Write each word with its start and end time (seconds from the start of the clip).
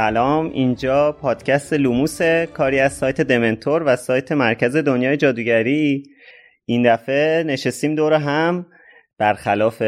سلام 0.00 0.50
اینجا 0.50 1.12
پادکست 1.12 1.72
لوموس 1.72 2.22
کاری 2.54 2.80
از 2.80 2.92
سایت 2.92 3.20
دمنتور 3.20 3.82
و 3.86 3.96
سایت 3.96 4.32
مرکز 4.32 4.76
دنیای 4.76 5.16
جادوگری. 5.16 6.02
این 6.64 6.94
دفعه 6.94 7.42
نشستیم 7.42 7.94
دور 7.94 8.12
هم 8.12 8.66
برخلاف 9.18 9.82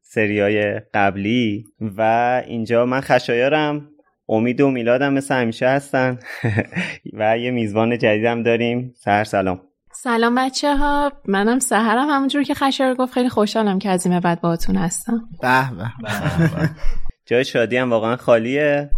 سریای 0.00 0.80
قبلی 0.94 1.64
و 1.80 2.02
اینجا 2.46 2.86
من 2.86 3.00
خشایارم. 3.00 3.88
امید 4.28 4.60
و 4.60 4.70
میلادم 4.70 5.12
مثل 5.12 5.34
همیشه 5.34 5.68
هستن 5.68 6.18
و 7.18 7.38
یه 7.38 7.50
میزبان 7.50 7.98
جدیدم 7.98 8.42
داریم. 8.42 8.94
سهر 8.96 9.24
سلام. 9.24 9.60
سلام 9.92 10.34
بچه 10.34 10.76
ها 10.76 11.12
منم 11.28 11.58
سهرم. 11.58 12.08
همونجور 12.10 12.42
که 12.42 12.54
خشایار 12.54 12.94
گفت 12.94 13.12
خیلی 13.12 13.28
خوشحالم 13.28 13.78
که 13.78 13.90
از 13.90 14.06
این 14.06 14.20
بعد 14.20 14.40
باهاتون 14.40 14.76
هستم. 14.76 15.20
به 15.42 15.70
به. 15.76 16.70
جای 17.30 17.44
شادی 17.44 17.76
هم 17.76 17.90
واقعا 17.90 18.16
خالیه. 18.16 18.90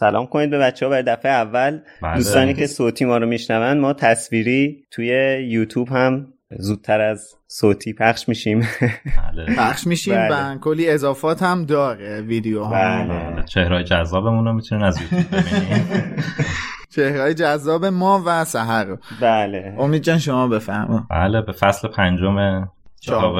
سلام 0.00 0.26
کنید 0.26 0.50
به 0.50 0.58
بچه 0.58 0.86
ها 0.86 0.90
برای 0.90 1.02
دفعه 1.02 1.32
اول. 1.32 1.80
دوستانی 2.14 2.54
که 2.54 2.66
صوتی 2.66 3.04
ما 3.04 3.18
رو 3.18 3.26
میشنون 3.26 3.78
ما 3.78 3.92
تصویری 3.92 4.84
توی 4.90 5.06
یوتیوب 5.48 5.88
هم 5.88 6.26
زودتر 6.58 7.00
از 7.00 7.34
صوتی 7.46 7.92
پخش 7.92 8.28
میشیم. 8.28 8.68
پخش 9.58 9.86
میشیم 9.86 10.14
و 10.30 10.58
کلی 10.58 10.90
اضافات 10.90 11.42
هم 11.42 11.64
داره 11.64 12.20
ویدیو 12.20 12.62
ها. 12.62 13.42
چهرهای 13.42 13.84
جذابمون 13.84 14.44
رو 14.44 14.52
می‌تونین 14.52 14.84
از 14.84 15.00
یوتیوب 15.02 15.26
ببینید 15.30 16.24
چهرهای 16.94 17.34
جذاب 17.34 17.84
ما 17.84 18.22
و 18.26 18.44
سهر 18.44 18.96
بله. 19.20 19.76
امید 19.78 20.02
جان 20.02 20.18
شما 20.18 20.48
بفهم 20.48 21.06
بله 21.10 21.42
به 21.42 21.52
فصل 21.52 21.88
پنجم 21.88 22.68
کتاب 23.02 23.36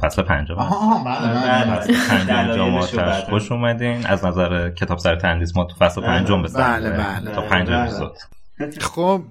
فصل 0.00 0.22
پنجم. 0.22 0.54
پنجم 2.08 2.80
خوش 3.30 3.52
اومدین. 3.52 4.06
از 4.06 4.24
نظر 4.24 4.70
کتاب 4.70 4.98
سر 4.98 5.16
تندیس 5.16 5.56
ما 5.56 5.64
تو 5.64 5.74
فصل 5.76 6.00
پنجم 6.00 6.42
بسیم 6.42 6.60
بله 6.60 6.90
بله 6.90 7.30
تا 7.34 7.42
پنج 7.42 7.70
اپیزود. 7.70 8.12
خب 8.80 9.22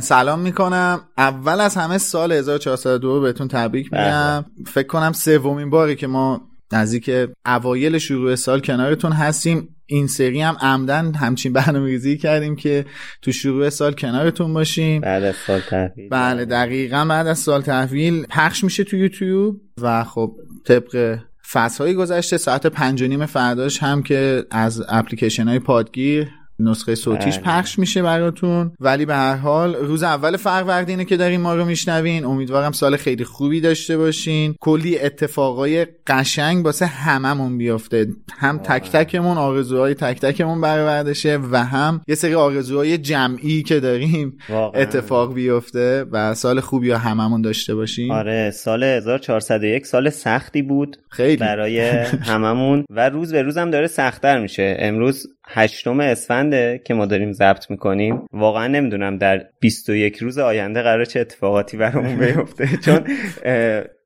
سلام 0.00 0.38
می‌کنم. 0.38 1.00
اول 1.18 1.60
از 1.60 1.76
همه 1.76 1.98
سال 1.98 2.32
1402 2.32 3.20
بهتون 3.20 3.48
تبریک 3.48 3.92
میگم. 3.92 4.44
فکر 4.66 4.86
کنم 4.86 5.12
سومین 5.12 5.70
باری 5.70 5.96
که 5.96 6.06
ما 6.06 6.40
نزدیک 6.72 7.10
اوایل 7.46 7.98
شروع 7.98 8.34
سال 8.34 8.60
کنارتون 8.60 9.12
هستیم. 9.12 9.76
این 9.86 10.06
سری 10.06 10.40
هم 10.40 10.56
عمدن 10.60 11.14
همچین 11.14 11.52
برنامه‌ریزی 11.52 12.16
کردیم 12.18 12.56
که 12.56 12.84
تو 13.22 13.32
شروع 13.32 13.68
سال 13.68 13.92
کنارتون 13.92 14.54
باشیم. 14.54 15.00
بعد 15.00 15.22
از 15.22 15.34
سال 15.46 15.60
تحویل. 15.60 16.08
بله 16.08 16.44
دقیقا 16.44 17.04
بعد 17.04 17.26
از 17.26 17.38
سال 17.38 17.62
تحویل 17.62 18.26
پخش 18.26 18.64
میشه 18.64 18.84
تو 18.84 18.96
یوتیوب 18.96 19.60
و 19.82 20.04
خب 20.04 20.36
طبق 20.66 21.18
فصل 21.52 21.92
گذشته 21.92 22.36
ساعت 22.36 22.66
پنج 22.66 23.02
و 23.02 23.06
نیم 23.06 23.26
فرداش 23.26 23.82
هم 23.82 24.02
که 24.02 24.44
از 24.50 24.82
اپلیکیشن 24.88 25.48
های 25.48 25.58
پادگیر 25.58 26.28
نسخه 26.60 26.94
صوتیش 26.94 27.38
بله. 27.38 27.44
پخش 27.44 27.78
میشه 27.78 28.02
براتون. 28.02 28.72
ولی 28.80 29.06
به 29.06 29.14
هر 29.14 29.36
حال 29.36 29.74
روز 29.74 30.02
اول 30.02 30.36
فروردینه 30.36 31.04
که 31.04 31.16
دارین 31.16 31.40
ما 31.40 31.54
رو 31.54 31.64
میشنوین. 31.64 32.24
امیدوارم 32.24 32.72
سال 32.72 32.96
خیلی 32.96 33.24
خوبی 33.24 33.60
داشته 33.60 33.96
باشین. 33.96 34.54
کلی 34.60 34.98
اتفاقای 34.98 35.86
قشنگ 36.06 36.64
واسه 36.64 36.86
هممون 36.86 37.58
بیافته 37.58 38.06
هم 38.38 38.58
تک 38.58 38.90
تکمون 38.90 39.38
آرزوهای 39.38 39.94
تک 39.94 40.20
تکمون 40.20 40.60
برآورده 40.60 41.14
شه 41.14 41.38
و 41.50 41.64
هم 41.64 42.00
یه 42.08 42.14
سری 42.14 42.34
آرزوهای 42.34 42.98
جمعی 42.98 43.62
که 43.62 43.80
داریم 43.80 44.38
واقعا. 44.48 44.82
اتفاق 44.82 45.34
بیفته 45.34 46.04
و 46.10 46.34
سال 46.34 46.60
خوبی 46.60 46.90
هممون 46.90 47.42
داشته 47.42 47.74
باشیم 47.74 48.10
آره 48.10 48.50
سال 48.50 48.82
1401 48.82 49.86
سال 49.86 50.10
سختی 50.10 50.62
بود 50.62 50.96
خیلی. 51.08 51.36
برای 51.36 51.80
هممون 52.30 52.84
و 52.90 53.08
روز 53.08 53.32
به 53.32 53.42
روز 53.42 53.58
هم 53.58 53.70
داره 53.70 53.86
سختتر 53.86 54.40
میشه. 54.40 54.76
امروز 54.78 55.26
هشتم 55.52 56.00
اسفنده 56.00 56.82
که 56.84 56.94
ما 56.94 57.06
داریم 57.06 57.32
ضبط 57.32 57.70
می‌کنیم. 57.70 58.26
واقعا 58.32 58.66
نمی‌دونم 58.66 59.18
در 59.18 59.44
21 59.60 60.16
روز 60.16 60.38
آینده 60.38 60.82
قرار 60.82 61.04
چه 61.04 61.20
اتفاقاتی 61.20 61.76
برامون 61.76 62.16
بیفته. 62.16 62.68
چون 62.84 63.04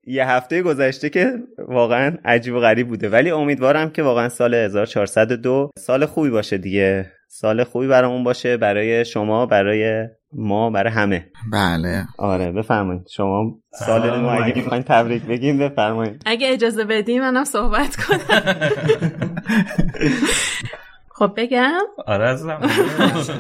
یه 0.06 0.28
هفته 0.28 0.62
گذشته 0.62 1.10
که 1.10 1.32
واقعا 1.68 2.16
عجیب 2.24 2.54
و 2.54 2.60
غریب 2.60 2.88
بوده. 2.88 3.08
ولی 3.08 3.30
امیدوارم 3.30 3.90
که 3.90 4.02
واقعا 4.02 4.28
سال 4.28 4.54
1402 4.54 5.70
سال 5.78 6.06
خوبی 6.06 6.30
باشه 6.30 6.58
دیگه. 6.58 7.12
سال 7.28 7.64
خوبی 7.64 7.86
برامون 7.86 8.24
باشه 8.24 8.56
برای 8.56 9.04
شما 9.04 9.46
برای 9.46 10.06
ما 10.32 10.70
برای 10.70 10.92
همه. 10.92 11.26
بله. 11.52 12.04
آره 12.18 12.52
بفرمایید. 12.52 13.02
شما 13.10 13.58
سال 13.72 14.20
نو 14.20 14.28
اگه 14.28 14.56
می‌خواین 14.56 14.82
تبریک 14.82 15.22
بگیم 15.22 15.58
بفرمایید. 15.58 16.22
اگه 16.26 16.52
اجازه 16.52 16.84
بدی 16.84 17.18
منم 17.18 17.44
صحبت 17.44 17.96
کنم. 17.96 18.18
خب 21.16 21.32
بگم؟ 21.36 21.80
آره 22.06 22.24
عزیزم. 22.24 22.58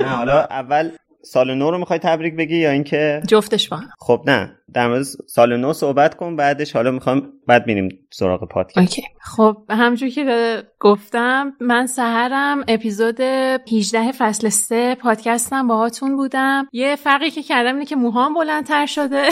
نه 0.00 0.08
حالا 0.08 0.40
اول 0.40 0.90
سال 1.22 1.54
نو 1.54 1.70
رو 1.70 1.78
می‌خوای 1.78 1.98
تبریک 1.98 2.36
بگی 2.36 2.56
یا 2.56 2.70
اینکه؟ 2.70 3.22
جفتش 3.28 3.68
با 3.68 3.80
خب 3.98 4.22
نه. 4.26 4.56
در 4.72 4.88
مورد 4.88 5.02
سال 5.26 5.56
نو 5.56 5.72
صحبت 5.72 6.14
کن 6.14 6.36
بعدش 6.36 6.72
حالا 6.72 6.90
می‌خوام 6.90 7.32
بعد 7.46 7.64
بینیم 7.64 7.88
سراغ 8.10 8.48
پادکست. 8.48 8.78
اوکی. 8.78 9.02
خب 9.20 9.56
همجور 9.70 10.08
که 10.08 10.62
گفتم 10.80 11.52
من 11.60 11.86
سهرم 11.86 12.64
اپیزود 12.68 13.20
18 13.20 14.12
فصل 14.12 14.48
3 14.48 14.94
پادکستم 14.94 15.68
باهاتون 15.68 16.16
بودم. 16.16 16.68
یه 16.72 16.96
فرقی 16.96 17.30
که 17.30 17.42
کردم 17.42 17.74
اینه 17.74 17.84
که 17.84 17.96
موهام 17.96 18.34
بلندتر 18.34 18.86
شده. 18.86 19.28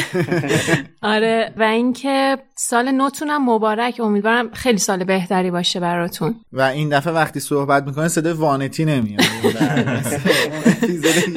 آره 1.02 1.52
و 1.56 1.62
اینکه 1.62 2.38
سال 2.54 2.90
نوتونم 2.92 3.50
مبارک. 3.50 4.00
امیدوارم 4.00 4.50
خیلی 4.50 4.78
سال 4.78 5.04
بهتری 5.04 5.50
باشه 5.50 5.80
براتون. 5.80 6.34
و 6.52 6.60
این 6.60 6.88
دفعه 6.88 7.12
وقتی 7.12 7.40
صحبت 7.40 7.84
می‌کنه 7.86 8.08
صدای 8.08 8.32
وانتی 8.32 8.84
نمیاد. 8.84 9.22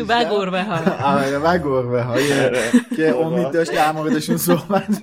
و 0.09 0.23
گربه 0.23 0.63
ها 0.63 0.75
آره 1.15 1.37
و 1.37 1.57
گربه 1.57 2.03
های 2.03 2.29
که 2.95 3.15
امید 3.15 3.51
داشت 3.51 3.71
در 3.85 3.91
موردشون 3.91 4.37
صحبت 4.37 5.01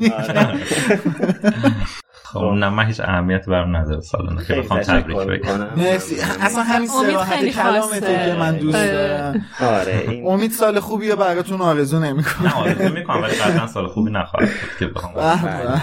خب 2.33 2.45
نه 2.45 2.69
من 2.69 2.87
هیچ 2.87 3.01
اهمیت 3.01 3.47
برام 3.47 3.77
نداره 3.77 4.01
سال 4.01 4.45
که 4.49 4.55
بخوام 4.55 4.81
تبریک 4.81 5.17
بگم. 5.17 5.69
مرسی. 5.77 6.15
اصلا 6.41 6.63
همین 6.63 6.89
سراحت 6.89 7.45
کلامته 7.45 8.27
که 8.27 8.35
من 8.39 8.57
دوست 8.57 8.87
دارم. 8.87 9.45
آره 9.61 10.23
امید 10.27 10.51
سال 10.51 10.81
خوبی 10.81 11.11
رو 11.11 11.17
براتون 11.17 11.61
آرزو 11.61 12.01
نمی‌کنه 12.01 12.47
نه 12.47 12.55
آرزو 12.55 12.95
می‌کنم 12.95 13.23
ولی 13.23 13.33
قطعا 13.33 13.67
سال 13.67 13.87
خوبی 13.87 14.11
نخواهد 14.11 14.49
بود 14.49 14.79
که 14.79 14.87
بخوام 14.87 15.15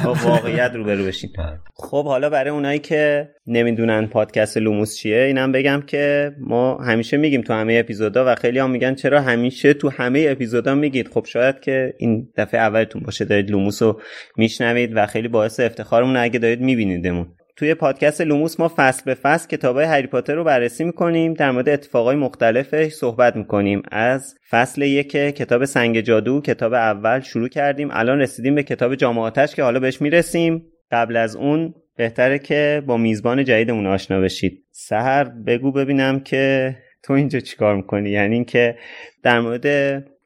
با 0.05 0.13
واقعیت 0.13 0.71
روبرو 0.75 1.05
بشیم. 1.05 1.29
خب 1.75 2.05
حالا 2.05 2.29
برای 2.29 2.49
اونایی 2.49 2.79
که 2.79 3.29
نمی‌دونن 3.47 4.07
پادکست 4.07 4.57
لوموس 4.57 4.95
چیه 4.97 5.21
اینم 5.21 5.51
بگم 5.51 5.83
که 5.87 6.31
ما 6.39 6.77
همیشه 6.77 7.17
میگیم 7.17 7.41
تو 7.41 7.53
همه 7.53 7.77
اپیزودا 7.79 8.23
و 8.27 8.35
خیلی 8.35 8.59
هم 8.59 8.71
میگن 8.71 8.95
چرا 8.95 9.21
همیشه 9.21 9.73
تو 9.73 9.89
همه 9.89 10.27
اپیزودا 10.29 10.75
میگید. 10.75 11.09
خب 11.13 11.25
شاید 11.25 11.59
که 11.59 11.93
این 11.97 12.27
دفعه 12.37 12.59
اولتون 12.59 13.01
باشه 13.05 13.25
دارید 13.25 13.51
لوموس 13.51 13.81
رو 13.81 14.01
میشنوید 14.37 14.91
و 14.95 15.05
خیلی 15.05 15.27
باعث 15.27 15.59
افتخارمون 15.59 16.17
اگه 16.17 16.38
دارید 16.39 16.61
میبینیدمون. 16.61 17.27
توی 17.55 17.73
پادکست 17.73 18.21
لوموس 18.21 18.59
ما 18.59 18.71
فصل 18.75 19.01
به 19.05 19.13
فصل 19.13 19.47
کتابای 19.47 19.85
هری 19.85 20.07
پاتر 20.07 20.35
رو 20.35 20.43
بررسی 20.43 20.83
می‌کنیم 20.83 21.33
در 21.33 21.51
مورد 21.51 21.69
اتفاقای 21.69 22.15
مختلفش 22.15 22.93
صحبت 22.93 23.35
می‌کنیم. 23.35 23.81
از 23.91 24.35
فصل 24.49 24.81
یک 24.81 25.11
کتاب 25.11 25.65
سنگ 25.65 26.01
جادو 26.01 26.41
کتاب 26.41 26.73
اول 26.73 27.19
شروع 27.19 27.47
کردیم. 27.47 27.89
الان 27.91 28.19
رسیدیم 28.19 28.55
به 28.55 28.63
کتاب 28.63 28.95
جام 28.95 29.15
آتش 29.15 29.55
که 29.55 29.63
حالا 29.63 29.79
بهش 29.79 30.01
می‌رسیم. 30.01 30.65
قبل 30.91 31.17
از 31.17 31.35
اون 31.35 31.73
بهتره 31.97 32.39
که 32.39 32.83
با 32.85 32.97
میزبان 32.97 33.43
جدیدمون 33.43 33.87
آشنا 33.87 34.21
بشید. 34.21 34.65
سهر 34.71 35.23
بگو 35.23 35.71
ببینم 35.71 36.19
که 36.19 36.75
تو 37.03 37.13
اینجا 37.13 37.39
چیکار 37.39 37.75
می‌کنی؟ 37.75 38.09
یعنی 38.09 38.35
اینکه 38.35 38.75
در 39.23 39.39
مورد 39.39 39.65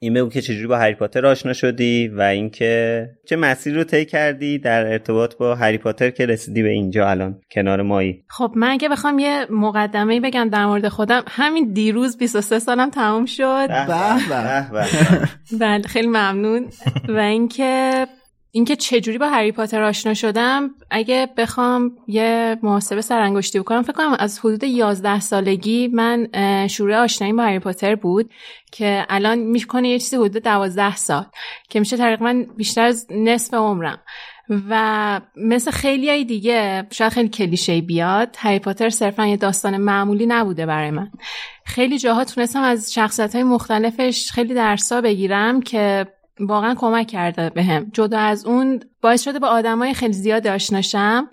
این 0.04 0.14
بگو 0.14 0.30
که 0.30 0.42
چجوری 0.42 0.68
با 0.68 0.78
هری 0.78 0.94
پاتر 0.94 1.26
آشنا 1.26 1.54
شدی 1.54 2.08
و 2.08 2.22
اینکه 2.22 3.10
چه 3.26 3.36
مسیر 3.36 3.76
رو 3.76 3.84
طی 3.84 4.06
کردی 4.06 4.58
در 4.58 4.86
ارتباط 4.86 5.36
با 5.36 5.56
هری 5.56 5.78
پاتر 5.78 6.10
که 6.10 6.26
رسیدی 6.26 6.64
به 6.64 6.70
اینجا 6.70 7.10
الان 7.10 7.42
کنار 7.52 7.82
مایی؟ 7.82 8.24
خب 8.28 8.52
من 8.56 8.68
اگه 8.68 8.90
بخوام 8.90 9.20
یه 9.20 9.46
مقدمه 9.50 10.20
بگم 10.20 10.50
در 10.50 10.66
مورد 10.66 10.88
خودم 10.88 11.24
همین 11.28 11.74
دیروز 11.74 12.18
23 12.18 12.60
سالم 12.60 12.90
تموم 12.90 13.26
شد. 13.26 13.68
بله 15.60 15.82
خیلی 15.88 16.08
ممنون. 16.08 16.70
و 17.10 17.18
اینکه 17.18 18.06
اینکه 18.56 18.76
چجوری 18.76 19.18
با 19.18 19.30
هری 19.30 19.52
پاتر 19.52 19.84
آشنا 19.84 20.14
شدم 20.14 20.70
اگه 20.92 21.30
بخوام 21.38 21.92
یه 22.08 22.58
محاسبه 22.64 23.02
سرانگشتی 23.02 23.60
بکنم 23.60 23.82
فکر 23.82 23.94
کنم 23.94 24.16
از 24.20 24.40
حدود 24.40 24.64
11 24.64 25.20
سالگی 25.20 25.88
من 25.88 26.28
شروع 26.68 26.96
آشنایی 26.96 27.34
با 27.34 27.44
هری 27.44 27.60
پاتر 27.60 27.96
بود 27.96 28.30
که 28.72 29.06
الان 29.10 29.40
می‌کنه 29.40 29.90
یه 29.90 30.00
چیزی 30.00 30.16
حدود 30.16 30.44
12 30.44 30.96
سال 30.96 31.26
که 31.70 31.80
میشه 31.80 31.98
تقریبا 31.98 32.44
بیشتر 32.58 32.86
از 32.86 33.08
نصف 33.12 33.54
عمرم. 33.54 34.00
و 34.70 35.22
مثل 35.36 35.72
خیلی 35.72 36.10
های 36.10 36.24
دیگه 36.26 36.88
شاید 36.92 37.12
خیلی 37.12 37.30
کلیشه 37.30 37.82
بیاد 37.82 38.36
هری 38.40 38.60
پاتر 38.60 38.90
صرفا 38.90 39.26
یه 39.26 39.38
داستان 39.38 39.78
معمولی 39.78 40.26
نبوده 40.26 40.66
برای 40.66 40.92
من. 40.92 41.12
خیلی 41.66 42.00
جاها 42.00 42.24
تونستم 42.24 42.62
از 42.62 42.94
شخصیت 42.94 43.36
های 43.36 43.44
مختلفش 43.44 44.32
خیلی 44.32 44.54
درسا 44.54 45.02
بگیرم 45.02 45.62
که 45.62 46.08
واقعا 46.40 46.76
کمک 46.76 47.08
کرده 47.08 47.50
بهم. 47.50 47.90
جدا 47.94 48.20
از 48.20 48.46
اون 48.46 48.80
باعث 49.02 49.24
شده 49.24 49.40
با 49.40 49.48
آدمای 49.48 49.94
خیلی 49.94 50.14
زیاد 50.14 50.48
آشناشم 50.48 51.30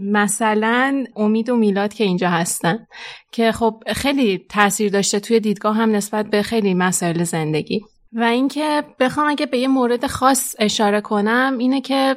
مثلا 0.00 1.04
امید 1.16 1.48
و 1.48 1.56
میلاد 1.56 1.94
که 1.94 2.04
اینجا 2.04 2.30
هستن. 2.30 2.86
که 3.32 3.52
خب 3.52 3.82
خیلی 3.86 4.46
تاثیر 4.48 4.92
داشته 4.92 5.20
توی 5.20 5.40
دیدگاه 5.40 5.76
هم 5.76 5.90
نسبت 5.90 6.26
به 6.26 6.42
خیلی 6.42 6.74
مسائل 6.74 7.24
زندگی. 7.24 7.80
و 8.12 8.22
اینکه 8.22 8.82
بخوام 9.00 9.28
اگه 9.28 9.46
به 9.46 9.58
یه 9.58 9.68
مورد 9.68 10.06
خاص 10.06 10.56
اشاره 10.58 11.00
کنم 11.00 11.56
اینه 11.58 11.80
که 11.80 12.16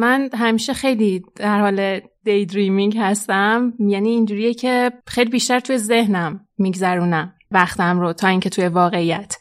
من 0.00 0.30
همیشه 0.34 0.72
خیلی 0.74 1.22
در 1.36 1.60
حال 1.60 2.00
دی 2.24 2.46
دریمینگ 2.46 2.96
هستم. 2.98 3.72
یعنی 3.78 4.08
اینجوریه 4.08 4.54
که 4.54 4.92
خیلی 5.06 5.30
بیشتر 5.30 5.60
توی 5.60 5.78
ذهنم 5.78 6.40
میگذرونم 6.58 7.34
وقتم 7.50 8.00
رو 8.00 8.12
تا 8.12 8.28
اینکه 8.28 8.50
توی 8.50 8.68
واقعیت. 8.68 9.36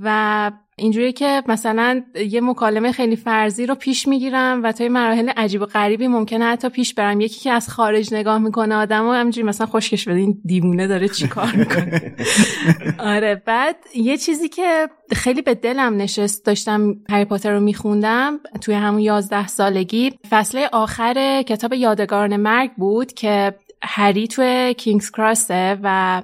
و 0.00 0.50
اینجوری 0.78 1.12
که 1.12 1.42
مثلا 1.48 2.02
یه 2.14 2.40
مکالمه 2.40 2.92
خیلی 2.92 3.16
فرضی 3.16 3.66
رو 3.66 3.74
پیش 3.74 4.08
می‌گیرم 4.08 4.62
و 4.62 4.72
تا 4.72 4.88
مراحل 4.88 5.28
عجیب 5.28 5.62
و 5.62 5.66
غریبی 5.66 6.08
ممکنه 6.08 6.44
حتی 6.44 6.68
پیش 6.68 6.94
برم. 6.94 7.20
یکی 7.20 7.40
که 7.40 7.50
از 7.50 7.68
خارج 7.68 8.14
نگاه 8.14 8.38
می‌کنه 8.38 8.74
آدم 8.74 9.06
و 9.06 9.12
همینجوری 9.12 9.46
مثلا 9.46 9.66
خوشکش 9.66 10.08
بده. 10.08 10.18
این 10.18 10.40
دیوونه 10.44 10.86
داره 10.86 11.08
چی 11.08 11.28
کار 11.28 11.52
می‌کنه؟ 11.52 12.14
آره 13.14 13.42
بعد 13.46 13.76
یه 13.94 14.16
چیزی 14.16 14.48
که 14.48 14.88
خیلی 15.12 15.42
به 15.42 15.54
دلم 15.54 15.96
نشست 15.96 16.46
داشتم 16.46 16.96
هری 17.10 17.24
پاتر 17.24 17.52
رو 17.52 17.60
میخوندم 17.60 18.40
توی 18.60 18.74
همون 18.74 19.00
یازده 19.00 19.46
سالگی. 19.46 20.12
فصله 20.30 20.68
آخر 20.72 21.42
کتاب 21.42 21.72
یادگاران 21.72 22.36
مرگ 22.36 22.70
بود 22.76 23.12
که 23.12 23.54
هری 23.82 24.28
توی 24.28 24.74
کینگز 24.74 25.10
کراسه 25.10 25.78
و 25.82 26.22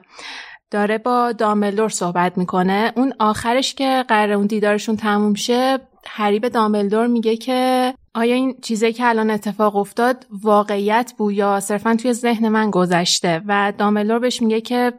داره 0.74 0.98
با 0.98 1.32
دامبلدور 1.32 1.88
صحبت 1.88 2.38
می‌کنه. 2.38 2.92
اون 2.96 3.12
آخرش 3.18 3.74
که 3.74 4.04
قرار 4.08 4.32
اون 4.32 4.46
دیدارشون 4.46 4.96
تموم 4.96 5.34
شه 5.34 5.78
هری 6.06 6.38
به 6.38 6.48
دامبلدور 6.48 7.06
میگه 7.06 7.36
که 7.36 7.94
آیا 8.16 8.34
این 8.34 8.54
چیزی 8.62 8.92
که 8.92 9.08
الان 9.08 9.30
اتفاق 9.30 9.76
افتاد 9.76 10.26
واقعیت 10.42 11.14
بود 11.18 11.34
یا 11.34 11.60
صرفا 11.60 11.96
توی 11.96 12.12
ذهن 12.12 12.48
من 12.48 12.70
گذشته؟ 12.70 13.42
و 13.46 13.72
دامبلور 13.78 14.18
بهش 14.18 14.42
میگه 14.42 14.60
که 14.60 14.92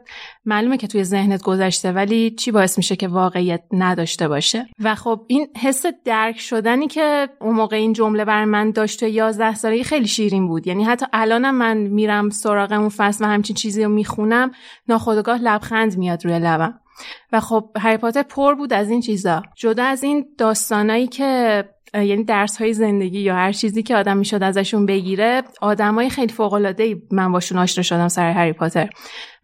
معلومه 0.44 0.76
که 0.76 0.86
توی 0.86 1.04
ذهنت 1.04 1.42
گذشته 1.42 1.92
ولی 1.92 2.30
چی 2.30 2.50
باعث 2.50 2.78
میشه 2.78 2.96
که 2.96 3.08
واقعیت 3.08 3.62
نداشته 3.72 4.28
باشه؟ 4.28 4.66
و 4.82 4.94
خب 4.94 5.20
این 5.26 5.46
حس 5.56 5.86
درک 6.04 6.40
شدنی 6.40 6.86
که 6.86 7.28
اون 7.40 7.54
موقع 7.54 7.76
این 7.76 7.92
جمله 7.92 8.24
بر 8.24 8.44
من 8.44 8.70
داشت 8.70 9.00
توی 9.00 9.10
11 9.10 9.54
سالگی 9.54 9.84
خیلی 9.84 10.08
شیرین 10.08 10.48
بود. 10.48 10.66
یعنی 10.66 10.84
حتی 10.84 11.06
الانم 11.12 11.54
من 11.54 11.76
میرم 11.76 12.30
سراغ 12.30 12.72
اون 12.72 12.88
فصل 12.88 13.24
و 13.24 13.28
همچین 13.28 13.56
چیزی 13.56 13.84
رو 13.84 13.90
می‌خونم 13.90 14.50
ناخودآگاه 14.88 15.38
لبخند 15.38 15.98
میاد 15.98 16.24
روی 16.24 16.38
لبم. 16.38 16.80
و 17.32 17.40
خب 17.40 17.70
هری 17.76 17.96
پاتر 17.96 18.22
پر 18.22 18.54
بود 18.54 18.72
از 18.72 18.90
این 18.90 19.00
چیزا. 19.00 19.42
جدا 19.56 19.84
از 19.84 20.02
این 20.02 20.26
داستانایی 20.38 21.06
که 21.06 21.64
یعنی 21.94 22.24
درس 22.24 22.56
های 22.56 22.72
زندگی 22.72 23.20
یا 23.20 23.34
هر 23.34 23.52
چیزی 23.52 23.82
که 23.82 23.96
آدم 23.96 24.16
می‌شد 24.16 24.42
ازشون 24.42 24.86
بگیره 24.86 25.42
آدمای 25.60 26.10
خیلی 26.10 26.32
فوق 26.32 26.52
العاده 26.52 26.96
من 27.12 27.32
باشون 27.32 27.58
آشنا 27.58 27.82
شدم 27.82 28.08
سر 28.08 28.32
هری 28.32 28.52
پاتر. 28.52 28.88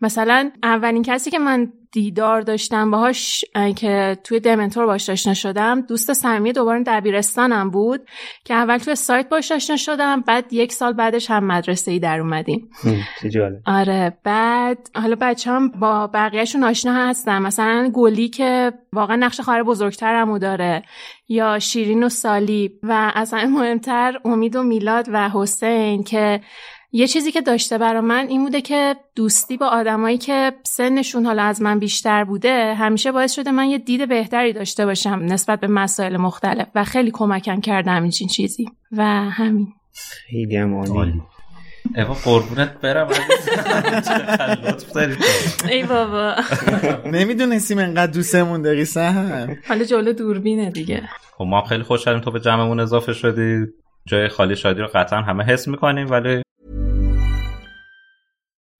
مثلا 0.00 0.50
اولین 0.62 1.02
کسی 1.02 1.30
که 1.30 1.38
من 1.38 1.72
دیدار 1.92 2.40
داشتم 2.40 2.90
باهاش 2.90 3.44
که 3.76 4.18
توی 4.24 4.40
دمنتور 4.40 4.86
باش 4.86 5.10
آشنا 5.10 5.34
شدم. 5.34 5.80
دوست 5.80 6.12
صمیمی 6.12 6.52
دوباره 6.52 6.82
دبیرستانم 6.86 7.70
بود 7.70 8.00
که 8.44 8.54
اول 8.54 8.78
توی 8.78 8.94
سایت 8.94 9.28
باش 9.28 9.52
آشنا 9.52 9.76
شدم 9.76 10.20
بعد 10.20 10.52
یک 10.52 10.72
سال 10.72 10.92
بعدش 10.92 11.30
هم 11.30 11.44
مدرسه 11.44 11.90
ای 11.90 11.98
در 11.98 12.20
اومدیم. 12.20 12.70
آره 13.66 14.16
بعد 14.24 14.90
حالا 14.94 15.16
بچه 15.20 15.50
هم 15.50 15.68
با 15.68 16.06
بقیهشون 16.06 16.64
آشنا 16.64 16.94
هستم 17.08 17.42
مثلا 17.42 17.90
گلی 17.94 18.28
که 18.28 18.72
واقعا 18.92 19.16
نقش 19.16 19.40
خواهر 19.40 19.62
بزرگترمو 19.62 20.38
داره 20.38 20.82
یا 21.28 21.58
شیرین 21.58 22.02
و 22.02 22.08
سالی. 22.08 22.70
و 22.82 23.12
اصلا 23.14 23.46
مهمتر 23.46 24.18
امید 24.24 24.56
و 24.56 24.62
میلاد 24.62 25.08
و 25.12 25.28
حسین 25.28 26.02
که 26.02 26.40
یه 26.94 27.06
چیزی 27.06 27.32
که 27.32 27.40
داشته 27.40 27.78
برا 27.78 28.00
من 28.00 28.26
این 28.28 28.44
بوده 28.44 28.60
که 28.60 28.96
دوستی 29.16 29.56
با 29.56 29.66
آدمایی 29.66 30.18
که 30.18 30.52
سنشون 30.64 31.26
حالا 31.26 31.42
از 31.42 31.62
من 31.62 31.78
بیشتر 31.78 32.24
بوده 32.24 32.74
همیشه 32.74 33.12
باعث 33.12 33.32
شده 33.32 33.50
من 33.50 33.64
یه 33.64 33.78
دید 33.78 34.08
بهتری 34.08 34.52
داشته 34.52 34.86
باشم 34.86 35.20
نسبت 35.22 35.60
به 35.60 35.66
مسائل 35.66 36.16
مختلف 36.16 36.66
و 36.74 36.84
خیلی 36.84 37.10
کمکم 37.10 37.60
کرده 37.60 37.90
همین 37.90 38.10
چیزی. 38.10 38.66
و 38.92 39.04
همین. 39.30 39.68
خیلی 40.28 40.56
هم 40.56 40.74
عالی. 40.74 41.22
ایوا 41.96 42.14
قربونت 42.14 42.80
برم. 42.80 43.08
ای 45.70 45.82
بابا. 45.82 46.34
نمی‌دونستیم 47.06 47.78
انقدر 47.78 48.12
دوستمون 48.12 48.62
داری 48.62 48.84
سهر 48.84 49.56
حالا 49.68 49.84
جلو 49.84 50.12
دوربینه 50.12 50.70
دیگه. 50.70 51.02
خب 51.38 51.44
ما 51.44 51.64
خیلی 51.64 51.82
خوشحالیم 51.82 52.20
تو 52.20 52.30
به 52.30 52.40
جمعمون 52.40 52.80
اضافه 52.80 53.12
شدی. 53.12 53.66
جای 54.06 54.28
خالی 54.28 54.56
شادی 54.56 54.80
رو 54.80 54.88
قطعا 54.94 55.20
همه 55.20 55.44
حس 55.44 55.68
می‌کنیم 55.68 56.10
ولی 56.10 56.42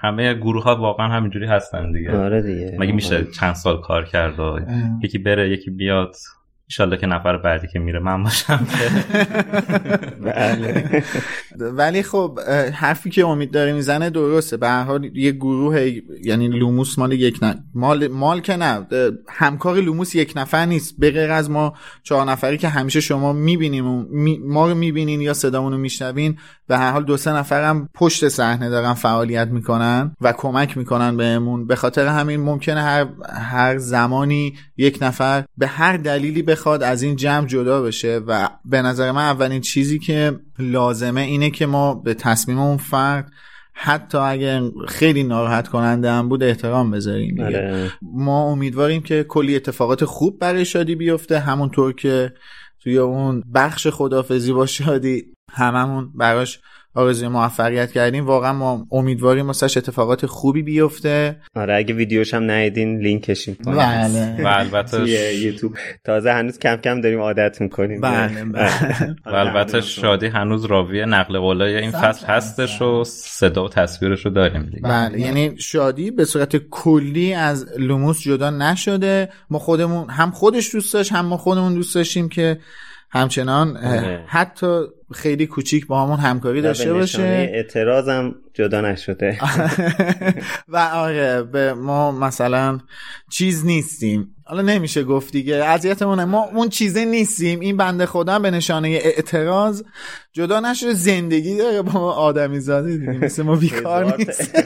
همه 0.00 0.34
گروه 0.34 0.64
ها 0.64 0.76
واقعا 0.76 1.08
همینجوری 1.08 1.46
هستن 1.46 1.92
دیگه. 1.92 2.16
آره 2.16 2.42
دیگه. 2.42 2.76
مگه 2.78 2.92
میشه 2.92 3.24
چند 3.24 3.54
سال 3.54 3.80
کار 3.80 4.04
کرد 4.04 4.40
و 4.40 4.60
یکی 5.02 5.18
بره 5.18 5.50
یکی 5.50 5.70
بیاد؟ 5.70 6.16
ایشالله 6.70 6.96
که 6.96 7.06
نفر 7.06 7.36
بعدی 7.36 7.66
که 7.72 7.78
میره 7.78 7.98
من 7.98 8.22
باشم. 8.22 8.66
بله. 10.22 11.02
ولی 11.58 12.02
خب 12.02 12.40
حرفی 12.74 13.10
که 13.10 13.26
امید 13.26 13.50
داره 13.50 13.72
می‌زنه 13.72 14.10
درسته. 14.10 14.56
به 14.56 14.68
هر 14.68 14.82
حال 14.82 15.04
یه 15.04 15.32
گروه 15.32 15.90
یعنی 16.24 16.48
لوموس 16.48 16.98
مال 16.98 17.12
یک 17.12 17.38
نه 17.42 17.54
مال 17.74 18.08
مال 18.08 18.40
که 18.40 18.56
نه 18.56 18.86
همکار 19.28 19.76
لوموس 19.76 20.14
یک 20.14 20.32
نفر 20.36 20.66
نیست. 20.66 20.94
به 20.98 21.20
از 21.20 21.50
ما 21.50 21.74
چهار 22.02 22.26
نفری 22.26 22.58
که 22.58 22.68
همیشه 22.68 23.00
شما 23.00 23.32
می‌بینیم 23.32 23.86
و 23.86 24.04
ما 24.46 24.68
رو 24.68 24.74
می‌بینین 24.74 25.20
یا 25.20 25.34
صدامون 25.34 25.72
رو 25.72 25.78
میشنوین 25.78 26.38
به 26.66 26.78
هر 26.78 26.90
حال 26.90 27.04
دو 27.04 27.16
سه 27.16 27.32
نفرم 27.32 27.88
پشت 27.94 28.28
صحنه 28.28 28.70
دارن 28.70 28.94
فعالیت 28.94 29.48
می‌کنن 29.48 30.16
و 30.20 30.32
کمک 30.32 30.76
می‌کنن 30.76 31.16
بهمون. 31.16 31.66
به 31.66 31.76
خاطر 31.76 32.06
همین 32.06 32.40
ممکنه 32.40 32.82
هر 32.82 33.06
هر 33.32 33.78
زمانی 33.78 34.54
یک 34.76 34.98
نفر 35.02 35.44
به 35.58 35.66
هر 35.66 35.96
دلیلی 35.96 36.42
بخواد 36.58 36.82
از 36.82 37.02
این 37.02 37.16
جمع 37.16 37.46
جدا 37.46 37.82
بشه 37.82 38.20
و 38.26 38.48
به 38.64 38.82
نظر 38.82 39.12
من 39.12 39.22
اولین 39.22 39.60
چیزی 39.60 39.98
که 39.98 40.40
لازمه 40.58 41.20
اینه 41.20 41.50
که 41.50 41.66
ما 41.66 41.94
به 41.94 42.14
تصمیم 42.14 42.58
اون 42.58 42.76
فرد 42.76 43.32
حتی 43.72 44.18
اگه 44.18 44.62
خیلی 44.88 45.22
ناراحت 45.22 45.68
کننده 45.68 46.10
هم 46.10 46.28
بود 46.28 46.42
احترام 46.42 46.90
بذاریم 46.90 47.30
دیگه. 47.30 47.44
آره. 47.44 47.92
ما 48.02 48.42
امیدواریم 48.42 49.02
که 49.02 49.24
کلی 49.24 49.56
اتفاقات 49.56 50.04
خوب 50.04 50.38
برای 50.38 50.64
شادی 50.64 50.94
بیفته 50.94 51.38
همونطور 51.38 51.92
که 51.92 52.32
توی 52.82 52.98
اون 52.98 53.42
بخش 53.54 53.86
خدافزی 53.86 54.52
با 54.52 54.66
شادی 54.66 55.24
هممون 55.50 56.12
براش 56.14 56.60
آرزوی 56.98 57.28
موفقیت 57.28 57.92
کردیم. 57.92 58.26
واقعا 58.26 58.52
ما 58.52 58.86
امیدواریم 58.92 59.46
واسش 59.46 59.76
اتفاقات 59.76 60.26
خوبی 60.26 60.62
بیفته. 60.62 61.36
آره 61.56 61.76
اگه 61.76 61.94
ویدیوش 61.94 62.34
هم 62.34 62.50
ندیدین 62.50 62.98
لینکش 62.98 63.48
می‌کنم 63.48 63.76
بله. 63.76 64.44
و 64.44 64.46
البته 64.46 65.08
یوتیوب. 65.34 65.72
تازه 66.04 66.32
هنوز 66.32 66.58
کم 66.58 66.76
کم 66.76 67.00
داریم 67.00 67.20
عادت 67.20 67.60
می‌کنیم 67.60 68.00
بله 68.00 68.44
بله. 68.44 69.16
و 69.26 69.34
البته 69.34 69.80
شادی 69.80 70.26
هنوز 70.26 70.64
راوی 70.64 71.06
نقل 71.06 71.38
قولای 71.38 71.76
این 71.76 71.90
فصل 71.90 72.26
هستش 72.26 72.82
و 72.82 73.04
صدا 73.04 73.64
و 73.64 73.68
تصویرش 73.68 74.24
رو 74.24 74.30
داریم 74.30 74.62
دیگه. 74.62 74.80
بله. 74.82 75.20
یعنی 75.20 75.54
شادی 75.58 76.10
به 76.10 76.24
صورت 76.24 76.56
کلی 76.56 77.34
از 77.34 77.66
لوموس 77.78 78.20
جدا 78.20 78.50
نشده. 78.50 79.28
ما 79.50 79.58
خودمون 79.58 80.10
هم 80.10 80.30
خودش 80.30 80.74
دوست 80.74 80.94
داشت 80.94 81.12
هم 81.12 81.26
ما 81.26 81.36
خودمون 81.36 81.74
دوست 81.74 81.94
داشتیم 81.94 82.28
که 82.28 82.58
همچنان 83.10 83.76
اه، 83.76 83.98
آره. 83.98 84.24
حتی 84.26 84.82
خیلی 85.14 85.46
کوچیک 85.46 85.86
با 85.86 86.02
همون 86.02 86.18
همکاری 86.18 86.62
داشته 86.62 86.92
باشه. 86.92 87.22
اعتراضم 87.22 88.34
جدا 88.54 88.80
نشده. 88.80 89.38
و 90.68 90.76
آره 90.76 91.42
به 91.42 91.74
ما 91.74 92.12
مثلا 92.12 92.78
چیز 93.30 93.66
نیستیم. 93.66 94.34
حالا 94.44 94.62
نمیشه 94.62 95.04
گفت 95.04 95.32
دیگه 95.32 95.64
اذیتمونه 95.64 96.24
ما 96.24 96.44
اون 96.44 96.68
چیزه 96.68 97.04
نیستیم. 97.04 97.60
این 97.60 97.76
بنده 97.76 98.06
خدا 98.06 98.38
به 98.38 98.50
نشانه 98.50 98.88
اعتراض 98.88 99.82
جدا 100.38 100.60
نشده 100.60 100.92
زندگی 100.92 101.56
داره 101.56 101.82
با 101.82 101.92
ما 101.92 102.12
آدمی 102.12 102.60
زاده 102.60 102.96
دیگه 102.96 103.24
مثل 103.24 103.42
ما 103.42 103.56
بیکار 103.56 104.16
نیست. 104.16 104.58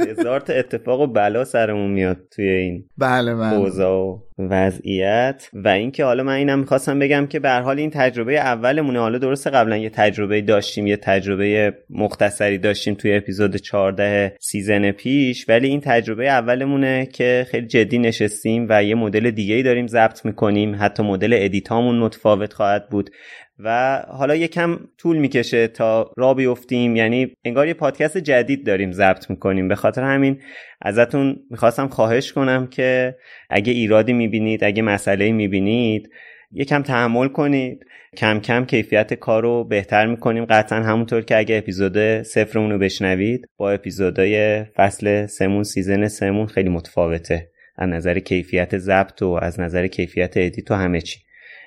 هزار 0.10 0.40
تا 0.40 0.52
اتفاق 0.52 1.00
و 1.00 1.06
بلا 1.06 1.44
سرمون 1.44 1.90
میاد 1.90 2.16
توی 2.30 2.48
این 2.48 2.84
بله 2.98 3.34
بله. 3.34 3.54
اوضاع 3.54 3.96
و 3.96 4.18
وضعیت. 4.38 5.48
و 5.52 5.68
اینکه 5.68 6.04
حالا 6.04 6.22
من 6.22 6.32
اینم 6.32 6.58
می‌خواستم 6.58 6.98
بگم 6.98 7.26
که 7.26 7.38
به 7.38 7.50
حال 7.50 7.78
این 7.78 7.90
تجربه 7.90 8.38
اولمونه. 8.38 8.98
حالا 9.00 9.18
درسته 9.18 9.50
قبلا 9.50 9.76
یه 9.76 9.90
تجربه 9.90 10.40
داشتیم 10.40 10.86
یه 10.86 10.96
تجربه 10.96 11.74
مختصری 11.90 12.58
داشتیم 12.58 12.94
توی 12.94 13.16
اپیزود 13.16 13.56
14 13.56 14.36
سیزن 14.40 14.90
پیش 14.90 15.48
ولی 15.48 15.68
این 15.68 15.80
تجربه 15.80 16.28
اولمونه 16.28 17.06
که 17.06 17.46
خیلی 17.50 17.66
جدی 17.66 17.98
نشستیم 17.98 18.66
و 18.70 18.84
یه 18.84 18.94
مدل 18.94 19.30
دیگه 19.30 19.54
ای 19.54 19.62
داریم 19.62 19.86
ضبط 19.86 20.24
می‌کنیم. 20.24 20.76
حتی 20.80 21.02
مدل 21.02 21.36
ادیتامون 21.38 21.98
متفاوت 21.98 22.52
خواهد 22.52 22.88
بود. 22.88 23.10
و 23.58 24.02
حالا 24.08 24.34
یکم 24.34 24.78
طول 24.98 25.16
می‌کشه 25.16 25.68
تا 25.68 26.12
را 26.16 26.34
بیفتیم. 26.34 26.96
یعنی 26.96 27.32
انگار 27.44 27.66
یه 27.66 27.74
پادکست 27.74 28.18
جدید 28.18 28.66
داریم 28.66 28.92
ضبط 28.92 29.30
می‌کنیم. 29.30 29.68
به 29.68 29.74
خاطر 29.74 30.02
همین 30.02 30.40
ازتون 30.82 31.36
می‌خواستم 31.50 31.88
خواهش 31.88 32.32
کنم 32.32 32.66
که 32.66 33.16
اگه 33.50 33.72
ایرادی 33.72 34.12
می‌بینید 34.12 34.64
اگه 34.64 34.82
مسئله 34.82 35.32
می‌بینید 35.32 36.10
یکم 36.52 36.82
تحمل 36.82 37.28
کنید. 37.28 37.86
کم 38.16 38.40
کم 38.40 38.64
کیفیت 38.64 39.14
کار 39.14 39.42
رو 39.42 39.64
بهتر 39.64 40.06
می‌کنیم. 40.06 40.44
قطعا 40.44 40.82
همونطور 40.82 41.22
که 41.22 41.38
اگه 41.38 41.56
اپیزود 41.56 42.22
صفرمون 42.22 42.70
رو 42.70 42.78
بشنوید 42.78 43.46
با 43.56 43.70
اپیزودهای 43.70 44.64
فصل 44.64 45.26
سمون 45.26 45.62
سیزن 45.62 46.08
سمون 46.08 46.46
خیلی 46.46 46.68
متفاوته. 46.68 47.50
از 47.76 47.88
نظر 47.88 48.18
کیفیت 48.18 48.78
ضبط 48.78 49.22
و 49.22 49.38
از 49.42 49.60
نظر 49.60 49.86
کیفیت 49.86 50.36
ادیت 50.36 50.70
و 50.70 50.74
همه 50.74 51.00
چی. 51.00 51.18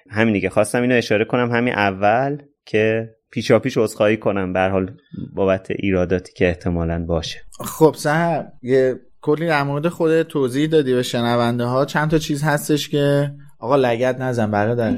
همین 0.09 0.33
دیگه 0.33 0.49
خواستم 0.49 0.81
اینو 0.81 0.95
اشاره 0.95 1.25
کنم. 1.25 1.51
همین 1.51 1.73
اول 1.73 2.37
که 2.65 3.09
پیشا 3.31 3.59
پیش 3.59 3.77
عذرخواهی 3.77 4.17
کنم 4.17 4.53
به 4.53 4.59
هر 4.59 4.69
حال 4.69 4.91
بابت 5.33 5.71
ایراداتی 5.71 6.33
که 6.33 6.47
احتمالا 6.47 7.05
باشه. 7.05 7.39
خب 7.59 7.95
سهر 7.97 8.45
یه 8.61 8.95
کلی 9.21 9.47
در 9.47 9.63
مورد 9.63 9.87
خود 9.87 10.21
توضیح 10.21 10.67
دادی 10.67 10.93
به 10.93 11.03
شنونده 11.03 11.63
ها. 11.63 11.85
چند 11.85 12.11
تا 12.11 12.17
چیز 12.17 12.43
هستش 12.43 12.89
که 12.89 13.31
آقا 13.59 13.75
لگت 13.75 14.21
نزن 14.21 14.51
برادر 14.51 14.95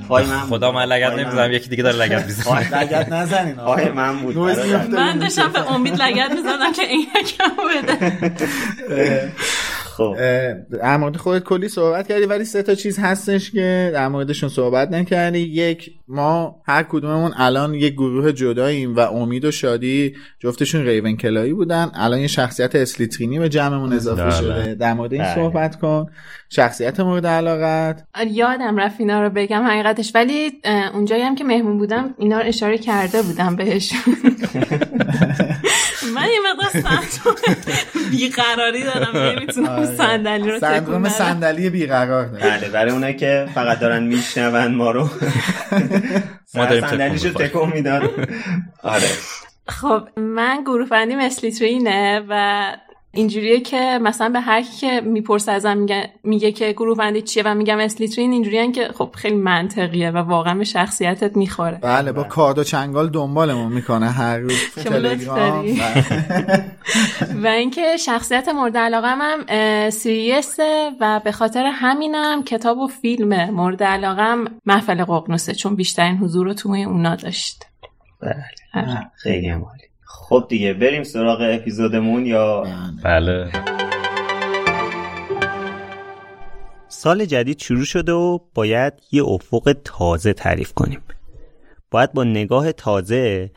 خدا 0.50 0.72
من 0.72 0.86
لگت 0.86 1.13
نمی‌زنم 1.13 1.51
یکی 1.51 1.70
دیگه 1.70 1.84
داره 1.84 1.96
لگت 1.96 2.25
می‌زنه 2.25 2.82
لگت 2.82 3.12
نزنین 3.12 3.60
آقا. 3.60 3.94
من 3.94 4.20
بود. 4.20 4.38
من. 4.38 5.20
داشتم 5.20 5.51
به 5.54 5.74
امید 5.74 6.01
لگت 6.01 6.32
می‌زدم 6.32 6.74
که 6.75 6.82
این 6.82 7.08
یکم 7.16 7.50
بده. 7.82 9.32
خب. 10.00 10.15
در 10.77 10.98
مورد 10.98 11.18
خودت 11.18 11.44
کلی 11.44 11.68
صحبت 11.68 12.08
کردی 12.08 12.25
ولی 12.25 12.46
سه 12.46 12.63
تا 12.63 12.75
چیز 12.75 13.00
هستش 13.00 13.51
که 13.51 13.91
در 13.94 14.08
موردشون 14.08 14.50
صحبت 14.50 14.91
نکردی. 14.91 15.39
یک 15.39 15.91
ما 16.08 16.62
هر 16.65 16.84
کدوممون 16.84 17.32
الان 17.38 17.74
یک 17.74 17.94
گروه 17.94 18.32
جداییم 18.32 18.96
و 18.96 19.00
امید 19.00 19.46
و 19.46 19.51
شادی 19.51 20.15
جفتشون 20.39 20.86
ریون 20.86 21.18
کلایی 21.18 21.53
بودن. 21.53 21.91
الان 21.94 22.20
یه 22.20 22.27
شخصیت 22.27 22.75
اسلیترینی 22.75 23.39
به 23.39 23.50
جمعمون 23.50 23.94
اضافه 23.94 24.22
بله. 24.22 24.32
شده. 24.32 24.75
در 24.75 24.94
مورد 24.94 25.13
این 25.13 25.24
بله. 25.24 25.36
صحبت 25.36 25.79
کن. 25.79 26.06
شخصیت 26.50 27.00
مورد 27.00 27.25
علاقت. 27.25 28.03
یادم 28.27 28.77
رفت 28.77 29.00
اینا 29.00 29.22
رو 29.22 29.29
بگم 29.29 29.63
حقیقتش 29.63 30.12
ولی 30.15 30.51
اونجایی 30.94 31.22
هم 31.22 31.36
که 31.36 31.44
مهمون 31.44 31.77
بودم 31.77 32.15
اینا 32.18 32.39
رو 32.39 32.48
اشاره 32.48 32.77
کرده 32.77 33.22
بودم 33.22 33.56
بهش 33.56 33.94
من 36.16 36.28
یه 36.28 36.39
مقدار 36.50 36.82
سندروم 36.84 37.36
بیقراری 38.12 38.84
دارم 38.84 39.18
نمی‌تونم 39.18 39.86
صندلی 39.86 40.51
رو 40.51 40.60
تکون 40.60 40.70
سندروم. 40.70 41.10
صندلی 41.10 41.70
بیقرار 41.70 42.25
داره 42.25 42.58
بله 42.58 42.70
برای 42.70 42.92
اونایی 42.92 43.16
که 43.16 43.48
فقط 43.56 43.80
دارن 43.80 44.04
میشنون 44.04 44.75
ما 44.75 44.92
رو. 44.92 45.01
ما 46.56 46.66
داریم 46.66 46.86
تکون 46.86 46.89
صندلیشو. 46.89 47.30
تکون 47.30 47.70
میدن 47.70 48.01
آره. 48.84 49.08
خب 49.68 50.08
من 50.18 50.62
گروه 50.63 50.89
بندی 50.89 51.16
مثلیترینه 51.16 52.25
و 52.30 52.74
اینجوریه 53.12 53.60
که 53.60 54.00
مثلا 54.01 54.30
به 54.30 54.39
هر 54.39 54.62
کی 54.62 54.78
که 54.78 55.01
می‌پرسه 55.01 55.51
ازم 55.51 55.78
میگه, 55.78 56.10
میگه 56.24 56.51
که 56.51 56.72
گروه 56.72 56.98
بندی 56.98 57.22
چیه 57.22 57.44
و 57.46 57.54
میگم 57.54 57.80
اسلیترین 57.80 58.32
اینجوریه 58.32 58.72
که 58.72 58.88
خب 58.88 59.12
خیلی 59.16 59.36
منطقیه 59.36 60.12
و 60.12 60.18
واقعا 60.18 60.56
به 60.56 60.63
شخصیتت 60.63 61.38
می‌خوره. 61.38 61.80
بله 61.82 62.12
با 62.12 62.24
کارد 62.24 62.58
و 62.58 62.63
چنگال 62.63 63.10
دنبالمون 63.10 63.74
می‌کنه 63.74 64.10
هر 64.10 64.38
روز 64.38 64.60
تلگرام. 64.75 65.66
و 67.44 67.48
اینکه 67.48 67.98
شخصیت 67.98 68.50
مورد 68.50 68.78
علاقه 68.78 69.08
هم 69.08 69.89
سیریسه 69.89 70.92
و 71.01 71.22
به 71.24 71.32
خاطر 71.32 71.66
همینم 71.66 72.44
کتاب 72.44 72.78
و 72.78 72.88
فیلم 72.88 73.50
مورد 73.50 73.84
علاقه 73.84 74.36
محفل 74.66 75.04
ققنوسه 75.04 75.54
چون 75.54 75.75
بیشترین 75.75 76.18
حضور 76.18 76.46
رو 76.46 76.54
توی 76.54 76.84
اونا 76.84 77.16
داشت. 77.16 77.63
بله. 78.22 78.44
خیلی 79.16 79.50
هم 79.50 79.66
خب 80.12 80.46
دیگه 80.50 80.74
بریم 80.74 81.04
سراغ 81.04 81.42
اپیزودمون 81.42 82.25
یا؟ 82.25 82.63
بله. 83.04 83.51
سال 86.88 87.25
جدید 87.25 87.60
شروع 87.60 87.86
شده 87.86 88.12
و 88.12 88.39
باید 88.54 88.94
یه 89.12 89.24
افق 89.24 89.75
تازه 89.84 90.34
تعریف 90.34 90.74
کنیم. 90.74 91.01
باید 91.92 92.13
با 92.13 92.24
نگاه 92.24 92.72
تازه 92.72 93.51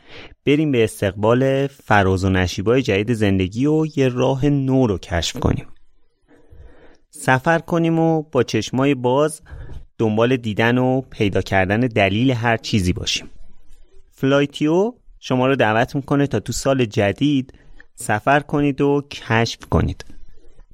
بریم 0.45 0.71
به 0.71 0.83
استقبال 0.83 1.67
فراز 1.67 2.25
و 2.25 2.29
نشیبای 2.29 2.81
جدید 2.81 3.13
زندگی 3.13 3.65
و 3.65 3.85
یه 3.95 4.07
راه 4.07 4.45
نو 4.45 4.87
رو 4.87 4.97
کشف 4.97 5.39
کنیم. 5.39 5.67
سفر 7.09 7.59
کنیم 7.59 7.99
و 7.99 8.21
با 8.21 8.43
چشمای 8.43 8.95
باز 8.95 9.41
دنبال 9.97 10.37
دیدن 10.37 10.77
و 10.77 11.01
پیدا 11.01 11.41
کردن 11.41 11.79
دلیل 11.79 12.31
هر 12.31 12.57
چیزی 12.57 12.93
باشیم. 12.93 13.29
فلایتیو 14.11 14.93
شما 15.25 15.47
رو 15.47 15.55
دعوت 15.55 15.95
می‌کنه 15.95 16.27
تا 16.27 16.39
تو 16.39 16.53
سال 16.53 16.85
جدید 16.85 17.53
سفر 17.95 18.39
کنید 18.39 18.81
و 18.81 19.01
کشف 19.11 19.59
کنید. 19.69 20.05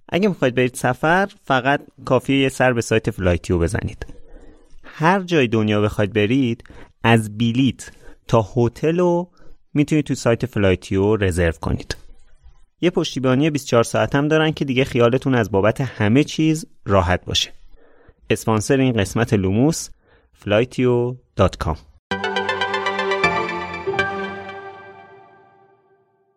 اگه 0.09 0.27
می‌خواید 0.27 0.55
برید 0.55 0.73
سفر 0.73 1.29
فقط 1.43 1.81
کافیه 2.05 2.41
یه 2.41 2.49
سر 2.49 2.73
به 2.73 2.81
سایت 2.81 3.11
فلایتیو 3.11 3.59
بزنید. 3.59 4.05
هر 4.83 5.21
جای 5.21 5.47
دنیا 5.47 5.81
بخواید 5.81 6.13
برید 6.13 6.63
از 7.03 7.37
بلیت 7.37 7.91
تا 8.27 8.47
هتل 8.55 8.99
رو 8.99 9.31
می‌تونید 9.73 10.05
تو 10.05 10.15
سایت 10.15 10.45
فلایتیو 10.45 11.15
رزرو 11.15 11.51
کنید. 11.51 11.97
یه 12.81 12.89
پشتیبانی 12.89 13.49
24 13.49 13.83
ساعت 13.83 14.15
هم 14.15 14.27
دارن 14.27 14.51
که 14.51 14.65
دیگه 14.65 14.83
خیالتون 14.83 15.35
از 15.35 15.51
بابت 15.51 15.81
همه 15.81 16.23
چیز 16.23 16.65
راحت 16.85 17.25
باشه. 17.25 17.51
اسپانسر 18.29 18.77
این 18.77 18.93
قسمت 18.93 19.33
لوموس 19.33 19.89
flytio.com 20.45 21.88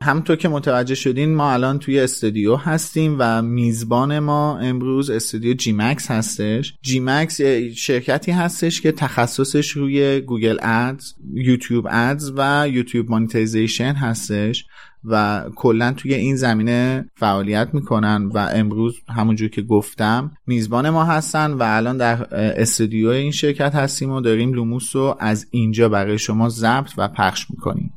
همطور 0.02 0.36
که 0.36 0.48
متوجه 0.48 0.94
شدین 0.94 1.34
ما 1.34 1.52
الان 1.52 1.78
توی 1.78 2.00
استودیو 2.00 2.56
هستیم 2.56 3.16
و 3.18 3.42
میزبان 3.42 4.18
ما 4.18 4.58
امروز 4.58 5.10
استودیو 5.10 5.54
جی 5.54 5.72
مکس 5.72 6.10
هستش. 6.10 6.74
جی 6.82 7.00
مکس 7.00 7.40
شرکتی 7.76 8.32
هستش 8.32 8.80
که 8.80 8.92
تخصصش 8.92 9.70
روی 9.70 10.20
Google 10.20 10.58
Ads، 10.62 11.14
YouTube 11.34 11.86
Ads 11.90 12.32
و 12.36 12.68
YouTube 12.68 13.10
Monetization 13.10 13.92
هستش 13.92 14.64
و 15.04 15.44
کلا 15.56 15.92
توی 15.92 16.14
این 16.14 16.36
زمینه 16.36 17.10
فعالیت 17.16 17.68
می‌کنن 17.72 18.30
و 18.34 18.38
امروز 18.38 18.94
همونجور 19.08 19.48
که 19.48 19.62
گفتم 19.62 20.30
میزبان 20.46 20.90
ما 20.90 21.04
هستن 21.04 21.52
و 21.52 21.62
الان 21.62 21.96
در 21.96 22.34
استودیو 22.34 23.08
این 23.08 23.30
شرکت 23.30 23.74
هستیم 23.74 24.10
و 24.10 24.20
داریم 24.20 24.52
لوموس 24.52 24.96
رو 24.96 25.16
از 25.20 25.46
اینجا 25.50 25.88
برای 25.88 26.18
شما 26.18 26.48
ضبط 26.48 26.90
و 26.98 27.08
پخش 27.08 27.46
می‌کنیم. 27.50 27.92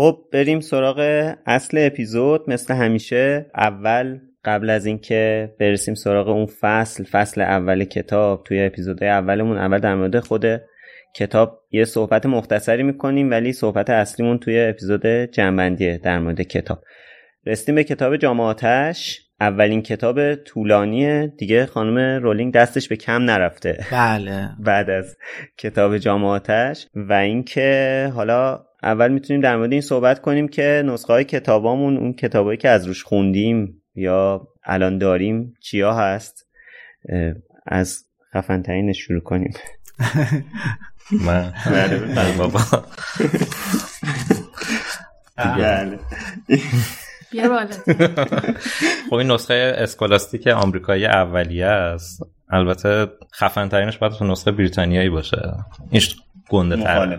خب 0.00 0.18
بریم 0.32 0.60
سراغ 0.60 0.98
اصل 1.46 1.78
اپیزود. 1.86 2.50
مثل 2.50 2.74
همیشه 2.74 3.46
اول 3.54 4.18
قبل 4.44 4.70
از 4.70 4.86
اینکه 4.86 5.54
برسیم 5.58 5.94
سراغ 5.94 6.28
اون 6.28 6.46
فصل 6.46 7.04
فصل 7.04 7.40
اول 7.40 7.84
کتاب. 7.84 8.44
توی 8.44 8.62
اپیزودهای 8.62 9.10
اولمون 9.10 9.58
اول 9.58 9.78
در 9.78 9.94
مورد 9.94 10.20
خود 10.20 10.44
کتاب 11.16 11.60
یه 11.70 11.84
صحبت 11.84 12.26
مختصری 12.26 12.82
می‌کنیم 12.82 13.30
ولی 13.30 13.52
صحبت 13.52 13.90
اصلیمون 13.90 14.38
توی 14.38 14.60
اپیزود 14.60 15.06
جنبندیه 15.06 16.00
در 16.02 16.18
مورد 16.18 16.42
کتاب. 16.42 16.82
رسیدیم 17.46 17.74
به 17.74 17.84
کتاب 17.84 18.16
جامعاتش 18.16 19.20
اولین 19.40 19.82
کتاب 19.82 20.34
طولانیه. 20.34 21.32
دیگه 21.38 21.66
خانم 21.66 22.22
رولینگ 22.22 22.54
دستش 22.54 22.88
به 22.88 22.96
کم 22.96 23.22
نرفته. 23.22 23.84
بله. 23.92 24.48
بعد 24.66 24.90
از 24.90 25.16
کتاب 25.58 25.98
جامعاتش 25.98 26.86
و 26.94 27.12
اینکه 27.12 28.12
حالا 28.14 28.69
اول 28.82 29.12
می‌تونیم 29.12 29.42
در 29.42 29.56
مورد 29.56 29.72
این 29.72 29.80
صحبت 29.80 30.20
کنیم 30.20 30.48
که 30.48 30.82
نسخه 30.86 31.12
های 31.12 31.24
کتابامون 31.24 31.96
اون 31.96 32.12
کتابایی 32.12 32.58
که 32.58 32.68
از 32.68 32.86
روش 32.86 33.04
خوندیم 33.04 33.82
یا 33.94 34.48
الان 34.64 34.98
داریم 34.98 35.54
چیا 35.60 35.94
هست؟ 35.94 36.46
از 37.66 38.04
خفن 38.34 38.92
شروع 38.92 39.20
کنیم. 39.20 39.52
من. 41.26 41.52
بابا. 42.38 42.60
بیا 47.30 47.48
بالا. 47.48 47.66
خب 49.10 49.14
این 49.14 49.30
نسخه 49.30 49.74
اسکولاستیک 49.78 50.46
آمریکایی 50.46 51.06
اولیه 51.06 51.66
است. 51.66 52.22
البته 52.48 53.06
خفن 53.34 53.68
ترینش 53.68 53.98
باید 53.98 54.12
نسخه 54.20 54.50
بریتانیایی 54.50 55.08
باشه. 55.08 55.52
این 55.90 56.02
گنده 56.50 56.76
تر. 56.76 57.06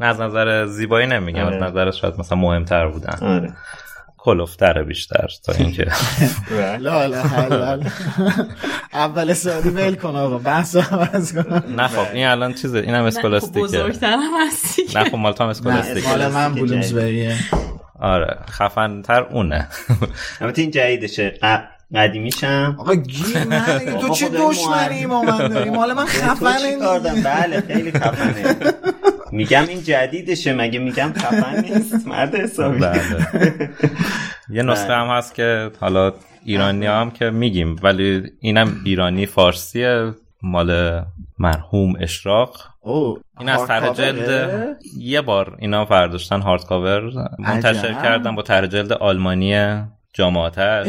نه 0.00 0.06
از 0.06 0.20
نظر 0.20 0.66
زیبایی 0.66 1.06
نمیگم 1.06 1.46
از 1.46 1.62
نظر 1.62 1.90
شاید 1.90 2.14
مثلا 2.18 2.38
مهمتر 2.38 2.86
بودن. 2.88 3.18
آره. 3.20 3.52
کلوفتره 4.16 4.82
بیشتر 4.82 5.28
تا 5.44 5.52
اینکه. 5.52 5.86
لا 6.80 7.06
لا 7.06 7.22
اول 8.94 9.32
سالی 9.32 9.68
ول 9.68 9.94
کن 9.94 10.16
آقا 10.16 10.38
بحث 10.38 10.76
عوض 10.76 11.32
کن. 11.34 11.62
نه 11.76 11.88
خب 11.88 12.06
این 12.12 12.26
الان 12.26 12.54
چیزه 12.54 12.78
اینم 12.78 13.04
اسکولاستیکه 13.04 13.60
بزرگترم 13.60 14.20
هستی 14.46 14.82
نه 14.94 15.04
خب 15.04 15.14
مال 15.14 15.32
تو 15.32 15.44
هم 15.44 15.50
اسکولاستیکه 15.50 16.08
مال 16.08 16.28
من 16.28 16.54
بلومزبریه 16.54 17.36
آره 18.00 18.38
خفن 18.50 19.02
تر 19.02 19.22
اونه. 19.22 19.68
البته 20.40 20.62
این 20.62 20.70
جدیدشه. 20.70 21.38
قدیمیشم. 21.94 22.76
آقا 22.78 22.94
گیر 22.94 23.44
من 23.50 23.78
تو 24.00 24.08
چه 24.08 24.28
دشمنی 24.28 25.06
با 25.06 25.22
من 25.22 25.48
داری 25.48 25.70
مال 25.70 25.92
من 25.92 26.04
خفنه 26.04 26.76
بله 27.24 27.60
خیلی 27.60 27.92
خفنه. 27.92 28.56
میگم 29.32 29.64
این 29.68 29.82
جدیدشه 29.82 30.52
مگه 30.52 30.78
میگم 30.78 31.12
خفن 31.16 31.60
نیست؟ 31.60 32.06
مرد 32.06 32.34
حسابی. 32.34 32.78
بله. 32.78 33.70
یه 34.50 34.62
نسخه 34.62 34.92
هم 34.92 35.06
هست 35.06 35.34
که 35.34 35.70
حالا 35.80 36.12
ایرانی 36.44 36.86
هم 36.86 37.10
که 37.10 37.30
میگیم 37.30 37.76
ولی 37.82 38.22
اینم 38.40 38.80
ایرانی 38.84 39.26
فارسیه 39.26 40.12
مال 40.42 41.00
مرحوم 41.38 41.94
اشراق. 42.00 42.56
این 43.40 43.48
از 43.48 43.66
طرح 43.66 43.92
جلد 43.92 44.76
یه 44.98 45.20
بار 45.20 45.56
اینا 45.58 45.84
فرداشتن 45.84 46.40
هارد 46.40 46.66
کاور 46.66 47.02
منتشر 47.38 47.92
کردن 47.92 48.34
با 48.34 48.42
طرح 48.42 48.66
جلد 48.66 48.92
آلمانی 48.92 49.54
جامعاتش 50.14 50.86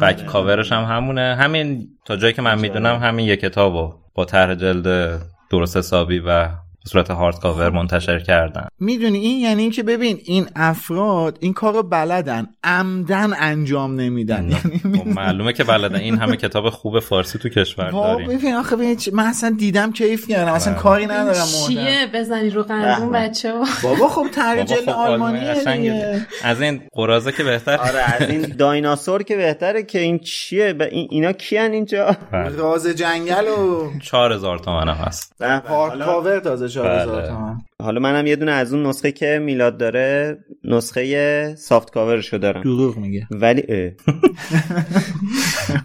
بک 0.00 0.26
کاورش 0.26 0.72
هم 0.72 0.84
همونه. 0.84 1.36
همین 1.40 1.88
تا 2.04 2.16
جایی 2.16 2.32
که 2.32 2.42
من 2.42 2.60
می‌دونم 2.60 2.96
همین 2.96 3.26
یه 3.26 3.36
کتابو 3.36 3.94
با 4.14 4.24
طرح 4.24 4.54
جلد 4.54 5.20
درست 5.50 5.76
حسابی 5.76 6.18
و 6.18 6.48
به 6.84 6.90
صورت 6.90 7.10
هارد 7.10 7.40
کاور 7.40 7.70
منتشر 7.70 8.18
کردن. 8.18 8.66
می‌دونی 8.80 9.18
این 9.18 9.40
یعنی 9.40 9.62
اینکه 9.62 9.82
ببین 9.82 10.18
این 10.24 10.46
افراد 10.56 11.38
این 11.40 11.52
کارو 11.52 11.82
بلدن 11.82 12.46
عمدن 12.64 13.32
انجام 13.38 14.00
نمیدن. 14.00 14.42
یعنی 14.50 14.98
خب 14.98 15.06
معلومه 15.06 15.52
که 15.52 15.64
بلدن. 15.64 15.96
این 15.96 16.18
همه 16.18 16.36
کتاب 16.36 16.70
خوب 16.70 17.00
فارسی 17.00 17.38
تو 17.38 17.48
کشور 17.48 17.90
داریم. 17.90 18.28
ببین 18.28 18.54
آخه 18.54 18.76
ببین 18.76 18.96
من 19.12 19.24
اصلا 19.26 19.54
دیدم 19.58 19.92
کیف 19.92 20.28
کردم 20.28 20.52
اصلا 20.52 20.74
کاری 20.74 21.06
ندارم 21.06 21.46
چیه؟ 21.66 22.10
بزنی 22.14 22.50
رو 22.50 22.62
قندون 22.62 23.12
بچه 23.12 23.52
بابا 23.82 24.08
خب 24.08 24.26
ترجل 24.34 24.90
آلمانیه 24.90 25.54
دیگه. 25.54 26.26
از 26.44 26.60
این 26.60 26.80
قرازه 26.92 27.32
که 27.32 27.44
بهتر 27.44 27.76
آره 27.76 28.14
از 28.14 28.30
این 28.30 28.42
دایناسور 28.58 29.22
که 29.22 29.36
بهتره 29.36 29.82
که 29.82 29.98
این 29.98 30.18
چیه؟ 30.18 30.76
اینا 30.90 31.32
کیان 31.32 31.72
اینجا؟ 31.72 32.16
راز 32.32 32.86
جنگل 32.86 33.48
و 33.48 33.90
4000 34.02 34.58
تومن 34.58 34.88
هست. 34.88 35.42
هارد 35.42 36.04
کاور 36.04 36.40
تازه 36.40 36.68
4000 36.72 37.16
بله. 37.16 37.28
تومن 37.28 37.58
حالا 37.80 38.00
منم 38.00 38.26
یه 38.26 38.36
دونه 38.36 38.52
از 38.52 38.74
اون 38.74 38.86
نسخه 38.86 39.12
که 39.12 39.38
میلاد 39.42 39.78
داره 39.78 40.38
نسخه 40.64 41.54
سافت 41.54 41.90
کاورشو 41.90 42.38
دارم. 42.38 42.62
دروغ 42.62 42.96
میگه. 42.96 43.26
ولی. 43.30 43.62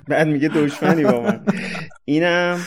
بعد 0.09 0.27
میگه 0.27 0.47
دشمنی 0.47 1.03
با 1.03 1.21
من. 1.21 1.39
اینم 2.05 2.59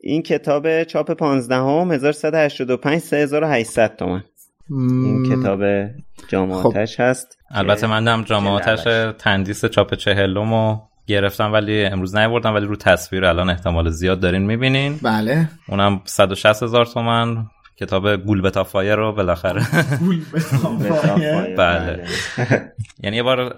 این 0.00 0.22
کتاب 0.22 0.84
چاپ 0.84 1.12
15 1.12 1.54
هم 1.54 1.92
1185 1.92 2.98
3800 2.98 3.96
تومن. 3.96 4.24
این 4.70 5.36
کتاب 5.36 5.90
جامعاتش 6.28 7.00
هست. 7.00 7.38
البته 7.50 7.86
من 7.86 8.08
هم 8.08 8.22
جامعاتش 8.22 9.12
تندیس 9.18 9.64
چاپ 9.64 9.94
چهلم 9.94 10.80
گرفتم 11.06 11.52
ولی 11.52 11.84
امروز 11.84 12.16
نیوردم 12.16 12.54
ولی 12.54 12.66
رو 12.66 12.76
تصویر 12.76 13.24
الان 13.24 13.50
احتمال 13.50 13.90
زیاد 13.90 14.20
دارین 14.20 14.42
می‌بینین. 14.42 14.98
بله. 15.02 15.48
اونم 15.68 16.00
160 16.04 16.62
هزار 16.62 16.86
تومن. 16.86 17.46
کتاب 17.80 18.16
گول 18.16 18.40
بتافایر 18.40 18.94
رو 18.94 19.12
بالاخره. 19.12 19.66
گول 19.98 20.20
بله. 21.58 22.04
یعنی 23.02 23.16
یه 23.16 23.22
بار 23.22 23.54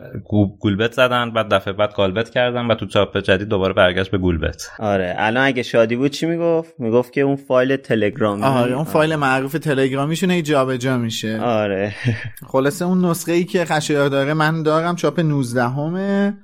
گولبت 0.59 0.93
زدن 0.93 1.31
بعد 1.31 1.49
دفعه 1.49 1.73
بعد 1.73 1.95
گالبت 1.95 2.31
کردن 2.31 2.67
و 2.67 2.75
تو 2.75 2.87
چاپ 2.87 3.19
جدید 3.19 3.49
دوباره 3.49 3.73
برگشت 3.73 4.11
به 4.11 4.19
گولبت. 4.19 4.71
آره. 4.79 5.15
الان 5.19 5.45
اگه 5.47 5.63
شادی 5.63 5.97
بود 5.97 6.11
چی 6.11 6.27
می‌گفت؟ 6.27 6.75
می‌گفت 6.79 7.13
که 7.13 7.21
اون 7.21 7.37
فایل 7.37 7.77
تلگرامی. 7.77 8.43
آره 8.43 8.73
اون 8.73 8.85
فایل 8.85 9.17
معروف 9.17 9.53
تلگرامیشونه 9.53 10.43
جابجا 10.43 10.99
میشه. 10.99 11.41
آره. 11.41 11.95
خلاصه 12.53 12.85
اون 12.85 13.05
نسخه 13.05 13.33
ای 13.33 13.45
که 13.45 13.65
خشایار 13.65 14.09
داره 14.09 14.35
من 14.35 14.63
دارم 14.63 14.97
چاپ 14.97 15.21
19 15.21 15.63
همه 15.69 16.35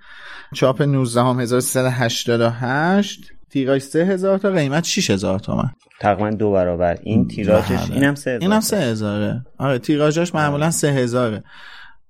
چاپ 0.55 0.83
19 0.83 1.21
هم 1.21 1.41
1388 1.41 3.33
تیراژ 3.51 3.83
3000 3.83 4.39
تا 4.39 4.51
قیمت 4.51 4.85
6000 4.85 5.39
تومن. 5.39 5.71
تقریبا 6.01 6.31
دو 6.31 6.53
برابر. 6.53 6.99
این 7.03 7.29
تیراژش 7.29 7.91
اینم 7.91 8.15
3000 8.15 8.41
اینم 8.43 8.61
3000 8.61 9.41
آره 9.59 9.79
تیراژش 9.79 10.35
معمولا 10.35 10.71
3000 10.71 11.41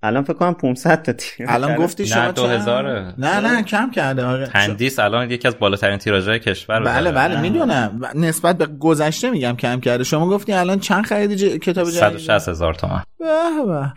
الان 0.03 0.23
فکر 0.23 0.33
کنم 0.33 0.55
500 0.55 1.03
تا 1.03 1.13
تیراژ 1.13 1.55
الان 1.55 1.77
گفتی 1.77 2.07
شما 2.07 2.23
نه 2.23 2.33
2000 2.33 3.15
نه 3.19 3.41
نه 3.41 3.63
کم 3.63 3.91
کرده 3.91 4.25
آره. 4.25 4.47
تندیس 4.47 4.99
الان 4.99 5.31
یکی 5.31 5.49
از 5.49 5.59
بالاترین 5.59 5.97
تیراژهای 5.97 6.39
کشور 6.39 6.81
بله 6.81 7.13
بله 7.13 7.41
می‌دونم. 7.41 8.01
نسبت 8.15 8.59
به 8.59 8.67
گذشته 8.67 9.31
میگم 9.31 9.57
کم 9.57 9.81
کرده. 9.81 10.05
شما 10.05 10.29
گفتی 10.29 10.53
الان 10.53 10.79
چند 10.79 11.07
خریدی 11.07 11.37
ج... 11.37 11.45
کتاب 11.45 11.85
جدید؟ 11.85 11.99
160 11.99 12.49
هزار 12.49 12.75
تومن. 12.75 13.03
به 13.19 13.27
به. 13.67 13.93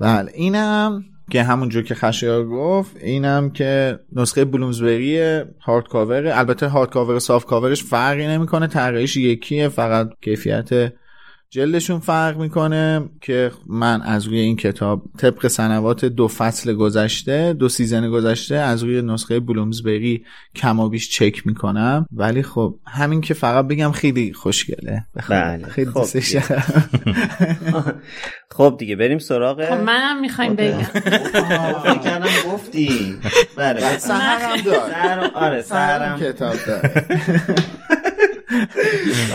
بله 0.00 0.30
اینم 0.34 1.04
که 1.30 1.42
همونجور 1.42 1.82
که 1.82 1.94
خشیار 1.94 2.46
گفت 2.46 2.96
اینم 3.00 3.50
که 3.50 3.98
نسخه 4.12 4.44
بلومزبری 4.44 5.42
hard 5.60 5.88
cover 5.88 6.26
البته 6.26 6.68
hard 6.68 6.90
cover 6.90 7.18
soft 7.18 7.46
cover 7.46 7.73
ش 7.73 7.84
فرقی 7.84 8.26
نمی‌کنه 8.26 8.66
طراحیش 8.66 9.16
یکیه 9.16 9.68
فقط 9.68 10.10
کیفیت 10.22 10.92
جلدشون 11.50 11.98
فرق 11.98 12.36
می‌کنه 12.36 13.08
که 13.20 13.50
من 13.66 14.02
از 14.02 14.26
روی 14.26 14.38
این 14.38 14.56
کتاب 14.56 15.02
طبق 15.18 15.46
سنوات 15.46 16.04
دو 16.04 16.28
فصل 16.28 16.74
گذشته 16.74 17.52
دو 17.52 17.68
سیزن 17.68 18.10
گذشته 18.10 18.54
از 18.54 18.82
روی 18.82 19.02
نسخه 19.02 19.40
بلومزبری 19.40 20.24
کم 20.54 20.80
و 20.80 20.88
بیش 20.88 21.10
چک 21.10 21.46
می‌کنم. 21.46 22.06
ولی 22.12 22.42
خب 22.42 22.78
همین 22.86 23.20
که 23.20 23.34
فقط 23.34 23.68
بگم 23.68 23.92
خیلی 23.92 24.32
خوشگله. 24.32 25.06
بله 25.28 25.66
خیلی 25.66 25.90
خب 25.90 26.00
دوستش 26.00 26.36
خب 28.56 28.76
دیگه 28.78 28.96
بریم 28.96 29.18
سراغ 29.18 29.64
خب 29.64 29.72
منم 29.80 30.20
می‌خوایم 30.20 30.54
بگم. 30.54 30.82
فکر 31.84 31.98
کردم 31.98 32.28
گفتی. 32.52 33.16
بله 33.56 33.98
سهرم 33.98 34.60
دار 34.60 35.30
آره 35.34 35.62
سهرم. 35.62 36.20
کتاب 36.20 36.54
داره 36.66 37.06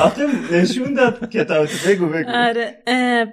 آخه 0.02 0.22
نشون 0.52 0.94
داد 0.94 1.30
کتاب 1.30 1.68
بگو 1.88 2.06
بگو. 2.06 2.30
آره 2.30 2.78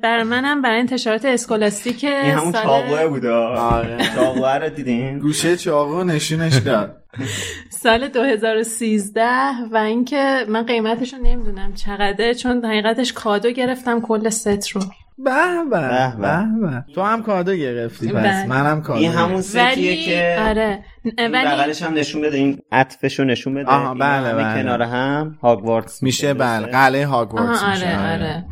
برای 0.03 0.23
منم 0.23 0.63
برای 0.63 0.81
انتشارات 0.81 1.25
اسکولاستیک 1.25 2.05
این 2.05 2.15
همون 2.15 2.53
سال- 2.53 2.63
چاقوه 2.63 3.07
بود 3.07 3.27
آره. 3.27 3.99
چاقوه 4.15 4.55
رو 4.57 4.69
دیدین؟ 4.69 5.19
گوشه 5.19 5.57
چاقو 5.57 6.05
نشونش 6.05 6.57
داد. 6.57 6.97
سال 7.71 8.09
2013 8.09 9.23
و 9.73 9.77
اینکه 9.77 10.45
من 10.49 10.63
قیمتش 10.67 11.15
رو 11.15 11.21
نمی‌دونم 11.23 11.75
چقدره 11.75 12.35
چون 12.35 12.65
حقیقتش 12.65 13.13
کادو 13.13 13.51
گرفتم 13.51 14.01
کل 14.01 14.29
ست 14.29 14.69
رو. 14.69 14.81
به 15.25 15.65
به 15.71 16.85
تو 16.95 17.03
هم 17.03 17.23
کادو 17.23 17.55
گرفتی 17.55 18.09
پس 18.09 18.15
بله. 18.15 18.47
منم 18.47 18.83
کادو 18.83 19.01
این 19.01 19.13
همون 19.13 19.43
ولی 19.55 20.05
که 20.05 20.37
آره. 20.49 20.85
ولی 21.19 21.29
بغلش 21.29 21.83
هم 21.83 21.95
نشون 21.95 22.23
بده 22.23 22.37
این 22.37 22.59
عطفشو 22.73 23.25
نشون 23.25 23.55
بده. 23.55 23.67
آها، 23.67 23.95
بله، 23.95 24.35
بله. 24.35 24.63
کنار 24.63 24.83
هم 24.83 25.39
هاگوارتس 25.43 26.03
میشه 26.03 26.35
بله 26.35 26.67
قلعه 26.67 27.07
هاگوارتس 27.07 27.63
آره 27.63 28.13
آره. 28.13 28.45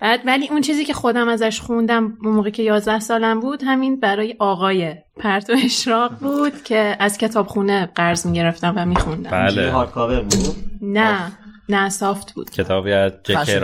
بعد 0.00 0.20
ولی 0.26 0.48
اون 0.48 0.60
چیزی 0.60 0.84
که 0.84 0.92
خودم 0.92 1.28
ازش 1.28 1.60
خوندم 1.60 2.18
اون 2.22 2.34
موقع 2.34 2.50
که 2.50 2.62
11 2.62 3.00
سالم 3.00 3.40
بود 3.40 3.62
همین 3.66 4.00
برای 4.00 4.36
آقای 4.38 4.94
پرتو 5.16 5.52
اشراق 5.64 6.12
بود 6.18 6.62
که 6.62 6.96
از 7.00 7.18
کتابخونه 7.18 7.86
قرض 7.94 8.26
می‌گرفتم 8.26 8.74
و 8.76 8.86
میخوندم. 8.86 9.30
بله. 9.30 9.70
هارد 9.70 9.90
کاور 9.90 10.20
بود؟ 10.20 10.56
نه 10.82 11.32
نه 11.68 11.88
سافت 11.88 12.34
بود. 12.34 12.50
کتابی 12.50 12.92
از 12.92 13.12
جک 13.24 13.36
خشن. 13.36 13.60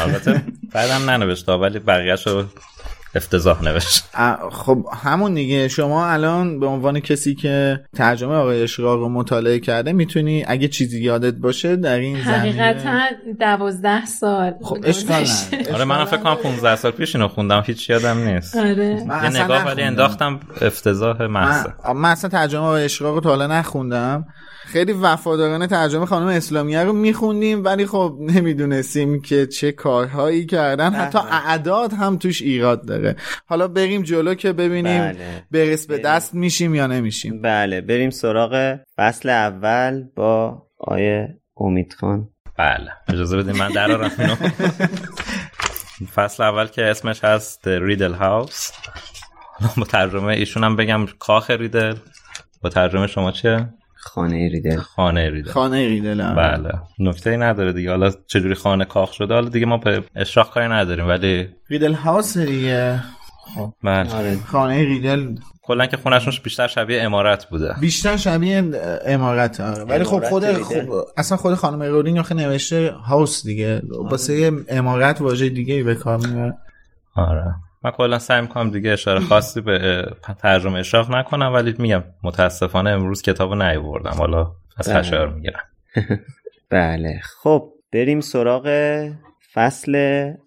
البته 0.00 0.42
بعدم 0.72 1.10
ننوشته 1.10 1.52
ولی 1.52 1.78
بقیهش 1.78 2.26
رو 2.26 2.44
افتضاح 3.16 3.64
نوشت. 3.64 4.04
خب 4.52 4.86
همون 5.02 5.34
دیگه. 5.34 5.68
شما 5.68 6.06
الان 6.06 6.60
به 6.60 6.66
عنوان 6.66 7.00
کسی 7.00 7.34
که 7.34 7.80
ترجمه 7.96 8.34
آقای 8.34 8.62
اشراق 8.62 8.98
رو 9.00 9.08
مطالعه 9.08 9.58
کرده 9.58 9.92
می‌تونی 9.92 10.44
اگه 10.48 10.68
چیزی 10.68 11.02
یادت 11.02 11.34
باشه 11.34 11.76
در 11.76 11.98
این 11.98 12.24
زمینه 12.24 12.62
حقیقتا 12.62 13.00
دوازده 13.40 14.06
سال. 14.06 14.54
خب 14.62 14.78
اشکال 14.84 15.26
آره 15.74 15.84
منم 15.84 16.04
فکر 16.04 16.16
کنم 16.16 16.34
15 16.34 16.76
سال 16.76 16.90
پیش 16.90 17.16
اینو 17.16 17.28
خوندم 17.28 17.62
هیچ 17.66 17.90
یادم 17.90 18.18
نیست. 18.18 18.56
آره. 18.56 19.04
من 19.06 19.22
یه 19.22 19.24
اصلا 19.24 19.44
نگاه 19.44 19.66
ولی. 19.66 19.82
انداختم 19.82 20.40
افتضاح 20.60 21.22
محض 21.22 21.66
من, 21.84 21.92
من 21.92 22.10
اصلا 22.10 22.30
ترجمه 22.30 22.62
آقای 22.62 22.84
اشراق 22.84 23.14
رو 23.14 23.20
تا 23.20 23.28
حالا 23.28 23.46
نخوندم. 23.46 24.24
خیلی 24.74 24.92
وفادارانه 24.92 25.66
ترجمه 25.66 26.06
خانم 26.06 26.26
اسلامیه 26.26 26.82
رو 26.82 26.92
میخوندیم 26.92 27.64
ولی 27.64 27.86
خب 27.86 28.16
نمی‌دونستیم 28.20 29.22
که 29.22 29.46
چه 29.46 29.72
کارهایی 29.72 30.46
کردن. 30.46 30.92
حتی 30.92 31.18
اعداد 31.18 31.92
هم 31.92 32.16
توش 32.16 32.42
ایراد 32.42 32.86
داره. 32.86 33.16
حالا 33.46 33.68
بریم 33.68 34.02
جلو 34.02 34.34
که 34.34 34.52
ببینیم 34.52 35.00
بله. 35.00 35.44
برس 35.50 35.86
به 35.86 35.98
دست 35.98 36.34
میشیم 36.34 36.74
یا 36.74 36.86
نمیشیم. 36.86 37.42
بله 37.42 37.80
بریم 37.80 38.10
سراغ 38.10 38.78
فصل 38.96 39.28
اول 39.28 40.04
با 40.16 40.62
آیه 40.78 41.28
امید 41.56 41.96
خان. 42.00 42.28
بله 42.58 42.90
اجازه 43.08 43.36
بدین 43.36 43.56
من 43.56 43.78
اینو 44.18 44.34
فصل 46.14 46.42
اول 46.42 46.66
که 46.66 46.84
اسمش 46.84 47.24
هست 47.24 47.68
ریدل 47.68 48.12
هاوس 48.12 48.70
با 49.76 49.84
ترجمه 49.84 50.32
ایشون 50.32 50.64
هم 50.64 50.76
بگم 50.76 51.06
کاخ 51.18 51.50
ریدل. 51.50 51.94
با 52.62 52.70
ترجمه 52.70 53.06
شما 53.06 53.32
چیه؟ 53.32 53.68
خانه 54.04 54.48
ریدل. 54.48 54.76
خانه 54.76 55.30
ریدل. 55.30 55.50
خانه 55.50 55.88
ریدل 55.88 56.34
بله. 56.34 56.72
نکته 56.98 57.30
ای 57.30 57.36
نداره 57.36 57.72
دیگه. 57.72 57.90
حالا 57.90 58.10
چجوری 58.26 58.54
خانه 58.54 58.84
کاخ 58.84 59.12
شده 59.12 59.34
حالا 59.34 59.48
دیگه 59.48 59.66
ما 59.66 59.76
به 59.76 60.04
اشراق 60.16 60.50
کاری 60.50 60.68
نداریم 60.68 61.08
ولی 61.08 61.48
ریدل 61.68 61.92
هاوس 61.92 62.38
دیگه. 62.38 63.02
من 63.82 64.08
آره. 64.08 64.36
خانه 64.46 64.84
ریدل. 64.84 65.34
کلا 65.62 65.86
که 65.86 65.96
خونشون 65.96 66.34
بیشتر 66.44 66.66
شبیه 66.66 67.02
امارت 67.02 67.48
بوده. 67.48 67.74
بیشتر 67.80 68.16
شبیه 68.16 68.70
امارت 69.06 69.60
آره. 69.60 69.84
ولی 69.84 70.04
خب 70.04 70.24
خود. 70.24 70.44
خب 70.44 70.90
اصلا 71.16 71.38
خود 71.38 71.54
خانم 71.54 71.82
رولینگ 71.82 72.18
آخه 72.18 72.34
نوشته 72.34 72.90
هاوس 72.90 73.46
دیگه. 73.46 73.82
واسه 74.10 74.52
امارت 74.68 75.20
واژه 75.20 75.48
دیگه 75.48 75.74
ای 75.74 75.82
به 75.82 75.94
کار 75.94 76.18
می‌بره. 76.18 76.54
آره. 77.14 77.54
من 77.84 77.90
کلا 77.90 78.18
سعی 78.18 78.40
می‌کنم 78.40 78.70
دیگه 78.70 78.90
اشاره 78.90 79.20
خاصی 79.20 79.60
به 79.60 80.06
ترجمه 80.38 80.78
اشراق 80.78 81.14
نکنم 81.14 81.52
ولی 81.54 81.74
میگم 81.78 82.04
متاسفانه 82.22 82.90
امروز 82.90 83.22
کتابو 83.22 83.54
نیاوردم. 83.54 84.14
حالا 84.18 84.52
از 84.76 84.88
بله. 84.88 84.98
خشایار 84.98 85.28
می‌گیرم. 85.28 85.60
بله. 86.70 87.20
خب 87.42 87.72
بریم 87.92 88.20
سراغ 88.20 88.68
فصل 89.54 89.94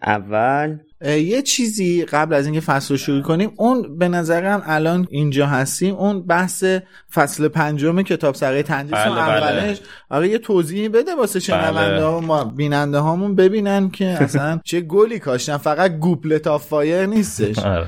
اول. 0.04 0.78
یه 1.02 1.42
چیزی 1.42 2.06
قبل 2.06 2.34
از 2.34 2.46
اینکه 2.46 2.62
فصل 2.62 2.94
رو 2.94 2.98
شروع 2.98 3.22
کنیم 3.22 3.52
اون 3.56 3.98
به 3.98 4.08
نظرم 4.08 4.64
الان 4.66 5.08
اینجا 5.10 5.48
هستیم 5.48 5.96
اون 5.96 6.22
بحث 6.22 6.66
فصل 7.14 7.48
پنجم 7.48 8.02
کتابسرای 8.02 8.64
تندیس 8.64 8.94
بله، 8.94 9.10
بله. 9.10 9.20
اولش 9.20 9.78
آره 10.10 10.30
یه 10.30 10.38
توضیحی 10.38 10.90
بده 10.90 11.16
واسه 11.16 11.40
شنونده 11.40 12.04
ها 12.04 12.20
ما 12.20 12.44
بیننده 12.44 12.98
هامون 12.98 13.36
ببینن 13.36 13.90
که 13.90 14.06
اصلا 14.06 14.60
چه 14.64 14.82
گلی 14.82 15.20
کاشتن 15.20 15.58
فقط 15.58 15.92
Goblet 15.92 16.48
of 16.48 16.68
Fire 16.68 17.06
نیستش 17.06 17.60
آره. 17.60 17.88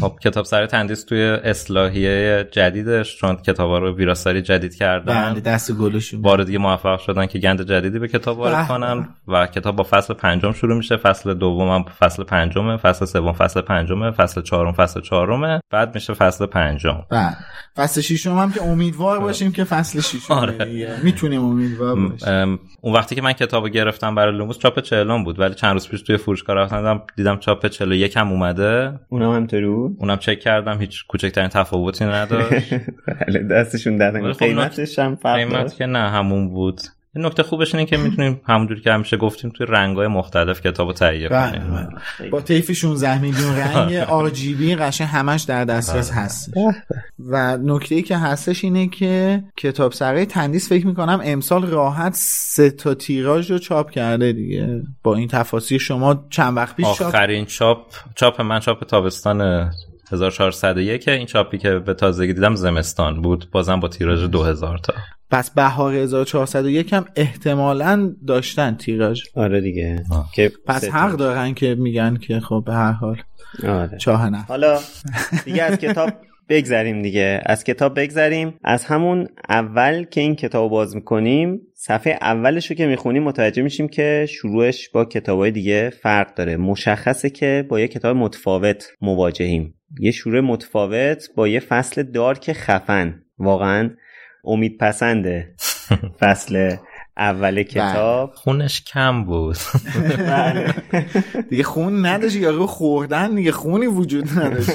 خب 0.00 0.16
کتابسرای 0.22 0.66
تندیس 0.66 1.04
توی 1.04 1.22
اصلاحیه 1.22 2.48
جدیدش 2.52 3.16
چون 3.16 3.36
کتابا 3.36 3.78
رو 3.78 3.94
ویراستاری 3.94 4.42
جدید 4.42 4.70
بله 4.70 4.78
کردن 4.78 5.34
دست 5.34 5.72
گلشون 5.72 6.22
بار 6.22 6.42
دیگه 6.44 6.58
موفق 6.58 6.98
شدن 6.98 7.26
که 7.26 7.38
گند 7.38 7.62
جدیدی 7.62 7.98
به 7.98 8.08
کتاب. 8.08 8.38
وارد 8.38 8.68
کنن. 8.68 9.08
و 9.28 9.46
کتاب 9.46 9.76
با 9.76 9.86
فصل 9.90 10.14
پنجم 10.14 10.52
شروع 10.52 10.76
میشه. 10.76 10.96
فصل 10.96 11.34
دوم 11.34 11.68
هم 11.68 11.84
فصل 11.98 12.24
پنجمه. 12.24 12.76
فصل 12.76 13.04
سوم 13.04 13.32
فصل 13.32 13.60
پنجمه. 13.60 14.10
فصل 14.10 14.42
چهارم 14.42 14.72
فصل 14.72 15.00
چهارمه. 15.00 15.60
بعد 15.70 15.94
میشه 15.94 16.14
فصل 16.14 16.46
پنجم. 16.46 17.04
بله. 17.10 17.36
فصل 17.76 18.00
ششم 18.00 18.38
هم 18.38 18.52
که 18.52 18.62
امیدوار 18.62 19.20
باشیم 19.20 19.52
که 19.52 19.64
فصل 19.64 20.00
ششم 20.00 20.34
آره. 20.34 21.00
می‌تونیم 21.02 21.44
امیدوار 21.44 22.08
باشیم. 22.08 22.60
اون 22.80 22.94
وقتی 22.94 23.14
که 23.14 23.22
من 23.22 23.32
کتاب 23.32 23.68
گرفتم 23.68 24.14
برای 24.14 24.36
لوموس 24.36 24.58
چاپ 24.58 24.80
چهلم 24.80 25.24
بود. 25.24 25.40
ولی 25.40 25.54
چند 25.54 25.72
روز 25.72 25.88
پیش 25.88 26.02
توی 26.02 26.16
فروشگاه 26.16 26.56
رفتم 26.56 26.76
دیدم, 26.76 27.02
دیدم 27.16 27.38
چاپ 27.38 27.66
41 27.66 28.16
هم 28.16 28.32
اومده. 28.32 29.00
اونم 29.08 29.32
همینطوری 29.32 29.65
بود 29.66 29.96
اونم 30.00 30.16
چک 30.16 30.40
کردم 30.40 30.80
هیچ 30.80 31.06
کوچکترین 31.06 31.48
تفاوتی 31.48 32.04
نداشت. 32.04 32.74
بله 33.28 33.38
دستشون 33.38 33.96
دادن 33.96 34.32
خب 34.32 34.38
قیمتش 34.38 34.98
هم 34.98 35.16
فرق 35.16 35.36
قیمت 35.36 35.52
داشت. 35.52 35.76
که 35.76 35.86
نه 35.86 36.10
همون 36.10 36.48
بود. 36.48 36.80
نکته 37.16 37.42
خوبش 37.42 37.74
اینه 37.74 37.86
که 37.86 37.96
می‌تونیم 37.96 38.40
همونجوری 38.44 38.80
که 38.80 38.92
همیشه 38.92 39.16
گفتیم 39.16 39.50
توی 39.50 39.66
رنگ‌های 39.66 40.06
مختلف 40.06 40.60
کتابو 40.60 40.92
تهیه 40.92 41.28
بله، 41.28 41.58
کنیم. 41.58 41.88
بله. 42.18 42.30
با 42.30 42.40
طیف 42.40 42.72
16 42.72 43.18
میلیون 43.18 43.56
رنگ 43.56 44.04
RGB 44.04 44.80
قشنگ 44.80 45.08
همش 45.08 45.42
در 45.42 45.64
دسترس 45.64 46.10
بله. 46.10 46.20
هست 46.20 46.50
و 47.18 47.56
نکته 47.56 47.94
ای 47.94 48.02
که 48.02 48.16
هستش 48.16 48.64
اینه 48.64 48.88
که 48.88 49.42
کتاب 49.56 49.92
سرای 49.92 50.26
تندیس 50.26 50.68
فکر 50.68 50.86
می‌کنم 50.86 51.20
امسال 51.24 51.66
راحت 51.66 52.12
سه 52.16 52.70
تا 52.70 52.94
تیراژ 52.94 53.50
رو 53.50 53.58
چاپ 53.58 53.90
کرده 53.90 54.32
دیگه. 54.32 54.82
با 55.02 55.14
این 55.14 55.28
تفاصیل 55.28 55.78
شما 55.78 56.26
چند 56.30 56.56
وقت 56.56 56.76
پیش 56.76 56.86
چاپ 56.86 57.08
آخرین 57.08 57.44
چاپ 57.44 57.78
چاپ 58.14 58.40
من 58.40 58.60
چاپ 58.60 58.84
تابستان 58.84 59.70
1401 60.12 61.08
این 61.08 61.26
چاپی 61.26 61.58
که 61.58 61.70
به 61.78 61.94
تازگی 61.94 62.32
دیدم 62.32 62.54
زمستان 62.54 63.22
بود. 63.22 63.48
بازم 63.52 63.80
با 63.80 63.88
تیراژ 63.88 64.24
2000 64.24 64.78
تا. 64.78 64.94
پس 65.30 65.50
بهار 65.50 65.94
1401 65.94 66.92
هم 66.92 67.04
احتمالا 67.16 68.14
داشتن 68.26 68.74
تیراژ. 68.74 69.22
آره 69.34 69.60
دیگه. 69.60 70.04
که 70.34 70.52
پس 70.66 70.84
حق. 70.84 71.16
دارن 71.16 71.54
که 71.54 71.74
میگن 71.74 72.16
که 72.16 72.40
خب 72.40 72.62
به 72.66 72.72
هر 72.72 72.92
حال 72.92 73.16
آره. 73.66 73.98
چاه 73.98 74.30
نه. 74.30 74.42
حالا 74.48 74.78
دیگه 75.44 75.62
از 75.62 75.78
کتاب 75.78 76.12
بگذریم 76.48 77.02
دیگه. 77.02 77.40
از 77.46 77.64
کتاب 77.64 78.00
بگذریم. 78.00 78.54
از 78.64 78.84
همون 78.84 79.28
اول 79.48 80.04
که 80.04 80.20
این 80.20 80.36
کتاب 80.36 80.70
باز 80.70 80.94
می‌کنیم 80.94 81.60
صفحه 81.74 82.18
اولش 82.20 82.70
رو 82.70 82.76
که 82.76 82.86
می‌خونیم 82.86 83.22
متوجه 83.22 83.62
میشیم 83.62 83.88
که 83.88 84.26
شروعش 84.28 84.88
با 84.88 85.04
کتابای 85.04 85.50
دیگه 85.50 85.90
فرق 86.02 86.34
داره. 86.34 86.56
مشخصه 86.56 87.30
که 87.30 87.66
با 87.68 87.80
یه 87.80 87.88
کتاب 87.88 88.16
متفاوت 88.16 88.86
مواجهیم. 89.00 89.74
یه 90.00 90.10
شروع 90.10 90.40
متفاوت 90.40 91.28
با 91.36 91.48
یه 91.48 91.60
فصل 91.60 92.02
دارک 92.02 92.52
خفن. 92.52 93.22
واقعا 93.38 93.90
امید 94.46 94.78
پسنده 94.78 95.54
فصل 96.20 96.76
اول 97.16 97.62
کتاب. 97.62 98.32
خونش 98.34 98.84
کم 98.84 99.24
بود. 99.24 99.56
بله. 100.18 100.74
دیگه 101.50 101.62
خون 101.62 102.06
نداشت 102.06 102.36
یارو 102.36 102.66
خوردن 102.66 103.34
دیگه 103.34 103.52
خونی 103.52 103.86
وجود 103.86 104.28
نداشت. 104.38 104.70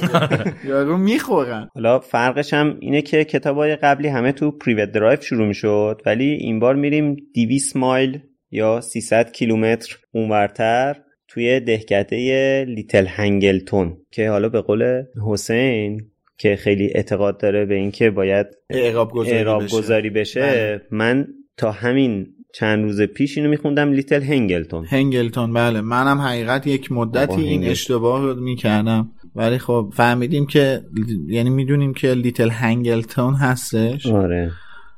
یارو 0.65 0.97
می‌خورن. 0.97 1.69
حالا 1.73 1.99
فرقش 1.99 2.53
هم 2.53 2.77
اینه 2.79 3.01
که 3.01 3.23
کتابای 3.23 3.75
قبلی 3.75 4.07
همه 4.07 4.31
تو 4.31 4.51
پریوت 4.51 4.91
درایو 4.91 5.21
شروع 5.21 5.47
می‌شد 5.47 6.01
ولی 6.05 6.29
این 6.29 6.59
بار 6.59 6.75
میریم 6.75 7.15
200 7.35 7.75
مایل 7.75 8.19
یا 8.51 8.81
300 8.81 9.31
کیلومتر 9.31 9.97
اونورتر 10.11 10.95
توی 11.27 11.59
دهکده 11.59 12.65
لیتل 12.67 13.07
هنگلتون 13.07 13.97
که 14.11 14.29
حالا 14.29 14.49
به 14.49 14.61
قول 14.61 15.03
حسین 15.27 16.10
که 16.41 16.55
خیلی 16.55 16.91
اعتقاد 16.95 17.39
داره 17.39 17.65
به 17.65 17.75
اینکه 17.75 18.09
باید 18.09 18.47
اعراب 18.69 19.11
گذاری 19.11 19.37
اعراب 19.37 19.63
بشه. 19.63 19.77
گذاری 19.77 20.09
بشه 20.09 20.41
بله. 20.41 20.81
من 20.91 21.27
تا 21.57 21.71
همین 21.71 22.27
چند 22.53 22.83
روز 22.83 23.01
پیش 23.01 23.37
اینو 23.37 23.49
میخوندم 23.49 23.91
لیتل 23.91 24.21
هنگلتون 24.21 24.85
هنگلتون 24.85 25.53
بله 25.53 25.81
منم 25.81 26.21
حقیقت 26.21 26.67
یک 26.67 26.91
مدتی 26.91 27.41
این. 27.41 27.63
اشتباه 27.63 28.21
رو 28.21 28.41
می‌کردم 28.41 29.11
ولی 29.35 29.57
خب 29.57 29.93
فهمیدیم 29.93 30.45
که 30.45 30.81
یعنی 31.27 31.49
می‌دونیم 31.49 31.93
که 31.93 32.13
لیتل 32.13 32.49
هنگلتون 32.49 33.33
هستش 33.33 34.07
آره 34.07 34.51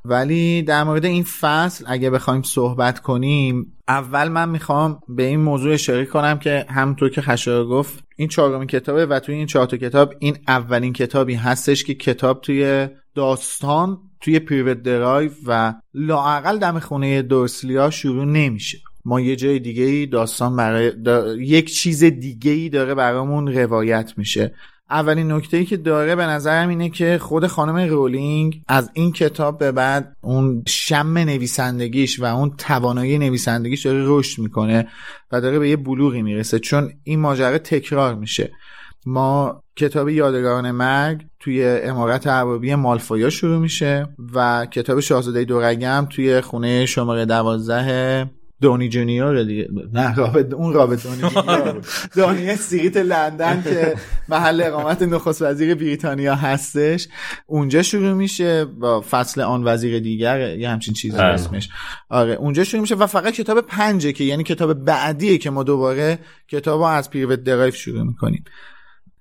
ولی 0.04 0.62
در 0.62 0.84
مورد 0.84 1.04
این 1.04 1.24
فصل 1.40 1.84
اگه 1.88 2.10
بخوایم 2.10 2.42
صحبت 2.42 2.98
کنیم 2.98 3.73
اول 3.88 4.28
من 4.28 4.48
می‌خوام 4.48 5.00
به 5.08 5.22
این 5.22 5.40
موضوع 5.40 5.72
اشاره 5.74 6.04
کنم 6.04 6.38
که 6.38 6.66
همونطور 6.68 7.10
که 7.10 7.20
خشایار 7.20 7.66
گفت 7.66 8.04
این 8.16 8.28
چهارمین 8.28 8.66
کتابه 8.66 9.06
و 9.06 9.20
توی 9.20 9.34
این 9.34 9.46
چهار 9.46 9.66
تا 9.66 9.76
کتاب 9.76 10.14
این 10.18 10.36
اولین 10.48 10.92
کتابی 10.92 11.34
هستش 11.34 11.84
که 11.84 11.94
کتاب 11.94 12.40
توی 12.40 12.88
داستان 13.14 13.98
توی 14.20 14.38
پریوت 14.38 14.82
درایو 14.82 15.30
و 15.46 15.74
لااقل 15.94 16.58
دم 16.58 16.78
خونه 16.78 17.22
دورسلیا 17.22 17.90
شروع 17.90 18.24
نمیشه. 18.24 18.78
ما 19.04 19.20
یه 19.20 19.36
جای 19.36 19.58
دیگه 19.58 19.82
ای 19.82 20.06
داستان 20.06 20.56
برای 20.56 20.90
دا- 20.90 21.38
یک 21.40 21.74
چیز 21.74 22.04
دیگه 22.04 22.50
ای 22.50 22.68
داره 22.68 22.94
برامون 22.94 23.48
روایت 23.48 24.12
میشه. 24.16 24.54
اولین 24.90 25.32
نکته 25.32 25.56
ای 25.56 25.64
که 25.64 25.76
داره 25.76 26.16
به 26.16 26.26
نظرم 26.26 26.68
اینه 26.68 26.90
که 26.90 27.18
خود 27.18 27.46
خانم 27.46 27.90
رولینگ 27.90 28.62
از 28.68 28.90
این 28.92 29.12
کتاب 29.12 29.58
به 29.58 29.72
بعد 29.72 30.16
اون 30.20 30.62
شم 30.66 31.18
نویسندگیش 31.18 32.20
و 32.20 32.24
اون 32.24 32.54
توانایی 32.58 33.18
نویسندگیش 33.18 33.86
داره 33.86 34.02
رشد 34.06 34.42
می‌کنه 34.42 34.88
و 35.32 35.40
داره 35.40 35.58
به 35.58 35.68
یه 35.68 35.76
بلوغی 35.76 36.22
می‌رسه 36.22 36.58
چون 36.58 36.92
این 37.04 37.20
ماجرا 37.20 37.58
تکرار 37.58 38.14
میشه. 38.14 38.52
ما 39.06 39.62
کتاب 39.76 40.08
یادگاران 40.08 40.70
مرگ 40.70 41.26
توی 41.40 41.64
امارت 41.64 42.26
اربابی 42.26 42.74
مالفویا 42.74 43.30
شروع 43.30 43.58
میشه 43.58 44.08
و 44.34 44.66
کتاب 44.66 45.00
شاهزاده 45.00 45.44
دورگم 45.44 46.06
توی 46.10 46.40
خونه 46.40 46.86
شماره 46.86 47.24
دوازده 47.24 48.30
دونی 48.60 48.88
جونیور 48.88 49.42
دیگه 49.42 49.68
نه 49.92 50.14
رابط 50.14 50.52
اون 50.52 50.72
رابط 50.72 51.02
دونی 51.02 51.16
جونیور. 51.16 51.80
دونی 52.16 52.50
استریت 52.50 52.96
لندن 52.96 53.62
که 53.62 53.94
محل 54.28 54.60
اقامت 54.60 55.02
نخست 55.02 55.42
وزیر 55.42 55.74
بریتانیا 55.74 56.34
هستش 56.34 57.08
اونجا 57.46 57.82
شروع 57.82 58.12
میشه 58.12 58.64
با 58.64 59.00
فصل 59.00 59.40
آن 59.40 59.62
وزیر 59.64 59.98
دیگر 59.98 60.56
یه 60.56 60.68
همچین 60.68 60.94
چیزی 60.94 61.16
بله. 61.16 61.24
اسمش 61.24 61.68
آره 62.08 62.32
اونجا 62.32 62.64
شروع 62.64 62.80
میشه 62.80 62.94
و 62.94 63.06
فقط 63.06 63.32
کتاب 63.32 63.60
پنجه 63.60 64.12
که 64.12 64.24
یعنی 64.24 64.42
کتاب 64.42 64.72
بعدیه 64.72 65.38
که 65.38 65.50
ما 65.50 65.62
دوباره 65.62 66.18
کتاب 66.48 66.80
از 66.80 67.10
پیروت 67.10 67.44
درایف 67.44 67.76
شروع 67.76 68.02
می‌کنیم 68.02 68.44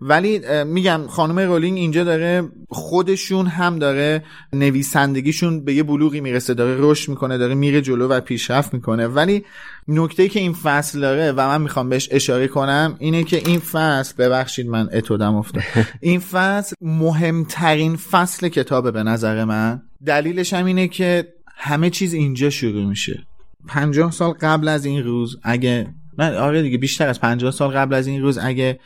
ولی 0.01 0.63
میگم 0.63 1.01
خانم 1.07 1.39
رولینگ 1.39 1.77
اینجا 1.77 2.03
داره 2.03 2.49
خودشون 2.69 3.47
هم 3.47 3.79
داره 3.79 4.23
نویسندگیشون 4.53 5.65
به 5.65 5.73
یه 5.73 5.83
بلوغی 5.83 6.21
می‌رسه 6.21 6.53
داره 6.53 6.77
رشد 6.79 7.09
می‌کنه 7.09 7.37
داره 7.37 7.55
میره 7.55 7.81
جلو 7.81 8.07
و 8.07 8.19
پیشرفت 8.19 8.73
می‌کنه. 8.73 9.07
ولی 9.07 9.45
نکته 9.87 10.29
که 10.29 10.39
این 10.39 10.53
فصل 10.53 10.99
داره 10.99 11.31
و 11.31 11.47
من 11.47 11.61
می‌خوام 11.61 11.89
بهش 11.89 12.09
اشاره 12.11 12.47
کنم 12.47 12.95
اینه 12.99 13.23
که 13.23 13.37
این 13.37 13.59
فصل 13.59 14.15
ببخشید 14.17 14.67
من 14.67 14.89
اتودم 14.93 15.35
افتاد 15.35 15.63
این 16.01 16.19
فصل 16.19 16.75
مهمترین 16.81 17.95
فصل 17.95 18.47
کتابه 18.47 18.91
به 18.91 19.03
نظر 19.03 19.43
من. 19.43 19.81
دلیلش 20.05 20.53
هم 20.53 20.65
اینه 20.65 20.87
که 20.87 21.33
همه 21.55 21.89
چیز 21.89 22.13
اینجا 22.13 22.49
شروع 22.49 22.85
میشه. 22.85 23.23
پنجاه 23.67 24.11
سال 24.11 24.31
قبل 24.31 24.67
از 24.67 24.85
این 24.85 25.03
روز 25.03 25.37
اگه 25.43 25.87
نه 26.17 26.37
آره 26.37 26.61
دیگه 26.61 26.77
بیشتر 26.77 27.07
از 27.07 27.21
پنجاه 27.21 27.51
سال 27.51 27.69
قبل 27.69 27.93
از 27.93 28.07
این 28.07 28.21
روز 28.21 28.37
اگه 28.37 28.79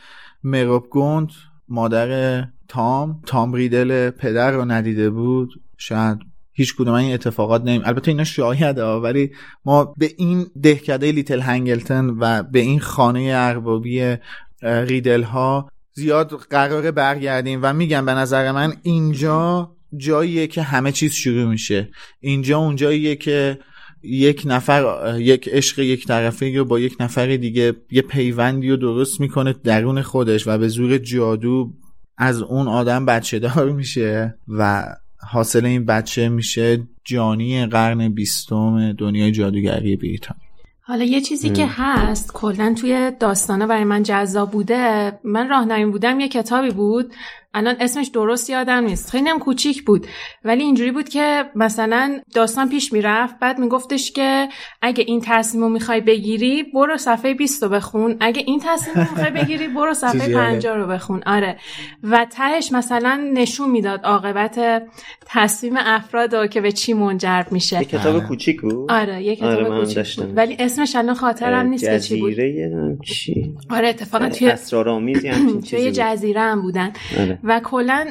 مروب 0.48 0.88
گوند 0.90 1.30
مادر 1.68 2.42
تام. 2.68 3.22
تام 3.26 3.54
ریدل 3.54 4.10
پدر 4.10 4.52
رو 4.52 4.66
ندیده 4.66 5.10
بود. 5.10 5.50
شاید 5.78 6.18
هیچ 6.54 6.76
کدوم 6.76 6.94
این 6.94 7.14
اتفاقات 7.14 7.64
نمی 7.64 7.84
البته 7.84 8.12
اینا 8.12 8.24
شاهده 8.24 8.84
ها، 8.84 9.02
ولی 9.02 9.32
ما 9.66 9.94
به 9.98 10.12
این 10.18 10.46
دهکده 10.64 11.12
لیتل 11.12 11.40
هنگلتن 11.40 12.06
و 12.20 12.44
به 12.44 12.60
این 12.60 12.80
خانه 12.80 13.32
اربابی 13.36 14.16
ریدل 14.62 15.24
ها 15.24 15.70
زیاد 15.94 16.30
قراره 16.50 16.92
برگردیم 16.92 17.60
و 17.64 17.74
میگم 17.74 18.06
به 18.06 18.14
نظر 18.14 18.52
من 18.52 18.74
اینجا 18.84 19.72
جاییه 19.98 20.48
که 20.48 20.62
همه 20.62 20.92
چیز 20.92 21.14
شروع 21.14 21.46
میشه. 21.46 21.90
اینجا 22.20 22.58
اونجاییه 22.58 23.16
که 23.16 23.60
یک 24.04 24.44
نفر 24.46 25.16
یک 25.20 25.50
عشق 25.52 25.80
یک 25.80 26.08
طرفه 26.08 26.58
رو 26.58 26.66
با 26.66 26.80
یک 26.80 26.96
نفر 27.00 27.36
دیگه 27.36 27.74
یه 27.92 28.02
پیوندی 28.02 28.70
رو 28.70 28.78
درست 28.78 29.22
می‌کنه 29.22 29.56
درون 29.64 30.02
خودش 30.02 30.48
و 30.48 30.58
به 30.58 30.68
زور 30.68 30.98
جادو 30.98 31.74
از 32.18 32.42
اون 32.42 32.68
آدم 32.68 33.06
بچه 33.06 33.40
دار 33.40 33.72
میشه 33.72 34.36
و 34.48 34.84
حاصل 35.30 35.66
این 35.66 35.86
بچه 35.86 36.30
میشه 36.30 36.88
جانی 37.04 37.66
قرن 37.66 38.10
بیستم 38.10 38.94
دنیای 38.94 39.32
جادوگری 39.32 39.96
بریتانیا. 39.96 40.48
حالا 40.82 41.04
یه 41.04 41.22
چیزی 41.22 41.50
که 41.50 41.68
هست 41.70 42.34
کلا 42.34 42.76
توی 42.82 43.12
داستانه 43.20 43.68
برای 43.68 43.84
من 43.84 44.04
جذاب 44.04 44.52
بوده 44.52 45.12
من 45.24 45.50
راهنمایی 45.50 45.86
بودم 45.86 46.20
یه 46.20 46.28
کتابی 46.28 46.72
بود 46.72 47.14
الان 47.54 47.76
اسمش 47.80 48.08
درست 48.08 48.50
یادم 48.50 48.84
نیست. 48.84 49.10
خیلی 49.12 49.30
هم 49.30 49.40
کوچیک 49.40 49.84
بود. 49.86 50.08
ولی 50.44 50.64
اینجوری 50.64 50.92
بود 50.92 51.10
که 51.10 51.46
مثلا 51.56 52.20
داستان 52.34 52.70
پیش 52.70 52.94
می‌رفت. 52.94 53.40
بعد 53.40 53.60
میگفتش 53.60 54.12
که 54.12 54.48
اگه 54.82 55.04
این 55.08 55.22
تصمیم 55.26 55.64
رو 55.64 55.70
می‌خوای 55.70 56.02
بگیری 56.02 56.64
برو 56.64 56.98
صفحه 56.98 57.34
20 57.34 57.64
رو 57.64 57.70
بخون. 57.70 58.18
اگه 58.20 58.44
این 58.46 58.60
تصمیم 58.64 58.96
رو 58.96 59.12
می‌خوای 59.12 59.32
بگیری 59.44 59.68
برو 59.68 59.94
صفحه 60.04 60.20
چه 60.20 60.32
جالب. 60.32 60.50
50 60.54 60.76
رو 60.76 60.88
بخون. 60.88 61.24
آره. 61.26 61.58
و 62.04 62.26
تهش 62.32 62.72
مثلا 62.72 63.30
نشون 63.34 63.70
می‌داد 63.70 64.02
عاقبت 64.04 64.84
تصمیم 65.26 65.74
افراد 65.78 66.36
رو 66.36 66.48
که 66.48 66.62
به 66.62 66.72
چی 66.72 66.94
منجر 66.94 67.44
میشه. 67.52 67.78
یه 67.78 67.86
کتاب 67.86 68.24
کوچیک 68.24 68.62
بود. 68.62 68.92
آره 68.92 69.24
یه 69.24 69.36
کتاب 69.36 69.50
آره، 69.50 69.86
کوچیک. 69.86 70.16
بود. 70.16 70.38
ولی 70.38 70.56
اسمش 70.60 70.96
الان 70.96 71.16
خاطرم 71.16 71.68
نیست 71.68 71.86
که 71.86 72.00
چی 72.00 72.20
بود. 72.20 72.32
جزیره 72.32 72.56
یه 72.56 72.98
چی؟ 73.06 73.54
آره 73.70 73.88
اتفاقا 73.88 74.30
توی 74.30 74.50
اسرارآمیزی 74.50 75.28
همچین 75.28 75.62
توی 75.70 75.80
چیزی. 75.80 75.92
جزیره 75.92 76.42
هم 76.42 76.62
بودن. 76.62 76.94
آره. 77.43 77.58
و 77.58 77.60
کلا 77.60 78.06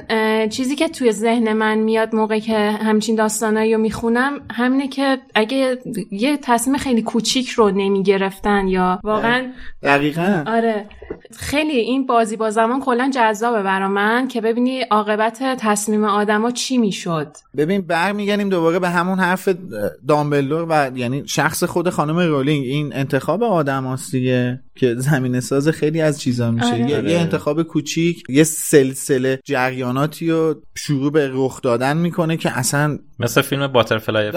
چیزی 0.50 0.76
که 0.76 0.88
توی 0.88 1.12
ذهن 1.12 1.52
من 1.52 1.78
میاد 1.78 2.14
موقع 2.14 2.38
که 2.38 2.58
همچین 2.58 3.16
داستانایی 3.16 3.74
رو 3.74 3.80
می‌خونم 3.80 4.40
همینه 4.50 4.88
که 4.88 5.18
اگه 5.34 5.78
یه 6.10 6.36
تصمیم 6.36 6.76
خیلی 6.76 7.02
کوچیک 7.02 7.48
رو 7.48 7.70
نمی‌گرفتن 7.70 8.68
یا 8.68 9.00
واقعا 9.04 9.52
دقیقا 9.82 10.44
آره 10.46 10.86
خیلی 11.36 11.72
این 11.72 12.06
بازی 12.06 12.36
با 12.36 12.50
زمان 12.50 12.80
کلا 12.80 13.10
جذابه 13.14 13.62
برا 13.62 13.88
من 13.88 14.28
که 14.28 14.40
ببینی 14.40 14.80
عاقبت 14.80 15.38
تصمیم 15.58 16.04
آدما 16.04 16.50
چی 16.50 16.78
می‌شد. 16.78 17.36
ببین 17.56 17.80
برمیگردیم 17.80 18.48
دوباره 18.48 18.78
به 18.78 18.88
همون 18.88 19.18
حرف 19.18 19.48
دامبلدور 20.08 20.66
و 20.68 20.98
یعنی 20.98 21.22
شخص 21.26 21.64
خود 21.64 21.90
خانم 21.90 22.18
رولینگ. 22.18 22.64
این 22.64 22.92
انتخاب 22.94 23.42
آدم 23.42 23.96
دیگه 24.10 24.60
که 24.74 24.94
زمین 24.94 25.40
ساز 25.40 25.68
خیلی 25.68 26.00
از 26.00 26.20
چیزا 26.20 26.50
میشه. 26.50 26.66
آره. 26.66 26.90
یه, 26.90 27.10
یه 27.10 27.18
انتخاب 27.18 27.62
کوچیک 27.62 28.22
یه 28.28 28.44
سلسله 28.44 29.40
جریاناتی 29.44 30.30
رو 30.30 30.54
شروع 30.74 31.12
به 31.12 31.30
رخ 31.32 31.62
دادن 31.62 31.96
می‌کنه 31.96 32.36
که 32.36 32.58
اصلا 32.58 32.98
مثل 33.18 33.42
فیلم 33.42 33.66
باترفلای 33.66 34.30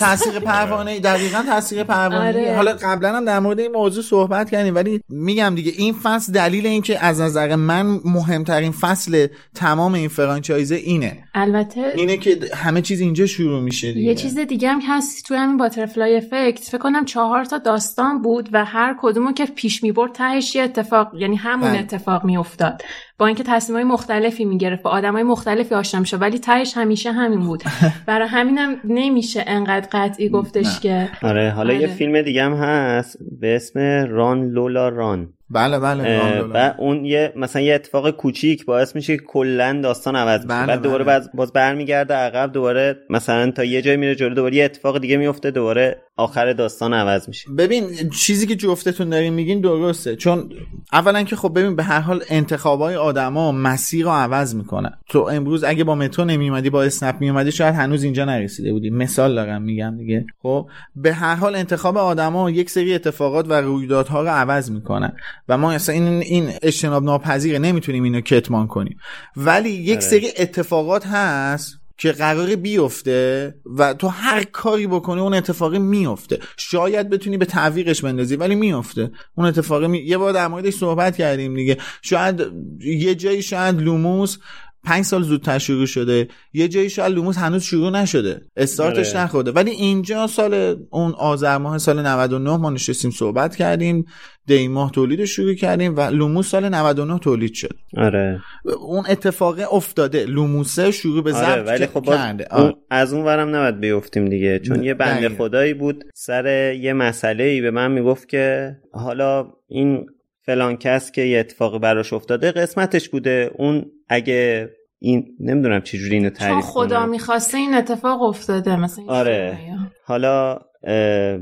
تاثیر 0.00 0.38
پروانه 0.38 1.00
دقیقا 1.00 1.42
تاثیر 1.46 1.84
پروانه. 1.84 2.28
آره. 2.28 2.56
حالا 2.56 2.72
قبلا 2.82 3.16
هم 3.16 3.24
در 3.24 3.38
مورد 3.38 3.60
این 3.60 3.72
موضوع 3.72 4.02
صحبت 4.02 4.50
کردیم 4.50 4.74
ولی 4.74 5.00
میگم 5.08 5.54
دیگه 5.54 5.72
این 5.76 5.94
فصل 6.02 6.32
دلیل 6.32 6.66
اینکه 6.66 7.04
از 7.04 7.20
نظر 7.20 7.56
من 7.56 8.00
مهمترین 8.04 8.72
فصل 8.72 9.26
تمام 9.54 9.94
این 9.94 10.08
فرانچایزه 10.08 10.74
اینه. 10.74 11.24
البته 11.34 11.92
اینه 11.94 12.16
که 12.16 12.38
همه 12.54 12.82
چیز 12.82 13.00
اینجا 13.00 13.26
شروع 13.26 13.60
میشه 13.60 13.92
دیگه. 13.92 14.06
یه 14.06 14.14
چیز 14.14 14.38
دیگه 14.38 14.68
هم 14.68 14.80
هست 14.88 15.26
توی 15.26 15.36
همین 15.36 15.56
باترفلای 15.56 16.16
افکت. 16.16 16.64
فکر 16.64 16.78
کنم 16.78 17.04
چهار 17.04 17.44
تا 17.44 17.58
داستان 17.58 18.22
بود 18.22 18.48
و 18.52 18.64
هر 18.64 18.96
کدومو 19.00 19.32
که 19.32 19.46
پیش 19.46 19.82
می‌برد 19.82 20.12
تهش 20.12 20.54
یه 20.54 20.62
اتفاق 20.62 21.14
یعنی 21.14 21.36
همون 21.36 21.70
بله. 21.70 21.78
اتفاق 21.78 22.24
میافتاد. 22.24 22.82
با 23.22 23.26
اینکه 23.26 23.42
تصمیمای 23.42 23.84
مختلفی 23.84 24.44
می‌گرفت 24.44 24.82
با 24.82 24.90
آدمای 24.90 25.22
مختلفی 25.22 25.74
آشنا 25.74 26.00
میشه 26.00 26.16
ولی 26.16 26.38
تهش 26.38 26.76
همیشه 26.76 27.12
همین 27.12 27.40
بود. 27.40 27.62
برای 28.06 28.28
همینم 28.28 28.76
نمیشه 28.84 29.44
انقدر 29.46 29.88
قطعی 29.92 30.28
گفتش 30.28 30.80
که 30.80 31.08
آره 31.22 31.50
حالا 31.50 31.72
یه 31.72 31.78
آره. 31.78 31.86
فیلم 31.86 32.22
دیگه 32.22 32.44
هم 32.44 32.54
هست 32.54 33.18
به 33.40 33.56
اسم 33.56 33.78
ران 34.10 34.48
لولا 34.48 34.88
ران. 34.88 35.28
بله 35.52 35.78
بله 35.78 36.40
و 36.40 36.74
اون 36.78 37.04
یه 37.04 37.32
مثلا 37.36 37.62
یه 37.62 37.74
اتفاق 37.74 38.10
کوچیک 38.10 38.64
باعث 38.64 38.96
میشه 38.96 39.16
که 39.16 39.22
کلا 39.26 39.80
داستان 39.82 40.16
عوض 40.16 40.40
میشه 40.40 40.54
بله، 40.54 40.66
بعد 40.66 40.82
دوباره 40.82 41.04
بله. 41.04 41.22
باز, 41.34 41.52
برمیگرده 41.52 42.14
عقب 42.14 42.52
دوباره 42.52 42.96
مثلا 43.10 43.50
تا 43.50 43.64
یه 43.64 43.82
جای 43.82 43.96
میره 43.96 44.14
جلو 44.14 44.34
دوباره 44.34 44.54
یه 44.54 44.64
اتفاق 44.64 44.98
دیگه 44.98 45.16
میفته 45.16 45.50
دوباره 45.50 46.02
آخر 46.16 46.52
داستان 46.52 46.94
عوض 46.94 47.28
میشه. 47.28 47.50
ببین 47.58 47.84
چیزی 48.10 48.46
که 48.46 48.56
جفتتون 48.56 49.08
دارین 49.08 49.32
میگین 49.32 49.60
درسته. 49.60 50.16
چون 50.16 50.50
اولا 50.92 51.22
که 51.22 51.36
خب 51.36 51.58
ببین 51.58 51.76
به 51.76 51.82
هر 51.82 52.00
حال 52.00 52.22
انتخابای 52.30 52.96
آدما 52.96 53.52
مسیر 53.52 54.04
رو 54.04 54.10
عوض 54.10 54.54
می‌کنن 54.54 54.98
تو 55.08 55.18
امروز 55.18 55.64
اگه 55.64 55.84
با 55.84 55.94
مترو 55.94 56.24
نمیومدی 56.24 56.70
با 56.70 56.82
اسنپ 56.82 57.20
میومدی 57.20 57.52
شاید 57.52 57.74
هنوز 57.74 58.02
اینجا 58.02 58.24
نرسیده 58.24 58.72
بودی. 58.72 58.90
مثال 58.90 59.34
دارم 59.34 59.62
میگم 59.62 59.96
دیگه. 59.96 60.26
خب 60.42 60.66
به 60.96 61.12
هر 61.12 61.34
حال 61.34 61.54
انتخاب 61.54 61.96
آدما 61.96 62.50
یک 62.50 62.70
سری 62.70 62.94
اتفاقات 62.94 63.46
و 63.48 63.52
رویدادها 63.52 64.22
رو 64.22 64.28
عوض 64.28 64.70
می‌کنن 64.70 65.12
و 65.48 65.58
ما 65.58 65.72
اصلا 65.72 65.94
این 65.94 66.06
این 66.06 66.52
اجتناب 66.62 67.04
ناپذیره 67.04 67.58
نمی‌تونیم 67.58 68.02
اینو 68.02 68.20
کتمان 68.20 68.66
کنیم. 68.66 68.98
ولی 69.36 69.70
یک 69.70 69.90
آره. 69.90 70.00
سری 70.00 70.28
اتفاقات 70.38 71.06
هست 71.06 71.78
که 71.98 72.12
قرار 72.12 72.56
بیفته 72.56 73.54
و 73.78 73.94
تو 73.94 74.08
هر 74.08 74.44
کاری 74.44 74.86
بکنی 74.86 75.20
اون 75.20 75.34
اتفاقی 75.34 75.78
میفته. 75.78 76.38
شاید 76.56 77.10
بتونی 77.10 77.38
به 77.38 77.44
تعویقش 77.44 78.04
بندازی 78.04 78.36
ولی 78.36 78.54
میفته. 78.54 79.10
اون 79.34 79.46
اتفاقی 79.46 79.86
می... 79.86 79.98
یه 79.98 80.18
بار 80.18 80.32
در 80.32 80.48
موردش 80.48 80.74
صحبت 80.74 81.16
کردیم 81.16 81.54
دیگه. 81.54 81.76
شاید 82.02 82.42
یه 82.80 83.14
جایی 83.14 83.42
شاید 83.42 83.80
لوموس 83.80 84.38
پنج 84.84 85.04
سال 85.04 85.22
زودتر 85.22 85.58
شروع 85.58 85.86
شده. 85.86 86.28
یه 86.52 86.68
جایی 86.68 86.90
شاید 86.90 87.12
لوموس 87.14 87.38
هنوز 87.38 87.62
شروع 87.62 87.90
نشده. 87.90 88.40
استارتش 88.56 89.14
آره. 89.14 89.24
نخورده. 89.24 89.50
ولی 89.50 89.70
اینجا 89.70 90.26
سال 90.26 90.76
اون 90.90 91.12
آذر 91.12 91.58
ماه 91.58 91.78
سال 91.78 92.06
99 92.06 92.56
ما 92.56 92.70
نشستیم 92.70 93.10
صحبت 93.10 93.56
کردیم. 93.56 94.04
دی 94.46 94.68
ماه 94.68 94.90
تولید 94.90 95.20
رو 95.20 95.26
شروع 95.26 95.54
کردیم 95.54 95.96
و 95.96 96.00
لوموس 96.00 96.50
سال 96.50 96.68
99 96.68 97.18
تولید 97.18 97.54
شد. 97.54 97.76
آره. 97.96 98.40
اون 98.80 99.04
اتفاق 99.08 99.74
افتاده. 99.74 100.24
لوموسه 100.24 100.90
شروع 100.90 101.24
به 101.24 101.34
آره 101.34 101.44
ضبط 101.44 101.68
ولی 101.68 101.86
خب 101.86 102.10
اون 102.10 102.40
آره. 102.50 102.74
از 102.90 103.12
اون 103.12 103.24
ورم 103.24 103.48
نباید 103.48 103.80
بیفتیم 103.80 104.28
دیگه 104.28 104.58
چون 104.58 104.82
یه 104.82 104.94
بنده. 104.94 105.28
خدایی 105.28 105.74
بود. 105.74 106.04
سر 106.14 106.74
یه 106.74 106.92
مسئله 106.92 107.44
ای 107.44 107.60
به 107.60 107.70
من 107.70 107.90
می‌گفت 107.90 108.28
که 108.28 108.76
حالا 108.92 109.46
این 109.68 110.06
فلان 110.46 110.76
کس 110.76 111.12
که 111.12 111.22
یه 111.22 111.38
اتفاقی 111.38 111.78
براش 111.78 112.12
افتاده 112.12 112.52
قسمتش 112.52 113.08
بوده. 113.08 113.50
اون 113.54 113.86
اگه 114.08 114.68
این 114.98 115.36
نمی‌دونم 115.40 115.80
چجوری 115.80 116.14
اینو 116.16 116.28
چون 116.30 116.38
تعریف 116.38 116.64
خدا 116.64 116.96
کنم. 117.00 117.08
می‌خواسته 117.10 117.58
این 117.58 117.74
اتفاق 117.74 118.22
افتاده 118.22 118.76
مثلا 118.76 119.04
این 119.04 119.10
آره. 119.12 119.58
حالا 120.04 120.58
اه، 120.84 121.38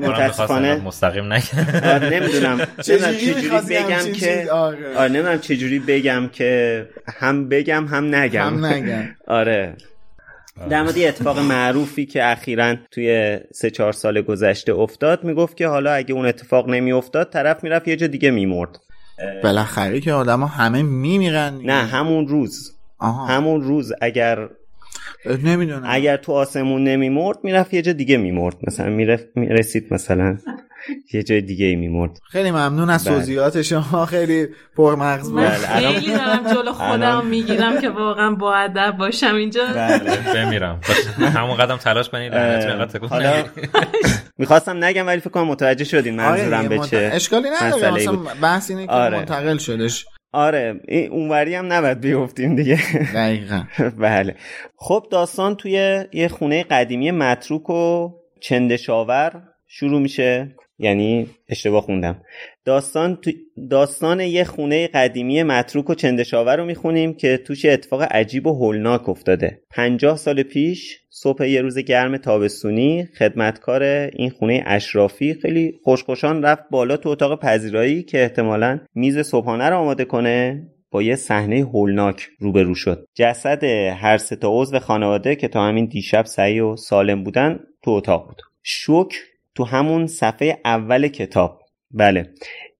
متاسفانه 0.00 0.76
مستقیم 0.76 1.32
نکرد 1.32 1.84
آره 1.84 2.10
نمی‌دونم. 2.10 2.60
نمی‌دونم 2.88 3.12
چجوری 3.18 3.48
بگم 3.48 4.12
که 4.12 4.46
آره. 4.52 4.96
آره 4.96 5.12
نمی‌دونم 5.12 5.38
چجوری 5.38 5.78
بگم 5.78 6.28
که 6.32 6.86
هم 7.06 7.48
بگم 7.48 7.86
هم 7.86 8.14
نگم. 8.14 8.46
هم 8.46 8.66
نگم. 8.66 9.04
آره. 9.26 9.76
در 10.68 10.82
مورد 10.82 10.96
یه 10.96 11.08
اتفاق 11.08 11.38
معروفی 11.38 12.06
که 12.06 12.30
اخیرا 12.32 12.74
توی 12.90 13.38
سه 13.52 13.70
چهار 13.70 13.92
سال 13.92 14.20
گذشته 14.20 14.72
افتاد 14.74 15.24
می‌گفت 15.24 15.56
که 15.56 15.66
حالا 15.66 15.92
اگه 15.92 16.14
اون 16.14 16.26
اتفاق 16.26 16.68
نمیافتاد 16.68 17.30
طرف 17.30 17.64
می‌رفت 17.64 17.88
یه 17.88 17.96
جا 17.96 18.06
دیگه 18.06 18.30
میمرد. 18.30 18.78
بالاخره 19.42 20.00
که 20.00 20.12
آدما 20.12 20.46
همه 20.46 20.82
میمیرن 20.82 21.60
نه 21.64 21.72
همون 21.72 22.28
روز. 22.28 22.72
آها. 22.98 23.26
همون 23.26 23.62
روز 23.62 23.92
اگر 24.00 24.48
نمی‌دونم. 25.44 25.82
اگر 25.84 26.16
تو 26.16 26.32
آسمون 26.32 26.84
نمیمرد 26.84 27.38
می‌رفت 27.42 27.74
یه 27.74 27.82
جا 27.82 27.92
دیگه 27.92 28.16
میمرد. 28.16 28.56
مثلا 28.62 28.88
می‌رسید 29.34 29.94
مثلا. 29.94 30.38
یه 31.14 31.22
جای 31.22 31.40
دیگه 31.40 31.66
ای 31.66 31.76
میمرد. 31.76 32.18
خیلی 32.30 32.50
ممنون 32.50 32.90
از 32.90 33.04
بله. 33.04 33.14
توضیحات 33.14 33.62
شما 33.62 34.06
خیلی 34.06 34.48
پرمغز 34.76 35.30
بود. 35.30 35.40
بله، 35.40 35.90
خیلی 35.90 36.14
دارم 36.14 36.54
جلو 36.54 36.72
خودم 36.72 37.26
می‌گیرم 37.26 37.80
که 37.80 37.88
واقعا 37.88 38.30
با 38.30 38.54
ادب 38.54 38.96
باشم 38.98 39.34
اینجا. 39.34 39.62
بمیرم. 40.34 40.80
همون 41.34 41.56
قدم 41.56 41.76
تلاش 41.76 42.08
کنید 42.08 42.34
حالا. 43.10 43.44
می‌خواستم 44.38 44.84
نگم 44.84 45.06
ولی 45.06 45.20
فکر 45.20 45.30
کنم 45.30 45.46
متوجه 45.46 45.84
شدین 45.84 46.20
آره 46.20 46.48
منظورم 46.48 46.68
به 46.68 46.78
چه 46.78 47.10
اشکالی 47.12 47.48
نداره. 47.62 48.06
بود. 48.06 48.28
بحث 48.42 48.70
اینه 48.70 48.86
که 48.86 48.92
آره. 48.92 49.18
منتقل 49.18 49.58
شدش. 49.58 50.06
آره 50.32 50.80
این 50.88 51.10
اونوری 51.10 51.54
هم 51.54 51.72
نباید 51.72 52.00
بیفتیم 52.00 52.56
دیگه. 52.56 52.78
دقیقا. 53.14 53.62
بله. 53.98 54.34
خب 54.76 55.06
داستان 55.10 55.56
توی 55.56 56.04
یه 56.12 56.28
خونه 56.28 56.62
قدیمی 56.62 57.10
متروک 57.10 57.70
و 57.70 58.10
چندشاور 58.40 59.42
شروع 59.66 60.00
میشه. 60.00 60.56
یعنی 60.80 61.26
اشتباه 61.48 61.82
خوندم. 61.82 62.22
داستان 62.64 63.16
تو 63.16 63.30
داستان 63.70 64.20
یه 64.20 64.44
خونه 64.44 64.86
قدیمی 64.86 65.42
متروک 65.42 65.90
و 65.90 65.94
چندشاور 65.94 66.56
رو 66.56 66.64
می‌خونیم 66.64 67.14
که 67.14 67.36
توش 67.36 67.64
اتفاق 67.64 68.02
عجیب 68.02 68.46
و 68.46 68.54
هولناک 68.54 69.08
افتاده. 69.08 69.62
پنجاه 69.70 70.16
سال 70.16 70.42
پیش 70.42 70.98
صبح 71.10 71.46
یه 71.46 71.62
روز 71.62 71.78
گرم 71.78 72.16
تابستونی 72.16 73.08
خدمتکار 73.18 73.82
این 73.82 74.30
خونه 74.30 74.62
اشرافی 74.66 75.34
خیلی 75.34 75.72
خوشخوشان 75.84 76.42
رفت 76.42 76.62
بالا 76.70 76.96
تو 76.96 77.08
اتاق 77.08 77.40
پذیرایی 77.40 78.02
که 78.02 78.22
احتمالا 78.22 78.80
میز 78.94 79.18
صبحانه 79.18 79.68
رو 79.68 79.76
آماده 79.76 80.04
کنه. 80.04 80.66
با 80.92 81.02
یه 81.02 81.16
صحنه 81.16 81.60
هولناک 81.60 82.28
روبرو 82.38 82.74
شد. 82.74 83.06
جسد 83.14 83.64
هر 83.94 84.18
سه 84.18 84.36
تا 84.36 84.48
عضو 84.50 84.78
خانواده 84.78 85.36
که 85.36 85.48
تا 85.48 85.64
همین 85.64 85.86
دیشب 85.86 86.24
سعی 86.24 86.60
و 86.60 86.76
سالم 86.76 87.24
بودن 87.24 87.60
تو 87.82 87.90
اتاق 87.90 88.26
بود. 88.26 88.36
شوک 88.62 89.14
تو 89.54 89.64
همون 89.64 90.06
صفحه 90.06 90.60
اول 90.64 91.08
کتاب. 91.08 91.60
بله. 91.90 92.26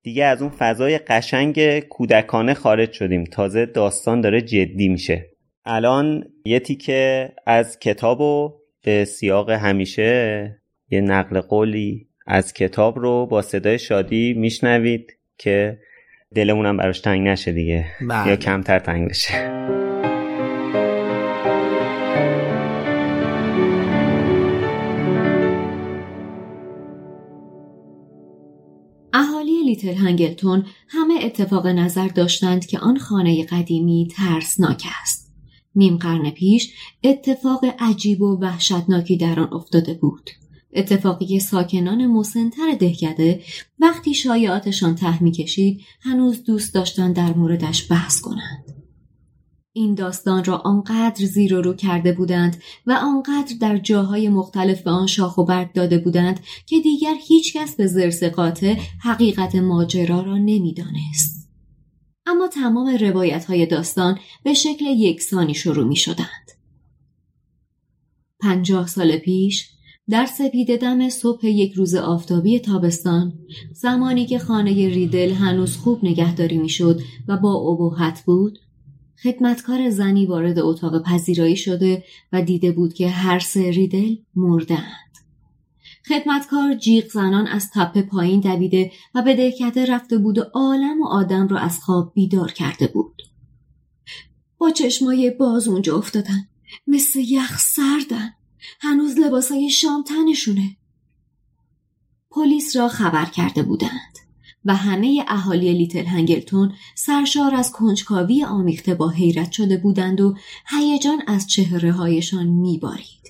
دیگه 0.02 0.24
از 0.24 0.42
اون 0.42 0.50
فضای 0.50 0.98
قشنگ 0.98 1.80
کودکانه 1.80 2.54
خارج 2.54 2.92
شدیم. 2.92 3.24
تازه 3.24 3.66
داستان 3.66 4.20
داره 4.20 4.40
جدی 4.40 4.88
میشه. 4.88 5.30
الان 5.64 6.24
یه 6.44 6.60
تیکه 6.60 7.32
از 7.46 7.78
کتاب 7.78 8.20
و 8.20 8.60
به 8.84 9.04
سیاق 9.04 9.50
همیشه 9.50 10.60
یه 10.90 11.00
نقل 11.00 11.40
قولی 11.40 12.08
از 12.26 12.52
کتاب 12.52 12.98
رو 12.98 13.26
با 13.26 13.42
صدای 13.42 13.78
شادی 13.78 14.34
میشنوید 14.34 15.12
که 15.38 15.78
دلمونم 16.34 16.76
براش 16.76 17.00
تنگ 17.00 17.28
نشه 17.28 17.52
دیگه. 17.52 17.86
بله. 18.08 18.28
یا 18.28 18.36
کمتر 18.36 18.78
تنگ 18.78 19.08
بشه. 19.08 19.79
لیتل 29.70 29.94
هنگلتون 29.94 30.64
همه 30.88 31.14
اتفاق 31.24 31.66
نظر 31.66 32.08
داشتند 32.08 32.66
که 32.66 32.78
آن 32.78 32.98
خانه 32.98 33.44
قدیمی 33.44 34.08
ترسناک 34.16 34.86
است. 35.02 35.32
نیم 35.74 35.96
قرن 35.96 36.30
پیش 36.30 36.72
اتفاق 37.04 37.64
عجیب 37.78 38.22
و 38.22 38.38
وحشتناکی 38.40 39.16
در 39.16 39.40
آن 39.40 39.54
افتاده 39.54 39.94
بود. 39.94 40.30
اتفاقی 40.72 41.26
که 41.26 41.38
ساکنان 41.38 42.06
مسنتر 42.06 42.74
دهکده 42.78 43.42
وقتی 43.78 44.14
شایعاتشان 44.14 44.94
ته 44.94 45.22
می‌کشید 45.22 45.80
هنوز 46.00 46.44
دوست 46.44 46.74
داشتن 46.74 47.12
در 47.12 47.34
موردش 47.34 47.90
بحث 47.90 48.20
کنند 48.20 48.69
این 49.72 49.94
داستان 49.94 50.44
را 50.44 50.56
آنقدر 50.56 51.24
زیر 51.24 51.54
و 51.54 51.62
رو 51.62 51.74
کرده 51.74 52.12
بودند 52.12 52.62
و 52.86 52.92
آنقدر 52.92 53.54
در 53.60 53.78
جاهای 53.78 54.28
مختلف 54.28 54.82
به 54.82 54.90
آن 54.90 55.06
شاخ 55.06 55.38
و 55.38 55.44
برگ 55.44 55.72
داده 55.72 55.98
بودند 55.98 56.40
که 56.66 56.80
دیگر 56.80 57.14
هیچکس 57.28 57.76
به 57.76 57.86
زرس 57.86 58.22
قاطع 58.24 58.76
حقیقت 59.00 59.54
ماجرا 59.54 60.20
را 60.20 60.38
نمی‌دانست. 60.38 61.50
اما 62.26 62.48
تمام 62.48 62.88
روایت 62.88 63.44
های 63.44 63.66
داستان 63.66 64.18
به 64.44 64.54
شکل 64.54 64.84
یکسانی 64.84 65.54
شروع 65.54 65.86
می 65.86 65.96
شدند. 65.96 66.50
پنجاه 68.40 68.86
سال 68.86 69.16
پیش 69.16 69.70
در 70.08 70.26
سپید 70.26 70.80
دم 70.80 71.08
صبح 71.08 71.46
یک 71.46 71.72
روز 71.72 71.94
آفتابی 71.94 72.58
تابستان 72.58 73.38
زمانی 73.72 74.26
که 74.26 74.38
خانه 74.38 74.72
ریدل 74.72 75.32
هنوز 75.32 75.76
خوب 75.76 76.04
نگهداری 76.04 76.58
می‌شد 76.58 77.00
و 77.28 77.36
با 77.36 77.52
ابهت 77.52 78.22
بود 78.26 78.58
خدمتکار 79.22 79.90
زنی 79.90 80.26
وارد 80.26 80.58
اتاق 80.58 81.02
پذیرایی 81.02 81.56
شده 81.56 82.04
و 82.32 82.42
دیده 82.42 82.72
بود 82.72 82.94
که 82.94 83.08
هر 83.08 83.38
سه 83.38 83.70
ریدل 83.70 84.16
مردند. 84.34 85.10
خدمتکار 86.08 86.74
جیغ 86.74 87.08
زنان 87.08 87.46
از 87.46 87.70
تپه 87.74 88.02
پایین 88.02 88.40
دویده 88.40 88.92
و 89.14 89.22
به 89.22 89.36
دهکده 89.36 89.86
رفته 89.86 90.18
بود 90.18 90.38
و 90.38 90.42
عالم 90.54 91.02
و 91.02 91.06
آدم 91.06 91.48
را 91.48 91.58
از 91.58 91.78
خواب 91.80 92.12
بیدار 92.14 92.52
کرده 92.52 92.86
بود. 92.86 93.22
با 94.58 94.70
چشمای 94.70 95.30
باز 95.30 95.68
اونجا 95.68 95.98
افتادن. 95.98 96.48
مثل 96.86 97.18
یخ 97.18 97.58
سردن. 97.58 98.30
هنوز 98.80 99.18
لباسای 99.18 99.70
شام 99.70 100.02
تنشونه. 100.02 100.76
پلیس 102.30 102.76
را 102.76 102.88
خبر 102.88 103.24
کرده 103.24 103.62
بودند. 103.62 104.29
و 104.64 104.74
همه 104.74 105.24
اهالی 105.28 105.72
لیتل 105.72 106.04
هنگلتون 106.04 106.72
سرشار 106.94 107.54
از 107.54 107.72
کنجکاوی 107.72 108.44
آمیخته 108.44 108.94
با 108.94 109.08
حیرت 109.08 109.52
شده 109.52 109.76
بودند 109.76 110.20
و 110.20 110.34
هیجان 110.68 111.22
از 111.26 111.46
چهره 111.46 111.92
هایشان 111.92 112.46
میبارید. 112.46 113.20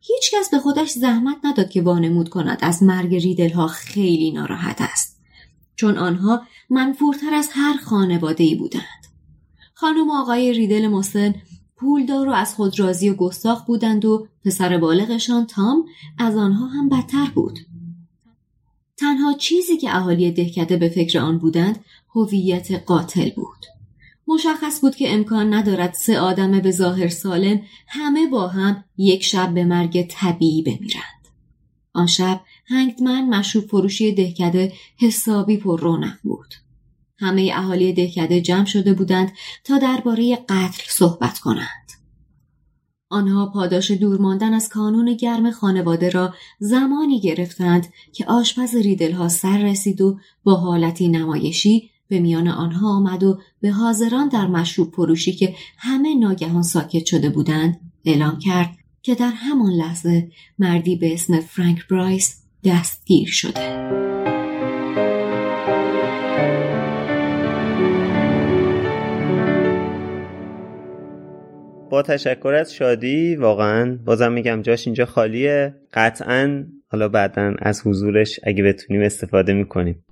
هیچکس 0.00 0.50
به 0.50 0.58
خودش 0.58 0.90
زحمت 0.90 1.36
نداد 1.44 1.70
که 1.70 1.82
وانمود 1.82 2.28
کند 2.28 2.58
از 2.62 2.82
مرگ 2.82 3.14
ریدل 3.14 3.50
ها 3.50 3.66
خیلی 3.66 4.30
ناراحت 4.30 4.80
است. 4.80 5.20
چون 5.76 5.98
آنها 5.98 6.42
منفورتر 6.70 7.34
از 7.34 7.48
هر 7.52 7.76
خانواده 7.76 8.44
ای 8.44 8.54
بودند. 8.54 9.06
خانم 9.74 10.10
آقای 10.10 10.52
ریدل 10.52 10.88
مسن 10.88 11.34
پولدار 11.76 12.28
و 12.28 12.32
از 12.32 12.54
خود 12.54 12.80
راضی 12.80 13.08
و 13.08 13.14
گستاخ 13.14 13.64
بودند 13.64 14.04
و 14.04 14.26
پسر 14.44 14.78
بالغشان 14.78 15.46
تام 15.46 15.84
از 16.18 16.36
آنها 16.36 16.66
هم 16.66 16.88
بدتر 16.88 17.30
بود. 17.34 17.58
تنها 19.00 19.32
چیزی 19.32 19.76
که 19.76 19.96
اهالی 19.96 20.30
دهکده 20.30 20.76
به 20.76 20.88
فکر 20.88 21.18
آن 21.18 21.38
بودند 21.38 21.84
هویت 22.14 22.72
قاتل 22.72 23.30
بود. 23.30 23.66
مشخص 24.28 24.80
بود 24.80 24.96
که 24.96 25.14
امکان 25.14 25.54
ندارد 25.54 25.94
سه 25.94 26.20
آدم 26.20 26.60
به 26.60 26.70
ظاهر 26.70 27.08
سالم 27.08 27.62
همه 27.86 28.26
با 28.26 28.48
هم 28.48 28.84
یک 28.96 29.24
شب 29.24 29.54
به 29.54 29.64
مرگ 29.64 30.06
طبیعی 30.10 30.62
بمیرند. 30.62 31.28
آن 31.92 32.06
شب 32.06 32.40
هنگتمن 32.66 33.28
مشروب 33.28 33.64
فروشی 33.64 34.12
دهکده 34.12 34.72
حسابی 34.98 35.56
پر 35.56 35.80
رونق 35.80 36.16
بود. 36.22 36.54
همه 37.18 37.52
اهالی 37.54 37.92
دهکده 37.92 38.40
جمع 38.40 38.64
شده 38.64 38.92
بودند 38.92 39.32
تا 39.64 39.78
درباره 39.78 40.36
قتل 40.36 40.82
صحبت 40.88 41.38
کنند. 41.38 41.79
آنها 43.10 43.46
پاداش 43.46 43.90
دور 43.90 44.20
ماندن 44.20 44.54
از 44.54 44.68
کانون 44.68 45.14
گرم 45.14 45.50
خانواده 45.50 46.10
را 46.10 46.34
زمانی 46.58 47.20
گرفتند 47.20 47.86
که 48.12 48.26
آشپز 48.26 48.74
ریدلها 48.74 49.28
سر 49.28 49.58
رسید 49.58 50.00
و 50.00 50.18
با 50.44 50.54
حالتی 50.54 51.08
نمایشی 51.08 51.90
به 52.08 52.20
میان 52.20 52.48
آنها 52.48 52.88
آمد 52.88 53.22
و 53.24 53.38
به 53.60 53.70
حاضران 53.70 54.28
در 54.28 54.46
مشروب 54.46 54.90
پروشی 54.90 55.32
که 55.32 55.54
همه 55.78 56.14
ناگهان 56.14 56.62
ساکت 56.62 57.04
شده 57.04 57.28
بودند 57.28 57.80
اعلام 58.04 58.38
کرد 58.38 58.76
که 59.02 59.14
در 59.14 59.30
همان 59.30 59.72
لحظه 59.72 60.30
مردی 60.58 60.96
به 60.96 61.14
اسم 61.14 61.40
فرانک 61.40 61.88
برایس 61.88 62.42
دستگیر 62.64 63.28
شده. 63.28 64.09
با 71.90 72.02
تشکر 72.02 72.54
از 72.54 72.74
شادی 72.74 73.36
واقعا 73.36 73.98
بازم 74.04 74.32
میگم 74.32 74.62
جاش 74.62 74.86
اینجا 74.86 75.06
خالیه. 75.06 75.74
قطعا 75.92 76.64
حالا 76.88 77.08
بعدا 77.08 77.54
از 77.58 77.86
حضورش 77.86 78.40
اگه 78.42 78.62
بتونیم 78.62 79.02
استفاده 79.02 79.52
می‌کنیم. 79.52 80.04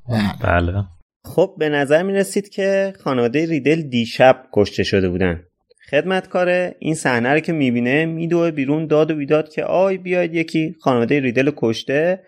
بله. 0.44 0.84
خب 1.24 1.54
به 1.58 1.68
نظر 1.68 2.02
می‌رسید 2.02 2.48
که 2.48 2.92
خانواده 3.00 3.46
ریدل 3.46 3.82
دیشب 3.82 4.42
کشته 4.52 4.82
شده 4.82 5.08
بودن. 5.08 5.42
خدمتکار 5.90 6.72
این 6.78 6.94
صحنه 6.94 7.28
رو 7.32 7.40
که 7.40 7.52
می‌بینه 7.52 8.06
میدوه 8.06 8.50
بیرون 8.50 8.86
داد 8.86 9.10
و 9.10 9.14
بیداد 9.14 9.48
که 9.48 9.64
آی 9.64 9.98
بیاید 9.98 10.34
یکی 10.34 10.76
خانواده 10.80 11.20
ریدل 11.20 11.50
کشته. 11.56 12.20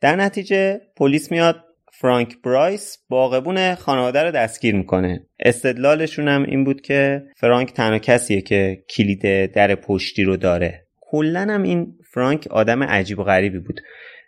در 0.00 0.16
نتیجه 0.16 0.80
پلیس 0.96 1.30
میاد 1.30 1.56
فرانک 2.00 2.42
برایس 2.42 2.98
باغبون 3.08 3.74
خانواده 3.74 4.22
رو 4.22 4.30
دستگیر 4.30 4.74
می‌کنه. 4.74 5.26
استدلالشون 5.40 6.28
هم 6.28 6.42
این 6.42 6.64
بود 6.64 6.80
که 6.80 7.22
فرانک 7.36 7.72
تنها 7.72 7.98
کسیه 7.98 8.40
که 8.40 8.82
کلید 8.90 9.52
در 9.52 9.74
پشتی 9.74 10.24
رو 10.24 10.36
داره. 10.36 10.86
کلا 11.00 11.40
هم 11.40 11.62
این 11.62 11.94
فرانک 12.14 12.46
آدم 12.50 12.82
عجیب 12.82 13.18
و 13.18 13.24
غریبی 13.24 13.58
بود. 13.58 13.80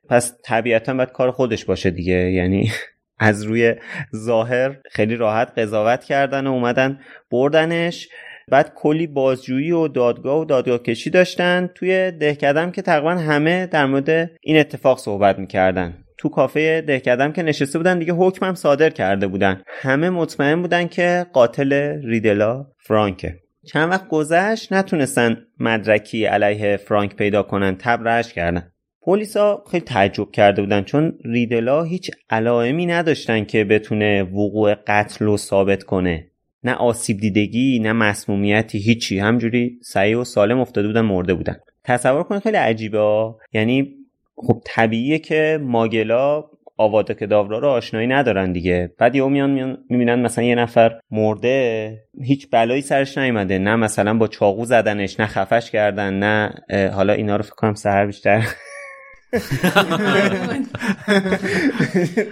پس 0.08 0.36
طبیعتا 0.44 0.94
باید 0.94 1.12
کار 1.12 1.30
خودش 1.30 1.64
باشه 1.64 1.90
دیگه. 1.90 2.32
یعنی 2.32 2.70
از 3.18 3.42
روی 3.42 3.74
ظاهر 4.16 4.76
خیلی 4.90 5.16
راحت 5.16 5.58
قضاوت 5.58 6.04
کردن 6.04 6.46
و 6.46 6.52
اومدن 6.52 7.00
بردنش. 7.30 8.08
بعد 8.50 8.72
کلی 8.74 9.06
بازجویی 9.06 9.72
و 9.72 9.88
دادگاه 9.88 10.40
و 10.40 10.44
دادگاه 10.44 10.78
کشی 10.78 11.10
داشتن. 11.10 11.70
توی 11.74 12.10
دهکدم 12.10 12.70
که 12.70 12.82
تقریبا 12.82 13.14
همه 13.14 13.66
در 13.66 13.86
مورد 13.86 14.30
این 14.40 14.58
اتفاق 14.58 14.98
صحبت 14.98 15.38
می‌کردن. 15.38 16.04
تو 16.18 16.28
کافه 16.28 16.80
دهکدم 16.80 17.32
که 17.32 17.42
نشسته 17.42 17.78
بودن 17.78 17.98
دیگه 17.98 18.12
حکمم 18.12 18.54
صادر 18.54 18.90
کرده 18.90 19.26
بودن. 19.26 19.62
همه 19.66 20.10
مطمئن 20.10 20.62
بودن 20.62 20.88
که 20.88 21.26
قاتل 21.32 22.00
ریدلا 22.04 22.66
فرانکه. 22.78 23.34
چند 23.66 23.90
وقت 23.90 24.08
گذشت 24.08 24.72
نتونستن 24.72 25.36
مدرکی 25.60 26.24
علیه 26.24 26.76
فرانک 26.76 27.16
پیدا 27.16 27.42
کنن 27.42 27.76
تبرش 27.78 28.32
کردن. 28.32 28.72
پلیسا 29.02 29.64
خیلی 29.70 29.84
تعجب 29.84 30.30
کرده 30.30 30.62
بودن 30.62 30.82
چون 30.82 31.18
ریدلا 31.24 31.82
هیچ 31.82 32.10
علائمی 32.30 32.86
نداشتن 32.86 33.44
که 33.44 33.64
بتونه 33.64 34.22
وقوع 34.22 34.74
قتل 34.86 35.24
رو 35.24 35.36
ثابت 35.36 35.82
کنه. 35.82 36.30
نه 36.64 36.74
آسیب 36.74 37.20
دیدگی 37.20 37.78
نه 37.78 37.92
مسمومیتی 37.92 38.78
هیچی. 38.78 39.18
همجوری 39.18 39.78
سعی 39.82 40.14
و 40.14 40.24
سالم 40.24 40.60
افتاده 40.60 40.88
بودن 40.88 41.00
مرده 41.00 41.34
بودن. 41.34 41.56
تصور 41.84 42.22
کن 42.22 42.38
خیلی 42.38 42.56
عجیبه 42.56 43.34
یعنی 43.52 43.97
خب 44.46 44.62
طبیعیه 44.64 45.18
که 45.18 45.60
ماگلا 45.62 46.44
آواده 46.76 47.14
که 47.14 47.26
داورا 47.26 47.58
رو 47.58 47.68
آشنایی 47.68 48.06
ندارن 48.06 48.52
دیگه. 48.52 48.90
بعد 48.98 49.14
یهو 49.14 49.28
میان, 49.28 49.50
میان 49.50 49.78
می‌بینن 49.90 50.14
مثلا 50.14 50.44
یه 50.44 50.54
نفر 50.54 51.00
مرده 51.10 51.98
هیچ 52.22 52.50
بلایی 52.50 52.80
سرش 52.80 53.18
نیومده. 53.18 53.58
نه 53.58 53.76
مثلا 53.76 54.14
با 54.14 54.28
چاقو 54.28 54.64
زدنش 54.64 55.20
نه 55.20 55.26
خفش 55.26 55.70
کردن 55.70 56.14
نه 56.14 56.54
حالا 56.94 57.12
اینا 57.12 57.36
رو 57.36 57.42
فکر 57.42 57.54
کنم 57.54 57.74
سهر 57.74 58.06
بیشتر 58.06 58.44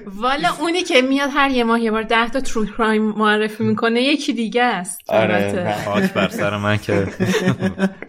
والا 0.07 0.49
اونی 0.61 0.83
که 0.83 1.03
میاد 1.03 1.31
هر 1.33 1.51
یه 1.51 1.65
ماه 1.65 1.81
یه 1.81 1.91
بار 1.91 2.03
ده 2.03 2.29
تا 2.29 2.41
true 2.41 2.67
crime 2.67 3.03
معرفی 3.03 3.65
می‌کنه 3.65 4.03
یکی 4.03 4.33
دیگه 4.33 4.63
است. 4.63 5.01
آره. 5.09 5.75
خاک 5.85 6.13
بر 6.13 6.29
سر 6.29 6.57
من 6.57 6.77
که 6.77 7.07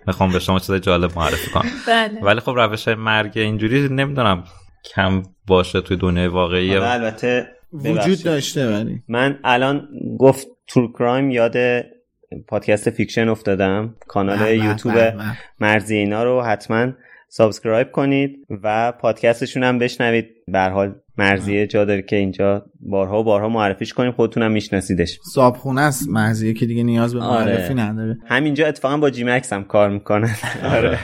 می‌خوام 0.07 0.31
به 0.31 0.39
شما 0.39 0.59
چیز 0.59 0.75
جالب 0.75 1.11
معرفی 1.15 1.51
کنم. 1.51 1.69
بله. 1.87 2.19
ولی 2.21 2.39
خب 2.39 2.51
روش 2.55 2.87
مرگ 2.87 3.31
اینجوری 3.35 3.89
نمی‌دونم 3.89 4.43
کم 4.95 5.23
باشه 5.47 5.81
توی 5.81 5.97
دنیای 5.97 6.27
واقعی. 6.27 6.77
آره، 6.77 6.89
البته 6.89 7.47
وجود 7.73 8.23
داشته 8.23 8.73
ولی. 8.73 9.03
من 9.07 9.39
الان 9.43 9.87
گفت 10.19 10.47
true 10.67 10.91
crime 10.93 11.31
یاد 11.31 11.55
پادکست 12.47 12.89
fiction 12.89 13.29
افتادم. 13.29 13.95
کانال 14.07 14.55
یوتیوب 14.55 15.13
مرزی 15.59 15.95
اینا 15.95 16.23
رو 16.23 16.41
حتما 16.41 16.87
subscribe 17.29 17.91
کنید 17.91 18.45
و 18.63 18.91
پادکستشون 18.91 19.63
هم 19.63 19.79
بشنوید. 19.79 20.25
به 20.47 20.59
حال 20.59 20.95
مرزیه 21.17 21.67
جا 21.67 21.85
داره 21.85 22.01
که 22.01 22.15
اینجا 22.15 22.65
بارها 22.79 23.19
و 23.19 23.23
بارها 23.23 23.49
معرفیش 23.49 23.93
کنیم 23.93 24.11
خودتونم 24.11 24.51
میشناسیدش. 24.51 25.19
صابخونه 25.33 25.81
است. 25.81 26.09
مرزیه 26.09 26.53
که 26.53 26.65
دیگه 26.65 26.83
نیاز 26.83 27.13
به 27.13 27.19
معرفی 27.19 27.73
آره. 27.73 27.73
نداره. 27.73 28.17
همینجا 28.25 28.67
اتفاقا 28.67 28.97
با 28.97 29.09
جیمکس 29.09 29.53
هم 29.53 29.63
کار 29.63 29.89
می‌کنه 29.89 30.35
آره. 30.75 30.99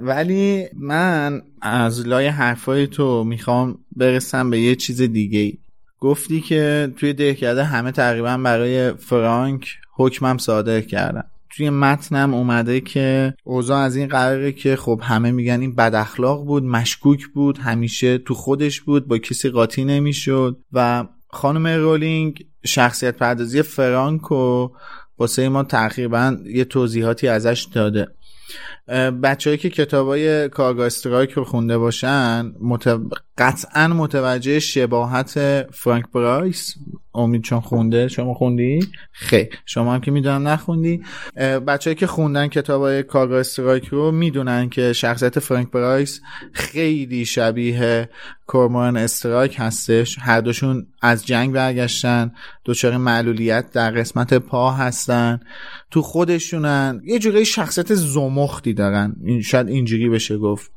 ولی 0.00 0.66
من 0.74 1.42
از 1.62 2.06
لای 2.06 2.26
حرفای 2.26 2.86
تو 2.86 3.24
می‌خوام 3.24 3.78
برسم 3.96 4.50
به 4.50 4.60
یه 4.60 4.74
چیز 4.74 5.02
دیگه 5.02 5.58
گفتی 6.00 6.40
که 6.40 6.92
توی 6.96 7.12
دهکده 7.12 7.64
همه 7.64 7.92
تقریبا 7.92 8.36
برای 8.36 8.92
فرانک 8.92 9.68
حکمم 9.96 10.38
صادر 10.38 10.80
کردن. 10.80 11.24
توی 11.50 11.70
متنم 11.70 12.34
اومده 12.34 12.80
که 12.80 13.34
اوضاع 13.44 13.78
از 13.78 13.96
این 13.96 14.08
قراره 14.08 14.52
که 14.52 14.76
خب 14.76 15.00
همه 15.02 15.30
میگن 15.30 15.60
این 15.60 15.74
بد 15.74 15.94
اخلاق 15.94 16.44
بود 16.44 16.64
مشکوک 16.64 17.26
بود 17.26 17.58
همیشه 17.58 18.18
تو 18.18 18.34
خودش 18.34 18.80
بود 18.80 19.08
با 19.08 19.18
کسی 19.18 19.48
قاطی 19.48 19.84
نمی‌شد 19.84 20.58
و 20.72 21.04
خانم 21.28 21.66
رولینگ 21.66 22.46
شخصیت 22.64 23.16
پردازی 23.16 23.62
فرانکو 23.62 24.68
واسه 25.18 25.48
ما 25.48 25.62
تقریبا 25.62 26.36
یه 26.44 26.64
توضیحاتی 26.64 27.28
ازش 27.28 27.66
داده. 27.72 28.08
بچههایی 29.22 29.58
که 29.58 29.70
کتاب 29.70 30.08
های 30.08 30.48
کارگاه 30.48 30.86
استرایک 30.86 31.30
رو 31.30 31.44
خونده 31.44 31.78
باشن 31.78 32.52
قطعا 33.38 33.88
متوجه 33.88 34.58
شباهت 34.58 35.66
فرانک 35.72 36.04
برایس 36.14 36.74
امید 37.14 37.42
چون 37.42 37.60
خونده 37.60 38.08
شما 38.08 38.34
خوندی؟ 38.34 38.80
خیلی 39.12 39.48
شما 39.66 39.94
هم 39.94 40.00
که 40.00 40.10
می‌دونم 40.10 40.48
نخوندی. 40.48 41.02
بچههایی 41.66 41.94
که 41.94 42.06
خوندن 42.06 42.48
کتاب 42.48 42.82
های 42.82 43.02
کارگاه 43.02 43.40
استرایک 43.40 43.84
رو 43.84 44.12
می‌دونن 44.12 44.68
که 44.68 44.92
شخصیت 44.92 45.38
فرانک 45.38 45.70
برایس 45.70 46.20
خیلی 46.52 47.24
شبیه 47.24 48.08
کورموران 48.46 48.96
استرایک 48.96 49.56
هستش. 49.58 50.18
هر 50.20 50.40
دوشون 50.40 50.86
از 51.02 51.26
جنگ 51.26 51.52
برگشتن 51.52 52.32
دچار 52.64 52.96
معلولیت 52.96 53.72
در 53.72 53.90
قسمت 53.90 54.34
پا 54.34 54.70
هستن. 54.70 55.40
تو 55.90 56.02
خودشونن. 56.02 57.00
یه 57.04 57.18
جوری 57.18 57.44
شخصیت 57.44 57.94
زمختی 57.94 58.72
دارن 58.80 59.16
این 59.24 59.42
شاید 59.42 59.68
اینجوری 59.68 60.08
بشه 60.08 60.38
گفت. 60.38 60.72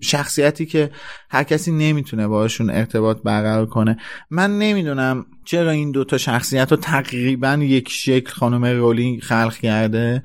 شخصیتی 0.00 0.66
که 0.66 0.90
هر 1.30 1.42
کسی 1.42 1.72
نمی‌تونه 1.72 2.28
باشون 2.28 2.70
ارتباط 2.70 3.22
برقرار 3.24 3.66
کنه. 3.66 3.96
من 4.30 4.58
نمی‌دونم 4.58 5.26
چرا 5.44 5.70
این 5.70 5.90
دوتا 5.90 6.18
شخصیت 6.18 6.70
رو 6.70 6.76
تقریبا 6.76 7.58
یک 7.62 7.88
شکل 7.90 8.30
خانم 8.30 8.64
رولینگ 8.64 9.20
خلق 9.20 9.54
کرده. 9.54 10.22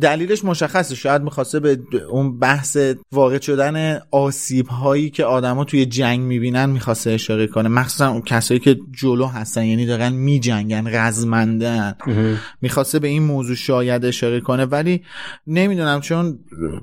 دلیلش 0.00 0.44
مشخصه. 0.44 0.94
شاید 0.94 1.22
می‌خواسته 1.22 1.60
به 1.60 1.78
اون 2.10 2.38
بحث 2.38 2.78
وارد 3.12 3.42
شدن 3.42 4.00
آسیب 4.10 4.66
هایی 4.66 5.10
که 5.10 5.24
آدما 5.24 5.64
توی 5.64 5.86
جنگ 5.86 6.20
می‌بینن 6.20 6.70
می‌خواسته 6.70 7.10
اشاره 7.10 7.46
کنه. 7.46 7.68
مخصوصا 7.68 8.10
اون 8.10 8.22
کسایی 8.22 8.60
که 8.60 8.76
جلو 9.00 9.26
هستن 9.26 9.64
یعنی 9.64 9.86
دارن 9.86 10.12
میجنگن 10.12 10.86
رزمندن 10.86 11.94
می‌خواسته 12.60 12.98
به 12.98 13.08
این 13.08 13.22
موضوع 13.22 13.56
شاید 13.56 14.04
اشاره 14.04 14.40
کنه. 14.40 14.64
ولی 14.64 15.02
نمی‌دونم 15.46 16.00
چون 16.00 16.38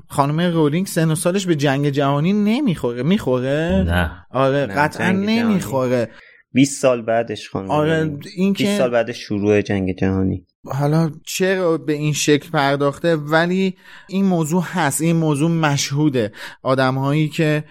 خانم 0.07 0.39
رولینگ 0.39 0.87
سن 0.87 1.11
و 1.11 1.15
سالش 1.15 1.45
به 1.45 1.55
جنگ 1.55 1.89
جهانی 1.89 2.18
نمی‌خوره 2.27 3.03
می‌خوره؟ 3.03 3.83
نه. 3.87 4.25
آره 4.31 4.65
قطعا 4.65 5.11
نمی‌خوره. 5.11 6.09
20 6.53 6.81
سال 6.81 7.01
بعدش 7.01 7.49
خانم 7.49 7.71
آره 7.71 8.17
این 8.35 8.53
20 8.53 8.77
سال 8.77 8.89
بعد 8.89 9.11
شروع 9.11 9.61
جنگ 9.61 9.95
جهانی. 9.95 10.45
حالا 10.65 11.11
چرا 11.25 11.77
به 11.77 11.93
این 11.93 12.13
شکل 12.13 12.49
پرداخته؟ 12.49 13.15
ولی 13.15 13.75
این 14.07 14.25
موضوع 14.25 14.63
هست 14.63 15.01
این 15.01 15.15
موضوع 15.15 15.51
مشهوده. 15.51 16.31
آدم 16.63 16.95
هایی 16.95 17.29
که 17.29 17.63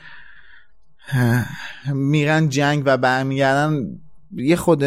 میرن 1.94 2.48
جنگ 2.48 2.82
و 2.86 2.96
برمیگردن 2.96 3.86
یه 4.36 4.56
خود 4.56 4.84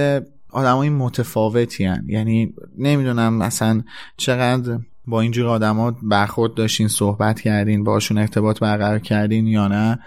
آدم 0.49 0.75
های 0.75 0.89
متفاوتی 0.89 1.85
هن. 1.85 2.05
یعنی 2.07 2.53
نمی‌دونم 2.77 3.37
مثلا 3.37 3.83
چقدر 4.17 4.79
با 5.07 5.21
اینجور 5.21 5.47
آدما 5.47 5.91
برخورد 6.03 6.53
داشتین 6.53 6.87
صحبت 6.87 7.41
کردین 7.41 7.83
باشون 7.83 8.17
ارتباط 8.17 8.59
برقرار 8.59 8.99
کردین 8.99 9.47
یا 9.47 9.67
نه؟ 9.67 9.99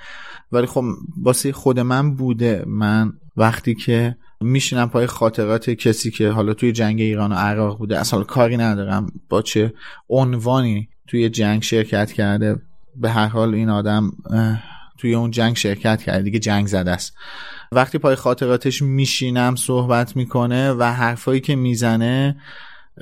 ولی 0.52 0.66
خب 0.66 0.84
واسه 1.22 1.52
خود 1.52 1.80
من 1.80 2.14
بوده. 2.14 2.64
من 2.66 3.12
وقتی 3.36 3.74
که 3.74 4.16
میشینم 4.40 4.88
پای 4.88 5.06
خاطرات 5.06 5.70
کسی 5.70 6.10
که 6.10 6.28
حالا 6.28 6.54
توی 6.54 6.72
جنگ 6.72 7.00
ایران 7.00 7.32
و 7.32 7.34
عراق 7.34 7.78
بوده 7.78 7.98
اصلا 7.98 8.22
کاری 8.22 8.56
ندارم 8.56 9.06
با 9.28 9.42
چه 9.42 9.72
عنوانی 10.08 10.88
توی 11.06 11.28
جنگ 11.28 11.62
شرکت 11.62 12.12
کرده. 12.12 12.56
به 12.96 13.10
هر 13.10 13.26
حال 13.26 13.54
این 13.54 13.70
آدم 13.70 14.10
توی 14.98 15.14
اون 15.14 15.30
جنگ 15.30 15.56
شرکت 15.56 16.02
کرده. 16.02 16.22
دیگه 16.22 16.38
جنگ 16.38 16.66
زده 16.66 16.90
است. 16.90 17.14
وقتی 17.72 17.98
پای 17.98 18.14
خاطراتش 18.14 18.82
میشینم 18.82 19.56
صحبت 19.56 20.16
می‌کنه 20.16 20.72
و 20.72 20.82
حرفایی 20.82 21.40
که 21.40 21.56
می‌زنه 21.56 22.36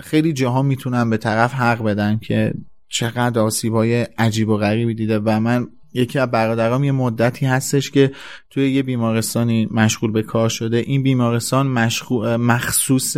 خیلی 0.00 0.32
جاها 0.32 0.62
می‌تونم 0.62 1.10
به 1.10 1.16
طرف 1.16 1.54
حق 1.54 1.82
بدن 1.82 2.18
که 2.18 2.54
چقدر 2.88 3.40
آسیبای 3.40 4.02
عجیب 4.18 4.48
و 4.48 4.56
غریبی 4.56 4.94
دیده 4.94 5.18
و 5.18 5.40
من 5.40 5.68
یکی 5.94 6.18
از 6.18 6.30
برادرام 6.30 6.84
یه 6.84 6.92
مدتی 6.92 7.46
هستش 7.46 7.90
که 7.90 8.12
توی 8.50 8.70
یه 8.70 8.82
بیمارستانی 8.82 9.68
مشغول 9.70 10.12
به 10.12 10.22
کار 10.22 10.48
شده. 10.48 10.76
این 10.76 11.02
بیمارستان 11.02 11.66
مخصوص 12.36 13.16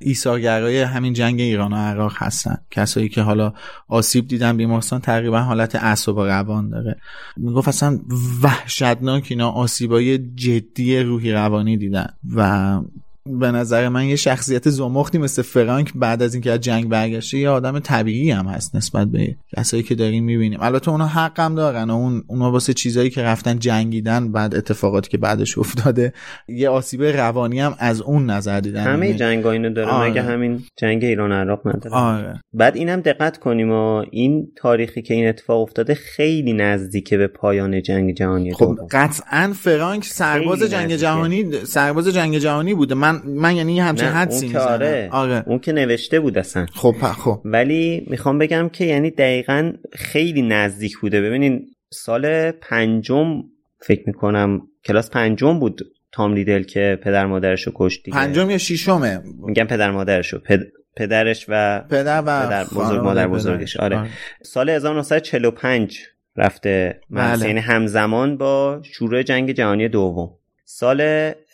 ایثارگرای 0.00 0.82
همین 0.82 1.12
جنگ 1.12 1.40
ایران 1.40 1.72
و 1.72 1.76
عراق 1.76 2.12
هستن. 2.16 2.56
کسایی 2.70 3.08
که 3.08 3.22
حالا 3.22 3.52
آسیب 3.88 4.28
دیدن 4.28 4.56
بیمارستان 4.56 5.00
تقریبا 5.00 5.40
حالت 5.40 5.74
اعصاب 5.74 6.20
روان 6.20 6.68
داره. 6.68 6.96
می‌گفت 7.36 7.68
اصلا 7.68 7.98
وحشتناک 8.42 9.26
اینا 9.30 9.50
آسیبای 9.50 10.18
جدی 10.18 10.98
روحی 10.98 11.32
روانی 11.32 11.76
دیدن 11.76 12.08
و 12.36 12.80
به 13.26 13.50
نظر 13.50 13.88
من 13.88 14.04
یه 14.04 14.16
شخصیت 14.16 14.70
زمختی 14.70 15.18
مثل 15.18 15.42
فرانک 15.42 15.92
بعد 15.94 16.22
از 16.22 16.34
اینکه 16.34 16.52
از 16.52 16.60
جنگ 16.60 16.88
برگشته 16.88 17.38
یه 17.38 17.48
آدم 17.48 17.78
طبیعی 17.78 18.30
هم 18.30 18.46
هست 18.46 18.76
نسبت 18.76 19.08
به 19.08 19.36
کسایی 19.56 19.82
که 19.82 19.94
داریم 19.94 20.24
می‌بینیم. 20.24 20.58
البته 20.62 20.90
اونا 20.90 21.06
حق 21.06 21.40
هم 21.40 21.54
دارن 21.54 21.90
اون 21.90 22.24
اونا 22.26 22.52
واسه 22.52 22.74
چیزایی 22.74 23.10
که 23.10 23.22
رفتن 23.22 23.58
جنگیدن 23.58 24.32
بعد 24.32 24.54
اتفاقاتی 24.54 25.10
که 25.10 25.18
بعدش 25.18 25.58
افتاده 25.58 26.12
یه 26.48 26.68
آسیب 26.68 27.02
روانی 27.02 27.60
هم 27.60 27.74
از 27.78 28.00
اون 28.00 28.30
نظر 28.30 28.60
دیدن. 28.60 28.84
همه 28.84 29.14
جنگ 29.14 29.46
اینو 29.46 29.70
داره 29.70 29.88
آره. 29.88 30.10
مگه 30.10 30.22
همین 30.22 30.62
جنگ 30.76 31.04
ایران 31.04 31.32
عراق 31.32 31.68
نداره؟ 31.68 31.96
آره. 31.96 32.40
بعد 32.52 32.76
اینم 32.76 33.00
دقت 33.00 33.38
کنیم 33.38 33.72
و 33.72 34.04
این 34.10 34.48
تاریخی 34.56 35.02
که 35.02 35.14
این 35.14 35.28
اتفاق 35.28 35.62
افتاده 35.62 35.94
خیلی 35.94 36.52
نزدیکه 36.52 37.16
به 37.16 37.26
پایان 37.26 37.82
جنگ 37.82 38.14
جهانی 38.14 38.52
خب 38.52 38.78
قطعا 38.90 39.52
فرانک 39.56 40.04
سرباز 40.04 40.62
جنگ 40.62 40.92
جهانی 40.92 41.64
سرباز 41.64 42.08
جنگ 42.08 42.38
جهانی 42.38 42.74
بوده. 42.74 42.94
من 42.94 43.15
من 43.24 43.56
یعنی 43.56 43.80
همچین 43.80 44.08
حدسی 44.08 44.56
آره. 44.56 45.08
آره. 45.12 45.42
اون 45.46 45.58
که 45.58 45.72
نوشته 45.72 46.20
بود 46.20 46.38
اصلا. 46.38 46.66
خب 46.74 46.94
خب. 47.02 47.40
ولی 47.44 48.06
می‌خوام 48.10 48.38
بگم 48.38 48.68
که 48.68 48.84
یعنی 48.84 49.10
دقیقا 49.10 49.72
خیلی 49.92 50.42
نزدیک 50.42 50.98
بوده. 50.98 51.20
ببینین 51.20 51.66
سال 51.92 52.50
پنجم 52.50 53.42
فکر 53.80 54.02
می‌کنم 54.06 54.60
کلاس 54.84 55.10
پنجم 55.10 55.58
بود 55.58 55.80
تام 56.12 56.34
لیدل 56.34 56.62
که 56.62 56.98
پدر 57.02 57.26
مادرش 57.26 57.62
رو 57.62 57.72
کشت 57.74 58.04
دیگه. 58.04 58.16
پنجم 58.16 58.50
یا 58.50 58.58
ششمه؟ 58.58 59.20
میگم 59.46 59.64
پدر 59.64 59.90
مادرش 59.90 60.32
رو. 60.32 60.38
پد... 60.38 60.60
پدرش 60.96 61.46
و 61.48 61.80
پدر 61.90 62.22
و 62.26 62.46
پدر 62.46 62.64
بزرگ 62.64 63.04
مادر 63.04 63.28
بزرگش. 63.28 63.76
آره. 63.76 63.98
آره. 63.98 64.08
سال 64.42 64.70
1945 64.70 65.98
رفته 66.36 67.00
بله. 67.10 67.46
یعنی 67.46 67.60
همزمان 67.60 68.36
با 68.36 68.80
شروع 68.84 69.22
جنگ 69.22 69.52
جهانی 69.52 69.88
دوم. 69.88 70.30
سال 70.68 71.00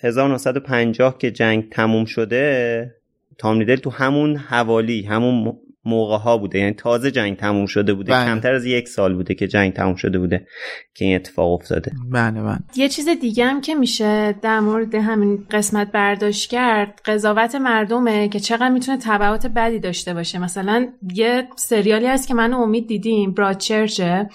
1950 0.00 1.18
که 1.18 1.30
جنگ 1.30 1.70
تموم 1.70 2.04
شده 2.04 2.94
تام 3.38 3.58
لیدل 3.58 3.76
تو 3.76 3.90
همون 3.90 4.36
حوالی 4.36 5.02
همون 5.02 5.58
موقع 5.84 6.16
ها 6.16 6.38
بوده. 6.38 6.58
یعنی 6.58 6.72
تازه 6.72 7.10
جنگ 7.10 7.36
تموم 7.36 7.66
شده 7.66 7.94
بوده. 7.94 8.12
بله. 8.12 8.24
کمتر 8.24 8.54
از 8.54 8.64
یک 8.64 8.88
سال 8.88 9.14
بوده 9.14 9.34
که 9.34 9.48
جنگ 9.48 9.72
تموم 9.72 9.94
شده 9.94 10.18
بوده 10.18 10.46
که 10.94 11.04
این 11.04 11.14
اتفاق 11.14 11.52
افتاده. 11.52 11.92
بله 12.10 12.42
بله. 12.42 12.58
یه 12.76 12.88
چیز 12.88 13.08
دیگه 13.08 13.44
هم 13.46 13.60
که 13.60 13.74
میشه 13.74 14.32
در 14.42 14.60
مورد 14.60 14.94
همین 14.94 15.46
قسمت 15.50 15.92
برداشت 15.92 16.50
کرد 16.50 17.00
قضاوت 17.04 17.54
مردمه 17.54 18.28
که 18.28 18.40
چقدر 18.40 18.68
می‌تونه 18.68 18.98
تبعات 18.98 19.46
بدی 19.46 19.78
داشته 19.78 20.14
باشه. 20.14 20.38
مثلا 20.38 20.88
یه 21.14 21.48
سریالی 21.56 22.06
هست 22.06 22.28
که 22.28 22.34
من 22.34 22.52
امید 22.52 22.86
دیدیم 22.86 23.34
برادچرچه. 23.34 24.28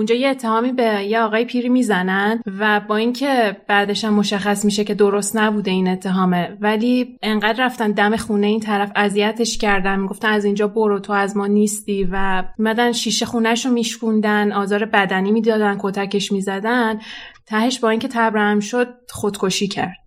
اونجا 0.00 0.14
یه 0.14 0.28
اتهامی 0.28 0.72
به 0.72 1.04
یه 1.04 1.20
آقای 1.20 1.44
پیری 1.44 1.68
می‌زنن 1.68 2.42
و 2.58 2.80
با 2.80 2.96
اینکه 2.96 3.56
بعدش 3.68 4.04
هم 4.04 4.14
مشخص 4.14 4.64
میشه 4.64 4.84
که 4.84 4.94
درست 4.94 5.36
نبوده 5.36 5.70
این 5.70 5.88
اتهامه 5.88 6.56
ولی 6.60 7.18
انقدر 7.22 7.64
رفتن 7.64 7.92
دم 7.92 8.16
خونه 8.16 8.46
این 8.46 8.60
طرف 8.60 8.92
اذیتش 8.96 9.58
کردن 9.58 10.00
می‌گفتن 10.00 10.28
از 10.28 10.44
اینجا 10.44 10.68
برو 10.68 10.98
تو 10.98 11.12
از 11.12 11.36
ما 11.36 11.46
نیستی 11.46 12.08
و 12.12 12.44
مدن 12.58 12.92
شیشه 12.92 13.26
خونهش 13.26 13.66
رو 13.66 13.72
میشکوندن 13.72 14.52
آزار 14.52 14.84
بدنی 14.84 15.32
می‌دادن 15.32 15.78
کتکش 15.80 16.32
می‌زدن 16.32 16.98
تهش 17.46 17.78
با 17.78 17.90
اینکه 17.90 18.08
تبرم 18.08 18.60
شد 18.60 18.88
خودکشی 19.08 19.68
کرد. 19.68 19.99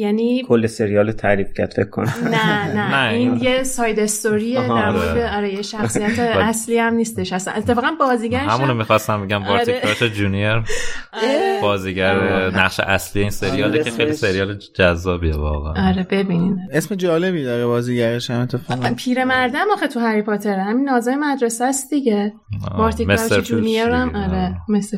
یعنی 0.00 0.42
کل 0.48 0.66
سریال 0.66 1.12
تعریف 1.12 1.52
کرد 1.56 1.72
فکر 1.72 1.90
کنم. 1.90 2.12
نه 2.24 2.74
نه. 2.74 3.08
این 3.14 3.36
یه 3.36 3.62
side 3.62 4.00
story 4.00 4.54
در 4.54 4.66
مورد 4.66 5.08
آره. 5.08 5.36
آره 5.36 5.54
یه 5.54 5.62
شخصیت 5.62 6.18
اصلی 6.50 6.78
هم 6.78 6.94
نیستش. 6.94 7.32
اصلا 7.32 7.54
اتفاقا 7.54 7.90
بازیگرش 8.00 8.42
همونو 8.42 8.74
می‌خواستم 8.74 9.26
بگم 9.26 9.44
بارتی 9.44 9.72
آره. 9.72 10.08
جونیور. 10.08 10.64
آره. 11.12 11.58
بازیگر 11.62 12.16
نقش 12.50 12.80
اصلی 12.80 13.22
این 13.22 13.30
سریاله 13.30 13.84
که 13.84 13.90
خیلی 13.90 14.12
سریال 14.12 14.58
جذابیه 14.74 15.36
واقعا. 15.36 15.88
آره 15.88 16.06
ببینین. 16.10 16.58
اسم 16.72 16.94
جالبی 16.94 17.44
داره 17.44 17.66
بازیگرش 17.66 18.30
هم 18.30 18.40
اتفاقا. 18.40 18.94
پیرمردم 18.96 19.66
آخه 19.72 19.88
تو 19.88 20.00
هری 20.00 20.22
پاتر. 20.22 20.58
همین 20.58 20.84
ناظم 20.84 21.16
مدرسه 21.16 21.64
است 21.64 21.90
دیگه. 21.90 22.32
بارتی 22.78 23.06
جونیور 23.42 23.90
هم 23.90 24.16
آره 24.16 24.56
مثل 24.68 24.96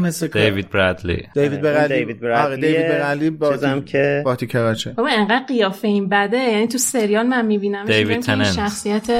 مثل 0.00 0.26
دیوید 0.26 0.70
برادلی. 0.70 1.26
دیوید 1.34 1.60
برادلی. 1.60 1.98
دیوید 1.98 2.20
برادلی 2.20 2.66
دیوید 2.66 2.88
برادلی 2.88 3.30
بازم 3.30 3.80
که 3.80 4.22
بارتی 4.40 4.52
کراچه 4.52 4.92
بابا 4.92 5.08
انقدر 5.08 5.44
قیافه 5.46 5.88
این 5.88 6.08
بده. 6.08 6.38
یعنی 6.38 6.66
تو 6.66 6.78
سریال 6.78 7.26
من 7.26 7.46
می‌بینم 7.46 7.84
دیوید 7.84 8.20
تننت 8.20 8.52
شخصیت 8.52 9.10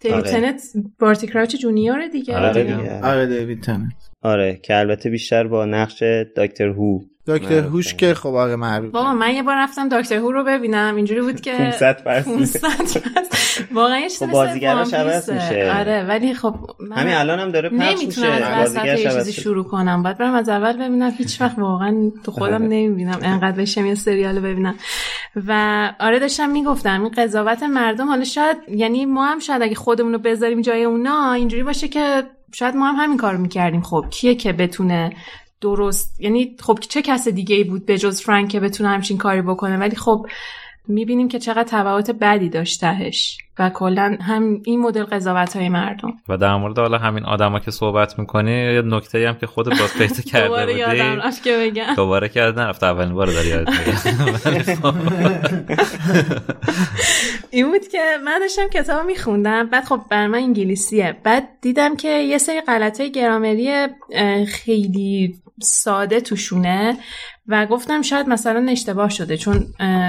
دیوید 0.00 0.14
آره. 0.14 0.30
تننت 0.30 0.62
بارتی 0.98 1.26
کراچ 1.26 1.56
جونیور 1.56 2.08
دیگه. 2.08 2.36
آره 2.36 2.62
دیگه. 2.62 3.00
آره 3.02 3.26
دیوید 3.26 3.62
تننت 3.62 3.92
آره 4.22 4.60
که 4.62 4.76
البته 4.76 5.10
بیشتر 5.10 5.46
با 5.46 5.64
نقش 5.64 6.02
دکتر 6.36 6.68
هو. 6.68 7.00
دکتر. 7.26 7.58
هوش 7.58 7.94
که 7.94 8.14
خب 8.14 8.34
آره 8.34 8.56
معروف 8.56 8.90
بابا 8.90 9.14
من 9.14 9.34
یه 9.34 9.42
بار 9.42 9.56
رفتم 9.56 9.88
دکتر 9.88 10.16
هو 10.16 10.32
رو 10.32 10.44
ببینم 10.44 10.96
اینجوری 10.96 11.20
بود 11.20 11.40
که 11.40 11.52
500 11.52 11.92
فصل. 12.04 12.30
500 12.36 12.58
فصل. 12.58 13.64
واقعا 13.74 13.98
یه 13.98 14.08
چیز 14.08 14.22
خب 14.22 14.36
عوض 14.36 14.52
پیسه. 14.52 15.34
میشه. 15.34 15.72
آره 15.78 16.04
ولی 16.08 16.34
خب 16.34 16.54
من 16.80 16.96
همین 16.96 17.14
الان 17.14 17.38
هم 17.38 17.50
داره 17.52 17.68
پخش 17.68 17.78
نمی‌تونم 17.78 18.32
میشه 18.32 18.58
بازیگرش 18.58 19.00
یه 19.00 19.10
عوض 19.10 19.26
چیزی. 19.26 19.40
شروع 19.40 19.64
کنم 19.64 20.02
باید 20.02 20.18
برم 20.18 20.34
از 20.34 20.48
اول 20.48 20.72
ببینم 20.72 21.10
هیچ 21.18 21.40
وقت 21.40 21.58
واقعا 21.58 22.10
تو 22.24 22.32
خودم 22.32 22.54
آره. 22.54 22.64
نمی‌بینم 22.64 23.18
انقدر 23.22 23.60
بشم 23.60 23.86
یه 23.86 23.94
سریال 23.94 24.40
ببینم 24.40 24.74
و 25.46 25.92
آره 26.00 26.18
داشتم 26.18 26.50
می‌گفتم 26.50 27.02
این 27.02 27.12
قضاوت 27.16 27.62
مردم 27.62 28.08
حالا 28.08 28.24
شاید 28.24 28.56
یعنی 28.68 29.06
ما 29.06 29.26
هم 29.26 29.38
شاید 29.38 29.62
اگه 29.62 29.74
خودمون 29.74 30.12
رو 30.12 30.18
بذاریم 30.18 30.60
جای 30.60 30.84
اونا 30.84 31.32
اینجوری 31.32 31.62
باشه 31.62 31.88
که 31.88 32.22
شاید 32.54 32.76
ما 32.76 32.86
هم 32.86 33.04
همین 33.04 33.16
کارو 33.16 33.38
می‌کردیم 33.38 33.82
خب 33.82 34.04
کیه 34.10 34.34
که 34.34 34.52
بتونه 34.52 35.12
درست. 35.60 36.20
یعنی 36.20 36.56
خب 36.60 36.78
چه 36.80 37.02
کس 37.02 37.28
دیگه 37.28 37.56
ای 37.56 37.64
بود 37.64 37.86
به 37.86 37.98
جز 37.98 38.22
فرانک 38.22 38.48
که 38.48 38.60
بتونه 38.60 38.88
همچین 38.88 39.18
کاری 39.18 39.42
بکنه؟ 39.42 39.76
ولی 39.76 39.96
خب 39.96 40.26
می‌بینیم 40.88 41.28
که 41.28 41.38
چقدر 41.38 41.68
تبعات 41.68 42.10
بدی 42.10 42.48
داشتهش 42.48 43.38
و 43.58 43.70
کلا 43.70 44.18
هم 44.20 44.60
این 44.64 44.80
مدل 44.80 45.04
قضاوت 45.04 45.56
های 45.56 45.68
مردم. 45.68 46.12
و 46.28 46.36
در 46.36 46.56
مورد 46.56 46.78
حالا 46.78 46.98
همین 46.98 47.24
آدما 47.24 47.58
که 47.60 47.70
صحبت 47.70 48.18
می‌کنی 48.18 48.50
یه 48.50 48.82
نکته 48.82 49.28
هم 49.28 49.34
که 49.34 49.46
خودت 49.46 49.80
باز 49.80 49.94
پیدا 49.98 50.14
کرده 50.14 50.46
دوباره 50.46 50.74
یادم 50.74 51.10
بودی 51.14 51.26
رفت 51.26 51.44
که 51.44 51.56
بگم. 51.60 51.94
دوباره 51.96 52.28
که 52.28 52.40
نرفت 52.40 52.84
اولین 52.84 53.14
بار 53.14 53.26
داری 53.26 53.48
یاد 53.48 53.68
این 57.50 57.70
بود 57.70 57.88
که 57.88 57.98
من 58.24 58.38
داشتم 58.40 58.68
کتاب 58.68 59.06
میخوندم. 59.06 59.66
بعد 59.66 59.84
خب 59.84 60.00
بر 60.10 60.26
من 60.26 60.38
انگلیسیه. 60.38 61.16
بعد 61.24 61.48
دیدم 61.60 61.96
که 61.96 62.08
یه 62.08 62.38
سری 62.38 62.60
غلطه 62.60 63.08
گرامری 63.08 63.86
خیلی 64.46 65.34
ساده 65.62 66.20
توشونه 66.20 66.98
و 67.48 67.66
گفتم 67.66 68.02
شاید 68.02 68.28
مثلا 68.28 68.66
اشتباه 68.70 69.10
شده 69.10 69.36
چون 69.36 69.66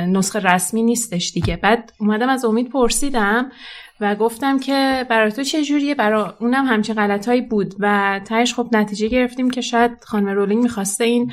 نسخه 0.08 0.40
رسمی 0.40 0.84
نیستش 0.84 1.32
دیگه. 1.32 1.56
بعد 1.56 1.94
اومدم 1.98 2.30
از 2.30 2.46
امید 2.46 2.70
پرسیدم 2.70 3.52
و 4.00 4.16
گفتم 4.16 4.60
که 4.60 5.06
برای 5.10 5.32
تو 5.32 5.44
چه 5.44 5.64
جوریه؟ 5.64 5.96
برای 5.96 6.32
اونم 6.40 6.66
همچین 6.66 6.96
غلطهایی 6.96 7.42
بود 7.42 7.76
و 7.80 8.20
تهش 8.26 8.54
خب 8.54 8.70
نتیجه 8.72 9.08
گرفتیم 9.08 9.50
که 9.50 9.62
شاید 9.62 9.92
خانم 10.02 10.28
رولینگ 10.30 10.64
می‌خواسته 10.64 11.04
این 11.04 11.32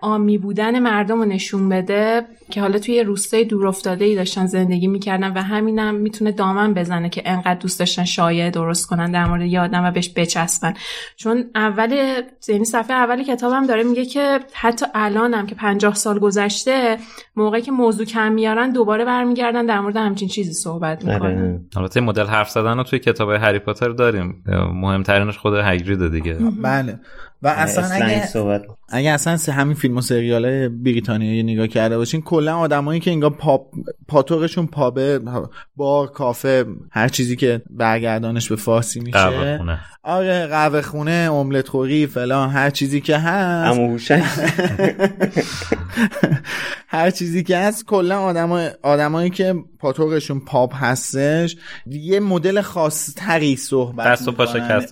آمی 0.00 0.38
بودن 0.38 0.78
مردم 0.78 1.18
رو 1.18 1.24
نشون 1.24 1.68
بده 1.68 2.22
که 2.50 2.60
حالا 2.60 2.78
توی 2.78 3.02
روستای 3.02 3.44
دور 3.44 3.66
افتاده 3.66 4.04
ای 4.04 4.14
داشتن 4.14 4.46
زندگی 4.46 4.86
می‌کردن 4.86 5.32
و 5.32 5.42
همینم 5.42 5.94
می‌تونه 5.94 6.32
دامن 6.32 6.74
بزنه 6.74 7.08
که 7.08 7.22
انقدر 7.24 7.54
دوست 7.54 7.78
داشتن 7.78 8.04
شایعه 8.04 8.50
درست 8.50 8.86
کنن 8.88 9.12
در 9.12 9.24
مورد 9.24 9.42
یه 9.42 9.60
آدم 9.60 9.84
و 9.84 9.90
بهش 9.90 10.10
بچسبن. 10.16 10.74
چون 11.16 11.44
اول 11.54 12.22
یعنی 12.48 12.64
صفحه 12.64 12.96
اول 12.96 13.22
کتابم 13.22 13.66
داره 13.66 13.82
میگه 13.82 14.04
که 14.04 14.40
حتی 14.52 14.86
الانم 14.94 15.46
که 15.46 15.54
پنجاه 15.54 15.94
سال 15.94 16.18
گذشته 16.18 16.98
موقعی 17.36 17.62
که 17.62 17.72
موضوع 17.72 18.06
کم 18.06 18.32
میارن 18.32 18.72
دوباره 18.72 19.04
برمیگردن 19.04 19.66
در 19.66 19.80
مورد 19.80 19.96
همچین 19.96 20.28
چیزی 20.28 20.52
صحبت 20.52 21.04
می‌کنن. 21.04 21.38
آره. 21.38 21.60
البته 21.76 22.00
این 22.00 22.08
مدل 22.08 22.26
حرف 22.26 22.50
زدن 22.50 22.76
رو 22.76 22.82
توی 22.82 22.98
کتاب 22.98 23.30
هری 23.30 23.58
پاتر 23.58 23.88
داریم. 23.88 24.44
مهمترینش 24.72 25.38
خود 25.38 25.54
هگرید 25.54 26.12
دیگه. 26.12 26.38
بله. 26.62 27.00
و 27.44 27.48
اصلا 27.48 27.84
اسلنگ 27.84 28.02
اگه 28.02 28.26
صحبت 28.26 28.62
اگه 28.88 29.10
اصلا 29.10 29.36
سه 29.36 29.52
همین 29.52 29.74
فیلم 29.74 29.96
و 29.96 30.00
سریال 30.00 30.68
بریتانیایی 30.68 31.42
نگاه 31.42 31.66
کرده 31.66 31.96
باشین 31.96 32.22
کلا 32.22 32.56
آدمایی 32.56 33.00
که 33.00 33.10
انگار 33.10 33.30
پاپ 33.30 33.66
پاتوقشون 34.08 34.66
پابه 34.66 35.20
بار 35.76 36.06
کافه 36.06 36.64
هر 36.90 37.08
چیزی 37.08 37.36
که 37.36 37.62
برگردانش 37.70 38.48
به 38.48 38.56
فارسی 38.56 39.00
میشه 39.00 39.58
آره 40.04 40.46
قهوه 40.46 40.82
خونه 40.82 41.28
املت 41.32 41.68
خوری 41.68 42.06
فلان 42.06 42.50
هر 42.50 42.70
چیزی 42.70 43.00
که 43.00 43.16
هست. 43.16 43.78
اما 43.78 43.98
هر 46.88 47.10
چیزی 47.10 47.42
که 47.42 47.56
هست 47.56 47.84
کلا 47.86 48.20
آدمای 48.20 48.70
آدمایی 48.82 49.30
که 49.30 49.54
پاتوقشون 49.78 50.40
پاپ 50.40 50.74
هستش 50.74 51.56
یه 51.86 52.20
مدل 52.20 52.60
خاص 52.60 53.14
تری 53.16 53.56
صحبت 53.56 54.06
دست 54.06 54.28
و 54.28 54.32
پا 54.32 54.46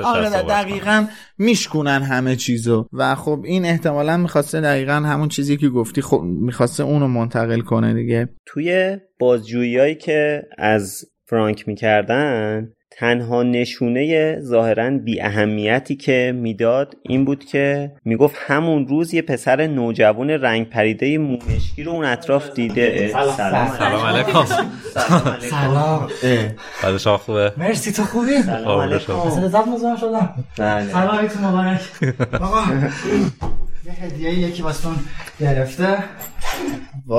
آره 0.04 0.30
دقیقا 0.30 1.06
میشکنن 1.38 2.02
همه 2.02 2.36
چیزو. 2.36 2.88
و 2.92 3.14
خب 3.14 3.40
این 3.44 3.64
احتمالا 3.64 4.16
می‌خواسته 4.16 4.60
دقیقا 4.60 4.92
همون 4.92 5.28
چیزی 5.28 5.56
که 5.56 5.68
گفتی 5.68 6.02
خب 6.02 6.20
می‌خواسته 6.24 6.82
اونو 6.82 7.08
منتقل 7.08 7.60
کنه 7.60 7.94
دیگه. 7.94 8.28
توی 8.46 8.98
بازجوییایی 9.18 9.94
که 9.94 10.42
از 10.58 11.04
فرانک 11.26 11.68
می‌کردن 11.68 12.68
تنها 12.98 13.42
نشونه 13.42 14.36
ظاهرا 14.40 14.90
بی 14.90 15.20
اهمیتی 15.20 15.96
که 15.96 16.32
می‌داد 16.36 16.96
این 17.02 17.24
بود 17.24 17.44
که 17.44 17.92
می‌گفت 18.04 18.36
همون 18.46 18.86
روز 18.86 19.14
یه 19.14 19.22
پسر 19.22 19.66
نوجوان 19.66 20.30
رنگ 20.30 20.68
پریده 20.68 21.18
مومشکی 21.18 21.82
رو 21.82 21.92
اون 21.92 22.04
اطراف 22.04 22.50
دیده. 22.54 23.08
سلام. 23.36 23.76
سلام. 23.78 24.06
علیکم. 24.06 24.44
سلام. 25.50 26.08
بعد 26.82 26.96
شما 26.96 27.18
خوبه؟ 27.18 27.52
مرسی 27.56 27.92
تو 27.92 28.04
خوبی؟ 28.04 28.42
شما. 28.42 28.82
اصلا 29.22 29.46
لذت 29.46 29.68
مزاحم 29.68 29.96
شدم. 29.96 30.34
بله. 30.58 30.88
سلام 30.92 31.18
علیکم 31.18 31.44
مبارک. 31.44 31.80
آقا 32.40 32.60
یه 33.86 33.92
هدیه 33.92 34.30
یکی 34.30 34.62
واسون 34.62 34.94
گرفته. 35.40 35.96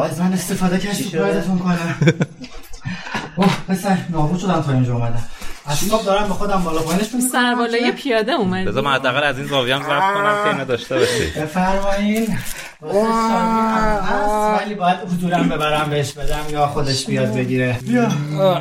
از 0.04 0.22
من 0.22 0.34
استفاده 0.34 0.78
کرد 0.78 0.94
تو 0.94 1.18
پایدتون 1.18 1.58
کنم. 1.58 1.96
اوه 3.36 3.66
پسر 3.68 3.98
نابود 4.10 4.40
شدم 4.40 4.62
تا 4.62 4.72
اینجا 4.72 4.94
اومدم. 4.94 5.24
از 5.66 5.78
صبح 5.78 6.04
دارم 6.04 6.28
به 6.28 6.34
خودم 6.34 6.64
بالا 6.64 6.82
پایینش 6.82 7.14
می‌کنم. 7.14 7.30
سربالای 7.30 7.92
پیاده 7.92 8.32
اومد 8.32 8.68
بذار 8.68 8.84
من 8.84 8.94
حداقل 8.94 9.24
از 9.24 9.38
این 9.38 9.48
زاویه 9.48 9.76
هم 9.76 9.82
ضبط 9.84 10.14
کنم 10.14 10.44
که 10.44 10.50
اینو 10.50 10.66
داشته 10.66 10.98
باشی. 10.98 11.24
هست 14.04 14.62
ولی 14.62 14.76
باید 14.76 14.98
حضورم 15.00 15.50
ببرم 15.50 15.90
بهش 15.90 16.12
بدم 16.12 16.40
یا 16.50 16.68
خودش 16.68 17.06
بیاد 17.06 17.34
بگیره. 17.34 17.80
بیا. 17.82 18.08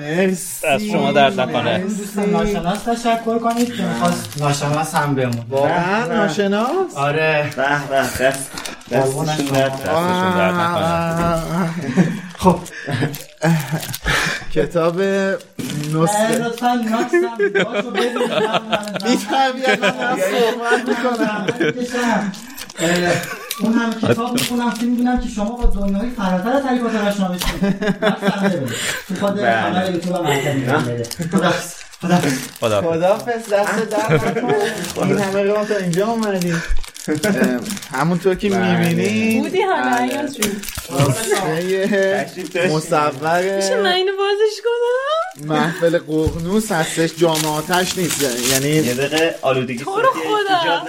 مرسی. 0.00 0.66
از 0.66 0.82
شما 0.82 1.12
درد 1.12 1.40
نکنه. 1.40 1.84
ناشناس 2.32 2.82
تشکر 2.82 3.38
کنید 3.38 3.74
که 3.76 3.82
می‌خواست 3.82 4.40
ناشناس 4.40 4.94
هم 4.94 5.14
بمون 5.14 5.44
واقعا 5.50 6.06
ناشناس؟ 6.06 6.94
آره. 6.96 7.50
به 7.56 7.64
به. 8.18 8.32
دستشون. 8.90 9.24
درد 9.52 9.72
دستشون 9.72 10.36
درد 10.36 10.54
نکنه. 10.54 11.42
خب. 12.38 12.58
کتاب 14.54 15.00
نسخه. 15.00 16.38
لطفا 16.38 16.74
ناکسم 16.74 17.36
باشو 17.64 17.90
می‌کنم. 20.84 21.46
اون 23.60 23.72
هم 23.72 23.92
کتاب 23.92 24.32
می‌خونم 24.32 24.70
فیلم 24.70 24.96
بینم 24.96 25.20
که 25.20 25.28
شما 25.28 25.50
با 25.50 25.66
دنیای 25.66 26.10
فراتر 26.10 26.52
از 26.52 26.64
هری 26.64 26.78
پاتر 26.78 27.08
آشنا 27.08 27.28
بشید 27.28 27.76
تو 29.08 29.14
خود 29.20 29.40
کانال 29.40 29.94
یوتیوب 29.94 30.16
هم 30.16 31.02
خداحافظ. 31.32 31.74
خدا 32.60 32.82
خدافظ 32.82 33.52
دست 33.52 33.90
در. 33.90 34.20
این 34.96 35.18
همه 35.18 35.42
راه 35.42 35.66
تا 35.68 35.76
اینجا 35.76 36.06
اومدیم. 36.06 36.62
همونطور 37.92 38.34
که 38.34 38.48
می‌بینید 38.48 39.42
بودی 39.42 39.62
حالا 39.62 40.26
جون 40.26 40.52
مصور 42.70 43.56
میشه 43.56 43.80
من 43.82 43.92
اینو 43.92 44.12
بازش 44.12 44.60
کنم؟ 44.64 45.48
محفل 45.48 45.98
قغنوس 45.98 46.72
هستش 46.72 47.10
جام 47.16 47.44
آتش 47.44 47.98
نیست. 47.98 48.22
یعنی 48.50 48.68
یه 48.68 48.94
دقیقه 48.94 49.34
آلودگی 49.42 49.78
تو 49.78 50.00
رو 50.00 50.08
خدا. 50.10 50.82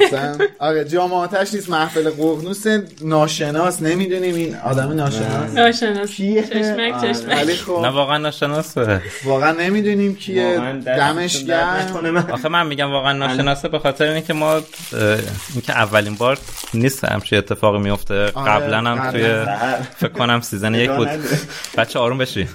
اصلا 0.00 0.38
آره 0.58 0.84
جام 0.84 1.12
آتش 1.12 1.54
نیست 1.54 1.68
محفل 1.70 2.10
قغنوس 2.10 2.64
ناشناس. 3.02 3.82
نمی‌دونیم 3.82 4.34
این 4.34 4.56
آدم 4.56 4.92
ناشناس. 4.92 5.50
ناشناس. 5.54 6.10
کیه؟ 6.10 6.42
چشمک 6.42 6.94
آره، 6.94 7.14
چشمک. 7.14 7.36
ولی 7.36 7.52
نه 7.52 7.58
خب 7.58 7.70
واقعا 7.70 8.18
ناشناسه. 8.18 9.02
واقعا 9.24 9.52
نمی‌دونیم 9.52 10.16
کیه. 10.16 10.58
دمش 10.86 11.44
گرم. 11.44 12.28
آخه 12.32 12.48
من 12.48 12.66
میگم 12.66 12.90
واقعا 12.90 13.12
ناشناسه 13.12 13.68
به 13.68 13.78
خاطر 13.78 14.04
اینکه 14.04 14.32
ما 14.32 14.60
اینکه 15.52 15.72
اولین 15.72 16.14
بار 16.14 16.38
نیست 16.78 17.04
همچین 17.04 17.38
اتفاقی 17.38 17.78
میفته. 17.78 18.26
قبلا 18.26 18.78
هم. 18.78 19.10
توی 19.10 19.44
فکر 19.96 20.12
کنم 20.12 20.40
season 20.40 20.74
یک 20.74 20.90
بود. 20.90 21.08
بچه 21.78 21.98
آروم 21.98 22.18
بشی. 22.18 22.48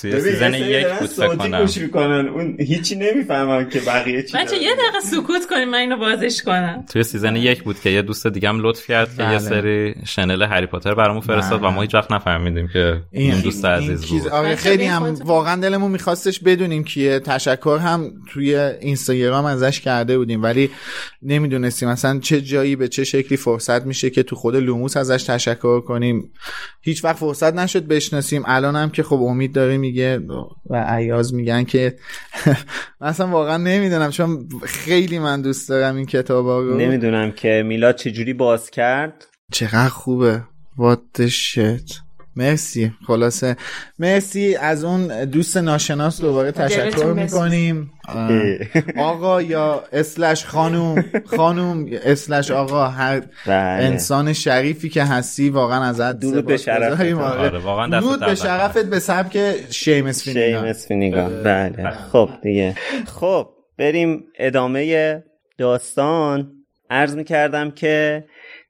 توی 0.00 0.20
season 0.20 0.54
یک 0.54 0.86
بود 0.86 1.08
فکر 1.08 1.36
کنم. 1.36 1.66
می‌کنن. 1.76 2.28
اون 2.28 2.56
هیچی 2.60 2.96
نمی‌فهمن 2.96 3.68
که 3.68 3.80
بقیه 3.80 4.22
چی 4.22 4.36
بچه 4.36 4.56
یه 4.56 4.74
دقیقه 4.74 5.00
سکوت 5.04 5.46
کنیم 5.50 5.68
من 5.68 5.78
اینو 5.78 5.96
بازش 5.96 6.42
کنم. 6.42 6.84
توی 6.92 7.02
season 7.02 7.36
یک 7.36 7.62
بود 7.62 7.80
که 7.80 7.90
یه 7.90 8.02
دوست 8.02 8.26
دیگه 8.26 8.48
هم 8.48 8.60
لطف 8.60 8.86
کرد 8.86 9.16
که 9.16 9.30
یه 9.30 9.38
سری 9.38 9.94
شنل 10.06 10.42
هری 10.42 10.66
پاتر 10.66 10.94
برامون 10.94 11.20
فرستاد 11.20 11.62
و 11.62 11.70
ما 11.70 11.82
هیچ 11.82 11.94
وقت 11.94 12.12
نفهمیدیم 12.12 12.68
که 12.72 13.00
این 13.12 13.40
دوست 13.40 13.64
عزیز 13.64 14.06
بود. 14.06 14.28
آره 14.28 14.56
خیلی 14.56 14.84
هم 14.84 15.14
واقعا 15.24 15.60
دلمون 15.60 15.90
میخواستش 15.90 16.40
بدونیم 16.40 16.84
کیه. 16.84 17.20
تشکر 17.20 17.78
هم 17.82 18.12
توی 18.32 18.56
اینستاگرام 18.56 19.44
ازش 19.44 19.80
کرده 19.80 20.18
بودیم 20.18 20.42
ولی 20.42 20.70
نمی‌دونستیم 21.82 21.88
اصلا 21.88 22.20
چه 22.20 22.40
جایی 22.40 22.76
به 22.76 22.88
چه 22.88 23.04
شکلی 23.04 23.36
فرصت 23.36 23.86
میشه 23.86 24.10
که 24.10 24.22
تو 24.22 24.36
خود 24.36 24.56
لوموس 24.56 24.96
ازش 24.96 25.24
تشکر 25.24 25.80
کنیم؟ 25.80 26.32
هیچ 26.80 27.04
وقت 27.04 27.16
فرصت 27.16 27.54
نشد 27.54 27.86
بشناسیم. 27.86 28.42
الان 28.46 28.76
هم 28.76 28.90
که 28.90 29.02
خب 29.02 29.22
امید 29.22 29.52
داره 29.52 29.76
میگه 29.76 30.18
و 30.70 30.84
عیاز 30.88 31.34
میگن 31.34 31.64
که 31.64 31.96
مثلا 33.00 33.26
واقعا 33.26 33.56
نمی‌دونم. 33.56 34.10
چون 34.10 34.48
خیلی 34.64 35.18
من 35.18 35.42
دوست 35.42 35.68
دارم 35.68 35.96
این 35.96 36.06
کتاب 36.06 36.46
رو. 36.46 36.76
نمی‌دونم 36.76 37.32
که 37.32 37.62
میلاد 37.66 37.96
چجوری 37.96 38.32
باز 38.32 38.70
کرد. 38.70 39.26
چقدر 39.52 39.88
خوبه. 39.88 40.42
What 40.78 41.20
the 41.20 41.28
shit. 41.28 42.09
مرسی 42.36 42.92
خلاصه. 43.06 43.56
مرسی 43.98 44.56
از 44.56 44.84
اون 44.84 45.24
دوست 45.24 45.56
ناشناس 45.56 46.20
دوباره 46.20 46.52
تشکر 46.52 47.12
می‌کنیم. 47.12 47.90
آقا 48.98 49.42
یا 49.42 49.84
اسلش 49.92 50.44
خانوم 50.44 51.04
خانوم 51.36 51.86
اسلش 51.92 52.50
آقا 52.50 52.88
هر 52.88 53.22
بله. 53.46 53.84
انسان 53.84 54.32
شریفی 54.32 54.88
که 54.88 55.04
هستی 55.04 55.50
واقعا 55.50 55.84
ازت 55.84 56.18
درود 56.18 56.46
به 56.46 56.56
شرفت. 56.56 57.00
آره. 57.02 57.90
درود 57.90 58.20
به 58.20 58.34
شرفت 58.34 58.84
به 58.84 58.98
سبک 58.98 59.54
شیمس 59.70 60.28
فینیگا 60.88 61.28
بله. 61.28 61.90
خب 62.12 62.30
دیگه. 62.42 62.74
خب 63.06 63.48
بریم 63.78 64.24
ادامه 64.38 65.22
داستان. 65.58 66.52
عرض 66.90 67.16
می‌کردم 67.16 67.70
که 67.70 68.24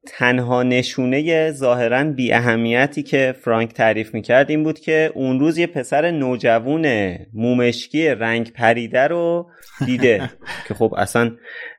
تنها 0.06 0.62
نشونه 0.62 1.50
ظاهرا 1.52 2.04
بی 2.04 2.32
اهمیتی 2.32 3.02
که 3.02 3.34
فرانک 3.40 3.72
تعریف 3.72 4.14
می‌کرد 4.14 4.50
این 4.50 4.62
بود 4.62 4.78
که 4.78 5.12
اون 5.14 5.40
روز 5.40 5.58
یه 5.58 5.66
پسر 5.66 6.10
نوجوون 6.10 7.16
مومشکی 7.34 8.08
رنگ 8.08 8.52
پریده 8.52 9.08
رو 9.08 9.50
دیده 9.86 10.30
که 10.68 10.74
خب 10.74 10.94
اصلا 10.96 11.30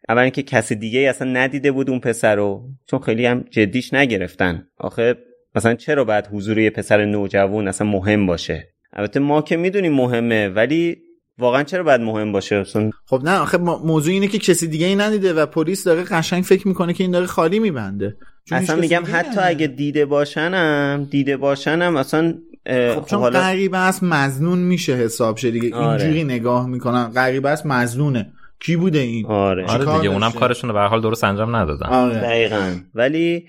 اول 0.09 0.29
که 0.29 0.43
کسی 0.43 0.75
دیگه 0.75 0.99
اصلا 0.99 1.31
ندیده 1.31 1.71
بود 1.71 1.89
اون 1.89 1.99
پسر 1.99 2.35
رو 2.35 2.69
چون 2.89 2.99
خیلی 2.99 3.25
هم 3.25 3.45
جدیش 3.49 3.93
نگرفتن. 3.93 4.67
آخه 4.77 5.15
مثلا 5.55 5.75
چرا 5.75 6.03
باید 6.03 6.27
حضور 6.27 6.59
یه 6.59 6.69
پسر 6.69 7.05
نوجوان 7.05 7.67
اصلا 7.67 7.87
مهم 7.87 8.25
باشه؟ 8.25 8.67
البته 8.93 9.19
ما 9.19 9.41
که 9.41 9.57
می‌دونیم 9.57 9.93
مهمه 9.93 10.47
ولی 10.47 10.97
واقعا 11.39 11.63
چرا 11.63 11.83
باید 11.83 12.01
مهم 12.01 12.31
باشه؟ 12.31 12.55
اصلا 12.55 12.89
خب 13.05 13.21
نه 13.23 13.37
آخه 13.37 13.57
موضوع 13.57 14.13
اینه 14.13 14.27
که 14.27 14.37
کسی 14.37 14.67
دیگه 14.67 14.87
ای 14.87 14.95
ندیده 14.95 15.33
و 15.33 15.45
پلیس 15.45 15.83
داره 15.83 16.03
قشنگ 16.03 16.43
فکر 16.43 16.67
می‌کنه 16.67 16.93
که 16.93 17.03
این 17.03 17.11
داره 17.11 17.25
خالی 17.25 17.59
میبنده. 17.59 18.17
اصلا 18.51 18.75
میگم 18.75 19.03
حتی 19.11 19.39
اگه 19.43 19.67
دیده 19.67 20.05
باشنم 20.05 21.07
دیده 21.11 21.37
باشنم 21.37 21.95
اصلا 21.95 22.33
خب 22.67 23.05
چون 23.05 23.19
حالا... 23.19 23.39
غریبه 23.39 23.77
است 23.77 24.03
مزنون 24.03 24.59
میشه 24.59 24.95
حساب 24.95 25.37
شه 25.37 25.51
دیگه. 25.51 25.75
آره. 25.75 26.03
اینجوری 26.03 26.23
نگاه 26.23 26.67
می‌کنن 26.67 27.03
غریبه 27.03 27.49
است 27.49 27.65
مزنونه. 27.65 28.31
کی 28.63 28.75
بوده 28.75 28.99
این؟ 28.99 29.25
آره, 29.25 29.65
آره 29.65 29.97
دیگه 29.97 30.09
اونم 30.09 30.31
کارشون 30.31 30.69
رو 30.69 30.73
به 30.73 30.81
حال 30.81 31.01
درست 31.01 31.23
انجام 31.23 31.55
ندادن. 31.55 31.87
آره. 31.87 32.13
دقیقا. 32.13 32.75
ولی 32.95 33.47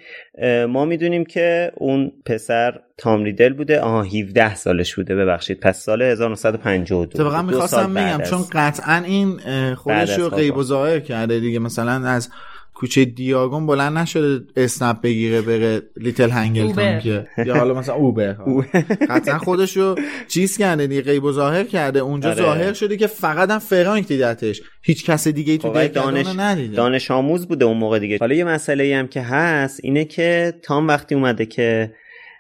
ما 0.69 0.85
می‌دونیم 0.85 1.25
که 1.25 1.73
اون 1.77 2.13
پسر 2.27 2.81
تام 2.99 3.25
ریدل 3.25 3.53
بوده. 3.53 3.81
آها 3.81 4.03
17 4.03 4.55
سالش 4.55 4.95
بوده. 4.95 5.15
ببخشید. 5.15 5.61
پس 5.61 5.85
سال 5.85 6.03
1952 6.03 7.21
اتفاقا 7.21 7.43
می‌خواستم 7.43 7.95
بگم 7.95 8.23
چون 8.31 8.45
قطعا 8.53 9.03
این 9.07 9.41
خودش 9.75 10.19
رو 10.19 10.29
غیب 10.29 10.57
و 10.57 10.63
ظاهر 10.63 11.01
کرده 11.01 11.41
دیگه. 11.41 11.59
مثلا 11.59 12.09
از 12.09 12.31
کوچه 12.75 13.05
دیاگون 13.05 13.67
بلند 13.67 13.99
نشده 13.99 14.45
اسنپ 14.57 15.01
بگیره 15.01 15.41
بره 15.41 15.83
لیتل 15.97 16.31
هنگلتون 16.31 16.99
که 17.01 17.27
یا 17.47 17.55
حالا 17.55 17.75
مثلا 17.75 17.95
اوبر. 18.03 18.37
قطعا 19.09 19.39
خودش 19.39 19.77
رو 19.77 19.95
چیز 20.29 20.59
کرده 20.59 20.87
دیگه 20.87 21.03
غیب 21.03 21.25
و 21.25 21.33
ظاهر 21.33 21.65
کرده. 21.65 21.99
اونجا 21.99 22.31
آره. 22.31 22.43
ظاهر 22.43 22.73
شده 22.73 22.97
که 22.97 23.07
فقط 23.07 23.51
هم 23.51 23.59
فرانک 23.59 24.09
دیدتش 24.09 24.63
هیچ 24.83 25.07
کس 25.07 25.29
دیگه 25.29 25.53
ای 25.53 25.59
تو 25.59 25.73
خب، 25.73 25.87
دانش 25.87 26.27
ندیده. 26.37 26.77
دانش 26.77 27.11
آموز 27.11 27.49
بوده 27.49 27.65
اون 27.65 27.77
موقع 27.77 27.99
دیگه. 27.99 28.17
حالا 28.21 28.35
یه 28.35 28.45
مسئله 28.45 28.97
هم 28.97 29.09
که 29.09 29.21
هست 29.21 29.81
اینه 29.83 30.05
که 30.05 30.55
تام 30.63 30.89
وقتی 30.89 31.15
اومده 31.15 31.47
که 31.47 31.95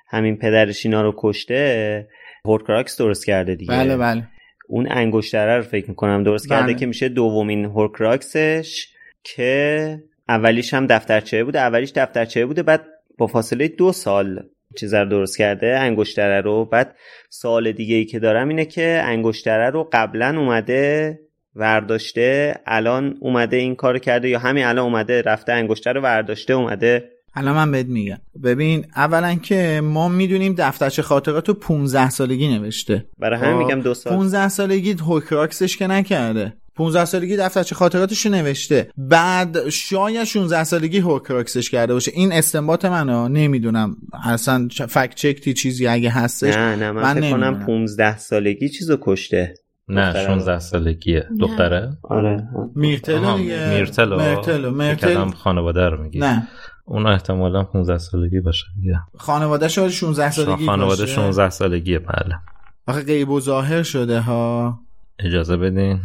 همین 0.08 0.36
پدرش 0.36 0.86
اینا 0.86 1.02
رو 1.02 1.14
کشته 1.18 2.08
Horcrux 2.44 2.96
درست 2.96 3.26
کرده 3.26 3.54
دیگه. 3.54 3.72
بله 3.72 3.96
بله. 3.96 4.28
اون 4.68 4.86
انگشتره 4.90 5.56
رو 5.56 5.62
فکر 5.62 5.88
می‌کنم 5.88 6.22
درست 6.24 6.48
بله. 6.48 6.58
کرده 6.60 6.74
که 6.74 6.86
میشه 6.86 7.08
دومین 7.08 7.64
Horcrux 7.64 8.61
ش 8.61 8.88
که 9.24 10.02
اولیش 10.32 10.74
هم 10.74 10.86
دفترچه 10.86 11.44
بوده 11.44 11.60
اولیش 11.60 11.92
دفترچه 11.92 12.46
بوده 12.46 12.62
بعد 12.62 12.84
با 13.18 13.26
فاصله 13.26 13.68
دو 13.68 13.92
سال 13.92 14.42
چیز 14.76 14.94
رو 14.94 15.08
درست 15.08 15.38
کرده 15.38 15.78
انگشتره 15.78 16.40
رو. 16.40 16.64
بعد 16.64 16.96
سوال 17.30 17.72
دیگه 17.72 17.94
ای 17.94 18.04
که 18.04 18.18
دارم 18.18 18.48
اینه 18.48 18.64
که 18.64 19.02
انگشتره 19.04 19.70
رو 19.70 19.88
قبلا 19.92 20.40
اومده 20.40 21.18
ورداشته 21.54 22.54
الان 22.66 23.16
اومده 23.20 23.56
این 23.56 23.74
کار 23.74 23.98
کرده 23.98 24.28
یا 24.28 24.38
همین 24.38 24.64
الان 24.64 24.84
اومده 24.84 25.22
رفته 25.22 25.52
انگشتر 25.52 25.92
رو 25.92 26.00
ورداشته 26.00 26.52
اومده؟ 26.52 27.08
الان 27.34 27.54
من 27.54 27.70
بهت 27.70 27.86
میگم. 27.86 28.18
ببین 28.44 28.86
اولا 28.96 29.34
که 29.34 29.80
ما 29.84 30.08
می‌دونیم 30.08 30.54
دفترچه 30.58 31.02
خاطرات 31.02 31.48
رو 31.48 31.54
15 31.54 32.10
سالگی 32.10 32.48
نوشته. 32.48 33.04
برای 33.18 33.38
همین 33.38 33.52
خب، 33.52 33.58
میگم 33.58 33.80
دو 33.80 33.94
سال. 33.94 34.12
15 34.12 34.48
سالگی 34.48 34.92
Horcrux 34.92 35.58
ش 35.58 35.76
که 35.76 35.86
نکرده. 35.86 36.52
15 36.74 37.04
سالگی 37.04 37.36
دفترچه 37.36 37.74
خاطراتش 37.74 38.26
نوشته. 38.26 38.90
بعد 38.96 39.68
شاید 39.68 40.24
16 40.24 40.64
سالگی 40.64 40.98
Horcrux 40.98 41.54
ش 41.54 41.70
کرده 41.70 41.92
باشه. 41.94 42.12
این 42.14 42.32
استنباط 42.32 42.84
منو 42.84 43.28
نمی‌دونم. 43.28 43.96
اصلا 44.24 44.68
فکت 44.88 45.14
چکتی 45.14 45.54
چیزی 45.54 45.86
اگه 45.86 46.10
هستش 46.10 46.54
نه 46.54 46.76
نه 46.76 46.92
من, 46.92 47.02
من 47.02 47.20
فکر 47.20 47.30
کنم 47.30 47.66
15 47.66 48.18
سالگی 48.18 48.68
چیزو 48.68 48.98
کشته. 49.00 49.54
نه 49.88 50.26
16 50.26 50.58
سالگیه. 50.58 51.28
دختره؟ 51.40 51.96
آره. 52.02 52.48
میرتلو 52.74 53.36
میرتلو. 53.36 54.20
میرتلو. 54.20 54.70
میرتلو 54.70 55.30
خانواده 55.30 55.88
رو 55.88 56.02
میگی. 56.02 56.18
نه. 56.18 56.48
اون 56.84 57.06
احتمالا 57.06 57.64
15 57.64 57.98
سالگی 57.98 58.40
باشه. 58.40 58.64
دیگه 58.80 58.98
خانواده 59.18 59.68
شاید 59.68 59.90
16 59.90 60.30
سالگی 60.30 60.66
خانواده 60.66 61.06
16 61.06 61.50
سالگیه 61.50 61.98
بله. 61.98 62.38
آخه 62.86 63.02
غیب 63.02 63.30
و 63.30 63.40
ظاهر 63.40 63.82
شده 63.82 64.20
ها. 64.20 64.78
اجازه 65.18 65.56
بدین. 65.56 66.00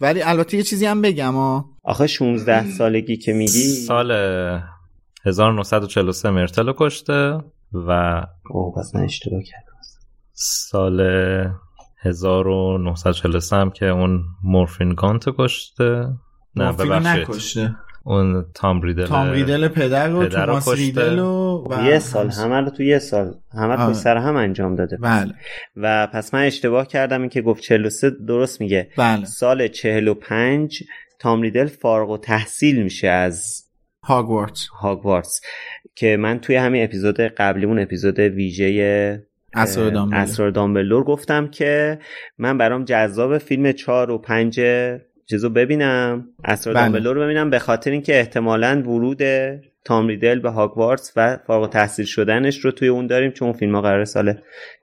ولی 0.00 0.22
البته 0.22 0.56
یه 0.56 0.62
چیزی 0.62 0.86
هم 0.86 1.02
بگم 1.02 1.32
ها 1.34 1.64
آخه 1.84 2.06
16 2.06 2.70
سالگی 2.70 3.16
که 3.16 3.32
میگی؟ 3.32 3.64
سال 3.64 4.10
1943 5.24 6.30
مرتل 6.30 6.72
کشته 6.78 7.38
و 7.72 8.22
اوه 8.50 8.74
پس 8.76 8.94
من 8.94 9.02
اشتباه 9.02 9.42
کردم. 9.42 9.72
سال 10.32 11.00
1943 12.02 13.56
هم 13.56 13.70
که 13.70 13.86
اون 13.86 14.24
مورفین 14.44 14.94
گانت 14.94 15.24
کشته. 15.38 16.06
نه 16.56 16.72
ببخشید. 16.72 17.28
نکشته. 17.30 17.74
اون 18.04 18.44
تام 18.54 18.82
ریدل 18.82 19.06
تام 19.06 19.30
ریدل 19.30 19.68
پدر 19.68 20.08
رو 20.08 20.20
پدر 20.20 20.46
توماس 20.46 20.68
ریدل 20.68 21.18
و 21.18 21.66
یه 21.84 21.98
سال 21.98 22.30
همه 22.30 22.60
رو 22.60 22.70
تو 22.70 22.82
یه 22.82 22.98
سال. 22.98 23.34
همه 23.52 23.86
رو 23.86 23.94
سر 23.94 24.16
هم 24.16 24.36
انجام 24.36 24.76
داده. 24.76 24.96
بله. 24.96 25.34
و 25.76 26.06
پس 26.06 26.34
من 26.34 26.42
اشتباه 26.42 26.86
کردم 26.86 27.20
این 27.20 27.30
که 27.30 27.42
گفت 27.42 27.62
43 27.62 28.10
درست 28.10 28.60
میگه. 28.60 28.88
بله. 28.96 29.24
سال 29.24 29.68
45 29.68 30.82
تام 31.18 31.42
ریدل 31.42 31.66
فارغ 31.66 32.10
و 32.10 32.18
تحصیل 32.18 32.82
میشه 32.82 33.08
از 33.08 33.64
هاگوارتس 34.04 34.66
هاگوارتس 34.80 35.40
که 35.94 36.16
من 36.16 36.38
توی 36.38 36.56
همین 36.56 36.84
اپیزود 36.84 37.20
قبلیمون 37.20 37.78
اپیزود 37.78 38.18
ویژه 38.18 39.22
اسرار 39.54 40.50
دامبلور. 40.50 41.04
گفتم 41.04 41.48
که 41.48 41.98
من 42.38 42.58
برام 42.58 42.84
جذاب 42.84 43.38
فیلم 43.38 43.72
4 43.72 44.10
و 44.10 44.18
5 44.18 44.60
چیزو 45.30 45.50
ببینم 45.50 46.28
اسرار 46.44 46.74
بله. 46.74 46.84
دامبلور 46.84 47.14
رو 47.16 47.22
ببینم 47.22 47.50
به 47.50 47.58
خاطر 47.58 47.90
اینکه 47.90 48.18
احتمالا 48.18 48.82
ورود 48.86 49.22
تام 49.84 50.08
ریدل 50.08 50.38
به 50.38 50.50
هاگوارتس 50.50 51.12
و 51.16 51.38
فارغ 51.46 51.70
تحصیل 51.70 52.04
شدنش 52.04 52.58
رو 52.58 52.70
توی 52.70 52.88
اون 52.88 53.06
داریم 53.06 53.30
چون 53.30 53.52
فیلم 53.52 53.74
ها 53.74 53.82
قرار 53.82 54.04
سال 54.04 54.34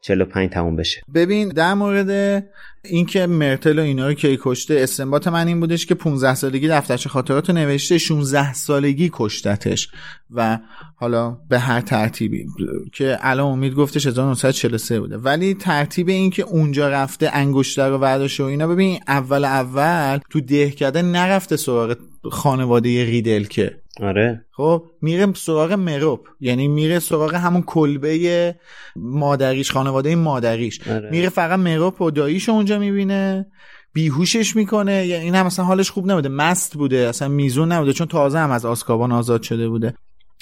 45 0.01 0.49
تموم 0.49 0.75
بشه 0.75 1.01
ببین 1.15 1.49
در 1.49 1.73
مورد 1.73 2.43
اینکه 2.89 3.27
مرتل 3.27 3.79
و 3.79 3.81
اینا 3.81 4.07
رو 4.07 4.13
کی 4.13 4.39
کشته 4.41 4.73
استنباط 4.79 5.27
من 5.27 5.47
این 5.47 5.59
بودش 5.59 5.85
که 5.85 5.95
15 5.95 6.35
سالگی 6.35 6.67
دفترچه 6.67 7.09
خاطرات 7.09 7.49
نوشته 7.49 7.97
16 7.97 8.53
سالگی 8.53 9.09
کشتتش. 9.13 9.89
و 10.31 10.59
حالا 10.95 11.37
به 11.49 11.59
هر 11.59 11.81
ترتیبی 11.81 12.45
که 12.93 13.17
الان 13.21 13.51
امید 13.51 13.73
گفتش 13.73 14.07
1943 14.07 14.99
بوده. 14.99 15.17
ولی 15.17 15.53
ترتیب 15.53 16.09
این 16.09 16.29
که 16.29 16.43
اونجا 16.43 16.89
رفته 16.89 17.29
انگشتر 17.33 17.89
رو 17.89 17.99
برداشته 17.99 18.43
و 18.43 18.47
اینا 18.47 18.67
ببین 18.67 18.99
اول 19.07 19.45
اول 19.45 20.19
تو 20.29 20.41
دهکده 20.41 21.01
نرفته 21.01 21.57
سراغ 21.57 21.97
خانواده 22.31 23.05
ریدل 23.05 23.43
که. 23.43 23.81
آره. 24.01 24.45
خب 24.51 24.83
میره 25.01 25.33
سراغ 25.33 25.71
مروپ 25.71 26.27
یعنی 26.39 26.67
میره 26.67 26.99
سراغ 26.99 27.35
همون 27.35 27.61
کلبه 27.61 28.55
مادریش 28.95 29.71
خانواده 29.71 30.15
مادریش. 30.15 30.87
آره. 30.87 31.09
میره 31.11 31.29
فقط 31.29 31.59
مروپ 31.59 32.01
و 32.01 32.11
داییش 32.11 32.49
اونجا 32.49 32.76
می‌بینه 32.77 33.45
بیهوشش 33.93 34.55
می‌کنه. 34.55 35.05
یعنی 35.05 35.23
این 35.23 35.35
هم 35.35 35.45
مثلا 35.45 35.65
حالش 35.65 35.91
خوب 35.91 36.11
نبوده. 36.11 36.29
مست 36.29 36.73
بوده 36.73 36.97
اصلا 36.97 37.27
میزون 37.27 37.71
نبوده 37.71 37.93
چون 37.93 38.07
تازه 38.07 38.39
هم 38.39 38.51
از 38.51 38.65
آسکابان 38.65 39.11
آزاد 39.11 39.41
شده 39.41 39.69
بوده. 39.69 39.93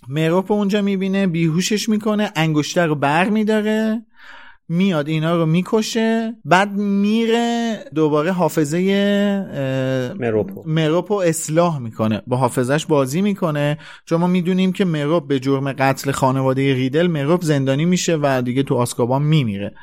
مروپ 0.07 0.51
اونجا 0.51 0.81
می‌بینه 0.81 1.27
بیهوشش 1.27 1.89
می‌کنه 1.89 2.31
انگشتر 2.35 2.87
رو 2.87 2.95
بر 2.95 3.29
میداره 3.29 4.05
میاد 4.69 5.07
اینا 5.07 5.35
رو 5.35 5.45
می‌کشه 5.45 6.35
بعد 6.45 6.71
میره 6.71 7.77
دوباره 7.95 8.31
حافظه 8.31 8.79
مروپو 10.19 10.63
مروپو 10.65 11.13
اصلاح 11.13 11.79
می‌کنه. 11.79 12.21
با 12.27 12.37
حافظش 12.37 12.85
بازی 12.85 13.21
می‌کنه. 13.21 13.77
چون 14.05 14.21
ما 14.21 14.27
می‌دونیم 14.27 14.73
که 14.73 14.85
مروپ 14.85 15.27
به 15.27 15.39
جرم 15.39 15.71
قتل 15.71 16.11
خانواده 16.11 16.73
ریدل 16.73 17.07
مروپ 17.07 17.43
زندانی 17.43 17.85
میشه 17.85 18.17
و 18.21 18.41
دیگه 18.45 18.63
تو 18.63 18.75
آسکابان 18.75 19.21
میمیره. 19.23 19.75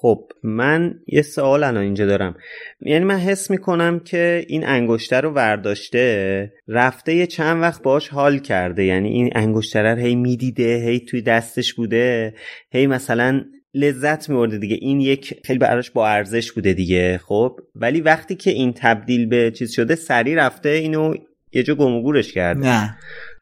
خب 0.00 0.32
من 0.42 0.94
یه 1.06 1.22
سوال 1.22 1.64
الان 1.64 1.82
اینجا 1.82 2.06
دارم. 2.06 2.36
یعنی 2.80 3.04
من 3.04 3.18
حس 3.18 3.50
می‌کنم 3.50 4.00
که 4.00 4.44
این 4.48 4.66
انگشتر 4.66 5.20
رو 5.20 5.30
ورداشته 5.30 6.52
رفته 6.68 7.14
یه 7.14 7.26
چند 7.26 7.62
وقت 7.62 7.82
باش 7.82 8.08
حال 8.08 8.38
کرده. 8.38 8.84
یعنی 8.84 9.08
این 9.08 9.30
انگشتر 9.34 9.94
رو 9.94 10.00
هی 10.00 10.14
می‌دیده 10.14 10.76
هی 10.76 11.00
توی 11.00 11.22
دستش 11.22 11.74
بوده 11.74 12.34
هی 12.72 12.86
مثلا 12.86 13.44
لذت 13.74 14.28
میورده 14.28 14.58
دیگه. 14.58 14.76
این 14.80 15.00
یک 15.00 15.34
خیلی 15.44 15.58
براش 15.58 15.90
با 15.90 16.08
ارزش 16.08 16.52
بوده 16.52 16.72
دیگه 16.72 17.18
خب. 17.18 17.56
ولی 17.74 18.00
وقتی 18.00 18.34
که 18.34 18.50
این 18.50 18.72
تبدیل 18.72 19.26
به 19.26 19.50
چیز 19.50 19.72
شده 19.72 19.94
سری 19.94 20.34
رفته 20.34 20.68
اینو 20.68 21.14
یه 21.52 21.62
جا 21.62 21.74
گم 21.74 21.94
و 21.94 22.02
گورش 22.02 22.32
کرده. 22.32 22.60
نه. 22.60 22.96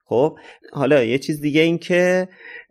خب 0.07 0.37
حالا 0.73 1.05
یه 1.05 1.19
چیز 1.19 1.41
دیگه 1.41 1.61
این 1.61 1.79
که 1.79 2.29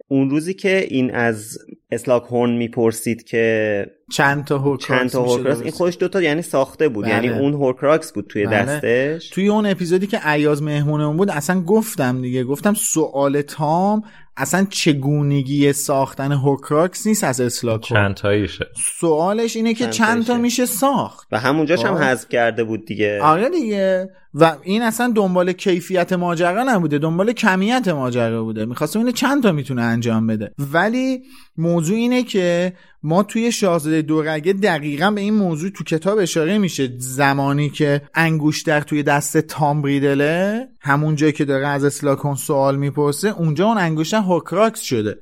اون 0.07 0.29
روزی 0.29 0.53
که 0.53 0.87
این 0.89 1.15
از 1.15 1.57
اسلاگهورن 1.91 2.51
می‌پرسید 2.51 3.23
که 3.23 3.85
چند 4.11 4.45
تا 4.45 4.57
Horcrux 4.57 5.01
چند 5.01 5.09
تا 5.09 5.23
Horcrux؟ 5.23 5.61
این 5.61 5.71
خودش 5.71 5.97
دوتا 5.99 6.21
یعنی 6.21 6.41
ساخته 6.41 6.89
بود. 6.89 7.05
بله. 7.05 7.13
یعنی 7.13 7.29
اون 7.29 7.53
Horcrux 7.53 8.13
بود 8.13 8.27
توی 8.27 8.45
بله. 8.45 8.55
دستش. 8.55 9.29
توی 9.29 9.47
اون 9.47 9.65
اپیزودی 9.65 10.07
که 10.07 10.19
عیاز 10.23 10.63
مهمونمون 10.63 11.17
بود 11.17 11.29
اصلا 11.29 11.61
گفتم 11.61 12.21
دیگه. 12.21 12.43
گفتم 12.43 12.73
سوال 12.73 13.41
تام 13.41 14.03
اصلا 14.37 14.67
چگونگی 14.69 15.73
ساختن 15.73 16.31
Horcrux 16.31 17.07
نیست 17.07 17.23
از 17.23 17.41
اسلاگ 17.41 17.81
چند 17.81 18.15
تاییشه. 18.15 18.65
سوالش 18.99 19.55
اینه 19.55 19.73
که 19.73 19.83
چند 19.83 19.93
چند 19.93 20.25
تا. 20.25 20.37
میشه 20.37 20.65
ساخت. 20.65 21.27
و 21.31 21.39
همونجاش 21.39 21.85
هم 21.85 21.93
آه. 21.93 22.03
حذف 22.03 22.29
کرده 22.29 22.63
بود 22.63 22.85
دیگه. 22.85 23.21
آره 23.21 23.49
دیگه. 23.49 24.09
و 24.33 24.55
این 24.61 24.81
اصلا 24.81 25.13
دنبال 25.15 25.51
کیفیت 25.51 26.13
ماجرا 26.13 26.63
نبوده 26.63 26.97
دنبال 26.97 27.31
کمیت 27.31 27.87
ماجرا 27.87 28.43
بوده. 28.43 28.65
می‌خواسته 28.65 28.99
ببینه 28.99 29.11
چند 29.11 29.43
تا 29.43 29.51
می‌تونه 29.51 29.81
انجام 29.81 30.27
بده. 30.27 30.51
ولی 30.73 31.21
موضوع 31.57 31.97
اینه 31.97 32.23
که 32.23 32.73
ما 33.03 33.23
توی 33.23 33.51
شاهزاده 33.51 34.01
دورگه 34.01 34.53
دقیقا 34.53 35.11
به 35.11 35.21
این 35.21 35.33
موضوع 35.33 35.69
تو 35.69 35.83
کتاب 35.83 36.17
اشاره 36.17 36.57
میشه. 36.57 36.89
زمانی 36.97 37.69
که 37.69 38.01
انگشتر 38.13 38.81
توی 38.81 39.03
دست 39.03 39.37
تام 39.37 39.81
ریدله 39.81 40.67
همون 40.81 41.15
جایی 41.15 41.31
که 41.31 41.45
داره 41.45 41.67
از 41.67 41.83
اسلاگهورن 41.83 42.35
سوال 42.35 42.75
می‌پرسه 42.75 43.29
اونجا 43.29 43.67
اون 43.67 43.77
انگشتر 43.77 44.17
Horcrux 44.17 44.79
شده. 44.79 45.17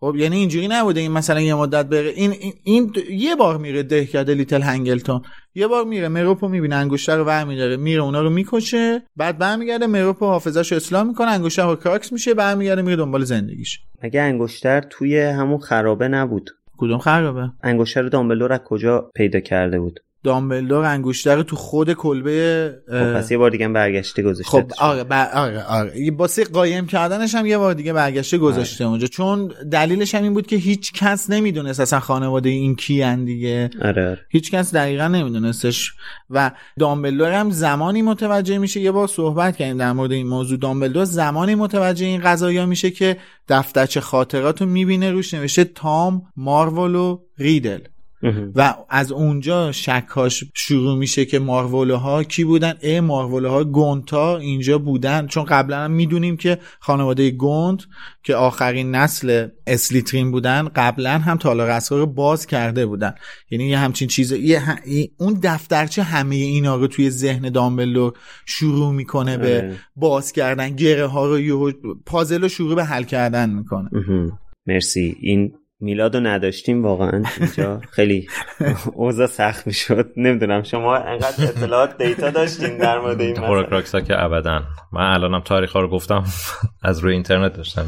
خب 0.00 0.14
یعنی 0.16 0.36
اینجوری 0.36 0.68
نبوده 0.68 1.00
این 1.00 1.12
مثلا 1.12 1.40
یه 1.40 1.54
مدت 1.54 1.86
بره. 1.86 2.08
این, 2.08 2.30
این, 2.30 2.52
این 2.64 2.92
یه 3.10 3.36
بار 3.36 3.58
میره 3.58 3.82
دهکده 3.82 4.34
لیتل 4.34 4.62
هنگلتون. 4.62 5.22
یه 5.54 5.66
بار 5.66 5.84
میره 5.84 6.08
مورفینو 6.08 6.48
می‌بینه 6.48 6.76
انگشتر 6.76 7.16
رو 7.16 7.24
برمیداره 7.24 7.76
میره 7.76 8.02
اونا 8.02 8.22
رو 8.22 8.30
می‌کشه 8.30 9.02
بعد 9.16 9.38
برمیگرده 9.38 9.86
مورفینو 9.86 10.26
حافظش 10.26 10.72
رو 10.72 10.76
اصلاح 10.76 11.02
می‌کنه 11.02 11.28
انگشتر 11.28 11.62
Horcrux 11.62 12.12
میشه 12.12 12.34
برمیگرده 12.34 12.82
میره 12.82 12.96
دنبال 12.96 13.24
زندگیش. 13.24 13.80
مگه 14.02 14.20
انگشتر 14.20 14.80
توی 14.80 15.20
همون 15.20 15.58
خرابه 15.58 16.08
نبود؟ 16.08 16.50
کدوم 16.78 16.98
خرابه؟ 16.98 17.50
انگشتر 17.62 18.02
دامبلور 18.02 18.52
از 18.52 18.60
کجا 18.64 19.10
پیدا 19.14 19.40
کرده 19.40 19.80
بود؟ 19.80 20.00
دامبلدور 20.28 20.84
انگشتر 20.84 21.36
رو 21.36 21.42
تو 21.42 21.56
خود 21.56 21.92
کلبه 21.92 22.74
خب 22.88 23.14
پس 23.14 23.30
یه 23.30 23.38
بار 23.38 23.50
دیگه 23.50 23.68
برگشته 23.68 24.22
گذاشته. 24.22 24.50
خب 24.50 24.72
آره 24.78 25.04
بر... 25.04 25.30
آره 25.34 25.64
آره. 25.64 26.10
باسه 26.10 26.44
قایم 26.44 26.86
کردنش 26.86 27.34
هم 27.34 27.46
یه 27.46 27.58
بار 27.58 27.74
دیگه 27.74 27.92
برگشته 27.92 28.38
گذاشته 28.38 28.84
اونجا. 28.84 29.06
چون 29.06 29.52
دلیلش 29.72 30.14
هم 30.14 30.22
این 30.22 30.34
بود 30.34 30.46
که 30.46 30.56
هیچ 30.56 30.92
کس 30.92 31.30
نمی‌دونست 31.30 31.80
اصلا 31.80 32.00
خانواده 32.00 32.48
این 32.48 32.76
کیان 32.76 33.24
دیگه. 33.24 33.70
آره 33.82 34.08
آره. 34.08 34.20
هیچ 34.30 34.50
کس 34.50 34.74
دقیقا 34.74 35.08
نمیدونستش. 35.08 35.92
و 36.30 36.50
دامبلدور 36.78 37.32
هم 37.32 37.50
زمانی 37.50 38.02
متوجه 38.02 38.58
میشه 38.58 38.80
یه 38.80 38.90
بار 38.90 39.08
صحبت 39.08 39.56
کردیم 39.56 39.76
در 39.76 39.92
مورد 39.92 40.12
این 40.12 40.26
موضوع. 40.26 40.58
دامبلدور 40.58 41.04
زمانی 41.04 41.54
متوجه 41.54 42.06
این 42.06 42.20
قضایا 42.20 42.66
میشه 42.66 42.90
که 42.90 43.16
دفترچه 43.48 44.00
خاطرات 44.00 44.60
رو 44.62 44.68
می‌بینه 44.68 45.10
روش 45.10 45.34
نوشته 45.34 45.64
تام 45.64 46.22
مارول 46.36 46.94
و 46.94 47.18
ریدل. 47.38 47.80
و 48.54 48.74
از 48.88 49.12
اونجا 49.12 49.72
شکاش 49.72 50.44
شروع 50.54 50.98
میشه 50.98 51.24
که 51.24 51.38
مارولو 51.38 51.96
ها 51.96 52.24
کی 52.24 52.44
بودن؟ 52.44 52.74
ای 52.82 53.00
مارولو 53.00 53.48
ها 53.48 53.64
گونتا 53.64 54.38
اینجا 54.38 54.78
بودن. 54.78 55.26
چون 55.26 55.44
قبلا 55.44 55.78
هم 55.78 55.90
می‌دونیم 55.90 56.36
که 56.36 56.58
خانواده 56.80 57.30
گوند 57.30 57.82
که 58.22 58.34
آخرین 58.34 58.94
نسل 58.94 59.48
اسلیترین 59.66 60.30
بودن 60.30 60.68
قبلا 60.68 61.18
هم 61.18 61.36
تالار 61.36 61.70
اسرار 61.70 62.00
رو 62.00 62.06
باز 62.06 62.46
کرده 62.46 62.86
بودن. 62.86 63.14
یعنی 63.50 63.68
یه 63.68 63.78
همچین 63.78 64.08
چیز 64.08 64.32
اون 65.18 65.40
دفترچه 65.42 66.02
همه 66.02 66.34
اینا 66.34 66.76
رو 66.76 66.86
توی 66.86 67.10
ذهن 67.10 67.50
دامبلدور 67.50 68.12
شروع 68.46 68.92
می‌کنه 68.92 69.36
به 69.36 69.56
آره. 69.56 69.76
باز 69.96 70.32
کردن. 70.32 70.76
گره 70.76 71.06
ها 71.06 71.26
رو 71.26 71.72
پازل 72.06 72.42
رو 72.42 72.48
شروع 72.48 72.74
به 72.74 72.84
حل 72.84 73.02
کردن 73.02 73.50
می‌کنه. 73.50 73.90
مرسی. 74.66 75.16
این 75.20 75.52
میلاد 75.80 76.16
رو 76.16 76.26
نداشتیم 76.26 76.82
واقعا 76.82 77.22
اینجا. 77.40 77.80
خیلی 77.90 78.26
اوضاع 78.94 79.26
سخت 79.26 79.66
می‌شد. 79.66 80.12
نمی‌دونم. 80.16 80.62
شما 80.62 80.96
انقدر 80.96 81.44
اطلاعات 81.44 82.02
دیتا 82.02 82.30
داشتین 82.30 82.78
در 82.78 82.98
مورد 82.98 83.20
این 83.20 83.32
مسئله. 83.32 83.46
هوروکراکس 83.46 83.94
ها 83.94 84.00
که 84.00 84.24
ابدا. 84.24 84.62
من 84.92 85.14
الانم 85.14 85.40
تاریخ 85.40 85.72
ها 85.72 85.80
رو 85.80 85.88
گفتم 85.88 86.24
از 86.82 86.98
روی 86.98 87.12
اینترنت 87.12 87.52
داشتم. 87.52 87.86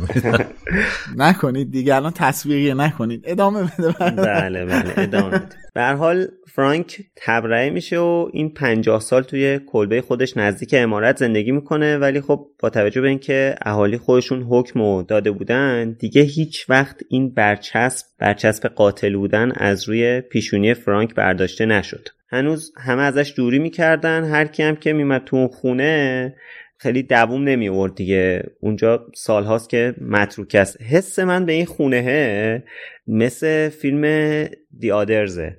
نکنید 1.16 1.70
دیگه 1.70 1.94
الان 1.94 2.12
تصویریه 2.12 2.74
نکنید. 2.74 3.22
ادامه 3.24 3.62
بده 3.62 3.92
بله 4.10 4.64
بله 4.64 4.94
ادامه 4.96 5.28
بده. 5.28 5.56
به 5.74 5.80
هر 5.80 5.94
حال 5.94 6.26
فرانک 6.54 7.00
تبرئه 7.16 7.70
میشه 7.70 7.98
و 7.98 8.28
این 8.32 8.54
پنجاه 8.54 9.00
سال 9.00 9.22
توی 9.22 9.60
کلبه 9.72 10.00
خودش 10.00 10.36
نزدیک 10.36 10.74
امارت 10.78 11.16
زندگی 11.16 11.52
می‌کنه. 11.52 11.98
ولی 11.98 12.20
خب 12.20 12.46
با 12.62 12.70
توجه 12.70 13.00
به 13.00 13.08
اینکه 13.08 13.54
اهالی 13.62 13.98
خودشون 13.98 14.42
حکم 14.42 14.80
و 14.80 15.02
داده 15.02 15.30
بودن 15.30 15.92
دیگه 15.92 16.22
هیچ 16.22 16.70
وقت 16.70 16.96
این 17.08 17.34
برچسب 17.34 17.79
برچسب 18.18 18.68
قاتل 18.68 19.16
بودن 19.16 19.52
از 19.52 19.88
روی 19.88 20.20
پیشونی 20.20 20.74
فرانک 20.74 21.14
برداشته 21.14 21.66
نشد. 21.66 22.08
هنوز 22.28 22.72
همه 22.76 23.02
ازش 23.02 23.34
دوری 23.36 23.58
می‌کردن. 23.58 24.24
هر 24.24 24.44
کی 24.44 24.62
هم 24.62 24.76
که 24.76 24.92
میمد 24.92 25.24
تو 25.24 25.36
اون 25.36 25.48
خونه 25.48 26.34
خیلی 26.78 27.02
دووم 27.02 27.44
نمی 27.44 27.68
آورد 27.68 27.94
دیگه. 27.94 28.42
اونجا 28.60 29.06
سالهاست 29.14 29.70
که 29.70 29.94
متروک 30.00 30.54
است. 30.54 30.82
حس 30.82 31.18
من 31.18 31.46
به 31.46 31.52
این 31.52 31.66
خونه 31.66 32.64
مثل 33.06 33.68
فیلم 33.68 34.44
دی 34.78 34.90
آدرزه 34.90 35.56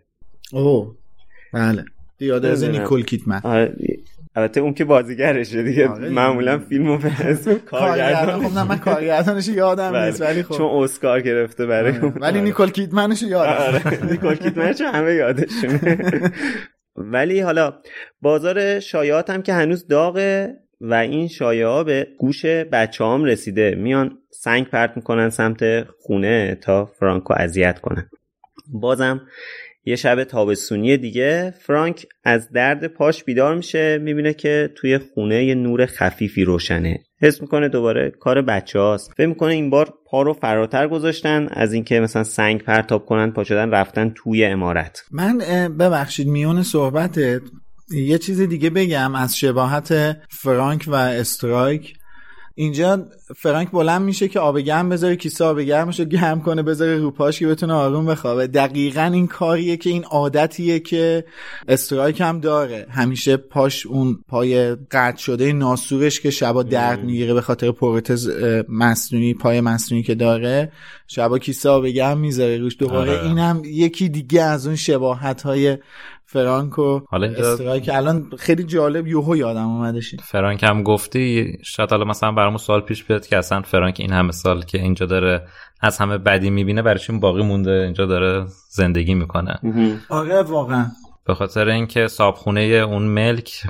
اوه. 0.51 0.95
بله. 1.53 1.85
دیادرز 2.17 2.63
نمی‌دونم. 2.63 2.83
نیکول 2.83 3.03
کیتمن 3.03 3.41
آره، 3.43 3.75
البته 4.35 4.59
اون 4.59 4.73
که 4.73 4.85
بازیگرشه 4.85 5.63
دیگه. 5.63 5.87
آره، 5.87 6.09
معمولا 6.09 6.59
فیلمو 6.59 6.97
به 6.97 7.11
اسم 7.19 7.57
کارگردان. 7.71 8.43
خب 8.43 8.53
نه 8.57 8.63
من 8.63 8.77
کارگردانش 8.77 9.47
یادم 9.47 9.91
بله. 9.91 10.05
نیست 10.05 10.21
ولی 10.21 10.43
خب. 10.43 10.57
چون 10.57 10.83
اسکار 10.83 11.21
گرفته 11.21 11.65
برای 11.65 11.91
آره. 11.91 12.03
اون. 12.03 12.13
ولی 12.21 12.41
نیکول 12.41 12.69
کیتمنش 12.69 13.23
یادم 13.23 13.51
آره. 13.51 14.05
نیکول 14.11 14.35
کیدمن 14.35 14.73
چون 14.73 14.87
همه 14.87 15.13
یادشونه. 15.13 15.97
ولی 16.95 17.39
حالا 17.39 17.73
بازار 18.21 18.79
شایعات 18.79 19.29
هم 19.29 19.41
که 19.41 19.53
هنوز 19.53 19.87
داغه 19.87 20.55
و 20.81 20.93
این 20.93 21.27
شایعه 21.27 21.83
به 21.83 22.07
گوش 22.19 22.45
بچه 22.45 23.05
هم 23.05 23.23
رسیده. 23.23 23.75
میان 23.75 24.17
سنگ 24.29 24.69
پرت 24.69 24.91
می‌کنن 24.95 25.29
سمت 25.29 25.83
خونه 25.99 26.55
تا 26.55 26.85
فرانکو 26.85 27.33
اذیت 27.37 27.79
کنن. 27.79 28.09
بازم 28.67 29.21
یه 29.85 29.95
شب 29.95 30.23
تابستونی 30.23 30.97
دیگه. 30.97 31.53
فرانک 31.61 32.05
از 32.23 32.51
درد 32.51 32.87
پاش 32.87 33.23
بیدار 33.23 33.55
میشه 33.55 33.97
می‌بینه 33.97 34.33
که 34.33 34.69
توی 34.75 34.97
خونه 34.97 35.45
یه 35.45 35.55
نور 35.55 35.85
خفیفی 35.85 36.43
روشنه. 36.43 36.99
حس 37.21 37.41
می‌کنه 37.41 37.69
دوباره 37.69 38.11
کار 38.19 38.41
بچه 38.41 38.79
هاست 38.79 39.11
فکر 39.17 39.27
می‌کنه 39.27 39.53
این 39.53 39.69
بار 39.69 39.93
پا 40.05 40.21
رو 40.21 40.33
فراتر 40.33 40.87
گذاشتن 40.87 41.47
از 41.51 41.73
اینکه 41.73 41.99
مثلا 41.99 42.23
سنگ 42.23 42.63
پرتاب 42.63 43.05
کنن 43.05 43.31
پا 43.31 43.43
شدن 43.43 43.71
رفتن 43.71 44.13
توی 44.15 44.45
امارت 44.45 45.03
من 45.11 45.37
ببخشید 45.79 46.27
میون 46.27 46.63
صحبتت 46.63 47.41
یه 47.91 48.17
چیز 48.17 48.41
دیگه 48.41 48.69
بگم 48.69 49.15
از 49.15 49.37
شباهت 49.37 50.17
فرانک 50.29 50.85
و 50.87 50.93
استرایک. 50.93 51.93
اینجا 52.55 53.05
فرانک 53.35 53.71
بلند 53.71 54.01
میشه 54.01 54.27
که 54.27 54.39
آب 54.39 54.59
گرم 54.59 54.89
بذاره 54.89 55.15
کیسه 55.15 55.45
آب 55.45 55.59
گرمش 55.59 55.99
رو 55.99 56.05
گرم 56.05 56.41
کنه 56.41 56.63
بذاره 56.63 56.97
رو 56.97 57.11
پاش 57.11 57.39
که 57.39 57.47
بتونه 57.47 57.73
آروم 57.73 58.05
بخوابه. 58.05 58.47
دقیقا 58.47 59.11
این 59.13 59.27
کاریه 59.27 59.77
که 59.77 59.89
این 59.89 60.03
عادتیه 60.03 60.79
که 60.79 61.25
استرایک 61.67 62.21
هم 62.21 62.39
داره. 62.39 62.87
همیشه 62.89 63.37
پاش 63.37 63.85
اون 63.85 64.19
پای 64.27 64.75
قطع 64.75 65.17
شده 65.17 65.53
ناسورش 65.53 66.19
که 66.19 66.29
شبا 66.29 66.63
درد 66.63 67.03
می‌گیره 67.03 67.33
به 67.33 67.41
خاطر 67.41 67.71
پروتز 67.71 68.29
مصنوعی 68.69 69.33
پای 69.33 69.61
مصنوعی 69.61 70.03
که 70.03 70.15
داره. 70.15 70.71
شبا 71.07 71.39
کیسه 71.39 71.69
آب 71.69 71.87
گرم 71.87 72.17
می‌ذاره 72.17 72.57
روش. 72.57 72.75
دوباره 72.79 73.17
آره. 73.17 73.27
اینم 73.27 73.61
یکی 73.65 74.09
دیگه 74.09 74.41
از 74.41 74.67
اون 74.67 74.75
شباهت 74.75 75.41
های 75.41 75.77
فرانک 76.31 76.79
و 76.79 77.01
حالا 77.09 77.27
اینجا... 77.27 77.79
که 77.79 77.97
الان 77.97 78.29
خیلی 78.39 78.63
جالب 78.63 79.07
یوهو 79.07 79.37
یادم 79.37 79.67
اومدش 79.67 80.15
فرانک 80.15 80.63
هم 80.63 80.83
گفتی 80.83 81.57
شاید 81.63 81.89
حالا 81.89 82.05
مثلا 82.05 82.31
برامون 82.31 82.57
سوال 82.57 82.81
پیش 82.81 83.03
بیاد 83.03 83.27
که 83.27 83.37
اصلا 83.37 83.61
فرانک 83.61 83.97
این 83.99 84.11
همه 84.11 84.31
سال 84.31 84.63
که 84.63 84.81
اینجا 84.81 85.05
داره 85.05 85.47
از 85.81 85.97
همه 85.97 86.17
بدی 86.17 86.49
می‌بینه 86.49 86.81
برای 86.81 86.99
باقی 87.21 87.43
مونده؟ 87.43 87.71
اینجا 87.71 88.05
داره 88.05 88.45
زندگی 88.69 89.13
می‌کنه. 89.13 89.59
آره 90.09 90.41
واقعا. 90.41 90.85
به 91.31 91.35
خاطر 91.35 91.67
اینکه 91.67 92.07
صابخونه 92.07 92.61
اون 92.61 93.03
ملک 93.03 93.63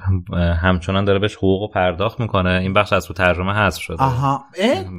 همچنان 0.61 1.05
داره 1.05 1.19
بهش 1.19 1.35
حقوق 1.35 1.73
پرداخت 1.73 2.19
می‌کنه. 2.19 2.49
این 2.49 2.73
بخش 2.73 2.93
از 2.93 3.05
تو 3.05 3.13
ترجمه 3.13 3.53
حذف 3.53 3.81
شده. 3.81 4.03
آها. 4.03 4.43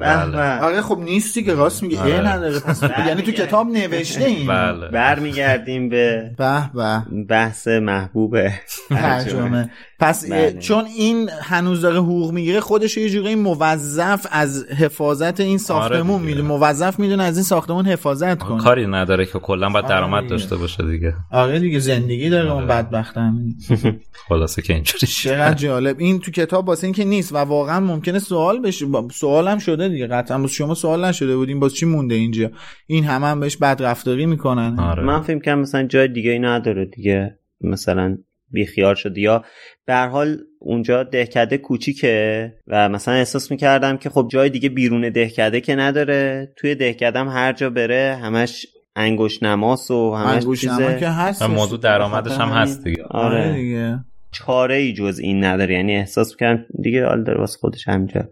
بله. 0.00 0.60
آره 0.60 0.82
خب 0.82 0.98
نیستی 0.98 1.42
که 1.42 1.54
راست 1.54 1.82
میگه 1.82 2.00
آره. 2.00 2.28
نداره. 2.28 2.60
پس 2.60 2.82
یعنی 2.82 3.22
تو 3.22 3.32
کتاب 3.32 3.66
نوشته 3.66 4.24
این. 4.24 4.46
بله. 4.46 4.88
برمیگردیم 4.88 5.88
به 5.88 6.30
به 6.38 6.70
به 6.74 7.02
بحث 7.28 7.68
محبوب 7.68 8.48
ترجمه. 8.88 9.70
پس 10.02 10.30
بله. 10.30 10.52
چون 10.52 10.84
این 10.84 11.28
هنوز 11.42 11.80
داره 11.80 11.98
حقوق 11.98 12.32
می‌گیره 12.32 12.60
خودش 12.60 12.96
یه 12.96 13.10
جوری 13.10 13.34
موظف 13.34 14.26
از 14.30 14.66
حفاظت 14.66 15.40
این 15.40 15.58
ساختمون 15.58 16.14
آره 16.14 16.24
می‌دونه. 16.24 16.48
موظف 16.48 16.98
می‌دونه 16.98 17.22
از 17.22 17.36
این 17.36 17.44
ساختمون 17.44 17.86
حفاظت 17.86 18.38
کنه. 18.38 18.62
کاری 18.62 18.86
نداره 18.86 19.26
که 19.26 19.38
کلا 19.38 19.68
باید 19.68 19.86
درآمد 19.86 20.28
داشته 20.28 20.56
باشه 20.56 20.90
دیگه. 20.90 21.14
آره 21.30 21.58
دیگه 21.58 21.78
زندگی 21.78 22.30
داره 22.30 22.52
اون 22.52 22.62
آره. 22.62 22.66
بدبخت 22.66 23.16
هم. 23.16 23.54
خلاصه 24.28 24.62
که 24.62 24.74
اینجوری 24.74 25.06
چقدر 25.06 25.54
جالب. 25.54 25.96
این 25.98 26.20
تو 26.20 26.30
کتاب 26.30 26.68
واسه 26.68 26.84
اینکه 26.84 27.04
نیست 27.04 27.32
و 27.32 27.36
واقعا 27.36 27.80
ممکنه 27.80 28.18
سوال 28.18 28.60
بشه. 28.60 28.86
سوال 29.12 29.48
هم 29.48 29.58
شده 29.58 29.88
دیگه. 29.88 30.06
قطعا 30.06 30.46
شما 30.46 30.74
سوال 30.74 31.04
نشده 31.04 31.36
بودین 31.36 31.60
باز 31.60 31.74
چی 31.74 31.86
مونده 31.86 32.14
اینجا؟ 32.14 32.50
این 32.86 33.04
همه 33.04 33.26
هم 33.26 33.40
بهش 33.40 33.56
بدرفتاری 33.56 34.26
می‌کنن. 34.26 34.78
آره. 34.80 35.02
من 35.02 35.20
فکر 35.20 35.38
کنم 35.38 35.58
مثلا 35.58 35.82
جای 35.82 36.08
دیگه 36.08 36.30
ای 36.30 36.38
نداره 36.38 36.84
دیگه. 36.84 37.38
مثلا 37.60 38.18
بیخیال 38.52 38.94
شده 38.94 39.20
یا 39.20 39.44
به 39.86 39.96
حال 39.96 40.38
اونجا 40.58 41.02
دهکده 41.02 41.58
کوچیکه 41.58 42.52
و 42.66 42.88
مثلا 42.88 43.14
احساس 43.14 43.50
می‌کردم 43.50 43.96
که 43.96 44.10
خب 44.10 44.28
جای 44.30 44.50
دیگه 44.50 44.68
بیرون 44.68 45.10
دهکده 45.10 45.60
که 45.60 45.76
نداره 45.76 46.52
توی 46.56 46.74
دهکدم 46.74 47.28
هر 47.28 47.52
جا 47.52 47.70
بره 47.70 48.18
همش 48.22 48.66
انگوش 48.96 49.42
نماس 49.42 49.90
و 49.90 50.14
همش 50.14 50.42
انگوش 50.42 50.64
نما 50.64 50.92
که 50.92 51.08
هست. 51.08 51.42
موضوع 51.42 51.80
درآمدش 51.80 52.32
هم 52.32 52.48
هست 52.48 52.84
دیگه. 52.84 53.04
آره, 53.04 53.38
آره 53.38 53.54
دیگه. 53.54 53.98
چاره 54.32 54.74
ای 54.74 54.92
جز 54.92 55.18
این 55.18 55.44
نداره. 55.44 55.74
یعنی 55.74 55.96
احساس 55.96 56.30
می‌کردم 56.30 56.64
دیگه 56.82 57.06
حال 57.06 57.24
داره 57.24 57.40
واسه 57.40 57.58
خودش 57.58 57.88
همینجا 57.88 58.28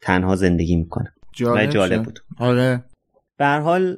تنها 0.00 0.36
زندگی 0.36 0.76
می‌کنه. 0.76 1.12
جالب, 1.32 1.70
جالب 1.70 2.02
بود. 2.02 2.18
آره. 2.38 2.84
به 3.38 3.46
حال 3.46 3.96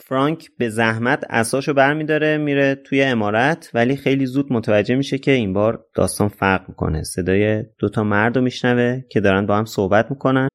فرانک 0.00 0.50
به 0.58 0.68
زحمت 0.68 1.24
اساشو 1.30 1.74
برمیداره 1.74 2.38
میره 2.38 2.74
توی 2.74 3.02
امارت 3.02 3.70
ولی 3.74 3.96
خیلی 3.96 4.26
زود 4.26 4.52
متوجه 4.52 4.94
میشه 4.94 5.18
که 5.18 5.30
این 5.30 5.52
بار 5.52 5.84
داستان 5.94 6.28
فرق 6.28 6.68
می‌کنه 6.68 7.02
صدای 7.02 7.64
دوتا 7.78 8.04
مرد 8.04 8.36
رو 8.36 8.42
میشنوه 8.42 9.00
که 9.10 9.20
دارن 9.20 9.46
با 9.46 9.56
هم 9.56 9.64
صحبت 9.64 10.10
می‌کنن 10.10 10.48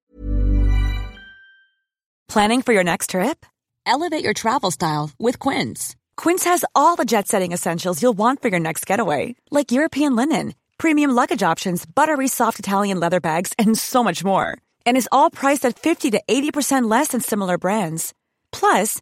Planning 2.35 2.61
for 2.63 2.73
your 2.73 2.83
next 2.83 3.11
trip? 3.11 3.45
Elevate 3.93 4.23
your 4.27 4.33
travel 4.33 4.71
style 4.79 5.11
with 5.25 5.39
Quince. 5.45 5.95
Quince 6.17 6.43
has 6.43 6.65
all 6.79 6.95
the 6.97 7.05
jet-setting 7.05 7.51
essentials 7.57 8.01
you'll 8.01 8.17
want 8.23 8.41
for 8.41 8.49
your 8.53 8.59
next 8.59 8.85
getaway, 8.85 9.35
like 9.57 9.71
European 9.71 10.15
linen, 10.15 10.45
premium 10.77 11.11
luggage 11.11 11.43
options, 11.43 11.85
buttery 11.85 12.27
soft 12.27 12.57
Italian 12.59 12.99
leather 12.99 13.21
bags, 13.29 13.53
and 13.61 13.77
so 13.77 14.03
much 14.03 14.23
more. 14.31 14.49
And 14.85 14.97
is 14.97 15.09
all 15.11 15.29
priced 15.29 15.65
at 15.65 15.79
50 15.79 16.11
to 16.11 16.21
80% 16.27 16.89
less 16.95 17.09
than 17.09 17.21
similar 17.21 17.57
brands. 17.57 18.13
Plus, 18.51 19.01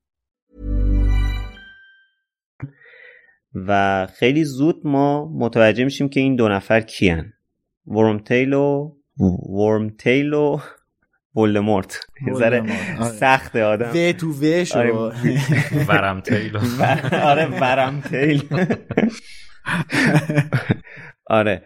و 3.55 4.07
خیلی 4.07 4.43
زود 4.43 4.81
ما 4.83 5.31
متوجه 5.35 5.83
میشیم 5.83 6.09
که 6.09 6.19
این 6.19 6.35
دو 6.35 6.49
نفر 6.49 6.81
کیان. 6.81 7.33
ورمتیل 7.87 8.53
و 8.53 8.95
ورمتیل 9.49 10.33
و 10.33 10.59
ولدمورت. 11.35 11.99
ذره 12.33 12.63
سخته 13.03 13.63
آدم. 13.63 13.89
و 13.89 14.11
تو 14.11 14.31
و 14.41 14.65
شو. 14.65 14.79
آره. 14.79 14.89
ورمتیل 15.87 16.57
آره 17.31 17.45
ورمتیل 17.45 18.43
آره. 21.27 21.63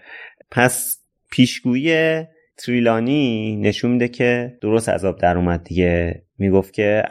پس 0.51 0.97
پیشگویی 1.31 2.23
تریلانی 2.57 3.55
نشون 3.55 3.91
میده 3.91 4.07
که 4.07 4.57
درست 4.61 4.89
عذاب 4.89 5.19
در 5.19 5.37
اومد 5.37 5.63
دیگه. 5.63 6.23
می‌گفت 6.37 6.73
که 6.73 7.03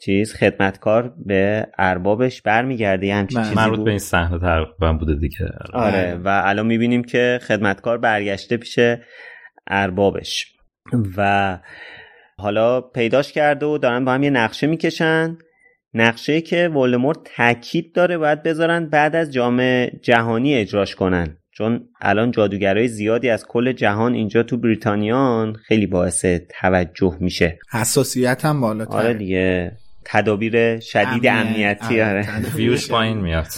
چیز 0.00 0.34
خدمتکار 0.34 1.14
به 1.26 1.66
اربابش 1.78 2.42
برمیگرده 2.42 3.14
همچین 3.14 3.42
چیزی 3.42 3.54
مربوط 3.54 3.84
به 3.84 3.90
این 3.90 3.98
صحنه 3.98 4.38
تقریبا 4.38 4.92
بوده 4.92 5.14
دیگه. 5.14 5.48
آره 5.72 6.14
و 6.24 6.42
الان 6.44 6.66
می‌بینیم 6.66 7.04
که 7.04 7.40
خدمتکار 7.42 7.98
برگشته 7.98 8.56
پیش 8.56 8.78
اربابش. 9.66 10.52
و 11.16 11.58
حالا 12.38 12.80
پیداش 12.80 13.32
کرده 13.32 13.66
و 13.66 13.78
دارن 13.78 14.04
با 14.04 14.12
هم 14.12 14.22
یه 14.22 14.30
نقشه 14.30 14.66
می‌کشن. 14.66 15.38
نقشه 15.94 16.40
که 16.40 16.68
ولدمورت 16.68 17.18
تاکید 17.36 17.94
داره 17.94 18.18
باید 18.18 18.42
بذارن 18.42 18.86
بعد 18.86 19.16
از 19.16 19.32
جام 19.32 19.86
جهانی 19.86 20.54
اجراش 20.54 20.94
کنن. 20.94 21.38
چون 21.50 21.88
الان 22.00 22.30
جادوگرای 22.30 22.88
زیادی 22.88 23.30
از 23.30 23.46
کل 23.46 23.72
جهان 23.72 24.14
اینجا 24.14 24.42
تو 24.42 24.56
بریتانیان 24.56 25.52
خیلی 25.52 25.86
باعث 25.86 26.24
توجه 26.60 27.16
میشه. 27.20 27.58
حساسیت 27.72 28.44
هم 28.44 28.60
بالاتر 28.60 28.96
آره 28.96 29.14
دیگه. 29.14 29.72
تدابیر 30.06 30.80
شدید 30.80 31.26
امنیتی 31.26 32.00
آره 32.00 32.26
ویوش 32.54 32.90
پایین 32.90 33.18
میاد. 33.18 33.46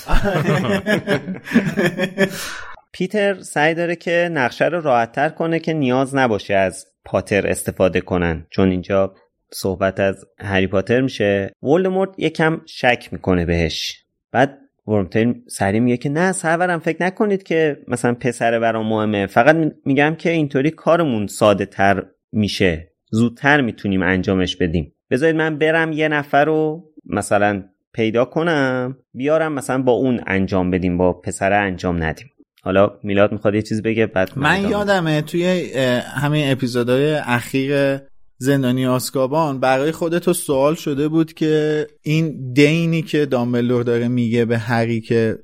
پیتر 2.93 3.43
سعی 3.43 3.75
داره 3.75 3.97
که 3.97 4.31
نقشه 4.33 4.65
رو 4.65 4.81
راحتتر 4.81 5.29
کنه 5.29 5.59
که 5.59 5.73
نیاز 5.73 6.15
نباشه 6.15 6.55
از 6.55 6.87
پاتر 7.05 7.47
استفاده 7.47 8.01
کنن 8.01 8.47
چون 8.51 8.71
اینجا 8.71 9.15
صحبت 9.53 10.01
از 10.01 10.25
هری 10.39 10.67
پاتر 10.67 11.01
میشه. 11.01 11.51
ولدمورت 11.63 12.11
یکم 12.19 12.61
شک 12.67 13.09
می‌کنه 13.13 13.45
بهش. 13.47 14.05
بعد 14.33 14.59
ورمتیل 14.87 15.35
سری 15.49 15.81
میگه 15.81 15.97
که 15.97 16.09
نه 16.09 16.33
سرورم 16.33 16.79
فکر 16.79 17.03
نکنید 17.03 17.43
که 17.43 17.79
مثلا 17.89 18.15
پسر 18.15 18.59
برام 18.59 18.89
مهمه. 18.89 19.27
فقط 19.27 19.57
میگم 19.85 20.15
که 20.15 20.31
اینطوری 20.31 20.71
کارمون 20.71 21.27
ساده 21.27 21.67
تر 21.67 22.05
میشه. 22.33 22.93
زودتر 23.11 23.61
می‌تونیم 23.61 24.03
انجامش 24.03 24.57
بدیم. 24.57 24.95
بذارید 25.11 25.37
من 25.37 25.59
برم 25.59 25.93
یه 25.93 26.09
نفر 26.09 26.45
رو 26.45 26.85
مثلا 27.07 27.65
پیدا 27.93 28.25
کنم 28.25 28.97
بیارم 29.15 29.53
مثلا 29.53 29.83
با 29.83 29.93
اون 29.93 30.21
انجام 30.27 30.71
بدیم 30.71 30.99
با 30.99 31.13
پسر 31.13 31.53
انجام 31.53 32.03
ندیم. 32.03 32.31
حالا 32.63 32.91
میلاد 33.03 33.33
می‌خواد 33.33 33.55
یه 33.55 33.63
چیز 33.63 33.83
بگه 33.83 34.07
بعد 34.07 34.31
من 34.37 34.71
یادمه 34.71 35.23
توی 35.23 35.73
همین 36.01 36.53
اپیزودهای 36.53 37.15
اخیر 37.15 37.99
زندانی 38.39 38.87
آسکابان 38.87 39.61
برای 39.61 39.93
خودتو 39.93 40.33
سوال 40.33 40.75
شده 40.75 41.09
بود 41.09 41.33
که 41.33 41.87
این 42.03 42.53
دینی 42.53 43.03
که 43.03 43.27
دامبلور 43.27 43.83
داره 43.83 44.09
میگه 44.09 44.45
به 44.45 44.59
هری 44.59 45.01
که 45.01 45.39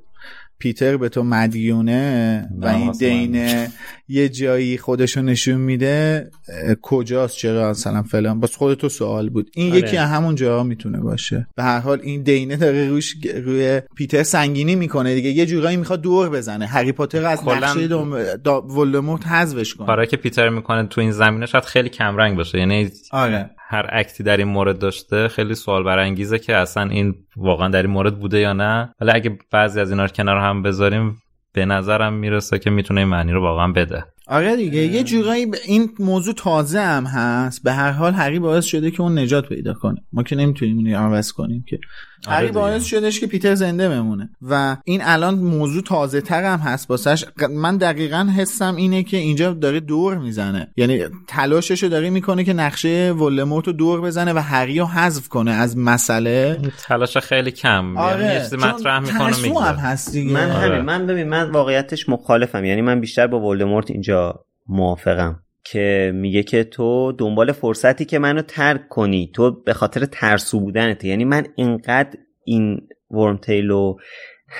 پیتر 0.59 0.97
به 0.97 1.09
تو 1.09 1.23
مدیونه 1.23 2.49
و 2.61 2.67
این 2.67 2.93
دینه 2.93 3.71
یه 4.09 4.29
جایی 4.29 4.79
خودشو 4.79 5.23
نشون 5.23 5.57
میده 5.57 6.31
کجاست 6.83 7.37
چرا 7.37 7.71
مثلا 7.71 8.03
فلان. 8.03 8.41
باز 8.41 8.57
خودتو 8.57 8.89
سوال 8.89 9.29
بود. 9.29 9.51
این 9.55 9.71
آره. 9.71 9.79
یکی 9.79 9.97
همون 9.97 10.35
جاها 10.35 10.63
می‌تونه 10.63 11.01
باشه. 11.01 11.47
به 11.57 11.63
هر 11.63 11.79
حال 11.79 12.01
این 12.03 12.23
دینه 12.23 12.57
داره 12.57 12.89
روش 12.89 13.15
روی 13.45 13.81
پیتر 13.97 14.23
سنگینی 14.23 14.75
می‌کنه 14.75 15.15
دیگه. 15.15 15.31
یه 15.31 15.47
جورایی 15.47 15.77
می‌خواد 15.77 16.01
دور 16.01 16.29
بزنه. 16.29 16.67
هری 16.67 16.93
پاتر 16.93 17.25
از 17.25 17.49
نقشه 17.49 17.95
ولدمورت 18.77 19.27
حذفش 19.27 19.75
کنه. 19.75 19.87
کاری 19.87 20.07
که 20.07 20.17
پیتر 20.17 20.49
می‌کنه 20.49 20.87
تو 20.87 21.01
این 21.01 21.13
زمینه 21.13 21.47
شاید 21.47 21.65
خیلی 21.65 21.89
کمرنگ 21.89 22.37
باشه. 22.37 22.59
یعنی 22.59 22.91
آره. 23.11 23.51
هر 23.69 23.87
اکتی 23.93 24.23
در 24.23 24.37
این 24.37 24.49
مورد 24.49 24.79
داشته 24.79 25.29
خیلی 25.29 25.55
سوال 25.55 25.85
برانگیزه 25.85 26.39
که 26.39 26.57
اصلا 26.57 26.83
این 26.83 27.15
واقعا 27.37 27.69
در 27.69 27.83
این 27.83 27.91
مورد 27.91 28.21
بوده 28.21 28.39
یا 28.39 28.53
نه. 28.53 28.95
ولی 29.01 29.11
اگه 29.15 29.39
بعضی 29.51 29.81
از 29.81 29.91
اینا 29.91 30.03
رو 30.03 30.09
کنار 30.09 30.37
هم 30.37 30.63
بذاریم 30.63 31.17
به 31.55 31.65
نظرم 31.65 32.13
می‌رسه 32.13 32.59
که 32.59 32.71
می‌تونه 32.71 33.01
این 33.01 33.09
معنی 33.09 33.33
رو 33.33 33.43
واقعا 33.43 33.73
بده. 33.73 34.05
آره 34.27 34.57
دیگه 34.57 34.79
یه 34.79 35.03
جورایی 35.03 35.47
این 35.67 35.91
موضوع 35.99 36.35
تازه 36.35 36.81
هم 36.81 37.05
هست. 37.05 37.63
به 37.63 37.73
هر 37.73 37.91
حال 37.91 38.13
هری 38.13 38.39
باعث 38.39 38.65
شده 38.65 38.91
که 38.91 39.01
اون 39.01 39.19
نجات 39.19 39.49
پیدا 39.49 39.75
کنه. 39.75 39.97
ما 40.13 40.23
که 40.23 40.37
نمی‌تونیم 40.37 40.77
اونو 40.77 40.97
عوض 40.97 41.33
کنیم 41.33 41.65
که 41.69 41.79
آره 42.27 42.37
هری 42.37 42.53
باعث 42.53 42.85
شدش 42.85 43.21
که 43.21 43.27
پیتر 43.27 43.55
زنده 43.55 43.89
بمونه. 43.89 44.31
و 44.43 44.77
این 44.85 45.01
الان 45.05 45.35
موضوع 45.35 45.83
تازه 45.83 46.21
تر 46.21 46.45
هم 46.45 46.59
هست 46.59 46.89
باسش 46.89 47.25
من 47.51 47.77
دقیقا 47.77 48.29
حسم 48.37 48.77
اینه 48.77 49.03
که 49.03 49.17
اینجا 49.17 49.53
داره 49.53 49.81
دور 49.81 50.19
می‌زنه. 50.19 50.69
یعنی 50.77 51.05
تلاششو 51.29 51.87
داره 51.87 52.11
می‌کنه 52.11 52.45
که 52.45 52.53
نقشه 52.53 53.13
ولدمورت 53.13 53.67
رو 53.67 53.73
دور 53.73 54.01
بزنه 54.01 54.33
و 54.33 54.39
هری 54.39 54.79
رو 54.79 54.87
حذف 54.87 55.29
کنه 55.29 55.51
از 55.51 55.79
مسئله. 55.79 56.59
تلاش 56.89 57.17
خیلی 57.17 57.51
کم. 57.51 57.85
یعنی 57.85 57.99
آره 57.99 58.25
یعنی 58.25 58.65
مطرح 58.65 58.99
می‌کنه 58.99 59.43
میگه 59.43 59.61
هم 59.61 59.75
هست 59.75 60.13
دیگه. 60.13 60.33
من 60.33 60.51
همین 60.51 60.81
من 60.81 61.07
ببین 61.07 61.29
من 61.29 61.51
واقعیتش 61.51 62.09
مخالفم. 62.09 62.65
یعنی 62.65 62.83
من 62.83 63.01
بیشتر 63.01 63.27
با 63.27 63.41
ولدمورت 63.41 63.91
اینجا 63.91 64.45
موافقم. 64.67 65.44
که 65.65 66.13
میگه 66.15 66.43
که 66.43 66.65
تو 66.65 67.13
دنبال 67.13 67.53
فرصتی 67.53 68.05
که 68.05 68.19
منو 68.19 68.43
ترک 68.43 68.89
کنی. 68.89 69.31
تو 69.35 69.63
به 69.63 69.73
خاطر 69.73 70.05
ترسو 70.05 70.61
بودنت 70.61 71.05
یعنی 71.05 71.25
من 71.25 71.47
اینقدر 71.57 72.19
این 72.45 72.89
ورمتیل 73.11 73.71
و 73.71 73.97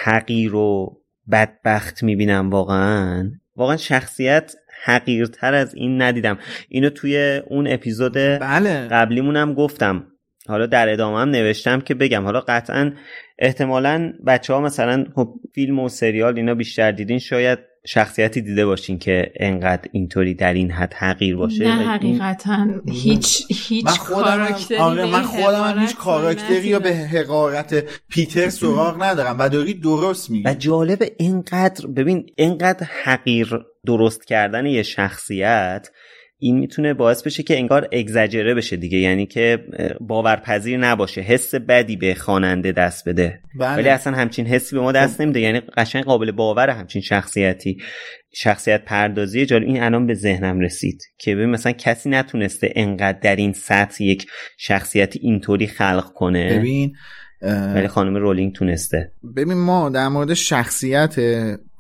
حقیر 0.05 0.55
و 0.55 1.01
بدبخت 1.33 2.03
می‌بینم 2.03 2.51
واقعا. 2.51 3.31
واقعا 3.57 3.77
شخصیت 3.77 4.55
حقیرتر 4.85 5.55
از 5.55 5.75
این 5.75 6.03
ندیدم. 6.03 6.39
اینو 6.69 6.91
توی 6.91 7.41
اون 7.47 7.67
اپیزود 7.69 8.13
بله. 8.13 8.89
قبلیمونم 8.89 9.55
گفتم. 9.55 10.07
حالا 10.49 10.67
در 10.67 10.93
ادامه 10.93 11.21
هم 11.21 11.31
نوشتم 11.31 11.81
که 11.81 11.95
بگم. 11.95 12.25
حالا 12.25 12.41
قطعا 12.41 12.93
احتمالا 13.39 14.13
بچه 14.27 14.53
ها 14.53 14.61
مثلا 14.61 15.07
خب 15.15 15.35
فیلم 15.55 15.79
و 15.79 15.89
سریال 15.89 16.37
اینا 16.37 16.55
بیشتر 16.55 16.91
دیدین 16.93 17.19
شاید 17.19 17.59
شخصیتی 17.87 18.41
دیده 18.41 18.67
باشین 18.67 18.99
که 18.99 19.33
انقدر 19.37 19.89
اینطوری 19.93 20.35
در 20.35 20.55
این 20.55 20.71
حد 20.71 20.95
حقیر 20.95 21.37
باشه 21.37 21.65
نه 21.65 21.89
حقیقتا 21.89 22.67
هیچ 22.93 23.45
هیچ 23.51 23.87
کاراکتری 23.87 24.77
آره 24.79 25.07
من 25.07 25.23
خودم 25.23 25.79
هیچ 25.79 25.97
کاراکتری 25.97 26.69
یا 26.69 26.79
به 26.79 26.95
حقارت 26.95 27.85
پیتر 28.09 28.49
سراغ 28.49 29.03
ندارم. 29.03 29.37
و 29.39 29.49
داری 29.49 29.75
درست 29.75 30.31
میگی. 30.31 30.49
و 30.49 30.55
جالب 30.55 31.03
اینقدر 31.19 31.87
ببین 31.87 32.27
اینقدر 32.37 32.87
حقیر 33.05 33.61
درست 33.87 34.25
کردن 34.27 34.67
یه 34.67 34.83
شخصیت 34.83 35.91
این 36.45 36.59
می‌تونه 36.59 36.95
باعث 36.95 37.23
بشه 37.23 37.43
که 37.43 37.57
انگار 37.57 37.89
اگزجره 37.93 38.55
بشه 38.55 38.77
دیگه 38.77 38.99
یعنی 38.99 39.27
که 39.27 39.65
باورپذیر 40.01 40.79
نباشه. 40.79 41.21
حس 41.21 41.55
بدی 41.55 41.97
به 41.97 42.15
خواننده 42.15 42.73
دست 42.73 43.09
بده. 43.09 43.41
بله. 43.59 43.77
ولی 43.77 43.89
اصلا 43.89 44.17
همچین 44.17 44.47
حسی 44.47 44.77
به 44.77 44.83
ما 44.83 44.93
دست 44.93 45.15
خب. 45.17 45.23
نمیده. 45.23 45.41
یعنی 45.41 45.61
قشنگ 45.61 46.05
قابل 46.05 46.31
باور 46.31 46.71
همچین 46.71 47.03
شخصیتی 47.03 47.77
شخصیت 48.35 48.85
پردازی 48.85 49.47
جالب 49.47 49.67
این 49.67 49.83
الان 49.83 50.07
به 50.07 50.15
ذهنم 50.15 50.61
رسید 50.61 51.03
که 51.19 51.35
ببین 51.35 51.51
مثلا 51.51 51.73
کسی 51.73 52.11
نتونسته 52.11 52.73
انقدر 52.77 53.19
در 53.19 53.37
این 53.37 53.53
سطح 53.53 54.05
یک 54.05 54.27
شخصیت 54.59 55.17
اینطوری 55.17 55.67
خلق 55.67 56.13
کنه. 56.15 56.59
ببین 56.59 56.95
ولی 57.75 57.89
خانم 57.89 58.17
رولینگ 58.17 58.53
تونسته. 58.53 59.13
ببین 59.37 59.55
ما 59.59 59.91
در 59.91 60.09
مورد 60.09 60.35
شخصیت 60.35 61.15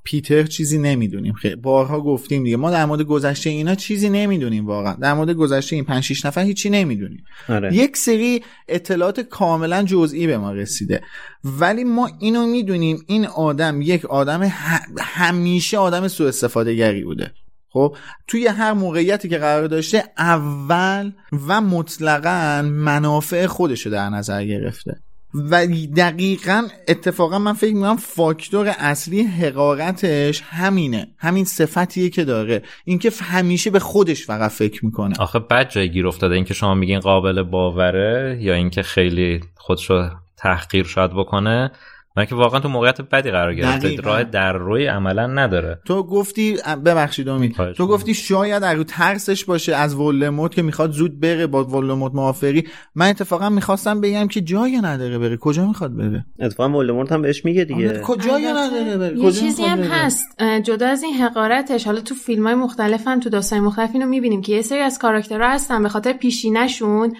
پیتر 0.04 0.42
چیزی 0.42 0.78
نمی‌دونیم. 0.78 1.32
خیلی 1.32 1.56
بارها 1.56 2.00
گفتیم 2.00 2.44
دیگه. 2.44 2.56
ما 2.56 2.70
در 2.70 2.84
مورد 2.84 3.02
گذشته 3.02 3.50
اینا 3.50 3.74
چیزی 3.74 4.08
نمی‌دونیم 4.08 4.66
واقعا. 4.66 4.94
در 4.94 5.14
مورد 5.14 5.30
گذشته 5.30 5.76
این 5.76 5.84
5 5.84 6.02
6 6.02 6.26
نفر 6.26 6.42
هیچی 6.42 6.70
نمی‌دونیم. 6.70 7.24
آره. 7.48 7.74
یک 7.74 7.96
سری 7.96 8.42
اطلاعات 8.68 9.20
کاملا 9.20 9.82
جزئی 9.82 10.26
به 10.26 10.38
ما 10.38 10.52
رسیده. 10.52 11.02
ولی 11.44 11.84
ما 11.84 12.10
اینو 12.20 12.46
می‌دونیم 12.46 13.04
این 13.06 13.26
آدم 13.26 13.82
یک 13.82 14.04
آدم 14.04 14.52
همیشه 15.00 15.78
آدم 15.78 16.08
سوء 16.08 16.28
استفاده 16.28 16.74
گری 16.74 17.04
بوده. 17.04 17.32
خب 17.68 17.96
توی 18.26 18.46
هر 18.46 18.72
موقعیتی 18.72 19.28
که 19.28 19.38
قرار 19.38 19.66
داشته 19.66 20.04
اول 20.18 21.12
و 21.48 21.60
مطلقا 21.60 22.62
منافع 22.62 23.46
خودشو 23.46 23.90
در 23.90 24.10
نظر 24.10 24.44
گرفته. 24.44 25.00
و 25.34 25.66
دقیقا 25.96 26.68
اتفاقا 26.88 27.38
من 27.38 27.52
فکر 27.52 27.74
می‌کنم 27.74 27.96
فاکتور 27.96 28.74
اصلی 28.78 29.22
حقارتش 29.22 30.42
همینه. 30.46 31.06
همین 31.18 31.44
صفتیه 31.44 32.10
که 32.10 32.24
داره. 32.24 32.62
اینکه 32.84 33.12
همیشه 33.22 33.70
به 33.70 33.78
خودش 33.78 34.26
فقط 34.26 34.50
فکر 34.50 34.84
می‌کنه. 34.84 35.14
آخه 35.18 35.38
بد 35.38 35.70
جای 35.70 35.90
گیر 35.90 36.06
افتاده. 36.06 36.34
اینکه 36.34 36.54
شما 36.54 36.74
میگین 36.74 36.98
قابل 36.98 37.42
باوره 37.42 38.38
یا 38.40 38.54
اینکه 38.54 38.82
خیلی 38.82 39.40
خودشو 39.54 40.08
تحقیر 40.36 40.84
شاید 40.84 41.10
بکنه 41.10 41.70
من 42.16 42.24
که 42.24 42.34
واقعا 42.34 42.60
تو 42.60 42.68
موقعیت 42.68 43.00
بدی 43.00 43.30
قرار 43.30 43.54
گرفته 43.54 43.96
راه 43.96 44.24
در 44.24 44.52
روی 44.52 44.86
عملا 44.86 45.26
نداره. 45.26 45.78
تو 45.84 46.02
گفتی 46.02 46.56
ببخشید 46.84 47.28
امید 47.28 47.56
تو 47.72 47.86
گفتی 47.86 48.14
شاید 48.14 48.62
در 48.62 48.82
ترسش 48.82 49.44
باشه 49.44 49.74
از 49.74 49.94
ولدمورت 49.94 50.54
که 50.54 50.62
می‌خواد 50.62 50.90
زود 50.90 51.20
بره 51.20 51.46
با 51.46 51.64
ولدمورت 51.64 52.14
موافقی 52.14 52.64
من 52.94 53.08
اتفاقا 53.08 53.48
می‌خواستم 53.48 54.00
بگم 54.00 54.28
که 54.28 54.40
جایی 54.40 54.80
نداره 54.80 55.18
بره. 55.18 55.36
کجا 55.36 55.66
می‌خواد 55.66 55.96
بره؟ 55.96 56.26
اتفاقا 56.40 56.78
ولدمورت 56.78 57.12
هم 57.12 57.22
بهش 57.22 57.44
میگه 57.44 57.64
دیگه. 57.64 58.00
کجایی 58.00 58.46
نداره 58.46 58.96
بره؟ 58.96 59.18
یه 59.18 59.32
چیزی 59.32 59.62
هم 59.62 59.78
هست. 59.78 60.42
جدا 60.64 60.88
از 60.88 61.02
این 61.02 61.14
حقارتش 61.14 61.84
حالا 61.84 62.00
تو 62.00 62.14
فیلم 62.14 62.46
های 62.46 62.54
مختلف 62.54 63.08
هم 63.08 63.20
تو 63.20 63.30
داستان 63.30 63.60
مختلف 63.60 63.90
اینو 63.92 64.06
می‌بینیم 64.06 64.42
که 64.42 64.52
یه 64.52 64.62
سری 64.62 64.78
از 64.78 64.98
کاراکترها 64.98 65.50
هستن 65.50 65.82
به 65.82 65.88
خاطر 65.88 66.12
پیشینشون 66.12 67.16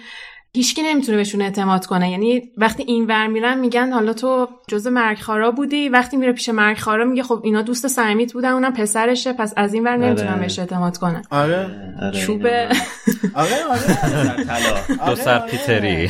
هیچکی 0.55 0.81
نمی‌تونه 0.81 1.17
بهشون 1.17 1.41
اعتماد 1.41 1.85
کنه. 1.85 2.11
یعنی 2.11 2.41
وقتی 2.57 2.83
این 2.83 3.05
ور 3.05 3.27
میرن 3.27 3.59
میگن 3.59 3.91
حالا 3.91 4.13
تو 4.13 4.47
جزء 4.67 4.89
مرگخارا 4.89 5.51
بودی 5.51 5.89
وقتی 5.89 6.17
میره 6.17 6.31
پیش 6.31 6.49
مرگخارا 6.49 7.05
میگه 7.05 7.23
خب 7.23 7.41
اینا 7.43 7.61
دوست 7.61 7.87
صمیمیت 7.87 8.33
بودن 8.33 8.49
اونم 8.49 8.73
پسرشه 8.73 9.33
پس 9.33 9.53
از 9.57 9.73
این 9.73 9.83
ور 9.83 9.97
نمی‌تونن 9.97 10.29
آره. 10.29 10.41
بهش 10.41 10.59
اعتماد 10.59 10.97
کنن. 10.97 11.23
آره. 11.29 11.67
چوبه. 12.25 12.69
آره 13.33 13.55
آره. 13.69 15.09
دو 15.09 15.15
سر 15.15 15.39
پیتری. 15.39 16.09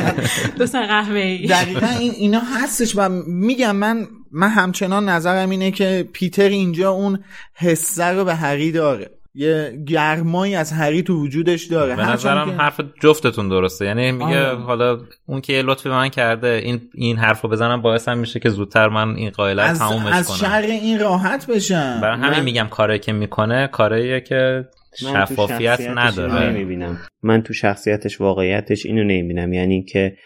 دو 0.58 0.66
سر 0.66 0.86
قهوه‌ای. 0.86 1.46
دقیقا 1.46 1.86
این 1.86 2.12
اینا 2.16 2.40
هستش 2.40 2.92
و 2.96 3.08
میگم 3.26 3.76
من 3.76 4.06
من 4.32 4.48
همچنان 4.48 5.08
نظرم 5.08 5.50
اینه 5.50 5.70
که 5.70 6.08
پیتر 6.12 6.48
اینجا 6.48 6.90
اون 6.90 7.18
حسه 7.54 8.04
رو 8.04 8.24
به 8.24 8.34
هری 8.34 8.72
داره. 8.72 9.10
یه 9.38 9.78
گرمایی 9.86 10.54
از 10.54 10.72
هری 10.72 11.02
تو 11.02 11.14
وجودش 11.14 11.64
داره. 11.64 11.96
به 11.96 12.06
نظرم 12.06 12.50
حرف 12.50 12.80
جفتتون 13.02 13.48
درسته. 13.48 13.84
یعنی 13.84 14.12
میگه 14.12 14.46
آه. 14.46 14.62
حالا 14.62 14.98
اون 15.26 15.40
که 15.40 15.52
یه 15.52 15.62
لطفی 15.62 15.88
به 15.88 15.94
من 15.94 16.08
کرده 16.08 16.60
این 16.64 16.80
این 16.94 17.16
حرفو 17.16 17.48
بزنم 17.48 17.82
باعث 17.82 18.08
هم 18.08 18.18
میشه 18.18 18.40
که 18.40 18.48
زودتر 18.48 18.88
من 18.88 19.16
این 19.16 19.30
قائلت 19.30 19.70
از 19.70 19.78
تمومش 19.78 20.12
از 20.12 20.26
کنم. 20.26 20.34
از 20.34 20.40
شر 20.40 20.66
این 20.68 21.00
راحت 21.00 21.46
بشم. 21.46 21.98
برای 22.02 22.16
همین 22.16 22.38
من... 22.38 22.44
میگم 22.44 22.66
کاری 22.70 22.98
که 22.98 23.12
می‌کنه 23.12 23.66
کاریه 23.72 24.20
که 24.20 24.64
شفافیت 25.00 25.80
نداره. 25.94 26.50
نمی‌بینم. 26.50 26.98
من 27.22 27.42
تو 27.42 27.52
شخصیتش 27.52 28.20
واقعیتش 28.20 28.86
اینو 28.86 29.04
نمی‌بینم. 29.04 29.52
یعنی 29.52 29.82
که 29.82 30.16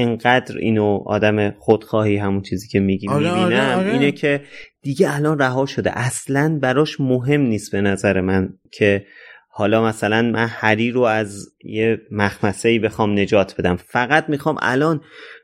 انقدر 0.00 0.58
اینو 0.58 1.02
آدم 1.06 1.50
خودخواهی 1.50 2.16
همون 2.16 2.42
چیزی 2.42 2.68
که 2.68 2.80
میگی 2.80 3.08
آره 3.08 3.34
می‌بینم 3.34 3.60
آره 3.60 3.74
آره. 3.74 3.92
اینه 3.92 4.12
که 4.12 4.40
دیگه 4.82 5.14
الان 5.14 5.38
رها 5.38 5.66
شده 5.66 5.98
اصلا 5.98 6.58
براش 6.62 7.00
مهم 7.00 7.40
نیست 7.40 7.72
به 7.72 7.80
نظر 7.80 8.20
من 8.20 8.54
که 8.70 9.06
حالا 9.48 9.84
مثلا 9.84 10.22
من 10.22 10.46
هری 10.50 10.90
رو 10.90 11.02
از 11.02 11.52
یه 11.64 12.00
مخمسه 12.10 12.68
ای 12.68 12.78
بخوام 12.78 13.18
نجات 13.18 13.54
بدم 13.58 13.76
فقط 13.76 14.28
می‌خوام 14.28 14.56
الان 14.62 15.00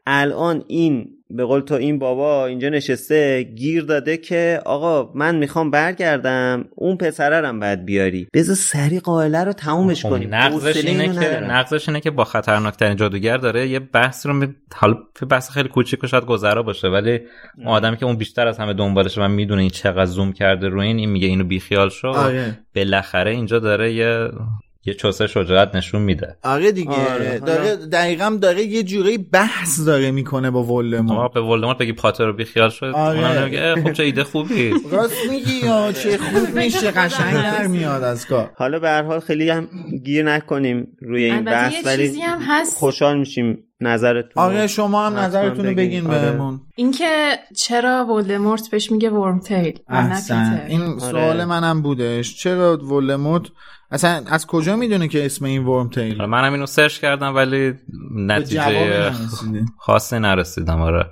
الان 0.07 0.64
این 0.68 1.09
به 1.30 1.44
قول 1.44 1.61
تو 1.61 1.74
این 1.74 1.98
بابا 1.98 2.46
اینجا 2.46 2.68
نشسته 2.68 3.42
گیر 3.42 3.82
داده 3.82 4.16
که 4.16 4.61
آقا 4.64 5.12
من 5.14 5.36
می‌خوام 5.36 5.70
برگردم 5.70 6.64
اون 6.74 6.96
پسررم 6.96 7.61
باید 7.61 7.84
بیاری. 7.84 8.28
بذار 8.32 8.55
سری 8.55 9.00
قائله 9.00 9.44
رو 9.44 9.52
تمومش 9.52 10.02
خب، 10.02 10.11
کنیم. 10.11 10.34
نقضش 10.34 10.84
اینه 10.84 11.14
که 11.14 11.40
نقضش 11.40 11.88
اینه 11.88 12.00
که 12.00 12.11
با 12.11 12.24
خطرناکترین 12.24 12.96
جادوگر 12.96 13.36
داره 13.36 13.68
یه 13.68 13.78
بحث 13.78 14.26
رو 14.26 14.32
می... 14.32 14.55
حالا 14.74 14.96
بحث 15.30 15.50
خیلی 15.50 15.68
کوچیک 15.68 16.05
و 16.05 16.07
شاید 16.07 16.24
گذرا 16.24 16.62
باشه 16.62 16.88
ولی 16.88 17.20
اون 17.59 17.66
آدمی 17.66 17.96
که 17.96 18.07
اون 18.07 18.16
بیشتر 18.16 18.46
از 18.46 18.59
همه 18.59 18.72
دنبالشه 18.72 19.22
و 19.22 19.28
می‌دونه 19.28 19.61
این 19.61 19.70
چقدر 19.70 20.05
زوم 20.05 20.32
کرده 20.32 20.68
رو 20.68 20.80
این 20.80 20.98
این 20.98 21.11
میگه 21.11 21.26
اینو 21.26 21.44
بیخیال 21.44 21.88
شو. 21.88 22.09
آره. 22.09 22.59
بالاخره 22.74 23.30
اینجا 23.30 23.59
داره 23.59 23.92
یه 23.92 24.28
یه 24.87 24.95
چوسه 24.95 25.26
شجاعت 25.26 25.74
نشون 25.74 26.03
میده. 26.03 26.37
آره 26.43 26.72
دیگه. 26.72 26.91
آره. 26.91 27.39
داره 27.39 27.76
دقیقا 27.76 28.39
داره 28.43 28.62
یه 28.62 28.82
جوری 28.82 29.18
بحث 29.18 29.80
داره 29.87 30.11
می‌کنه 30.11 30.51
با 30.51 30.62
ولدمورت. 30.64 31.32
به 31.32 31.41
ولدمورت 31.41 31.78
بگی 31.78 31.93
پاتر 31.93 32.26
رو 32.26 32.32
بیخیال 32.32 32.70
شد. 32.70 32.93
آره. 32.95 33.18
اونم 33.18 33.41
نمیگه 33.43 33.62
اه، 33.62 33.82
خب 33.82 33.93
چه 33.93 34.03
ایده 34.03 34.24
خوبی. 34.24 34.70
راست 34.93 35.30
میگی 35.30 35.66
یا 35.66 35.93
چه 35.93 36.18
خوب 36.32 36.59
میشه 36.59 36.91
قشنگ 36.91 37.35
در 37.35 37.66
میاد 37.66 38.03
از 38.03 38.26
کار. 38.26 38.51
حالا 38.57 38.78
به 38.78 38.89
هر 38.89 39.03
حال 39.03 39.20
خیلی 39.20 39.51
هم 39.51 39.68
گیر 40.05 40.24
نکنیم 40.24 40.87
روی 41.01 41.24
این 41.24 41.45
بحث 41.45 41.72
یه 41.72 41.82
ولی 41.85 42.07
چیزی 42.07 42.20
هم 42.20 42.39
هست. 42.49 42.76
خوشحال 42.78 43.18
میشیم 43.18 43.59
نظرتون 43.87 44.43
آره 44.43 44.66
شما 44.66 45.07
هم 45.07 45.16
نظرتون 45.18 45.66
رو 45.66 45.74
بگین. 45.74 46.07
آره. 46.07 46.30
بهمون. 46.30 46.61
اینکه 46.76 47.39
چرا 47.57 48.07
ولدمورت 48.07 48.70
بهش 48.70 48.93
میگه 48.93 49.11
ورم 49.11 49.41
تیل 49.41 49.78
و 49.89 50.03
نه 50.03 50.11
احسن 50.11 50.61
این 50.68 50.99
سوال 50.99 51.45
منم 51.45 51.82
بودش. 51.82 52.37
چرا 52.37 52.76
ولدمورت 52.76 53.43
اصلا 53.91 54.22
از 54.26 54.47
کجا 54.47 54.76
می‌دونه 54.76 55.09
که 55.09 55.26
اسم 55.26 55.45
این 55.45 55.64
ورم 55.64 55.89
تیل 55.89 56.16
حالا 56.16 56.26
منم 56.26 56.53
اینو 56.53 56.66
سرچ 56.66 56.99
کردم 56.99 57.35
ولی 57.35 57.74
نتیجه. 58.14 59.12
خاصی 59.78 60.18
نرسیدم 60.18 60.80
آره. 60.80 61.07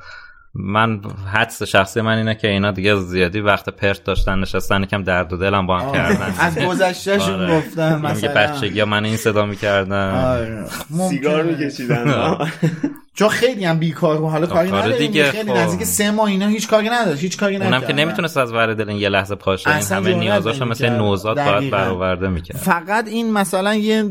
من 0.55 1.00
حدس 1.32 1.62
شخصی 1.62 2.00
من 2.00 2.18
اینه 2.18 2.34
که 2.34 2.48
اینا 2.48 2.70
دیگه 2.70 2.96
زیادی 2.96 3.40
وقت 3.40 3.68
پرت 3.68 4.05
داشتن 4.05 4.38
نشستن 4.38 4.82
یکم 4.82 5.03
درد 5.03 5.32
و 5.32 5.36
دلم 5.36 5.66
با 5.66 5.78
هم 5.78 5.92
کردن 5.92 6.34
از 6.46 6.59
گذشتهشون 6.59 7.34
آره. 7.34 7.59
گفتن 7.59 7.94
میگه 7.96 8.09
مثلا 8.09 8.34
بچگی 8.34 8.84
من 8.84 9.05
این 9.05 9.16
صدا 9.16 9.46
می‌کردم 9.46 10.14
آره. 10.14 10.64
سیگار. 11.09 11.42
میکشیدن 11.42 12.36
چون 13.14 13.28
خیلی 13.28 13.64
هم 13.64 13.78
بیکار 13.78 14.20
بود 14.20 14.30
حالا 14.30 14.47
کاری 14.47 14.70
آره 14.70 14.86
نداریم 14.86 15.06
دیگه، 15.06 15.24
خیلی 15.24 15.51
خب. 15.51 15.56
نزدیک 15.56 15.84
سه 15.84 16.10
ماه 16.10 16.26
اینا 16.26 16.48
هیچ 16.48 16.68
کاری 16.68 16.89
نداشت 16.89 17.22
هیچ 17.22 17.36
کاری 17.36 17.56
اونم 17.56 17.80
که. 17.80 17.93
نمی‌تونست 17.93 18.36
از 18.36 18.52
ور 18.52 18.74
دل 18.74 18.89
یه 18.89 19.09
لحظه 19.09 19.34
پاشه 19.34 19.70
این 19.70 19.84
همه 19.84 20.10
جرئت 20.10 20.16
نیازاشو 20.16 20.64
مثل. 20.64 20.89
نوزاد 20.89 21.36
باید. 21.36 21.70
برآورده 21.70 22.28
می‌کرد 22.28 22.56
فقط 22.56 23.09
این 23.09 23.32
مثلا 23.32 23.74
یه 23.74 24.05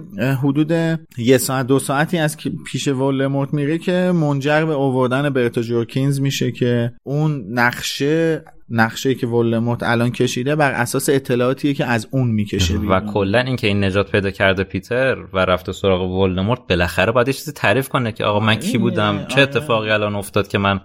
حدود 0.44 0.72
یه 1.18 1.38
ساعت 1.38 1.68
دو 1.68 1.80
ساعتی 1.80 2.18
از 2.18 2.38
که 2.38 2.52
پیش 2.72 2.88
ولدمورت 2.88 3.54
میره 3.54 3.78
که 3.78 4.12
منجر 4.16 4.66
به 4.66 4.74
اووردن 4.74 5.30
برتا 5.30 5.62
جورکینز 5.62 6.22
میشه 6.22 6.52
که 6.52 6.92
اون 7.04 7.46
نقشه 7.50 8.44
نقشه 8.72 9.16
که 9.16 9.28
ولدمورت 9.28 9.84
الان 9.84 10.12
کشیده 10.12 10.56
بر 10.56 10.72
اساس 10.72 11.10
اطلاعاتیه 11.10 11.74
که 11.74 11.86
از 11.86 12.08
اون 12.12 12.28
می‌کشه 12.28 12.78
و 12.78 13.00
کلا 13.14 13.40
اینکه 13.40 13.68
این 13.68 13.84
نجات 13.84 14.12
پیدا 14.12 14.32
کرده 14.32 14.64
پیتر 14.64 15.18
و 15.34 15.40
رفته 15.40 15.72
سراغ 15.72 16.12
ولدمورت 16.12 16.60
بالاخره 16.70 17.12
باید 17.12 17.28
یه 17.28 17.34
چیزی 17.34 17.52
تعریف 17.52 17.90
کنه 17.90 18.12
که 18.12 18.26
آقا 18.26 18.40
من 18.40 18.56
کی 18.56 18.78
بودم؟ 18.78 19.26
چه 19.28 19.42
اتفاقی 19.42 19.90
الان 19.90 20.16
افتاد 20.16 20.48
که 20.48 20.58
من 20.58 20.80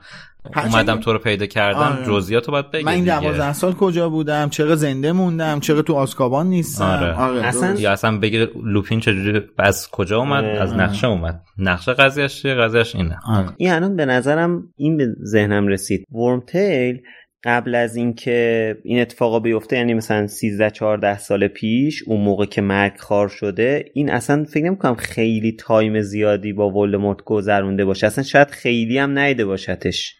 اومدم 0.56 1.00
تو 1.00 1.12
رو 1.12 1.18
پیدا 1.18 1.46
کردم؟ 1.46 1.78
آره. 1.78 2.06
جزئیاتو 2.06 2.52
باید 2.52 2.70
بگی 2.70 2.84
من 2.84 2.92
این 2.92 3.00
دیگه. 3.00 3.20
دوازده 3.20 3.52
سال 3.52 3.72
کجا 3.72 4.08
بودم؟ 4.08 4.48
چرا 4.48 4.76
زنده 4.76 5.12
موندم؟ 5.12 5.60
چرا 5.60 5.82
تو 5.82 5.94
آسکابان 5.94 6.46
نیستم؟ 6.46 6.84
آره. 7.18 7.42
درست. 7.42 7.80
یا 7.80 7.92
اصلا 7.92 8.18
بگی 8.18 8.46
لوپین 8.64 9.00
چجوری 9.00 9.40
از 9.58 9.90
کجا 9.90 10.18
اومد؟ 10.18 10.44
آره. 10.44 10.60
از 10.60 10.72
نقشه 10.72 11.06
اومد. 11.06 11.42
نقشه 11.58 11.92
قضیهش 11.92 12.42
چیه؟ 12.42 12.54
قضیهش 12.54 12.94
اینه. 12.94 13.18
این 13.56 13.72
الان 13.72 13.96
به 13.96 14.06
نظرم 14.06 14.62
این 14.76 14.96
به 14.96 15.06
ذهنم 15.24 15.68
رسید. 15.68 16.06
ورم 16.12 16.40
تیل 16.40 17.00
قبل 17.46 17.74
از 17.74 17.96
اینکه 17.96 18.78
این 18.84 19.00
اتفاقا 19.00 19.40
بیفته 19.40 19.76
یعنی 19.76 19.94
مثلا 19.94 20.26
13 20.26 20.70
14 20.70 21.18
سال 21.18 21.48
پیش 21.48 22.02
اون 22.06 22.20
موقع 22.20 22.46
که 22.46 22.60
مرگ 22.60 22.96
خار 22.98 23.28
شده 23.28 23.84
این 23.94 24.10
اصلا 24.10 24.44
فکر 24.44 24.64
نمی‌کنم 24.64 24.94
خیلی 24.94 25.52
تایم 25.52 26.00
زیادی 26.00 26.52
با 26.52 26.70
ولدمورت 26.70 27.22
گذرونده 27.24 27.84
باشه. 27.84 28.06
اصلا 28.06 28.24
شاید 28.24 28.50
خیلی 28.50 28.98
هم 28.98 29.18
نیده 29.18 29.44
باشتش. 29.44 30.14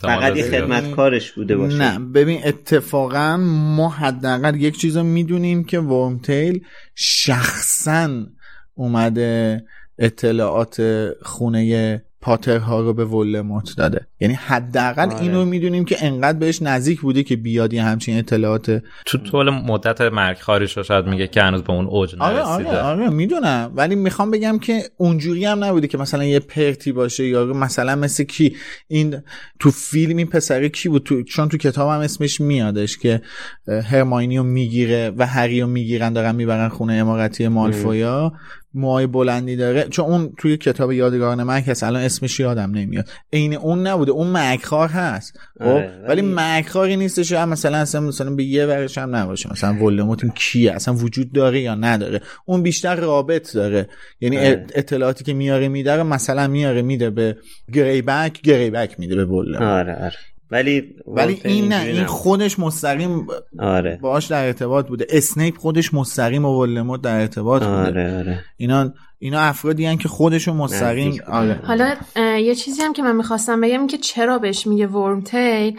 فقط 0.00 0.36
یه. 0.36 0.42
خدمتکارش 0.42 1.32
بوده 1.32 1.56
باشه. 1.56 1.78
نه 1.78 1.98
ببین 1.98 2.40
اتفاقا 2.44 3.36
ما 3.76 3.88
حداقل 3.88 4.60
یک 4.60 4.78
چیز 4.78 4.96
رو 4.96 5.02
می‌دونیم 5.02 5.64
که 5.64 5.80
ورمتیل 5.80 6.64
شخصا 6.94 8.26
اومده 8.74 9.64
اطلاعات 9.98 10.82
خونه 11.22 12.02
پاترها 12.20 12.80
رو 12.80 12.94
به 12.94 13.04
ولدمورت 13.04 13.76
داده. 13.76 14.06
یعنی 14.20 14.34
حداقل 14.34 15.10
آره. 15.10 15.22
اینو 15.22 15.44
می‌دونیم 15.44 15.84
که 15.84 15.96
انقدر 16.06 16.38
بهش 16.38 16.62
نزدیک 16.62 17.00
بوده 17.00 17.22
که 17.22 17.36
بیاد 17.36 17.72
یه 17.72 17.82
همچین 17.82 18.18
اطلاعات 18.18 18.82
تو 19.06 19.18
طول 19.18 19.50
مدت 19.50 20.00
مرگ 20.00 20.38
خاریش 20.38 20.76
رو 20.76 20.82
شاید 20.82 21.06
میگه 21.06 21.26
که 21.26 21.42
هنوز 21.42 21.62
به 21.62 21.72
اون 21.72 21.86
اوج 21.86 22.14
آره 22.18 22.36
نرسیده. 22.36 22.68
آره 22.68 22.78
آره 22.78 23.08
می‌دونم. 23.08 23.72
ولی 23.74 23.94
می‌خوام 23.94 24.30
بگم 24.30 24.58
که 24.58 24.82
اونجوری 24.96 25.44
هم 25.44 25.64
نبوده 25.64 25.86
که 25.86 25.98
مثلا 25.98 26.24
یه 26.24 26.40
پرتی 26.40 26.92
باشه 26.92 27.26
یا 27.26 27.44
مثلا 27.44 27.96
مثل 27.96 28.24
کی. 28.24 28.56
این 28.88 29.22
تو 29.60 29.70
فیلم 29.70 30.16
این 30.16 30.26
پسره 30.26 30.68
کی 30.68 30.88
بود؟ 30.88 31.02
تو 31.02 31.22
چون 31.22 31.48
تو 31.48 31.56
کتاب 31.58 31.90
هم 31.90 32.00
اسمش 32.00 32.40
میادش 32.40 32.98
که 32.98 33.22
اه، 33.68 33.80
هرماینی 33.80 34.38
رو 34.38 34.44
می‌گیره 34.44 35.12
و 35.16 35.26
هری 35.26 35.60
رو 35.60 35.66
می‌گیرن 35.66 36.12
دارن 36.12 36.34
می‌برن 36.34 36.68
خونه 36.68 36.92
امارتی 36.92 37.48
مالفویا. 37.48 38.32
موهای 38.74 39.06
بلندی 39.06 39.56
داره. 39.56 39.84
چون 39.88 40.04
اون 40.04 40.32
توی 40.38 40.56
کتاب 40.56 40.92
یادگاران 40.92 41.42
مرگ 41.42 41.70
هست 41.70 41.82
الان 41.82 42.02
اسمش 42.02 42.40
یادم 42.40 42.70
نمیاد. 42.70 43.08
عین 43.32 43.54
اون 43.54 43.86
نبوده 43.86 44.12
اون 44.12 44.26
مرگخوار 44.26 44.88
هست. 44.88 45.38
خب؟ 45.58 45.64
آره، 45.64 46.04
ولی 46.08 46.20
ولی- 46.20 46.22
مرگخواری 46.22 46.96
نیستش 46.96 47.32
هم 47.32 47.48
مثلا 47.48 47.76
اصلا 47.76 48.00
مثلا 48.00 48.30
به 48.34 48.44
یه 48.44 48.66
ورش 48.66 48.98
هم 48.98 49.16
نباشه. 49.16 49.52
مثلا 49.52 49.84
ولدمورت 49.84 50.24
این 50.24 50.32
کیه؟ 50.36 50.72
اصلا 50.72 50.94
وجود 50.94 51.32
داره 51.32 51.60
یا 51.60 51.74
نداره؟ 51.74 52.20
اون 52.44 52.62
بیشتر 52.62 52.96
رابط 52.96 53.54
داره. 53.54 53.88
یعنی 54.20 54.38
آره. 54.38 54.66
اطلاعاتی 54.74 55.24
که 55.24 55.32
میاره 55.34 55.68
میده 55.68 56.02
مثلا 56.02 56.46
میاره 56.46 56.82
میده 56.82 57.10
به 57.10 57.36
گریبک 57.72 58.40
گریبک 58.42 59.00
میده 59.00 59.16
به 59.16 59.24
ولدمورت. 59.24 59.62
آره 59.62 59.94
آره. 59.94 60.16
ولی 60.50 60.94
ولی 61.06 61.40
این 61.44 61.68
نه 61.68 61.82
این. 61.82 62.04
خودش 62.04 62.58
مستقیم 62.58 63.26
آره. 63.58 63.98
باهاش 64.02 64.26
در 64.26 64.46
ارتباط 64.46 64.86
بوده. 64.88 65.06
اسنیپ 65.10 65.58
خودش 65.58 65.94
مستقیم 65.94 66.42
با 66.42 66.58
ولدمورت 66.58 67.00
در 67.00 67.20
ارتباط 67.20 67.62
بوده. 67.62 67.86
آره 67.86 68.18
آره. 68.18 68.44
اینا 68.56 68.92
اینا 69.18 69.40
افرادی 69.40 69.86
هن 69.86 69.98
که 69.98 70.08
خودشون 70.08 70.56
مستقیم. 70.56 71.18
آره. 71.26 71.60
حالا 71.64 71.94
یه 72.16 72.54
چیزی 72.54 72.82
هم 72.82 72.92
که 72.92 73.02
من 73.02 73.16
می‌خواستم 73.16 73.60
بگم 73.60 73.78
این 73.78 73.86
که 73.86 73.98
چرا 73.98 74.38
بهش 74.38 74.66
میگه 74.66 74.86
ورم 74.86 75.20
تیل 75.20 75.78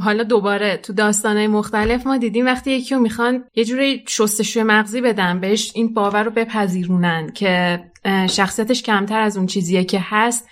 حالا 0.00 0.22
دوباره 0.22 0.76
تو 0.76 0.92
داستانهای 0.92 1.46
مختلف 1.46 2.06
ما 2.06 2.16
دیدیم 2.16 2.46
وقتی 2.46 2.70
یکی 2.70 2.94
رو 2.94 3.00
می‌خوان 3.00 3.44
یه 3.54 3.64
جوری 3.64 4.04
شستشوی 4.08 4.62
مغزی 4.62 5.00
بدن 5.00 5.40
بهش 5.40 5.72
این 5.74 5.94
باور 5.94 6.22
رو 6.22 6.30
بپذیرونن 6.30 7.32
که 7.34 7.84
شخصیتش 8.30 8.82
کمتر 8.82 9.20
از 9.20 9.36
اون 9.36 9.46
چیزیه 9.46 9.84
که 9.84 9.98
هست. 10.02 10.48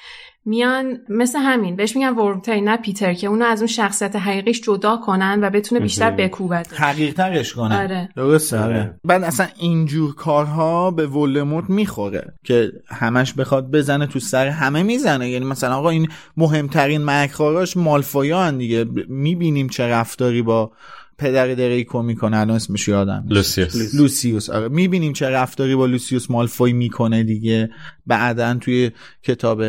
میان 0.49 0.99
مثل 1.09 1.39
همین 1.39 1.77
بهش 1.77 1.97
میگن 1.97 2.15
ورم 2.15 2.41
تیل 2.41 2.65
نه 2.65 2.77
پیتر 2.77 3.15
که 3.15 3.27
اونو 3.27 3.45
از 3.45 3.59
اون 3.59 3.67
شخصیت 3.67 4.17
حقیقیش 4.17 4.61
جدا 4.61 4.97
کنن 4.97 5.39
و 5.43 5.51
بتونه 5.51 5.81
بیشتر 5.81 6.11
بکوبت 6.11 6.81
حقیقترش 6.81 7.55
کنه 7.55 7.83
آره. 7.83 8.09
درسته. 8.17 8.59
آره. 8.59 9.01
بعد 9.05 9.25
اصلا 9.25 9.47
اینجور 9.59 10.15
کارها 10.15 10.91
به 10.91 11.07
ولدمورت 11.07 11.71
می‌خوره 11.71 12.35
که 12.45 12.73
همش 12.89 13.33
بخواد 13.33 13.71
بزنه 13.71 14.07
تو 14.07 14.19
سر 14.19 14.47
همه 14.49 14.83
می‌زنه. 14.83 15.31
یعنی 15.31 15.45
مثلا 15.45 15.77
آقا 15.77 15.91
این 15.91 16.09
مهمترین 16.37 17.01
مرگخوراش 17.01 17.77
مالفویا 17.77 18.45
هن 18.45 18.59
دیگه. 18.59 18.87
می‌بینیم 19.09 19.69
چه 19.69 19.87
رفتاری 19.89 20.43
با 20.43 20.73
پدر 21.19 21.55
دریکو 21.55 22.03
می‌کنه. 22.03 22.37
الان 22.37 22.57
اسمش 22.57 22.89
یادم. 22.89 23.25
لوسیوس. 23.29 23.95
لوسیوس. 23.95 24.51
آره. 24.51 24.69
می‌بینیم 24.69 25.13
چه 25.13 25.29
رفتاری 25.29 25.75
با 25.75 25.87
لوسیوس 25.87 26.31
مالفوی 26.31 26.73
می‌کنه 26.73 27.23
دیگه. 27.23 27.71
بعدا 28.07 28.55
توی 28.55 28.91
کتاب 29.23 29.63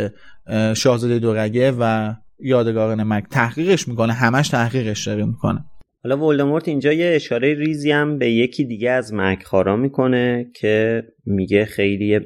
شاهزاده 0.76 1.20
دورگه 1.20 1.74
و 1.80 2.14
یادگاران 2.40 3.04
مرگ 3.04 3.24
تحقیقش 3.32 3.88
می‌کنه. 3.88 4.14
همش 4.14 4.50
تحقیقش 4.50 5.08
داره 5.08 5.26
می‌کنه. 5.26 5.66
حالا 6.04 6.18
ولدمورت 6.18 6.68
اینجا 6.68 6.94
یه 6.94 7.16
اشاره 7.16 7.54
ریزی 7.54 7.92
هم 7.92 8.18
به 8.18 8.32
یکی 8.32 8.66
دیگه 8.66 8.92
از 8.92 9.14
مرگخوارا 9.14 9.76
می‌کنه 9.76 10.52
که 10.56 11.04
میگه 11.26 11.66
خیلی 11.66 12.20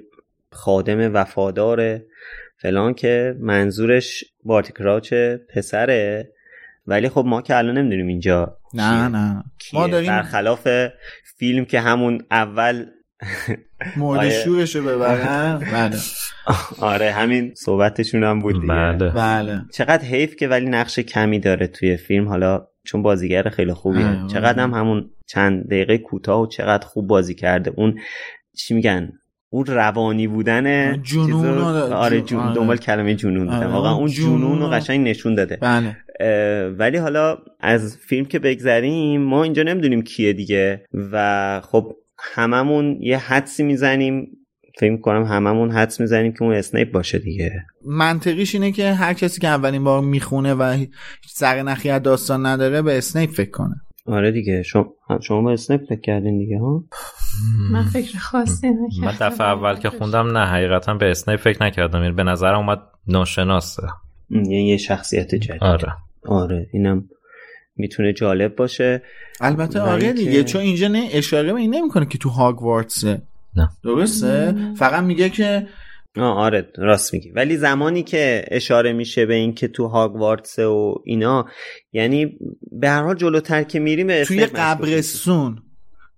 خادم 0.52 1.16
وفاداره 1.16 2.06
فلان 2.58 2.94
که 2.94 3.36
منظورش 3.40 4.24
بارتی 4.44 4.74
کراچ 4.74 5.14
پسره. 5.56 6.32
ولی 6.88 7.10
خب 7.10 7.24
ما 7.28 7.42
که 7.42 7.58
الان 7.58 7.78
نمی‌دونیم 7.78 8.08
اینجا 8.08 8.58
نه 8.74 9.08
نه 9.08 9.44
کیه. 9.60 9.80
ما 9.80 9.88
داریم 9.88 10.10
برخلاف 10.10 10.68
فیلم 11.38 11.66
که 11.66 11.80
همون 11.80 12.22
اول 12.32 12.86
مورد 13.98 14.20
آره. 14.20 14.30
شورشو 14.30 14.84
ببرن؟ 14.84 15.60
بله. 15.74 15.98
آره 16.80 17.12
همین 17.12 17.52
صحبتشون 17.56 18.24
هم 18.24 18.40
بود 18.40 18.62
دیگه. 18.62 18.74
بله. 18.74 19.10
بله. 19.10 19.62
چقدر 19.74 20.04
حیف 20.06 20.36
که 20.36 20.48
ولی 20.48 20.66
نقش 20.66 21.00
کمی 21.00 21.40
داره 21.40 21.68
توی 21.68 21.98
فیلم. 21.98 22.28
حالا 22.28 22.68
چون 22.84 23.02
بازیگر 23.02 23.50
خیلی 23.50 23.74
خوبیه. 23.74 24.06
آره. 24.06 24.28
چقدر 24.28 24.64
هم 24.64 24.74
همون 24.74 25.10
چند 25.28 25.66
دقیقه 25.68 25.98
کوتاه 25.98 26.42
و 26.42 26.48
چقدر 26.48 26.86
خوب 26.86 27.08
بازی 27.08 27.36
کرده. 27.36 27.74
اون 27.76 28.00
چی 28.58 28.74
میگن؟ 28.74 29.12
اون 29.50 29.66
روانی 29.66 30.28
بودن 30.28 31.02
جنون 31.02 31.58
آره 31.94 32.22
جون 32.22 32.54
دنبال 32.54 32.78
کلمه 32.78 33.16
جنون 33.16 33.46
بودم 33.46 33.58
آره. 33.58 33.68
واقعا 33.68 33.94
اون 33.94 34.08
جنون 34.08 34.60
رو 34.60 34.68
قشنگ 34.68 35.08
نشون 35.08 35.36
داده. 35.36 35.58
بله. 35.62 35.98
ولی 36.70 36.98
حالا 36.98 37.38
از 37.60 37.98
فیلم 37.98 38.26
که 38.26 38.40
بگذریم 38.40 39.22
ما 39.22 39.44
اینجا 39.44 39.64
نمی‌دونیم 39.64 40.02
کیه 40.02 40.34
دیگه. 40.34 40.86
و 41.12 41.62
خب 41.64 41.96
هممون 42.22 42.98
یه 43.02 43.18
حدسی 43.18 43.64
می‌زنیم. 43.64 44.28
فکر 44.80 44.98
کنم 44.98 45.24
هممون 45.24 45.72
حدس 45.72 46.00
می‌زنیم 46.00 46.32
که 46.32 46.44
اون 46.44 46.54
اسنیپ 46.54 46.92
باشه 46.92 47.20
دیگه. 47.20 47.52
منطقیش 47.86 48.56
اینه 48.56 48.72
که 48.72 48.94
هر 48.94 49.14
کسی 49.14 49.42
که 49.42 49.48
اولین 49.48 49.84
بار 49.84 50.02
می‌خونه 50.02 50.54
و 50.54 50.86
سر 51.28 51.62
نخی 51.62 52.00
داستان 52.00 52.46
نداره 52.46 52.82
به 52.82 52.98
اسنیپ 52.98 53.30
فکر 53.30 53.52
کنه. 53.52 53.76
آره 54.06 54.32
دیگه. 54.32 54.64
شما 54.64 54.94
شما 55.22 55.42
به 55.42 55.52
اسنیپ 55.52 55.82
فکر 55.90 56.02
کردین 56.02 56.38
دیگه 56.38 56.60
ها؟ 56.60 56.84
من 57.72 57.84
فکر 57.84 58.18
خاصی 58.18 58.68
نکردم. 58.68 59.06
من 59.06 59.28
دفعه 59.28 59.48
اول 59.48 59.76
که 59.76 59.90
خوندم 59.90 60.38
نه 60.38 60.46
حقیقتا 60.46 60.94
به 60.94 61.12
اسنیپ 61.12 61.40
فکر 61.40 61.64
نکردم. 61.64 62.02
یعنی 62.04 62.16
به 62.16 62.24
نظرم 62.24 62.58
اومد 62.58 62.80
ناشناسه. 63.08 63.84
یعنی 64.30 64.68
یه 64.68 64.78
شخصیت 64.78 65.36
جدید. 65.36 65.64
آره. 65.64 65.94
آره 66.26 66.68
اینم 66.74 67.10
می‌تونه 67.82 68.14
جالب 68.14 68.56
باشه. 68.56 69.02
البته 69.42 69.80
آره 69.82 70.14
دیگه 70.14 70.44
چون 70.44 70.62
اینجا 70.62 70.88
نه 70.88 71.10
اشاره 71.12 71.54
به 71.54 71.60
این 71.60 71.76
نمی‌کنه 71.76 72.06
که 72.06 72.18
تو 72.18 72.30
هاگوارتسه 72.30 73.22
نه. 73.56 73.70
درسته؟ 73.84 74.56
فقط 74.78 75.04
میگه 75.04 75.30
که 75.30 75.68
آره 76.18 76.68
راست 76.78 77.14
میگی. 77.14 77.30
ولی 77.30 77.58
زمانی 77.58 78.04
که 78.04 78.46
اشاره 78.52 78.94
میشه 78.94 79.26
به 79.26 79.34
این 79.34 79.54
که 79.54 79.68
تو 79.68 79.88
هاگوارتس 79.88 80.60
و 80.60 81.02
اینا 81.06 81.46
یعنی 81.94 82.38
به 82.72 82.90
هر 82.90 83.04
حال 83.04 83.16
جلوتر 83.16 83.64
که 83.64 83.80
میریم 83.80 84.24
توی 84.24 84.46
قبرستون. 84.46 85.62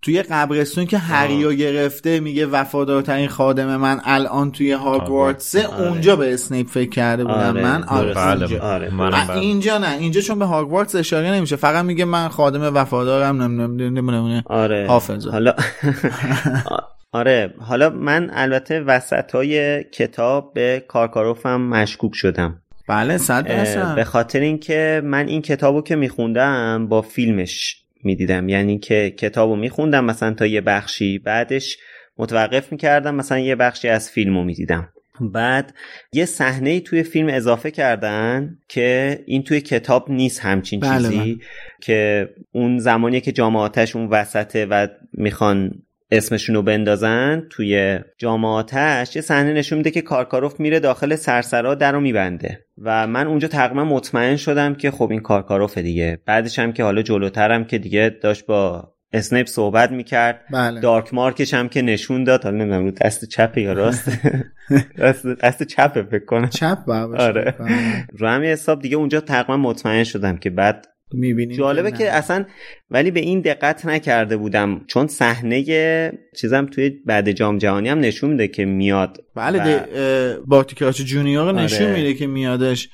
توی 0.03 0.21
قبرستون 0.21 0.85
که 0.85 0.97
هریو 0.97 1.53
گرفته 1.53 2.19
میگه 2.19 2.45
وفادارترین 2.45 3.27
خادم 3.27 3.75
من 3.77 4.01
الان 4.03 4.51
توی 4.51 4.71
هاگوارتس 4.71 5.55
آره. 5.55 5.81
اونجا 5.81 6.15
به 6.15 6.33
اسنیپ 6.33 6.67
فکر 6.67 6.89
کرده 6.89 7.23
بودم 7.23 7.37
آره. 7.37 7.63
من. 7.63 7.83
آره, 7.83 8.13
بله. 8.13 8.41
اینجا. 8.41 8.59
آره. 8.59 9.37
اینجا 9.37 9.77
نه. 9.77 9.97
اینجا 9.97 10.21
چون 10.21 10.39
به 10.39 10.45
هاگوارتس 10.45 10.95
اشاره 10.95 11.31
نمیشه. 11.31 11.55
فقط 11.55 11.85
میگه 11.85 12.05
من 12.05 12.27
خادم 12.27 12.75
وفادارم. 12.75 13.41
نم 13.41 13.61
نم 13.61 14.09
نم 14.09 14.43
آره. 14.45 14.87
حافظ 14.87 15.27
حالا 15.27 15.53
آره. 17.11 17.53
حالا 17.59 17.89
من 17.89 18.29
البته 18.33 18.79
وسط 18.81 19.35
های 19.35 19.83
کتاب 19.83 20.53
به 20.53 20.85
کارکاروفم 20.87 21.61
مشکوک 21.61 22.11
شدم. 22.15 22.59
بله 22.87 23.17
صد 23.17 23.95
به 23.95 24.03
خاطر 24.03 24.39
اینکه 24.39 25.01
من 25.03 25.27
این 25.27 25.41
کتابو 25.41 25.81
که 25.81 25.95
میخوندم 25.95 26.87
با 26.87 27.01
فیلمش 27.01 27.82
می‌دیدم 28.05 28.49
یعنی 28.49 28.79
که 28.79 29.13
کتابو 29.17 29.55
میخوندم 29.55 30.05
مثلا 30.05 30.33
تا 30.33 30.45
یه 30.45 30.61
بخشی 30.61 31.19
بعدش 31.19 31.77
متوقف 32.17 32.71
می‌کردم 32.71 33.15
مثلا 33.15 33.39
یه 33.39 33.55
بخشی 33.55 33.87
از 33.87 34.11
فیلمو 34.11 34.43
می‌دیدم 34.43 34.89
بعد 35.21 35.73
یه 36.13 36.25
صحنه 36.25 36.79
توی 36.79 37.03
فیلم 37.03 37.27
اضافه 37.29 37.71
کردن 37.71 38.57
که 38.67 39.19
این 39.25 39.43
توی 39.43 39.61
کتاب 39.61 40.11
نیست 40.11 40.39
همچین 40.39 40.79
بله 40.79 41.09
چیزی 41.09 41.17
بله. 41.17 41.35
که 41.81 42.29
اون 42.51 42.77
زمانی 42.77 43.21
که 43.21 43.31
جامعاتش 43.31 43.95
اون 43.95 44.07
وسطه 44.07 44.65
و 44.65 44.87
می‌خوان 45.13 45.83
اسمشون 46.17 46.55
رو 46.55 46.61
بندازن 46.61 47.43
توی 47.49 47.99
جامعاتش 48.17 49.15
یه 49.15 49.21
صحنه 49.21 49.53
نشون 49.53 49.77
میده 49.77 49.91
که 49.91 50.01
کارکاروف 50.01 50.59
میره 50.59 50.79
داخل 50.79 51.15
سرسرا 51.15 51.75
در 51.75 51.91
رو 51.91 51.99
میبنده 51.99 52.65
و 52.77 53.07
من 53.07 53.27
اونجا 53.27 53.47
تقریبا 53.47 53.83
مطمئن 53.83 54.35
شدم 54.35 54.75
که 54.75 54.91
خب 54.91 55.11
این 55.11 55.19
کارکاروفه 55.19 55.81
دیگه. 55.81 56.19
بعدش 56.25 56.59
هم 56.59 56.73
که 56.73 56.83
حالا 56.83 57.01
جلوترم 57.01 57.63
که 57.63 57.77
دیگه 57.77 58.17
داشت 58.21 58.45
با 58.45 58.93
اسنیپ 59.13 59.47
صحبت 59.47 59.91
می‌کرد 59.91 60.41
بله. 60.51 60.79
دارک 60.79 61.13
مارکش 61.13 61.53
هم 61.53 61.69
که 61.69 61.81
نشون 61.81 62.23
داد 62.23 62.43
حالا 62.43 62.57
نمی‌دونم 62.57 62.85
رو 62.85 62.91
دست 62.91 63.25
چپ 63.25 63.57
یا 63.57 63.73
راست؟ 63.73 64.09
دست, 65.01 65.27
دست 65.27 65.63
چپه 65.63 66.03
فکر 66.03 66.25
کنم. 66.25 66.49
چپ 66.49 66.89
آره. 66.89 67.55
رو 68.17 68.27
همین 68.27 68.49
حساب 68.49 68.81
دیگه 68.81 68.97
اونجا 68.97 69.19
تقریبا 69.19 69.57
مطمئن 69.57 70.03
شدم 70.03 70.37
که 70.37 70.49
بعد 70.49 70.87
می‌بینیم 71.13 71.57
جالبه 71.57 71.91
که, 71.91 71.97
که 71.97 72.11
اصلا 72.11 72.45
ولی 72.89 73.11
به 73.11 73.19
این 73.19 73.41
دقت 73.41 73.85
نکرده 73.85 74.37
بودم. 74.37 74.81
چون 74.87 75.07
صحنه 75.07 75.63
چیزم 76.41 76.65
توی 76.65 76.89
بعد 77.05 77.31
جام 77.31 77.57
جهانی 77.57 77.89
هم 77.89 77.99
نشون 77.99 78.29
میده 78.29 78.47
که 78.47 78.65
میاد. 78.65 79.17
بله 79.35 79.59
و... 79.59 80.41
بارتیکاچ 80.45 81.01
جونیور 81.01 81.47
آره. 81.47 81.61
نشون 81.61 81.91
میده 81.91 82.13
که 82.13 82.27
میادش. 82.27 82.89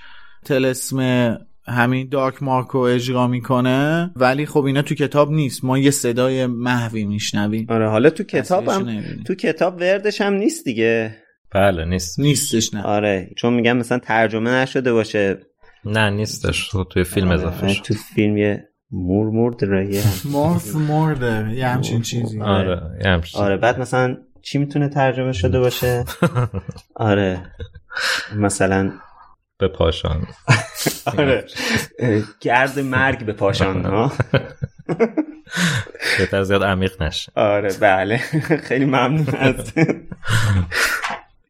تلسم 0.46 1.38
همین 1.68 2.10
دارک 2.10 2.44
مارکو 2.44 2.78
اجرا 2.78 3.28
می‌کنه. 3.28 4.12
ولی 4.16 4.46
خب 4.46 4.64
اینا 4.64 4.82
تو 4.82 4.96
کتاب 4.96 5.32
نیست. 5.32 5.64
ما 5.64 5.78
یه 5.78 5.92
صدای 5.92 6.46
محوی 6.46 7.06
میشنویم. 7.06 7.66
آره 7.70 7.90
حالا 7.90 8.10
تو 8.10 8.24
کتاب 8.24 8.68
هم 8.68 9.02
تو 9.28 9.36
کتاب 9.36 9.78
وردش 9.82 10.22
هم 10.22 10.34
نیست 10.34 10.66
دیگه. 10.66 11.16
بله 11.52 11.86
نیست. 11.86 12.20
نیستش 12.20 12.74
نه. 12.74 12.84
آره 12.84 13.30
چون 13.38 13.54
میگم 13.54 13.78
مثلا 13.78 14.00
ترجمه 14.00 14.50
نشده 14.50 14.94
باشه. 14.94 15.38
نه 15.86 16.10
نیستش. 16.10 16.70
توی 16.90 17.04
فیلم 17.04 17.32
اضافه 17.32 17.68
شد 17.74 17.84
تو 17.84 17.94
فیلم 17.94 18.38
یه 18.38 18.70
مور 18.92 19.30
مرد 19.30 19.64
رایه 19.64 20.04
مورف 20.26 20.76
مرده 20.76 21.54
یه 21.54 21.68
همچین 21.68 22.02
چیزی. 22.02 22.42
آره. 22.42 22.82
یه 23.04 23.10
همچین 23.10 23.42
آره 23.42 23.58
بعد 23.58 23.80
مثلا 23.80 24.18
چی 24.42 24.58
می‌تونه 24.58 24.90
ترجمه 24.90 25.32
شده 25.32 25.60
باشه؟ 25.60 26.06
آره. 26.96 27.42
مثلا 28.36 28.92
به 29.60 29.68
پاشان. 29.68 30.28
آره. 31.18 31.46
گرد 32.42 32.80
مرگ 32.80 33.26
به 33.26 33.34
پاشان 33.34 33.86
ها 33.86 34.12
بهتر 36.18 36.44
زیاد 36.44 36.64
عمیق 36.64 37.02
نشه. 37.02 37.32
آره 37.36 37.70
بله. 37.82 38.18
خیلی 38.64 38.86
ممنون 38.86 39.28
از 39.40 39.74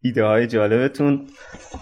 ایده 0.01 0.23
های 0.23 0.47
جالبتون. 0.47 1.27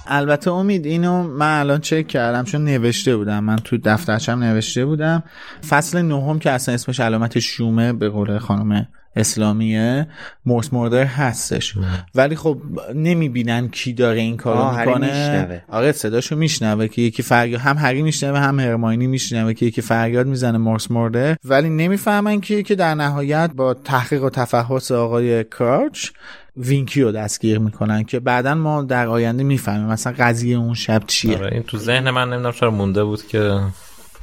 البته 0.07 0.51
امید 0.51 0.85
اینو 0.85 1.23
من 1.23 1.59
الان 1.59 1.81
چک 1.81 2.07
کردم 2.07 2.43
چون 2.43 2.63
نوشته 2.63 3.17
بودم. 3.17 3.43
من 3.43 3.55
تو 3.55 3.77
دفترچم 3.77 4.43
نوشته 4.43 4.85
بودم. 4.85 5.23
فصل 5.69 6.01
نهم 6.01 6.39
که 6.39 6.51
اصلا 6.51 6.73
اسمش 6.75 6.99
علامت 6.99 7.39
شومه 7.39 7.93
به 7.93 8.09
قول 8.09 8.37
خانم 8.37 8.87
اسلامیه 9.15 10.07
مورس 10.45 10.73
موردر 10.73 11.03
هستش. 11.03 11.73
ولی 12.15 12.35
خب 12.35 12.61
نمی‌بینن 12.95 13.67
کی 13.67 13.93
داره 13.93 14.19
این 14.19 14.37
کارو 14.37 14.79
می‌کنه. 14.79 15.63
آره 15.69 15.91
صداشو 15.91 16.35
میشنوه 16.35 16.87
که 16.87 17.01
یکی 17.01 17.23
فریاد 17.23 17.61
هم 17.61 17.77
هری 17.77 18.01
میشنوه 18.01 18.39
هم 18.39 18.59
هرماینی 18.59 19.07
میشنوه 19.07 19.53
که 19.53 19.65
یکی 19.65 19.81
فریاد 19.81 20.27
می‌زنه 20.27 20.57
مورس 20.57 20.91
موردر 20.91 21.35
ولی 21.45 21.69
نمی‌فهمن 21.69 22.41
کی 22.41 22.63
که 22.63 22.75
در 22.75 22.95
نهایت 22.95 23.51
با 23.55 23.73
تحقیق 23.73 24.23
و 24.23 24.29
تفحص 24.29 24.91
آقای 24.91 25.43
کارچ 25.43 26.09
وینکی 26.57 27.01
رو 27.01 27.11
دستگیر 27.11 27.59
می‌کنن 27.59 28.03
که 28.03 28.19
بعدا 28.19 28.55
ما 28.55 28.83
در 28.83 29.07
آینده 29.07 29.43
می‌فهمیم 29.43 29.85
مثلا 29.87 30.13
قضیه 30.19 30.57
اون 30.57 30.73
شب 30.73 31.03
چیه. 31.07 31.37
آره 31.37 31.53
این 31.53 31.63
تو 31.63 31.77
ذهن 31.77 32.09
من 32.09 32.29
نمی‌دونم 32.29 32.51
چرا 32.51 32.71
مونده 32.71 33.03
بود 33.03 33.27
که 33.27 33.59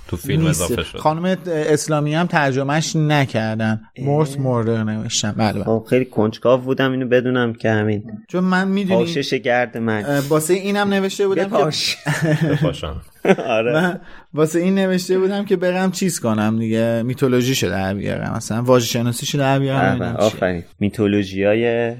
تو 0.08 0.16
فیلم 0.16 0.46
اضافه 0.46 0.82
شد. 0.82 0.98
خانم 0.98 1.36
اسلامی 1.46 2.14
هم 2.14 2.26
ترجمهش 2.26 2.96
نکردن 2.96 3.80
مورس 3.98 4.38
موردر 4.38 4.84
نوشتن 4.84 5.32
بله 5.32 5.64
بله. 5.64 5.80
خیلی 5.90 6.04
کنجکاو 6.04 6.60
بودم 6.60 6.90
اینو 6.92 7.08
بدونم 7.08 7.52
که 7.52 7.70
همین. 7.70 8.02
چون 8.28 8.44
من 8.44 8.68
می‌دونم 8.68 8.98
پاشش 8.98 9.34
گرد 9.34 9.78
من. 9.78 10.18
واسه 10.28 10.54
اینم 10.54 10.88
نوشته 10.88 11.28
بودم 11.28 11.44
پاش. 11.44 11.96
پاشان 12.62 13.00
آره. 13.46 13.72
من 13.72 14.00
واسه 14.34 14.58
این 14.58 14.74
نوشته 14.74 15.18
بودم 15.18 15.44
که 15.44 15.56
برم 15.56 15.90
چیز 15.90 16.20
کنم 16.20 16.58
دیگه. 16.58 17.02
میتولوژیشو 17.02 17.68
در 17.68 17.94
بیارم. 17.94 18.34
مثلا 18.36 18.62
واژه 18.62 18.86
شناسیشو 18.86 19.38
در 19.38 19.58
بیارم. 19.58 20.02
آفرین. 20.02 20.62
میتولوژیای 20.80 21.94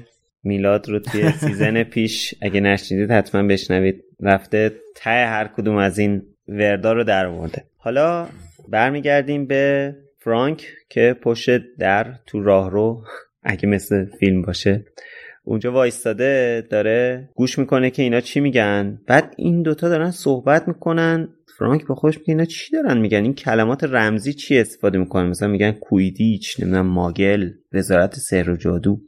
میلاد 0.45 0.89
رو 0.89 0.99
توی 0.99 1.31
سیزن 1.31 1.83
پیش 1.83 2.35
اگه 2.41 2.59
نشنیدید 2.59 3.11
حتما 3.11 3.43
بشنوید. 3.43 4.03
رفته 4.21 4.71
ته 4.95 5.09
هر 5.09 5.47
کدوم 5.47 5.75
از 5.75 5.99
این 5.99 6.21
وردا 6.47 6.93
رو 6.93 7.03
در 7.03 7.25
آورده. 7.25 7.63
حالا 7.77 8.27
برمیگردیم 8.69 9.45
به 9.45 9.95
فرانک 10.19 10.67
که 10.89 11.15
پشت 11.21 11.77
در 11.77 12.13
تو 12.27 12.43
راه 12.43 12.71
رو 12.71 13.03
اگه 13.43 13.69
مثل 13.69 14.05
فیلم 14.19 14.41
باشه 14.41 14.85
اونجا 15.43 15.71
وایستاده 15.71 16.63
داره 16.69 17.29
گوش 17.35 17.59
می‌کنه 17.59 17.89
که 17.89 18.03
اینا 18.03 18.19
چی 18.19 18.39
میگن. 18.39 19.01
بعد 19.07 19.33
این 19.37 19.61
دوتا 19.61 19.89
دارن 19.89 20.11
صحبت 20.11 20.67
می‌کنن. 20.67 21.27
فرانک 21.59 21.87
به 21.87 21.95
خوش 21.95 22.17
میگه 22.17 22.29
اینا 22.29 22.45
چی 22.45 22.71
دارن 22.71 22.97
میگن؟ 22.97 23.23
این 23.23 23.33
کلمات 23.33 23.83
رمزی 23.83 24.33
چی 24.33 24.59
استفاده 24.59 24.97
می‌کنن؟ 24.97 25.29
مثلا 25.29 25.47
میگن 25.47 25.71
کویدیچ 25.71 26.59
نمی‌دونم 26.59 26.87
ماگل 26.87 27.49
وزارت 27.73 28.15
سر 28.15 28.49
و 28.49 28.57
جادو. 28.57 29.01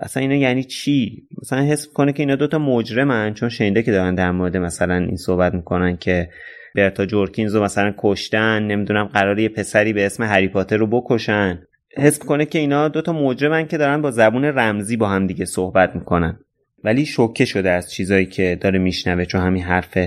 اصلا 0.00 0.20
اینا 0.20 0.34
یعنی 0.34 0.64
چی؟ 0.64 1.22
مثلا 1.42 1.62
حس 1.62 1.88
کنه 1.88 2.12
که 2.12 2.22
اینا 2.22 2.36
دوتا 2.36 2.58
مجرمن 2.58 3.34
چون 3.34 3.48
شنیده 3.48 3.82
که 3.82 3.92
دارن 3.92 4.14
در 4.14 4.30
مورد 4.30 4.56
مثلا 4.56 4.94
این 4.94 5.16
صحبت 5.16 5.54
می‌کنن 5.54 5.96
که 5.96 6.28
برتا 6.76 7.06
جورکینز 7.06 7.54
رو 7.54 7.62
مثلا 7.62 7.94
کشتن 7.98 8.62
نمی‌دونم 8.62 9.04
قراره 9.04 9.42
یه 9.42 9.48
پسری 9.48 9.92
به 9.92 10.06
اسم 10.06 10.22
هری 10.22 10.48
پاتر 10.48 10.76
رو 10.76 10.86
بکشن. 10.86 11.62
حس 11.96 12.18
کنه 12.18 12.46
که 12.46 12.58
اینا 12.58 12.88
دوتا 12.88 13.12
مجرمن 13.12 13.66
که 13.66 13.78
دارن 13.78 14.02
با 14.02 14.10
زبون 14.10 14.44
رمزی 14.44 14.96
با 14.96 15.08
هم 15.08 15.26
دیگه 15.26 15.44
صحبت 15.44 15.96
می‌کنن. 15.96 16.40
ولی 16.84 17.06
شوکه 17.06 17.44
شده 17.44 17.70
از 17.70 17.92
چیزایی 17.92 18.26
که 18.26 18.58
داره 18.60 18.78
میشنوه 18.78 19.24
چون 19.24 19.40
همین 19.40 19.62
حرف 19.62 19.98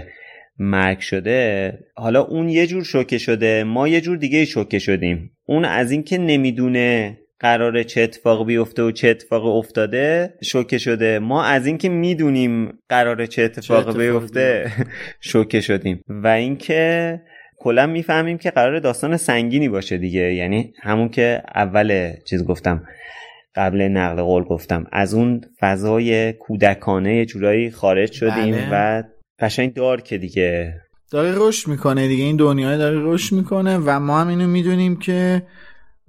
مرگ 0.60 1.00
شده. 1.00 1.74
حالا 1.96 2.22
اون 2.22 2.50
یه 2.50 2.68
جور 2.68 2.84
شوکه 2.84 3.18
شده 3.18 3.64
ما 3.64 3.88
یه 3.88 4.02
جور 4.02 4.18
دیگه 4.18 4.46
شوکه 4.46 4.80
شدیم. 4.80 5.32
اون 5.46 5.66
از 5.66 5.92
اینکه 5.92 6.18
نمی‌دونه 6.18 7.18
قراره 7.42 7.84
چه 7.84 8.02
اتفاق 8.02 8.46
بیفته 8.46 8.84
و 8.84 8.92
چه 8.92 9.10
اتفاق 9.10 9.46
افتاده 9.46 10.34
شوکه 10.44 10.78
شده. 10.78 11.20
ما 11.20 11.44
از 11.44 11.66
اینکه 11.66 11.90
می‌دونیم 11.90 12.80
قراره 12.90 13.28
چه 13.28 13.44
اتفاق 13.44 13.98
بیفته 13.98 14.72
شوکه 15.32 15.62
شدیم. 15.62 16.04
و 16.08 16.28
اینکه 16.28 17.22
کلا 17.58 17.88
می‌فهمیم 17.88 18.38
که 18.38 18.52
قرار 18.52 18.80
داستان 18.80 19.18
سنگینی 19.18 19.70
باشه 19.70 19.98
دیگه. 19.98 20.34
یعنی 20.34 20.74
همون 20.82 21.10
که 21.10 21.42
اول 21.56 22.14
چیز 22.30 22.46
گفتم 22.46 22.84
قبل 23.56 23.82
نقل 23.82 24.22
قول 24.22 24.44
گفتم. 24.44 24.86
از 24.92 25.14
اون 25.14 25.42
فضای 25.60 26.34
کودکانه 26.34 27.26
جورایی 27.26 27.72
خارج 27.72 28.12
شدیم 28.12 28.56
بله. 28.56 28.70
و 28.72 29.04
قشنگ 29.40 29.74
دار 29.74 30.02
که 30.02 30.18
دیگه. 30.18 30.74
داره 31.12 31.34
رشد 31.36 31.68
می‌کنه 31.68 32.08
دیگه. 32.08 32.24
این 32.24 32.36
دنیای 32.36 32.78
داره 32.78 32.98
رشد 33.00 33.36
می‌کنه 33.36 33.78
و 33.78 34.00
ما 34.00 34.22
هم 34.22 34.28
اینو 34.28 34.48
می‌دونیم 34.48 35.00
که 35.00 35.44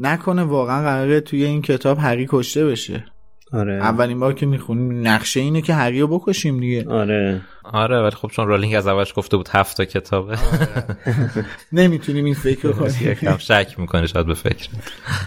نکنه 0.03 0.43
واقعا 0.43 0.83
قراره 0.83 1.21
توی 1.21 1.45
این 1.45 1.63
کتاب 1.63 1.99
هری 1.99 2.27
کشته 2.29 2.67
بشه. 2.67 3.05
آره. 3.53 3.73
اولین 3.73 4.21
بار 4.21 4.35
که 4.35 4.47
می‌خونیم 4.47 5.09
نقشه 5.09 5.41
اینه 5.41 5.63
که 5.63 5.75
هری 5.75 6.01
رو 6.01 6.19
بکشیم 6.19 6.61
دیگه. 6.61 6.89
آره. 6.89 7.41
آره 7.65 8.03
ولی 8.03 8.11
خب 8.11 8.29
چون 8.29 8.49
رولینگ 8.49 8.75
از 8.75 8.87
اولش 8.87 9.13
گفته 9.17 9.37
بود 9.37 9.49
هفت 9.53 9.77
تا 9.77 9.85
کتابه. 9.85 10.33
آره. 10.53 10.97
نمی‌تونیم 11.73 12.25
این 12.25 12.35
فکر 12.35 12.73
کنیم. 12.73 13.13
یکم 13.13 13.37
شک 13.37 13.75
می‌کنه 13.79 14.07
شاید 14.07 14.27
به 14.27 14.35
فکر. 14.35 14.69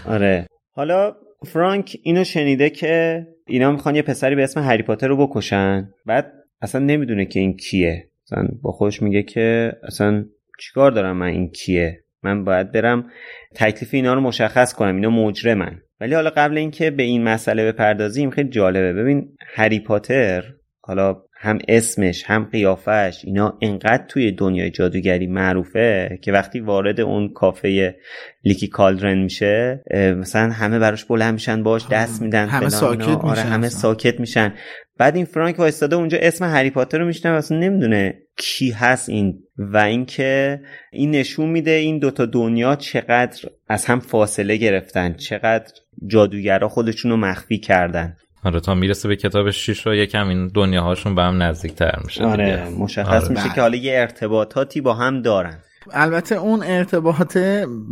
آره. 0.06 0.46
حالا 0.74 1.16
فرانک 1.46 1.96
اینو 2.02 2.24
شنیده 2.24 2.70
که 2.70 3.26
اینا 3.46 3.70
می‌خوان 3.70 3.96
یه 3.96 4.02
پسری 4.02 4.34
به 4.34 4.44
اسم 4.44 4.60
هری 4.60 4.82
پاتر 4.82 5.08
رو 5.08 5.26
بکشن. 5.26 5.88
بعد 6.06 6.32
اصلا 6.62 6.80
نمی‌دونه 6.80 7.26
که 7.26 7.40
این 7.40 7.56
کیه. 7.56 8.10
مثلا 8.24 8.48
با 8.62 8.72
خودش 8.72 9.02
میگه 9.02 9.22
که 9.22 9.72
اصلا 9.82 10.24
چیکار 10.60 10.90
دارم 10.90 11.16
من؟ 11.16 11.26
این 11.26 11.50
کیه؟ 11.50 12.04
من 12.22 12.44
باید 12.44 12.72
برم 12.72 13.10
تکلیف 13.54 13.94
اینا 13.94 14.14
رو 14.14 14.20
مشخص 14.20 14.74
کنم 14.74 14.94
اینا 14.94 15.10
مجرمن. 15.10 15.80
ولی 16.00 16.14
حالا 16.14 16.30
قبل 16.30 16.58
اینکه 16.58 16.90
به 16.90 17.02
این 17.02 17.24
مسئله 17.24 17.72
بپردازیم 17.72 18.30
خیلی 18.30 18.48
جالبه. 18.48 18.92
ببین 18.92 19.36
هری 19.54 19.80
پاتر 19.80 20.44
حالا 20.80 21.16
هم 21.38 21.58
اسمش 21.68 22.24
هم 22.26 22.44
قیافش 22.44 23.22
اینا 23.24 23.58
انقدر 23.62 24.04
توی 24.08 24.32
دنیای 24.32 24.70
جادوگری 24.70 25.26
معروفه 25.26 26.18
که 26.22 26.32
وقتی 26.32 26.60
وارد 26.60 27.00
اون 27.00 27.32
کافه 27.32 27.96
لیکی 28.44 28.68
کالدرن 28.68 29.18
میشه 29.18 29.84
مثلا 29.94 30.50
همه 30.50 30.78
براش 30.78 31.04
بلند 31.04 31.34
میشن 31.34 31.62
باش 31.62 31.86
دست 31.90 32.22
میدن 32.22 32.46
همه 32.46 32.68
ساکت 32.68 33.08
میشن 33.08 33.20
آره 33.20 33.40
همه 33.40 33.68
ساکت 33.68 34.20
میشن. 34.20 34.54
بعد 34.98 35.16
این 35.16 35.24
فرانک 35.24 35.58
وایستاده 35.58 35.96
اونجا 35.96 36.18
اسم 36.20 36.44
هری 36.44 36.70
پاتر 36.70 36.98
رو 36.98 37.06
میشنه 37.06 37.32
اصلا 37.32 37.58
نمی‌دونه 37.58 38.22
کی 38.36 38.70
هست 38.70 39.08
این 39.08 39.38
و 39.58 39.76
اینکه 39.76 40.60
این 40.92 41.10
نشون 41.10 41.48
میده 41.48 41.70
این 41.70 41.98
دوتا 41.98 42.26
دنیا 42.26 42.76
چقدر 42.76 43.48
از 43.68 43.84
هم 43.84 44.00
فاصله 44.00 44.56
گرفتن 44.56 45.14
چقدر 45.14 45.72
جادوگرا 46.06 46.68
خودشون 46.68 47.10
رو 47.10 47.16
مخفی 47.16 47.58
کردن. 47.58 48.16
آره 48.44 48.60
تا 48.60 48.74
می‌رسه 48.74 49.08
به 49.08 49.16
کتاب 49.16 49.50
6 49.50 49.86
رو 49.86 49.94
یکم 49.94 50.28
این 50.28 50.48
دنیاهاشون 50.48 51.14
به 51.14 51.22
هم 51.22 51.42
نزدیک 51.42 51.74
تر 51.74 51.98
میشه 52.04 52.24
آره 52.24 52.68
مشخص 52.68 53.24
آره. 53.24 53.32
میشه 53.32 53.54
که 53.54 53.60
حالا 53.60 53.76
یه 53.76 54.00
ارتباطاتی 54.00 54.80
با 54.80 54.94
هم 54.94 55.22
دارن. 55.22 55.58
البته 55.92 56.34
اون 56.34 56.62
ارتباط 56.62 57.38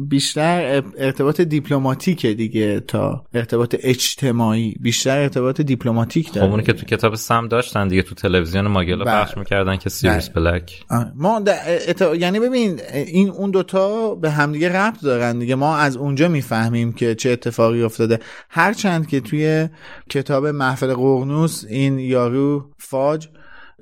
بیشتر 0.09 0.83
ارتباط 0.99 1.41
دیپلماتیکه 1.41 2.35
دیگه 2.35 2.81
تا 2.81 3.25
ارتباط 3.35 3.77
اجتماعی. 3.79 4.75
بیشتر 4.81 5.19
ارتباط 5.19 5.61
دیپلماتیک 5.61 6.33
داره. 6.33 6.47
خب 6.47 6.53
اونی 6.53 6.63
که 6.65 6.73
تو 6.73 6.87
کتاب 6.87 7.15
سم 7.15 7.49
داشتن 7.49 7.89
دیگه 7.89 8.03
تو 8.03 8.15
تلویزیون 8.15 8.67
ماگلا 8.67 9.05
بله. 9.05 9.23
پخش 9.23 9.37
می‌کردن 9.37 9.77
که 9.77 9.91
سیریس. 9.91 10.29
بلک 10.29 10.85
ما 11.15 11.43
ات... 11.89 12.03
یعنی 12.19 12.41
ببین 12.41 12.81
این 12.93 13.31
اون 13.31 13.51
دوتا 13.51 14.15
به 14.15 14.31
همدیگه 14.31 14.69
ربط 14.69 15.01
دارن 15.03 15.39
دیگه. 15.39 15.55
ما 15.55 15.77
از 15.77 15.97
اونجا 15.97 16.29
می‌فهمیم 16.29 16.93
که 16.93 17.15
چه 17.15 17.31
اتفاقی 17.31 17.83
افتاده. 17.83 18.19
هرچند 18.51 19.09
که 19.09 19.21
توی 19.21 19.69
کتاب 20.11 20.47
محفل 20.47 20.95
قرنوس 20.95 21.65
این 21.69 21.99
یارو 21.99 22.71
فاج 22.79 23.29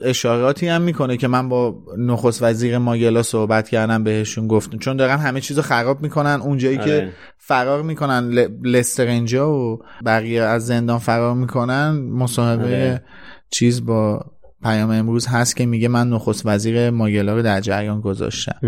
اشاراتی 0.05 0.69
هم 0.69 0.83
می‌کنه 0.83 1.17
که 1.17 1.29
من 1.29 1.49
با 1.49 1.77
نخست 1.99 2.43
وزیر 2.43 2.79
ماگلا 2.79 3.23
صحبت 3.23 3.69
کردم 3.69 4.05
بهشون 4.05 4.49
گفتم 4.49 4.79
چون 4.79 4.97
دارن 4.97 5.19
همه 5.19 5.41
چیزو 5.41 5.63
خراب 5.63 6.03
می‌کنن 6.03 6.41
اونجایی 6.43 6.77
که 6.79 6.83
آره. 6.83 7.13
فرار 7.39 7.83
می‌کنن 7.83 8.31
لسترنجا 8.65 9.53
و 9.53 9.83
بقیه 10.05 10.43
از 10.43 10.67
زندان 10.67 10.99
فرار 10.99 11.35
می‌کنن 11.35 11.91
مصاحبه 11.91 12.65
آره. 12.65 13.05
چیز 13.51 13.87
با 13.87 14.25
پیام 14.63 14.91
امروز 14.91 15.27
هست 15.27 15.57
که 15.57 15.67
میگه 15.67 15.89
من 15.89 16.09
نخست 16.09 16.47
وزیر 16.47 16.91
ماگلا 16.91 17.35
رو 17.35 17.43
در 17.43 17.61
جریان 17.61 18.01
گذاشتم. 18.01 18.59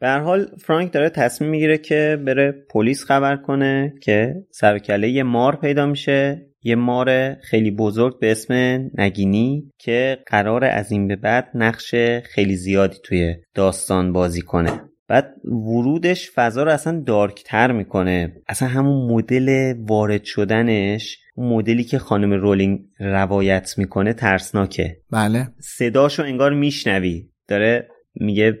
به 0.00 0.08
هر 0.08 0.20
حال 0.20 0.46
فرانک 0.58 0.92
داره 0.92 1.10
تصمیم 1.10 1.50
می‌گیره 1.50 1.78
که 1.78 2.18
بره 2.26 2.54
پلیس 2.70 3.04
خبر 3.04 3.36
کنه 3.36 3.94
که 4.02 4.34
سرکله 4.50 5.08
یه 5.08 5.22
مار 5.22 5.56
پیدا 5.56 5.86
میشه. 5.86 6.46
یه 6.62 6.74
مار 6.74 7.34
خیلی 7.34 7.70
بزرگ 7.70 8.20
به 8.20 8.30
اسم 8.30 8.54
نگینی 8.98 9.70
که 9.78 10.18
قرار 10.26 10.64
از 10.64 10.92
این 10.92 11.08
به 11.08 11.16
بعد 11.16 11.48
نقش 11.54 11.94
خیلی 12.24 12.56
زیادی 12.56 12.96
توی 13.04 13.34
داستان 13.54 14.12
بازی 14.12 14.42
کنه. 14.42 14.80
بعد 15.08 15.34
ورودش 15.44 16.30
فضا 16.30 16.62
رو 16.62 16.70
اصلا 16.70 17.02
دارکتر 17.06 17.72
می‌کنه. 17.72 18.32
اصلا 18.48 18.68
همون 18.68 19.12
مدل 19.12 19.74
وارد 19.88 20.24
شدنش 20.24 21.18
مدلی 21.40 21.84
که 21.84 21.98
خانم 21.98 22.32
رولینگ 22.32 22.80
روایت 23.00 23.74
می‌کنه 23.78 24.12
ترسناکه. 24.12 24.96
بله. 25.10 25.48
صداشو 25.60 26.22
انگار 26.22 26.52
میشنوی. 26.52 27.28
داره 27.48 27.88
میگه 28.14 28.58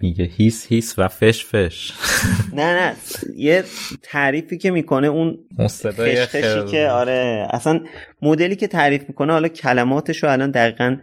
میگه 0.00 0.24
هیس 0.24 0.66
هیس 0.66 0.94
و 0.98 1.08
فش 1.08 1.44
فش. 1.44 1.92
نه 2.58 2.80
نه. 2.80 2.94
یه 3.36 3.64
تعریفی 4.02 4.58
که 4.58 4.70
می‌کنه 4.70 5.06
اون 5.06 5.38
خشخشی 5.60 6.64
که 6.70 6.88
آره. 6.88 7.46
اصلا 7.50 7.80
مدلی 8.22 8.56
که 8.56 8.66
تعریف 8.66 9.02
می‌کنه 9.08 9.32
حالا 9.32 9.48
کلماتش 9.48 10.22
رو 10.22 10.30
الان 10.30 10.50
دقیقا 10.50 10.96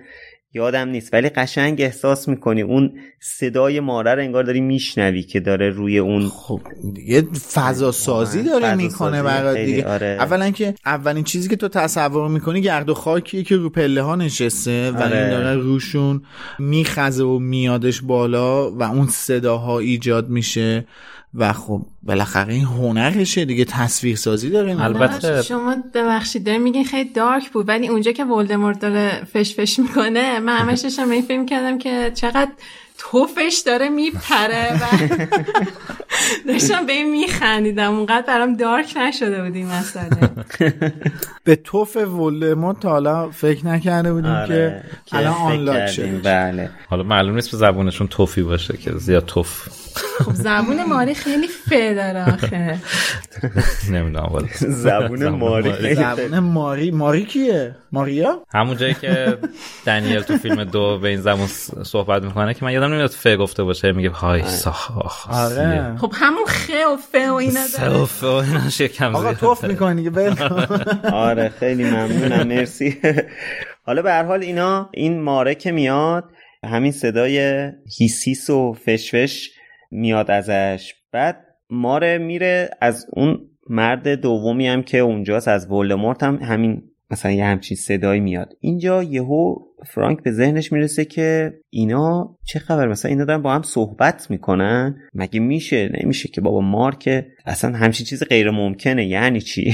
یادم 0.54 0.90
نیست 0.90 1.14
ولی 1.14 1.30
قشنگ 1.30 1.82
احساس 1.82 2.28
می‌کنی 2.28 2.62
اون 2.62 2.92
صدای 3.20 3.80
ماره 3.80 4.16
رو 4.16 4.22
انگار 4.22 4.44
داری 4.44 4.62
میشنوی 4.62 5.24
که 5.24 5.40
داره 5.40 5.70
روی 5.70 5.98
اون 5.98 6.28
خب 6.30 6.62
یه 7.06 7.22
فضا 7.54 7.92
سازی 7.92 8.44
داره 8.44 8.76
می‌کنه 8.76 9.24
برای 9.24 9.66
دیگه 9.66 9.86
آره. 9.86 10.18
اولا 10.20 10.52
که 10.52 10.76
اولین 10.86 11.24
چیزی 11.24 11.50
که 11.50 11.56
تو 11.56 11.68
تصور 11.68 12.30
می‌کنی 12.30 12.62
گرد 12.62 12.90
و 12.90 12.94
خاکیه 12.94 13.44
که 13.44 13.56
رو 13.56 13.70
پله 13.70 14.02
ها 14.02 14.16
نشسته 14.16 14.92
و 14.92 14.98
آره. 14.98 15.18
این 15.18 15.30
داره 15.30 15.54
روشون 15.56 16.22
میخزه 16.60 17.24
و 17.24 17.40
میادش 17.40 18.02
بالا 18.02 18.72
و 18.72 18.84
اون 18.84 19.08
صداها 19.08 19.80
ایجاد 19.80 20.30
میشه 20.30 20.86
و 21.34 21.54
خب 21.54 21.82
بالاخره 22.04 22.54
این 22.54 22.64
هنرشه 22.64 23.46
دیگه 23.46 23.66
تصویر 23.66 24.16
سازی 24.16 24.50
داره 24.50 24.84
البته 24.84 25.42
شما 25.42 25.76
ببخشید 25.94 26.44
داره 26.44 26.58
میگین 26.58 26.86
خیلی 26.86 27.10
دارک 27.10 27.50
بود 27.50 27.68
ولی 27.68 27.88
اونجا 27.88 28.12
که 28.12 28.26
ولدمورت 28.26 28.80
داره 28.80 29.24
فش 29.34 29.56
فش 29.56 29.80
می‌کنه 29.80 30.40
من 30.40 30.58
همش 30.58 30.80
داشتم 30.80 31.10
این 31.10 31.22
فیلم 31.22 31.46
کردم 31.46 31.78
که 31.78 32.12
چقدر 32.16 32.52
توفش 33.00 33.64
داره 33.66 33.90
میپره 33.90 34.74
و 34.74 34.86
داشتم 36.48 36.86
به 36.86 36.94
این 36.94 37.12
میخندیدم. 37.12 37.94
اونقدر 37.94 38.26
برام 38.28 38.56
دارک 38.56 38.94
نشده 38.98 39.44
بود 39.44 39.56
این 39.56 39.68
مسئله. 39.68 40.30
به 41.44 41.56
توف 41.56 41.96
ولدمورت 41.96 42.80
تا 42.80 42.90
حالا 42.90 43.30
فکر 43.30 43.66
نکرده 43.68 44.14
بودیم 44.14 44.32
آره، 44.32 44.84
که 45.06 45.18
الان 45.18 45.34
آنلاک 45.34 45.88
شد 45.88 46.24
بله. 46.24 46.70
حالا 46.88 47.04
معلوم 47.04 47.36
نیست 47.36 47.52
به 47.52 47.58
زبونشون 47.58 48.08
توفی 48.08 48.42
باشه 48.44 48.78
که 48.78 48.92
زیاد 48.92 49.26
توف. 49.26 49.68
خب 49.96 50.34
زبون 50.34 50.84
ماری 50.84 51.14
خیلی 51.14 51.48
فه 51.48 51.94
داره 51.94 52.34
آخه. 52.34 52.80
نمی‌دونم 53.92 54.48
زبون 54.86 55.30
ماری 55.30 55.96
زبون 55.96 56.40
ماری. 56.40 56.92
ماری 56.92 57.26
کیه؟ 57.26 57.76
ماریا؟ 57.92 58.44
همون 58.54 58.78
جایی 58.78 58.94
که 58.94 59.38
دنیل 59.86 60.22
تو 60.22 60.38
فیلم 60.38 60.64
دو 60.64 61.00
به 61.00 61.10
این 61.10 61.22
زبون 61.22 61.48
صحبت 61.84 62.24
می‌کنه 62.24 62.54
که 62.54 62.66
من 62.66 62.72
یادم 62.72 62.94
نمیاد 62.94 63.10
فه 63.10 63.38
گفته 63.38 63.64
باشه 63.64 63.92
میگه 63.92 64.10
های 64.10 64.44
ساخ 64.44 64.92
آره. 65.30 65.96
خب 65.98 66.12
همون 66.16 66.46
خه 66.48 66.86
و 66.86 66.98
فه 66.98 67.30
و 67.30 67.34
اینا 67.34 67.60
داره 67.78 67.98
و 67.98 68.06
فه 68.06 68.28
و 68.28 68.30
اینا 68.30 68.70
شکم 68.70 69.16
آقا 69.16 69.34
توف 69.34 69.64
می‌کنی 69.64 70.10
آره 71.14 71.50
خیلی 71.50 71.84
ممنونم 71.84 72.48
مرسی. 72.48 72.98
حالا 73.86 74.02
به 74.02 74.12
هر 74.12 74.24
حال 74.24 74.44
اینا 74.44 74.90
این 74.94 75.22
ماره 75.22 75.56
که 75.56 75.72
میاد 75.72 76.24
همین 76.64 76.92
صدای 76.92 77.70
هیسیس 77.98 78.50
و 78.50 78.74
فشفش 78.74 79.50
میاد 79.92 80.32
ازش. 80.32 80.94
بعد 81.12 81.46
ماره 81.70 82.18
میره 82.18 82.70
از 82.82 83.06
اون 83.14 83.40
مرد 83.70 84.08
دومی 84.08 84.68
هم 84.68 84.84
که 84.84 84.98
اونجاست 84.98 85.48
از 85.48 85.72
ولدمورت 85.72 86.24
هم 86.24 86.36
همین 86.36 86.89
مثلا 87.12 87.32
یه 87.32 87.46
همچین 87.46 87.78
صدایی 87.78 88.20
میاد. 88.20 88.54
اینجا 88.60 89.04
یهو 89.04 89.56
فرانک 89.88 90.24
به 90.24 90.32
ذهنش 90.32 90.72
می‌رسه 90.72 91.06
که 91.06 91.54
اینا 91.70 92.38
چه 92.46 92.60
خبر؟ 92.60 92.88
مثلا 92.88 93.10
اینا 93.10 93.26
دارن 93.26 93.42
با 93.42 93.54
هم 93.54 93.62
صحبت 93.62 94.32
می‌کنن. 94.32 94.96
مگه 95.14 95.40
میشه؟ 95.40 95.90
نمیشه 96.04 96.30
که 96.30 96.42
بابا 96.42 96.62
مار 96.62 96.96
که 96.96 97.28
اصلا 97.46 97.78
همچین 97.78 98.06
چیز 98.06 98.24
غیر 98.24 98.52
ممکنه 98.52 99.06
یعنی 99.06 99.42
چی؟ 99.42 99.74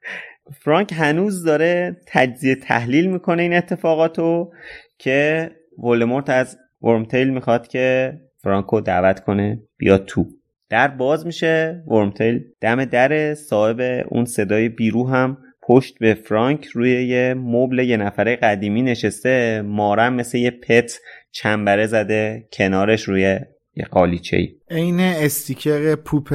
فرانک 0.62 0.92
هنوز 0.92 1.44
داره 1.44 1.96
تجزیه 2.06 2.54
تحلیل 2.54 3.06
می‌کنه 3.06 3.42
این 3.42 3.54
اتفاقاتو 3.54 4.52
که 4.98 5.50
ولدمورت 5.78 6.30
از 6.30 6.58
ورمتیل 6.82 7.30
می‌خواد 7.30 7.68
که 7.68 8.12
فرانکو 8.42 8.80
دعوت 8.80 9.20
کنه 9.20 9.62
بیاد 9.76 10.04
تو. 10.04 10.26
در 10.68 10.88
باز 10.88 11.26
میشه 11.26 11.82
ورمتیل. 11.86 12.44
دم 12.60 12.84
در 12.84 13.34
صاحب 13.34 14.06
اون 14.08 14.24
صدای 14.24 14.68
بیرو 14.68 15.08
هم 15.08 15.38
پشت 15.62 15.98
به 15.98 16.14
فرانک 16.14 16.64
روی 16.64 17.06
یه 17.06 17.34
مبل 17.34 17.78
یه 17.78 17.96
نفره 17.96 18.36
قدیمی 18.36 18.82
نشسته 18.82 19.62
مارم 19.62 20.14
مثل 20.14 20.38
یه 20.38 20.50
پت 20.50 20.92
چنبره 21.32 21.86
زده 21.86 22.48
کنارش 22.52 23.02
روی 23.02 23.38
یه 23.76 23.84
قالیچه 23.90 24.36
ای 24.36 24.48
عین 24.70 25.00
استیکر 25.00 25.94
پوپ 25.94 26.34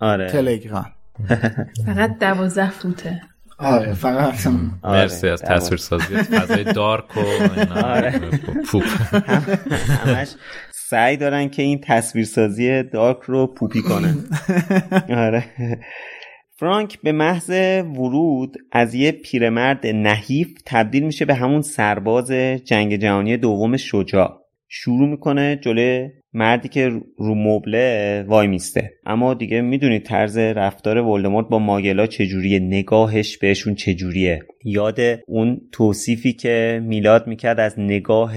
آره. 0.00 0.28
تلگرام. 0.28 0.86
فقط 1.86 2.18
دوازده 2.18 2.70
فوته. 2.70 3.20
آره 3.58 3.94
فقط. 3.94 4.46
مرسی 4.84 5.28
از 5.28 5.42
تصویر 5.42 5.78
سازی 5.78 6.16
فضای 6.16 6.64
دارک 6.64 7.16
و 7.16 7.20
آره. 7.84 8.20
پوپ. 8.70 8.84
همش 10.06 10.34
سعی 10.72 11.16
دارن 11.16 11.48
که 11.48 11.62
این 11.62 11.80
تصویرسازی 11.84 12.82
دارک 12.82 13.18
رو 13.26 13.46
پوپی 13.46 13.82
کنن. 13.82 14.24
آره. 15.26 15.44
فرانک 16.58 16.98
به 17.02 17.12
محض 17.12 17.50
ورود 17.96 18.56
از 18.72 18.94
یه 18.94 19.12
پیرمرد 19.12 19.86
نحیف 19.86 20.48
تبدیل 20.66 21.02
میشه 21.02 21.24
به 21.24 21.34
همون 21.34 21.62
سرباز 21.62 22.30
جنگ 22.64 22.96
جهانی 22.96 23.36
دوم 23.36 23.76
شجاع. 23.76 24.42
شروع 24.68 25.08
می‌کنه 25.08 25.58
جلوی 25.62 26.10
مردی 26.32 26.68
که 26.68 26.88
رو 27.18 27.34
مبله 27.34 28.24
وای 28.28 28.46
میسته. 28.46 28.90
اما 29.06 29.34
دیگه 29.34 29.60
می‌دونید 29.60 30.02
طرز 30.02 30.38
رفتار 30.38 30.98
ولدمورت 30.98 31.48
با 31.48 31.58
ماگلا 31.58 32.06
چجوریه 32.06 32.58
نگاهش 32.58 33.38
بهشون 33.38 33.74
چجوریه. 33.74 34.42
یاد 34.64 34.98
اون 35.26 35.60
توصیفی 35.72 36.32
که 36.32 36.82
میلاد 36.84 37.26
می‌کرد 37.26 37.60
از 37.60 37.74
نگاه 37.78 38.36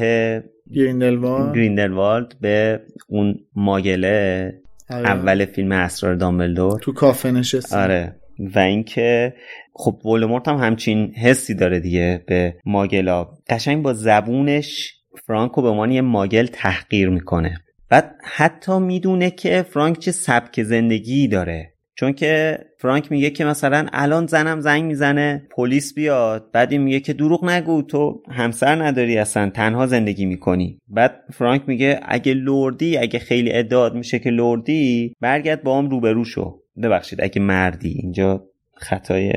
گریندلوالد 0.76 1.56
گریندلوالد 1.56 2.36
به 2.42 2.80
اون 3.08 3.40
ماگله. 3.56 4.54
اول 4.90 5.46
فیلم 5.46 5.72
اسرار 5.72 6.16
دامبلدور. 6.16 6.80
تو 6.80 6.94
کافه 6.94 7.32
نشسته 7.32 7.78
آره. 7.78 8.16
و 8.56 8.60
اینکه 8.60 9.34
خب 9.74 10.06
ولدمورت 10.06 10.48
هم 10.48 10.56
همچین 10.56 11.14
حسی 11.14 11.54
داره 11.54 11.80
دیگه 11.80 12.24
به 12.28 12.56
ماگلا. 12.66 13.28
قشنگ 13.50 13.84
با 13.84 13.94
زبونش 13.94 14.94
فرانکو 15.28 15.62
به 15.62 15.68
عنوان 15.68 15.92
یه 15.92 16.02
ماگل 16.02 16.46
تحقیر 16.46 17.10
می‌کنه. 17.10 17.58
بعد 17.90 18.16
حتی 18.24 18.80
می‌دونه 18.80 19.32
که 19.32 19.62
فرانک 19.62 20.00
چه 20.00 20.12
سبک 20.12 20.64
زندگی 20.64 21.28
داره. 21.28 21.74
چون 22.00 22.14
که 22.14 22.60
فرانک 22.78 23.12
میگه 23.12 23.30
که 23.30 23.46
مثلا 23.46 23.88
الان 23.94 24.28
زنم 24.28 24.60
زنگ 24.60 24.84
می‌زنه 24.84 25.48
پلیس 25.52 25.94
بیاد 25.94 26.52
بعد 26.52 26.72
این 26.72 26.82
میگه 26.82 27.00
که 27.00 27.14
دروغ 27.14 27.46
نگو 27.46 27.82
تو 27.82 28.24
همسر 28.32 28.84
نداری 28.84 29.18
اصلا 29.18 29.50
تنها 29.50 29.88
زندگی 29.88 30.26
می‌کنی. 30.26 30.80
بعد 30.88 31.24
فرانک 31.34 31.62
میگه 31.68 32.00
اگه 32.06 32.34
لردی 32.34 32.98
اگه 32.98 33.20
خیلی 33.20 33.52
ادعاد 33.54 33.96
میشه 33.96 34.20
که 34.20 34.30
لردی 34.30 35.14
برگرد 35.22 35.64
با 35.64 35.78
هم 35.78 35.90
روبرو 35.90 36.26
شو. 36.26 36.60
ببخشید 36.84 37.22
اگه 37.22 37.42
مردی. 37.42 37.90
اینجا 37.90 38.44
خطای 38.76 39.34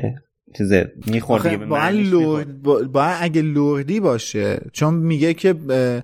چیزه 0.57 0.91
به 1.43 1.57
باید, 1.57 1.95
لورد 1.95 2.61
با... 2.61 2.81
باید 2.93 3.17
اگه 3.21 3.41
لوردی 3.41 3.99
باشه 3.99 4.61
چون 4.71 4.93
میگه 4.93 5.33
که 5.33 5.53
ب... 5.53 5.99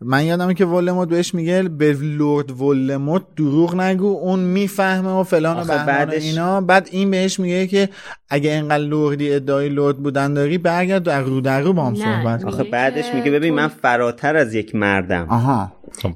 من 0.00 0.24
یادمه 0.24 0.54
که 0.54 0.64
ولموت 0.64 1.08
بهش 1.08 1.34
میگه 1.34 1.62
به 1.62 1.92
لورد 1.92 2.60
ولموت 2.60 3.22
دروغ 3.36 3.74
نگو 3.74 4.18
اون 4.20 4.40
می‌فهمه 4.40 5.10
و 5.10 5.22
فلان 5.22 5.60
و 5.60 5.64
بعدش... 5.64 6.22
اینا. 6.22 6.60
بعد 6.60 6.88
این 6.90 7.10
بهش 7.10 7.40
میگه 7.40 7.66
که 7.66 7.88
اگه 8.28 8.52
انقدر 8.52 8.84
لوردی 8.84 9.32
ادعای 9.32 9.68
لورد 9.68 9.96
بودن 9.96 10.34
داری 10.34 10.58
برگرد 10.58 11.02
در 11.02 11.20
رو 11.20 11.40
در 11.40 11.60
رو 11.60 11.72
با 11.72 11.84
هم 11.84 11.94
صحبت 11.94 12.44
آخه 12.44 12.64
بعدش 12.64 13.14
میگه 13.14 13.30
ببین 13.30 13.54
من 13.54 13.68
فراتر 13.68 14.36
از 14.36 14.54
یک 14.54 14.74
مردم. 14.74 15.26
آها. 15.28 15.72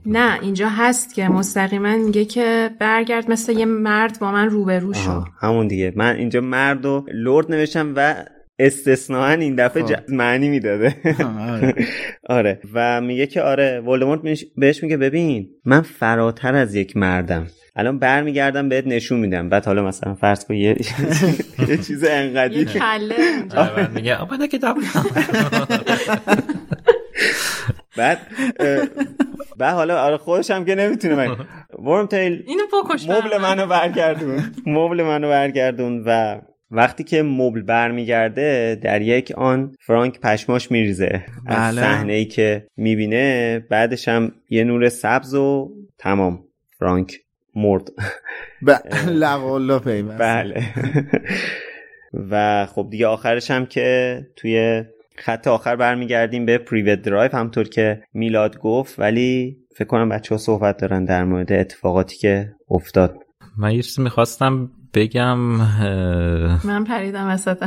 نه 0.06 0.38
اینجا 0.42 0.68
هست 0.68 1.14
که 1.14 1.28
مستقیما 1.28 1.96
میگه 1.96 2.24
که 2.24 2.70
برگرد 2.80 3.30
مثل 3.30 3.52
یه 3.52 3.64
مرد 3.64 4.18
با 4.20 4.32
من 4.32 4.50
روبرو 4.50 4.94
شو. 4.94 5.24
همون 5.40 5.66
دیگه. 5.68 5.92
من 5.96 6.16
اینجا 6.16 6.40
مرد 6.40 6.86
و 6.86 7.06
لرد 7.14 7.50
نوشتم 7.50 7.92
و 7.96 8.14
استثناا 8.58 9.28
این 9.28 9.54
دفعه 9.54 9.82
ج... 9.82 9.94
معنی 10.08 10.48
می‌داده. 10.48 10.94
آره. 12.28 12.60
و 12.74 13.00
میگه 13.00 13.26
که 13.26 13.42
آره 13.42 13.80
ولدمورت 13.80 14.20
بهش 14.56 14.82
میگه 14.82 14.96
ببین 14.96 15.48
من 15.64 15.80
فراتر 15.80 16.54
از 16.54 16.74
یک 16.74 16.96
مردم. 16.96 17.46
الان 17.76 17.98
برمیگردم 17.98 18.68
بهت 18.68 18.86
نشون 18.86 19.20
میدم. 19.20 19.48
بعد 19.48 19.66
حالا 19.66 19.86
مثلا 19.86 20.14
فرض 20.14 20.44
کن 20.44 20.54
یه 20.54 20.76
یه 21.68 21.76
چیز 21.76 22.04
انقدی. 22.04 22.58
یه 22.58 22.64
کله 22.64 23.16
میگه 23.94 24.16
آباده 24.16 24.48
کتاب 24.48 24.76
بعد 27.96 28.18
بعد 29.58 29.74
حالا 29.74 30.02
آره 30.02 30.16
خودش 30.16 30.50
هم 30.50 30.64
که 30.64 30.74
نمی‌تونه 30.74 31.14
من 31.14 31.36
ورم 31.86 32.06
تیل 32.06 32.44
اینو 32.46 32.62
بکش 32.72 33.08
مبل 33.08 33.38
منو 33.38 33.66
برگردون. 33.66 34.52
مبل 34.66 35.02
منو 35.02 35.28
برگردون 35.28 36.02
و 36.06 36.40
وقتی 36.70 37.04
که 37.04 37.22
مبل 37.22 37.62
برمیگرده 37.62 38.78
در 38.82 39.02
یک 39.02 39.32
آن 39.36 39.74
فرانک 39.80 40.20
پشماش 40.20 40.70
میریزه. 40.70 41.24
از 41.46 41.74
بله. 41.74 41.80
صحنه 41.82 42.12
ای 42.12 42.24
که 42.24 42.66
می‌بینه 42.76 43.58
بعدش 43.70 44.08
هم 44.08 44.32
یه 44.50 44.64
نور 44.64 44.88
سبز 44.88 45.34
و 45.34 45.70
تمام. 45.98 46.44
فرانک 46.78 47.18
مرد. 47.54 47.88
لقالا 49.08 49.78
پیوست. 49.78 50.18
بله. 50.18 50.62
و 52.30 52.66
خب 52.66 52.86
دیگه 52.90 53.06
آخرش 53.06 53.50
هم 53.50 53.66
که 53.66 54.20
توی 54.36 54.84
خط 55.18 55.46
آخر 55.48 55.76
برمیگردیم 55.76 56.46
به 56.46 56.58
پریوت 56.58 57.02
درایو 57.02 57.36
همطور 57.36 57.68
که 57.68 58.02
میلاد 58.12 58.58
گفت 58.58 58.98
ولی 58.98 59.56
فکر 59.76 59.88
کنم 59.88 60.08
بچه 60.08 60.34
ها 60.34 60.38
صحبت 60.38 60.76
دارن 60.76 61.04
در 61.04 61.24
مورد 61.24 61.52
اتفاقاتی 61.52 62.16
که 62.16 62.54
افتاد. 62.70 63.16
من 63.58 63.74
یه 63.74 63.82
چیزی 63.82 64.02
می‌خواستم 64.02 64.70
بگم 64.94 65.38
من 66.64 66.84
پریدم 66.84 67.28
وسط 67.28 67.64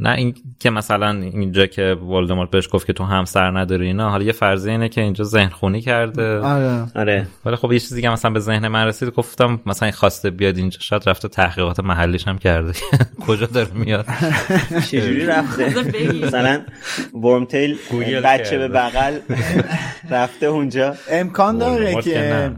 نه 0.00 0.10
این 0.10 0.34
که 0.58 0.70
مثلا 0.70 1.10
اینجا 1.10 1.66
که 1.66 1.82
ولدمورت 1.82 2.50
بهش 2.50 2.68
گفت 2.72 2.86
که 2.86 2.92
تو 2.92 3.04
همسر 3.04 3.58
نداری 3.58 3.86
اینا 3.86 4.10
حالا 4.10 4.24
یه 4.24 4.32
فرضیه 4.32 4.72
اینه 4.72 4.88
که 4.88 5.00
اینجا 5.00 5.24
ذهن 5.24 5.48
خونی 5.48 5.80
کرده. 5.80 6.38
آره. 6.38 6.86
آره. 6.94 7.26
ولی 7.44 7.56
خب 7.56 7.72
یه 7.72 7.78
چیزی 7.78 8.02
که 8.02 8.08
مثلا 8.08 8.30
به 8.30 8.40
ذهن 8.40 8.68
من 8.68 8.86
رسید 8.86 9.08
گفتم 9.08 9.60
مثلا 9.66 9.86
این 9.86 9.92
خواسته 9.92 10.30
بیاد 10.30 10.56
اینجا 10.56 10.78
شاید 10.80 11.08
رفته 11.08 11.28
تحقیقات 11.28 11.80
محلیش 11.80 12.28
هم 12.28 12.38
کرده. 12.38 12.72
کجا 13.26 13.46
داره 13.46 13.70
میاد؟ 13.74 14.06
چجوری 14.90 15.26
رفته؟ 15.26 15.74
مثلا 16.26 16.60
ورمتیل 17.14 17.78
بچه 18.24 18.58
به 18.58 18.68
بغل 18.68 19.18
رفته 20.10 20.46
اونجا. 20.46 20.94
امکان 21.10 21.58
داره 21.58 22.02
که 22.02 22.50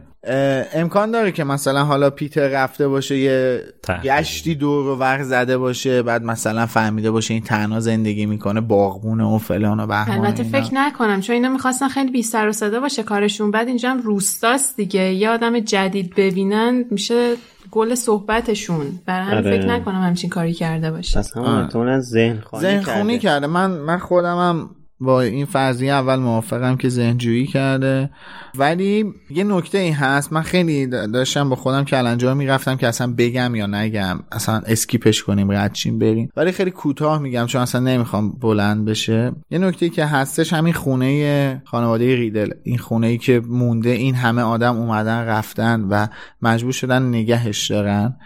امکان 0.75 1.11
داره 1.11 1.33
که 1.33 1.45
مثلا 1.45 1.85
حالا 1.85 2.11
پیتر 2.11 2.49
رفته 2.49 2.89
باشه 2.89 3.19
یه 3.19 3.63
گشتی 4.05 4.55
دور 4.55 4.87
و 4.87 4.97
ور 4.97 5.23
زده 5.23 5.59
باشه 5.59 6.03
بعد 6.03 6.23
مثلا 6.23 6.67
فهمیده 6.67 7.11
باشه 7.11 7.35
این 7.35 7.43
تنها 7.43 7.81
زندگی 7.81 8.27
می‌کنه 8.27 8.61
باغبونه 8.61 9.25
و 9.25 9.39
فلان 9.39 9.81
و 9.81 9.87
بهمان 9.87 10.19
البته 10.19 10.43
فکر 10.43 10.75
نکنم 10.75 11.21
چون 11.21 11.35
اینا 11.35 11.49
می‌خواستن 11.49 11.89
خیلی 11.89 12.11
بی 12.11 12.23
سر 12.23 12.49
و 12.49 12.53
صدا 12.53 12.81
باشه 12.81 13.03
کارشون 13.03 13.51
بعد 13.51 13.69
اینجا 13.69 13.91
هم 13.91 14.03
روستاست 14.03 14.77
دیگه. 14.77 15.15
یه 15.15 15.31
آدم 15.31 15.61
جدید 15.61 16.15
ببینن 16.17 16.85
میشه 16.91 17.35
گل 17.71 17.95
صحبتشون. 17.95 18.87
برای 19.07 19.27
همین 19.27 19.39
آره. 19.39 19.59
فکر 19.59 19.69
نکنم 19.69 20.03
همچین 20.03 20.31
کاری 20.31 20.53
کرده 20.53 20.91
باشه. 20.91 21.19
پس 21.19 21.37
همون 21.37 21.69
تو 21.69 22.01
ذهن 22.01 22.41
خونی 22.41 22.63
ذهن 22.63 22.83
خونی 22.83 23.19
کرده. 23.19 23.47
من 23.47 23.71
من 23.71 23.99
خودم 23.99 24.37
هم 24.37 24.71
با 25.01 25.21
این 25.21 25.47
فرضیه 25.47 25.93
اول 25.93 26.17
موافقم 26.17 26.77
که 26.77 26.89
ذهنجویی 26.89 27.47
کرده. 27.47 28.11
ولی 28.55 29.05
یه 29.31 29.45
نکته 29.45 29.79
این 29.79 29.95
هست 29.95 30.33
من 30.33 30.43
خیلی 30.43 30.87
داشتم 30.87 31.49
با 31.49 31.57
خودم 31.57 31.85
کلنجار 31.85 32.35
می‌رفتم 32.35 32.77
که 32.77 32.89
اصلا 32.89 33.15
بگم 33.19 33.55
یا 33.55 33.67
نگم 33.67 34.21
اصلا 34.33 34.63
اسکیپش 34.67 35.23
کنیم 35.23 35.51
ردچیم 35.51 35.99
بریم. 35.99 36.31
ولی 36.37 36.53
خیلی 36.53 36.71
کوتاه 36.71 37.19
میگم 37.19 37.47
چون 37.47 37.63
اصلا 37.63 37.81
نمی‌خوام 37.81 38.31
بلند 38.33 38.85
بشه. 38.85 39.33
یه 39.51 39.59
نکته 39.59 39.89
که 39.89 40.05
هستش 40.05 40.53
همین 40.53 40.73
خونه 40.73 41.63
خانواده 41.65 42.17
ریدل. 42.17 42.51
این 42.63 42.79
خونه 42.79 43.07
ای 43.07 43.19
که 43.19 43.43
مونده 43.49 43.91
این 43.91 44.15
همه 44.15 44.43
آدم 44.43 44.77
اومدن 44.77 45.25
رفتن 45.25 45.81
و 45.91 46.07
مجبور 46.43 46.73
شدن 46.73 47.03
نگهش 47.03 47.71
دارن. 47.71 48.17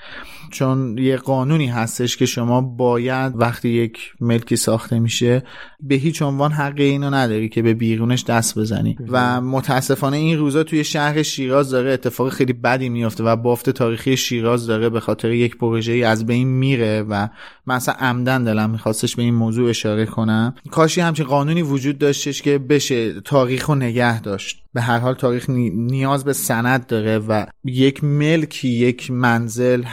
چون 0.54 0.98
یه 0.98 1.16
قانونی 1.16 1.66
هستش 1.66 2.16
که 2.16 2.26
شما 2.26 2.60
باید 2.60 3.32
وقتی 3.36 3.68
یک 3.68 4.12
ملکی 4.20 4.56
ساخته 4.56 4.98
میشه 4.98 5.42
به 5.80 5.94
هیچ 5.94 6.22
عنوان 6.22 6.52
حق 6.52 6.80
اینو 6.80 7.10
نداری 7.10 7.48
که 7.48 7.62
به 7.62 7.74
بیرونش 7.74 8.24
دست 8.24 8.58
بزنی. 8.58 8.96
و 9.08 9.40
متاسفانه 9.40 10.16
این 10.16 10.38
روزا 10.38 10.62
توی 10.62 10.84
شهر 10.84 11.22
شیراز 11.22 11.70
داره 11.70 11.92
اتفاق 11.92 12.28
خیلی 12.28 12.52
بدی 12.52 12.88
میفته 12.88 13.24
و 13.24 13.36
بافت 13.36 13.70
تاریخی 13.70 14.16
شیراز 14.16 14.66
داره 14.66 14.88
به 14.88 15.00
خاطر 15.00 15.30
یک 15.30 15.56
پروژه 15.56 15.92
از 15.92 16.26
بین 16.26 16.48
میره 16.48 17.02
و 17.02 17.28
من 17.66 17.74
اصلا 17.74 17.94
عمدن 17.94 18.44
دلم 18.44 18.70
میخواستش 18.70 19.16
به 19.16 19.22
این 19.22 19.34
موضوع 19.34 19.70
اشاره 19.70 20.06
کنم. 20.06 20.54
کاشی 20.70 21.00
همچین 21.00 21.26
قانونی 21.26 21.62
وجود 21.62 21.98
داشتش 21.98 22.42
که 22.42 22.58
بشه 22.58 23.20
تاریخ 23.20 23.68
و 23.68 23.74
نگه 23.74 24.20
داشت. 24.20 24.63
به 24.74 24.80
هر 24.80 24.98
حال 24.98 25.14
تاریخ 25.14 25.50
نیاز 25.50 26.24
به 26.24 26.32
سند 26.32 26.86
داره 26.86 27.18
و 27.18 27.46
یک 27.64 28.04
ملکی 28.04 28.68
یک 28.68 29.10
منزل 29.10 29.84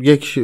یک 0.00 0.40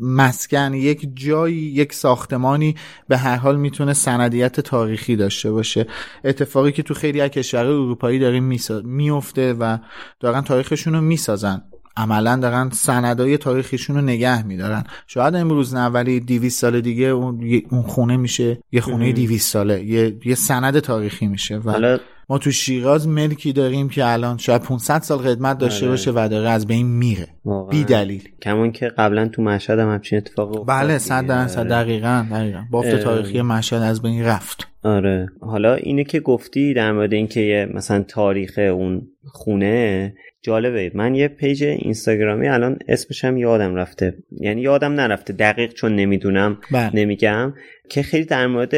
مسکن 0.00 0.74
یک 0.74 1.08
جایی 1.14 1.56
یک 1.56 1.92
ساختمانی 1.92 2.74
به 3.08 3.16
هر 3.16 3.36
حال 3.36 3.56
می‌تونه 3.56 3.92
سندیت 3.92 4.60
تاریخی 4.60 5.16
داشته 5.16 5.50
باشه. 5.50 5.86
اتفاقی 6.24 6.72
که 6.72 6.82
تو 6.82 6.94
خیلی 6.94 7.20
از 7.20 7.30
کشورهای 7.30 7.74
اروپایی 7.74 8.18
داریم 8.18 8.58
میفته 8.84 9.52
و 9.52 9.78
دارن 10.20 10.40
تاریخشون 10.40 10.94
رو 10.94 11.00
می‌سازن. 11.00 11.62
عملا 11.98 12.36
دارن 12.36 12.70
سندای 12.70 13.36
تاریخیشون 13.36 13.96
رو 13.96 14.02
نگه 14.02 14.46
میدارن. 14.46 14.84
شاید 15.06 15.34
امروز 15.34 15.74
نه 15.74 15.86
ولی 15.86 16.20
200 16.20 16.60
سال 16.60 16.80
دیگه 16.80 17.06
اون, 17.06 17.62
خونه 17.86 18.16
میشه. 18.16 18.58
یه 18.72 18.80
خونه 18.80 19.12
200 19.12 19.52
ساله. 19.52 19.84
یه, 19.84 20.16
یه 20.24 20.34
سند 20.34 20.78
تاریخی 20.78 21.26
میشه 21.26 21.58
و 21.58 21.98
ما 22.30 22.38
تو 22.38 22.50
شیراز 22.50 23.08
ملکی 23.08 23.52
داریم 23.52 23.88
که 23.88 24.12
الان 24.12 24.38
شاید 24.38 24.62
500 24.62 25.02
سال 25.02 25.18
خدمت 25.18 25.58
داشته 25.58 25.86
آره. 25.86 25.90
باشه 25.90 26.10
و 26.14 26.28
داره 26.30 26.48
از 26.48 26.66
بین 26.66 26.86
میره. 26.86 27.28
بی 27.70 27.84
دلیل. 27.84 28.28
کمون 28.42 28.72
که 28.72 28.88
قبلا 28.88 29.28
تو 29.28 29.42
مشهد 29.42 29.78
هم 29.78 29.92
همچین 29.92 30.18
اتفاق 30.18 30.66
بله 30.66 30.98
100 30.98 31.26
درصد 31.26 31.58
آره. 31.58 31.68
دقیقاً 31.68 32.26
دقیقاً. 32.30 32.64
بافت 32.70 32.96
تاریخی 32.96 33.42
مشهد 33.42 33.82
از 33.82 34.02
بین 34.02 34.24
رفت. 34.24 34.68
آره. 34.82 35.28
حالا 35.40 35.74
اینه 35.74 36.04
که 36.04 36.20
گفتی 36.20 36.74
در 36.74 36.92
مورد 36.92 37.12
اینکه 37.12 37.68
مثلا 37.74 38.02
تاریخ 38.02 38.58
اون 38.58 39.02
خونه 39.24 40.14
جالبه. 40.48 40.90
من 40.94 41.14
یه 41.14 41.28
پیج 41.28 41.64
اینستاگرامی 41.64 42.48
الان 42.48 42.78
اسمش 42.88 43.24
هم 43.24 43.36
یادم 43.36 43.74
رفته. 43.74 44.14
یعنی 44.40 44.60
یادم 44.60 44.92
نرفته. 44.92 45.32
دقیق 45.32 45.72
چون 45.72 45.96
نمی‌دونم 45.96 46.58
بله. 46.70 46.90
نمیگم. 46.94 47.54
که 47.90 48.02
خیلی 48.02 48.24
در 48.24 48.46
مورد 48.46 48.74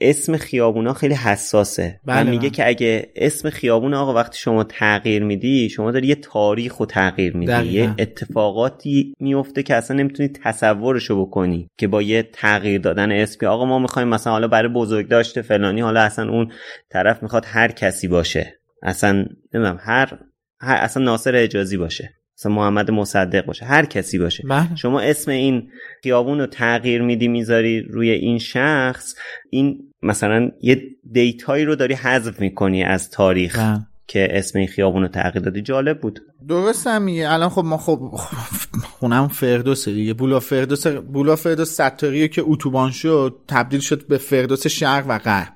اسم 0.00 0.36
خیابونا 0.36 0.92
خیلی 0.92 1.14
حساسه. 1.14 2.00
بله 2.06 2.20
و 2.20 2.30
میگه 2.30 2.40
بله. 2.40 2.50
که 2.50 2.68
اگه 2.68 3.08
اسم 3.16 3.50
خیابون 3.50 3.94
آقا 3.94 4.14
وقتی 4.14 4.38
شما 4.38 4.64
تغییر 4.64 5.24
میدی 5.24 5.68
شما 5.68 5.90
داری 5.90 6.06
یه 6.06 6.14
تاریخ 6.14 6.76
رو 6.76 6.86
تغییر 6.86 7.36
میدی. 7.36 7.66
یه 7.66 7.94
اتفاقاتی 7.98 9.14
میفته 9.20 9.62
که 9.62 9.74
اصلا 9.74 9.96
نمی‌تونی 9.96 10.28
تصورشو 10.28 11.24
بکنی 11.26 11.70
که 11.78 11.88
با 11.88 12.02
یه 12.02 12.22
تغییر 12.32 12.80
دادن 12.80 13.12
اسم 13.12 13.46
آقا 13.46 13.64
ما 13.64 13.78
می‌خوایم 13.78 14.08
مثلا 14.08 14.32
حالا 14.32 14.48
برای 14.48 14.68
بزرگ 14.68 15.08
داشته 15.08 15.42
فلانی 15.42 15.80
حالا 15.80 16.00
اصلا 16.00 16.30
اون 16.30 16.52
طرف 16.90 17.22
می‌خواد 17.22 17.44
هر 17.46 17.68
کسی 17.68 18.08
باشه. 18.08 18.54
اصلا 18.82 19.12
نمی‌دونم 19.54 19.78
هر 19.80 20.18
اصلا 20.60 21.04
ناصر 21.04 21.36
اجازی 21.36 21.76
باشه. 21.76 22.14
اصلا 22.38 22.52
محمد 22.52 22.90
مصدق 22.90 23.44
باشه. 23.44 23.64
هر 23.64 23.84
کسی 23.84 24.18
باشه. 24.18 24.42
بله. 24.48 24.76
شما 24.76 25.00
اسم 25.00 25.30
این 25.30 25.68
خیابون 26.02 26.40
رو 26.40 26.46
تغییر 26.46 27.02
میدی 27.02 27.28
می‌ذاری 27.28 27.80
روی 27.80 28.10
این 28.10 28.38
شخص 28.38 29.14
این 29.50 29.78
مثلا 30.02 30.50
یه 30.62 30.82
دیتایی 31.12 31.64
رو 31.64 31.74
داری 31.74 31.94
حذف 31.94 32.40
می‌کنی 32.40 32.84
از 32.84 33.10
تاریخ 33.10 33.58
بله. 33.58 33.78
که 34.06 34.28
اسم 34.30 34.58
این 34.58 34.68
خیابون 34.68 35.02
رو 35.02 35.08
تغییر 35.08 35.44
دادی. 35.44 35.62
جالب 35.62 36.00
بود. 36.00 36.20
درست 36.46 36.86
هم 36.86 37.02
میگه. 37.02 37.32
الان 37.32 37.48
خب 37.48 37.64
ما 37.64 37.76
خب 37.76 38.00
خونم 38.82 39.28
فردوسه 39.28 39.92
دیگه. 39.92 40.14
بولا 40.14 40.40
فردوس 40.40 40.86
بولا 40.86 41.36
فردوس 41.36 41.72
ستاریه 41.72 42.28
که 42.28 42.42
اتوبان 42.46 42.90
شد 42.90 43.36
تبدیل 43.48 43.80
شد 43.80 44.06
به 44.06 44.18
فردوس 44.18 44.66
شرق 44.66 45.04
و 45.08 45.18
غرب. 45.18 45.52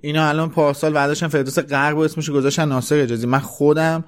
اینا 0.00 0.28
الان 0.28 0.50
پارسال 0.50 0.92
برداشتن 0.92 1.28
فردوس 1.28 1.58
غرب 1.58 1.96
و 1.96 2.00
اسمش 2.00 2.30
گذاشتن 2.30 2.68
ناصر 2.68 3.00
اجازی. 3.00 3.26
من 3.26 3.38
خودم 3.38 4.04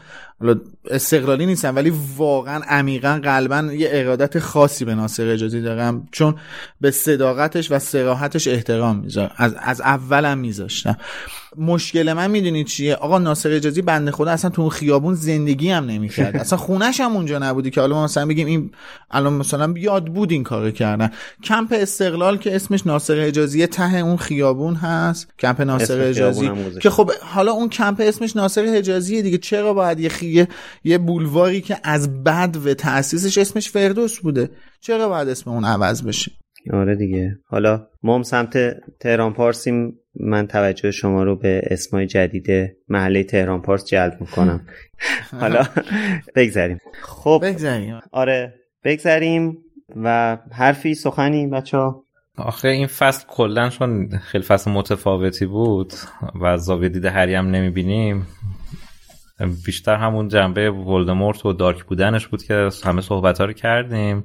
استقلالی 0.90 1.46
نیستم 1.46 1.76
ولی 1.76 1.92
واقعا 2.16 2.60
عمیقا 2.68 3.20
قلبا 3.22 3.72
یه 3.72 3.88
ارادت 3.92 4.38
خاصی 4.38 4.84
به 4.84 4.94
ناصر 4.94 5.28
اجازی 5.28 5.62
دارم. 5.62 6.08
چون 6.12 6.34
به 6.80 6.90
صداقتش 6.90 7.72
و 7.72 7.78
سراحتش 7.78 8.48
احترام 8.48 8.98
می‌ذارم. 8.98 9.30
از, 9.36 9.54
از 9.58 9.80
اولم 9.80 10.38
میذاشتم. 10.38 10.96
مشکل 11.56 12.12
من 12.12 12.30
می‌دونید 12.30 12.66
چیه؟ 12.66 12.94
آقا 12.94 13.18
ناصر 13.18 13.52
اجازی 13.52 13.82
بنده 13.82 14.10
خدا 14.10 14.30
اصلا 14.30 14.50
تو 14.50 14.62
اون 14.62 14.70
خیابون 14.70 15.14
زندگی 15.14 15.70
هم 15.70 15.84
نمی‌کرد 16.18 16.40
اصلا 16.40 16.58
خونش 16.58 17.00
هم 17.00 17.16
اونجا 17.16 17.38
نبودی 17.38 17.70
که 17.70 17.80
حالا 17.80 17.94
ما 17.94 18.04
مثلا 18.04 18.26
بگیم 18.26 18.46
این 18.46 18.70
الان 19.10 19.32
مثلا 19.32 19.74
یاد 19.76 20.06
بود 20.06 20.32
این 20.32 20.42
کارو 20.42 20.70
کردن. 20.70 21.10
کمپ 21.44 21.74
استقلال 21.78 22.38
که 22.38 22.56
اسمش 22.56 22.86
ناصر 22.86 23.20
اجازی 23.20 23.66
ته 23.66 23.96
اون 23.96 24.16
خیابون 24.16 24.74
هست. 24.74 25.28
کمپ 25.38 25.60
ناصر 25.60 26.00
اجازی 26.00 26.50
که 26.82 26.90
خب 26.90 27.10
حالا 27.22 27.52
اون 27.52 27.68
کمپ 27.68 28.00
اسمش 28.04 28.36
ناصر 28.36 28.64
حجازیه 28.64 29.22
دیگه. 29.22 29.38
چرا 29.38 29.74
باید 29.74 30.00
یه 30.00 30.08
خیه 30.08 30.48
یه 30.84 30.98
بولواری 30.98 31.60
که 31.60 31.76
از 31.84 32.24
بد 32.24 32.56
و 32.64 32.74
تاسیسش 32.74 33.38
اسمش 33.38 33.70
فردوس 33.70 34.18
بوده؟ 34.18 34.50
چرا 34.80 35.08
باید 35.08 35.28
اسم 35.28 35.50
اون 35.50 35.64
عوض 35.64 36.02
بشه؟ 36.02 36.32
آره 36.72 36.96
دیگه. 36.96 37.38
حالا 37.46 37.86
ما 38.02 38.14
هم 38.14 38.22
سمت 38.22 38.56
تهران 39.00 39.32
پارسیم. 39.32 39.98
من 40.20 40.46
توجه 40.46 40.90
شما 40.90 41.22
رو 41.22 41.36
به 41.36 41.62
اسمای 41.64 42.06
جدید 42.06 42.76
محله 42.88 43.24
تهران 43.24 43.62
پارس 43.62 43.84
جلب 43.84 44.20
می‌کنم. 44.20 44.66
حالا 45.40 45.66
بگذاریم 46.34 46.78
خب 47.02 47.40
بگذاریم 47.42 48.00
آره 48.12 48.54
بگذاریم 48.84 49.58
و 49.96 50.38
حرفی 50.52 50.94
سخنی 50.94 51.46
بچه 51.46 51.76
ها 51.76 52.04
آخه 52.36 52.68
این 52.68 52.86
فصل 52.86 53.24
کلا 53.28 53.68
چون 53.68 54.08
خیلی 54.08 54.44
فصل 54.44 54.70
متفاوتی 54.70 55.46
بود 55.46 55.92
و 56.40 56.56
زاویه 56.58 56.88
دید 56.88 57.04
هری 57.04 57.34
هم 57.34 57.50
نمی‌بینیم 57.50 58.26
بیشتر 59.66 59.96
همون 59.96 60.28
جنبه 60.28 60.70
ولدمورت 60.70 61.46
و 61.46 61.52
دارک 61.52 61.84
بودنش 61.84 62.26
بود 62.26 62.42
که 62.42 62.68
همه 62.84 63.00
صحبت 63.00 63.38
ها 63.38 63.44
رو 63.44 63.52
کردیم. 63.52 64.24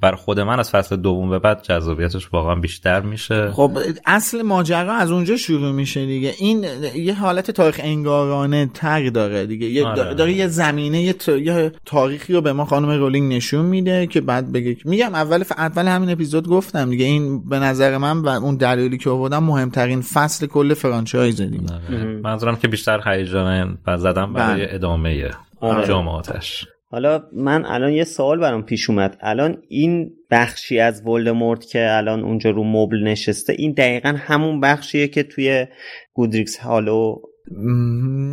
برا 0.00 0.14
خود 0.14 0.40
من 0.40 0.58
از 0.58 0.70
فصل 0.70 0.96
دوم 0.96 1.30
به 1.30 1.38
بعد 1.38 1.62
جذابیتش 1.62 2.32
واقعا 2.32 2.54
بیشتر 2.54 3.00
میشه 3.00 3.50
خب 3.50 3.78
اصل 4.06 4.42
ماجرا 4.42 4.94
از 4.94 5.10
اونجا 5.10 5.36
شروع 5.36 5.72
میشه 5.72 6.06
دیگه 6.06 6.34
این 6.38 6.64
یه 6.94 7.14
حالت 7.14 7.50
تاریخ 7.50 7.80
نگارانه 7.82 8.70
تر 8.74 9.08
داره 9.08 9.46
دیگه 9.46 9.66
یه 9.66 9.86
آره. 9.86 10.14
داره 10.14 10.32
یه 10.32 10.48
زمینه 10.48 11.02
یه, 11.02 11.14
یه 11.28 11.72
تاریخی 11.84 12.32
رو 12.32 12.40
به 12.40 12.52
ما 12.52 12.64
خانم 12.64 12.90
رولینگ 12.90 13.34
نشون 13.34 13.66
میده 13.66 14.06
که 14.06 14.20
بعد 14.20 14.52
بگه 14.52 14.76
میگم 14.84 15.14
اول 15.14 15.42
ف... 15.42 15.52
اول 15.52 15.86
همین 15.88 16.10
اپیزود 16.10 16.48
گفتم 16.48 16.90
دیگه 16.90 17.04
این 17.04 17.48
به 17.48 17.58
نظر 17.58 17.98
من 17.98 18.18
و 18.18 18.28
اون 18.28 18.56
دلیلی 18.56 18.98
که 18.98 19.10
آوردم 19.10 19.44
مهمترین 19.44 20.00
فصل 20.00 20.46
کل 20.46 20.74
franchise 20.74 21.40
دیگه 21.40 21.74
آره. 21.74 22.04
منظورم 22.04 22.56
که 22.56 22.68
بیشتر 22.68 23.00
هیجان 23.06 23.78
زدم 23.98 24.32
برای 24.32 24.66
بله. 24.66 24.74
ادامه 24.74 25.30
آره. 25.60 25.86
جامعاتش 25.86 26.66
حالا 26.94 27.22
من 27.32 27.64
الان 27.66 27.92
یه 27.92 28.04
سوال 28.04 28.38
برام 28.38 28.62
پیش 28.62 28.90
اومد. 28.90 29.16
الان 29.20 29.62
این 29.68 30.12
بخشی 30.30 30.78
از 30.78 31.06
ولدمورت 31.06 31.66
که 31.66 31.86
الان 31.90 32.24
اونجا 32.24 32.50
رو 32.50 32.64
مبل 32.64 33.02
نشسته 33.02 33.54
این 33.58 33.72
دقیقا 33.72 34.14
همون 34.18 34.60
بخشیه 34.60 35.08
که 35.08 35.22
توی 35.22 35.66
گودریکس 36.12 36.56
هالو 36.56 37.16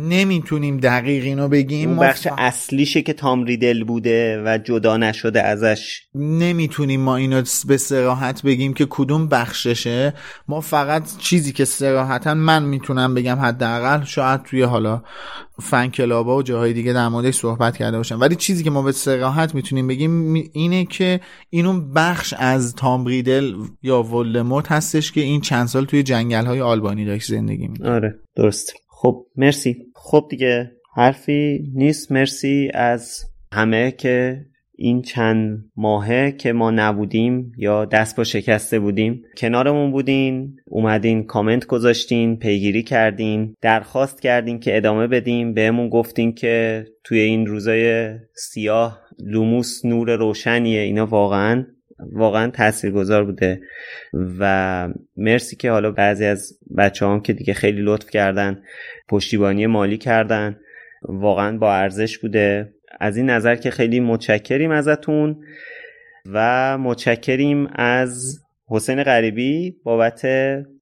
نمی‌تونیم 0.08 0.76
دقیق 0.76 1.24
اینو 1.24 1.48
بگیم. 1.48 1.88
اون 1.88 1.98
بخش 1.98 2.28
اصلیشه 2.38 3.02
که 3.02 3.12
تام 3.12 3.44
ریدل 3.44 3.84
بوده 3.84 4.42
و 4.46 4.58
جدا 4.58 4.96
نشده 4.96 5.42
ازش. 5.42 6.00
نمی‌تونیم 6.14 7.00
ما 7.00 7.16
اینو 7.16 7.42
به 7.68 7.76
سراحت 7.76 8.42
بگیم 8.42 8.74
که 8.74 8.86
کدوم 8.90 9.28
بخششه. 9.28 10.14
ما 10.48 10.60
فقط 10.60 11.02
چیزی 11.18 11.52
که 11.52 11.64
سراحتا 11.64 12.34
من 12.34 12.62
می‌تونم 12.62 13.14
بگم 13.14 13.36
حداقل 13.36 14.04
شاید 14.04 14.42
توی 14.42 14.62
حالا 14.62 15.02
فن 15.62 15.88
کلابا 15.88 16.36
و 16.36 16.42
جاهای 16.42 16.72
دیگه 16.72 16.92
در 16.92 17.08
موردش 17.08 17.34
صحبت 17.34 17.76
کرده 17.76 17.96
باشم. 17.96 18.20
ولی 18.20 18.36
چیزی 18.36 18.64
که 18.64 18.70
ما 18.70 18.82
به 18.82 18.92
سراحت 18.92 19.54
می‌تونیم 19.54 19.86
بگیم 19.86 20.34
اینه 20.52 20.84
که 20.84 21.20
اینو 21.50 21.80
بخش 21.80 22.34
از 22.38 22.74
تام 22.74 23.06
ریدل 23.06 23.54
یا 23.82 24.02
ولدمورت 24.02 24.72
هستش 24.72 25.12
که 25.12 25.20
این 25.20 25.40
چند 25.40 25.66
سال 25.66 25.84
توی 25.84 26.02
جنگل 26.02 26.46
های 26.46 26.60
آلبانی 26.60 27.04
داشت 27.04 27.30
زندگی 27.30 27.66
می‌کنه 27.68 27.90
آره 27.90 28.14
درست. 28.36 28.72
خب 29.02 29.26
مرسی. 29.36 29.76
خب 29.94 30.26
دیگه 30.30 30.72
حرفی 30.96 31.70
نیست. 31.74 32.12
مرسی 32.12 32.70
از 32.74 33.24
همه 33.52 33.90
که 33.90 34.46
این 34.74 35.02
چند 35.02 35.64
ماهه 35.76 36.32
که 36.32 36.52
ما 36.52 36.70
نبودیم 36.70 37.52
یا 37.56 37.84
دست 37.84 38.16
با 38.16 38.24
شکسته 38.24 38.78
بودیم 38.78 39.22
کنارمون 39.36 39.90
بودین 39.90 40.56
اومدین 40.66 41.24
کامنت 41.24 41.66
گذاشتین 41.66 42.36
پیگیری 42.36 42.82
کردین 42.82 43.54
درخواست 43.60 44.22
کردین 44.22 44.60
که 44.60 44.76
ادامه 44.76 45.06
بدیم. 45.06 45.54
بهمون 45.54 45.88
گفتین 45.88 46.34
که 46.34 46.86
توی 47.04 47.18
این 47.18 47.46
روزای 47.46 48.14
سیاه 48.34 49.00
لوموس 49.18 49.84
نور 49.84 50.16
روشنیه. 50.16 50.80
اینا 50.80 51.06
واقعا 51.06 51.66
واقعا 52.12 52.50
تاثیرگذار 52.50 53.24
بوده 53.24 53.60
و 54.38 54.88
مرسی 55.16 55.56
که 55.56 55.70
حالا 55.70 55.90
بعضی 55.90 56.24
از 56.24 56.58
بچه 56.78 57.06
هم 57.06 57.20
که 57.20 57.32
دیگه 57.32 57.54
خیلی 57.54 57.82
لطف 57.82 58.10
کردن 58.10 58.62
پشتیبانی 59.08 59.66
مالی 59.66 59.98
کردن 59.98 60.56
واقعا 61.02 61.58
با 61.58 61.74
ارزش 61.74 62.18
بوده. 62.18 62.74
از 63.00 63.16
این 63.16 63.30
نظر 63.30 63.56
که 63.56 63.70
خیلی 63.70 64.00
متشکریم 64.00 64.70
ازتون 64.70 65.36
و 66.26 66.78
متشکریم 66.78 67.68
از 67.74 68.40
حسین 68.68 69.02
غریبی 69.02 69.76
بابت 69.84 70.26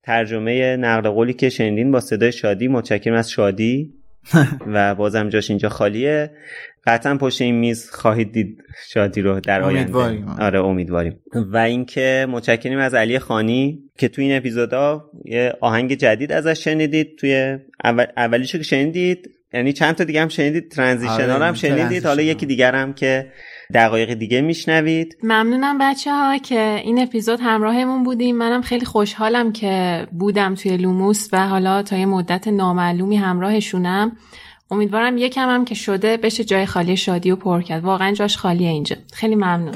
ترجمه 0.03 0.77
نقل 0.77 1.11
قولی 1.11 1.33
که 1.33 1.49
شنیدین 1.49 1.91
با 1.91 2.01
صدای 2.01 2.33
شادی. 2.33 2.69
متشکریم 2.69 3.15
از 3.15 3.31
شادی. 3.31 3.95
و 4.75 4.95
بازم 4.95 5.29
جاش 5.29 5.51
اینجا 5.51 5.69
خالیه. 5.69 6.31
قطعا 6.87 7.17
پشت 7.17 7.43
این 7.43 7.55
میز 7.55 7.91
خواهید 7.91 8.33
دید 8.33 8.59
شادی 8.89 9.21
رو 9.21 9.41
در 9.41 9.63
آینده. 9.63 10.25
آره 10.39 10.61
امیدواریم. 10.61 11.21
و 11.53 11.57
اینکه 11.57 12.27
متشکریم 12.31 12.79
از 12.79 12.95
علی 12.95 13.19
خانی 13.19 13.79
که 13.99 14.09
توی 14.09 14.25
این 14.25 14.37
اپیزودا 14.37 15.05
یه 15.25 15.53
آهنگ 15.61 15.95
جدید 15.95 16.33
ازش 16.33 16.65
شنیدید. 16.65 17.19
توی 17.19 17.59
اول... 17.85 18.07
اولیشو 18.17 18.59
که 18.59 18.65
شنیدید 18.65 19.31
یعنی 19.53 19.73
چند 19.73 19.95
تا 19.95 20.05
دیگه 20.05 20.23
هم 20.23 20.29
شنیدید 20.29 20.71
ترانزیشن 20.71 21.31
آره 21.31 21.45
هم 21.45 21.55
شنیدید. 21.55 22.07
حالا 22.07 22.23
یکی 22.23 22.47
دیگر 22.47 22.75
هم 22.75 22.93
که 22.93 23.33
دقایق 23.75 24.15
دیگه 24.15 24.41
میشنوید. 24.41 25.17
ممنونم 25.23 25.79
بچه 25.81 26.11
ها 26.11 26.39
که 26.39 26.81
این 26.85 26.99
اپیزود 26.99 27.39
همراهمون 27.43 28.03
بودیم. 28.03 28.37
منم 28.37 28.63
خیلی 28.63 28.87
خوشحالم 28.87 29.53
که 29.53 30.07
بودم 30.13 30.55
توی 30.55 30.77
لوموس 30.77 31.29
و 31.33 31.49
حالا 31.49 31.83
تا 31.83 31.97
یه 31.97 32.07
مدت 32.07 32.49
نامعلومی 32.49 33.17
همراهشونم. 33.17 34.17
امیدوارم 34.71 35.19
یکم 35.19 35.49
هم 35.49 35.65
که 35.65 35.75
شده 35.75 36.17
بشه 36.17 36.45
جای 36.45 36.67
خالی 36.67 36.97
شادی 36.97 37.31
و 37.31 37.37
پر 37.37 37.63
کرد. 37.63 37.85
واقعا 37.85 38.13
جاش 38.13 38.37
خالیه 38.37 38.69
اینجا. 38.69 38.97
خیلی 39.13 39.35
ممنون. 39.35 39.75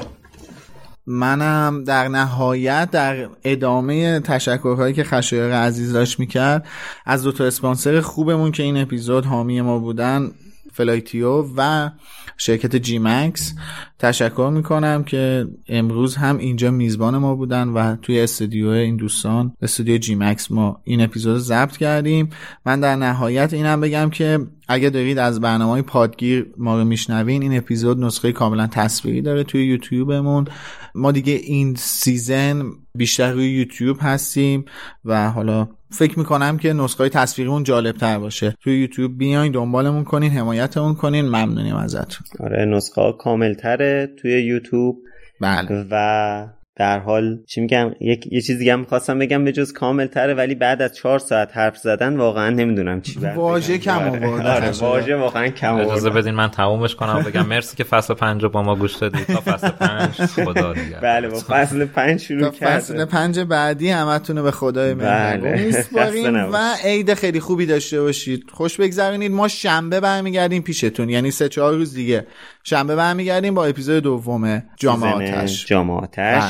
منم 1.07 1.83
در 1.83 2.07
نهایت 2.07 2.91
در 2.91 3.29
ادامه 3.43 4.19
تشکرهایی 4.19 4.93
که 4.93 5.03
خشایار 5.03 5.51
عزیز 5.51 5.93
داشت 5.93 6.19
می‌کرد 6.19 6.67
از 7.05 7.23
دو 7.23 7.31
تا 7.31 7.45
اسپانسر 7.45 8.01
خوبمون 8.01 8.51
که 8.51 8.63
این 8.63 8.77
اپیزود 8.77 9.25
حامی 9.25 9.61
ما 9.61 9.79
بودن 9.79 10.31
فلایتیو 10.73 11.45
و 11.57 11.89
شرکت 12.37 12.75
جی 12.75 12.99
مکس 12.99 13.53
تشکر 13.99 14.51
می‌کنم 14.53 15.03
که 15.03 15.47
امروز 15.67 16.15
هم 16.15 16.37
اینجا 16.37 16.71
میزبان 16.71 17.17
ما 17.17 17.35
بودن 17.35 17.67
و 17.67 17.95
توی 17.95 18.21
استودیو 18.21 18.67
این 18.67 18.95
دوستان 18.95 19.53
استودیو 19.61 19.97
جی 19.97 20.15
مکس 20.15 20.51
ما 20.51 20.81
این 20.83 21.01
اپیزود 21.01 21.37
ضبط 21.37 21.77
کردیم. 21.77 22.29
من 22.65 22.79
در 22.79 22.95
نهایت 22.95 23.53
اینم 23.53 23.81
بگم 23.81 24.09
که 24.09 24.39
اگه 24.67 24.89
دارید 24.89 25.17
از 25.17 25.41
برنامه 25.41 25.81
پادگیر 25.81 26.47
ما 26.57 26.79
رو 26.79 26.85
میشنوین 26.85 27.41
این 27.41 27.57
اپیزود 27.57 27.99
نسخه 27.99 28.31
کاملا 28.31 28.67
تصویری 28.67 29.21
داره 29.21 29.43
توی 29.43 29.65
یوتیوبمون. 29.65 30.47
ما 30.95 31.11
دیگه 31.11 31.33
این 31.33 31.75
سیزن 31.75 32.63
بیشتر 32.95 33.31
روی 33.31 33.49
یوتیوب 33.49 33.97
هستیم 34.01 34.65
و 35.05 35.31
حالا 35.31 35.67
فکر 35.97 36.19
می‌کنم 36.19 36.57
که 36.57 36.73
نسخه 36.73 36.97
های 37.03 37.09
تصویریمون 37.09 37.63
جالب 37.63 37.97
تر 37.97 38.19
باشه. 38.19 38.55
توی 38.61 38.81
یوتیوب 38.81 39.17
بیاین 39.17 39.51
دنبالمون 39.51 40.03
کنین 40.03 40.31
حمایتمون 40.31 40.95
کنین. 40.95 41.25
ممنونیم 41.25 41.75
ازتون. 41.75 42.27
آره 42.39 42.65
نسخه 42.65 43.01
ها 43.01 43.11
کامل 43.11 43.53
تره 43.53 44.09
توی 44.21 44.41
یوتیوب. 44.41 44.97
بله. 45.41 45.85
و 45.91 46.47
در 46.75 46.99
حال 46.99 47.39
چی 47.45 47.61
میگم 47.61 47.91
یک 47.99 48.27
یه 48.31 48.41
چیز 48.41 48.57
دیگه 48.57 48.73
هم 48.73 48.79
می‌خواستم 48.79 49.19
بگم 49.19 49.43
به 49.43 49.51
جز 49.51 49.73
کامل 49.73 50.07
تره 50.07 50.33
ولی 50.33 50.55
بعد 50.55 50.81
از 50.81 50.95
چهار 50.95 51.19
ساعت 51.19 51.57
حرف 51.57 51.77
زدن 51.77 52.17
واقعا 52.17 52.49
نمی‌دونم 52.49 53.01
چی 53.01 53.19
بعد 53.19 53.37
واژه 53.37 53.77
کم 53.77 54.09
آره, 54.09 54.51
آره 54.51 54.71
واژه 54.71 55.15
واقعا 55.15 55.47
کم 55.47 55.75
اجازه 55.75 56.09
بدین 56.09 56.33
من 56.33 56.47
تمومش 56.47 56.95
کنم 56.95 57.23
بگم 57.23 57.45
مرسی 57.45 57.77
که 57.77 57.83
فصل 57.83 58.13
پنج 58.13 58.45
با 58.45 58.63
ما 58.63 58.75
گوش 58.75 58.95
دادید 58.95 59.25
تا 59.25 59.41
فصل 59.41 59.69
پنج 59.69 60.11
خدا 60.11 60.73
دیگه 60.73 60.97
بله 61.01 61.27
با 61.27 61.39
فصل 61.39 61.85
پنج 61.85 62.19
شروع 62.19 62.49
کرد 62.49 62.79
فصل 62.79 63.05
پنج 63.05 63.39
بعدی 63.39 63.89
همتون 63.89 64.41
به 64.41 64.51
خدای 64.51 64.93
بله. 64.93 65.75
و 66.53 66.73
عید 66.83 67.13
خیلی 67.13 67.39
خوبی 67.39 67.65
داشته 67.65 68.01
باشید. 68.01 68.43
خوش 68.51 68.77
بگذرونید. 68.77 69.31
ما 69.31 69.47
شنبه 69.47 69.99
برمیگردیم 69.99 70.61
پیشتون 70.61 71.09
یعنی 71.09 71.31
سه 71.31 71.49
چهار 71.49 71.73
روز 71.73 71.93
دیگه. 71.93 72.27
شنبه 72.67 72.95
برمیگردیم 72.95 73.53
با 73.53 73.65
اپیزود 73.65 74.03
دوم 74.03 74.63
جامعاتش 74.77 75.65
جامعاتش 75.65 76.43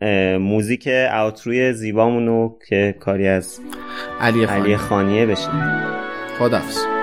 بله. 0.00 0.38
موزیک 0.38 0.88
اوتروی 1.12 1.72
زیبامونو 1.72 2.54
که 2.68 2.96
کاری 3.00 3.28
از 3.28 3.60
علی, 4.20 4.44
علی 4.44 4.76
خانیه 4.76 5.26
بشه 5.26 5.50
خدافز 6.38 6.99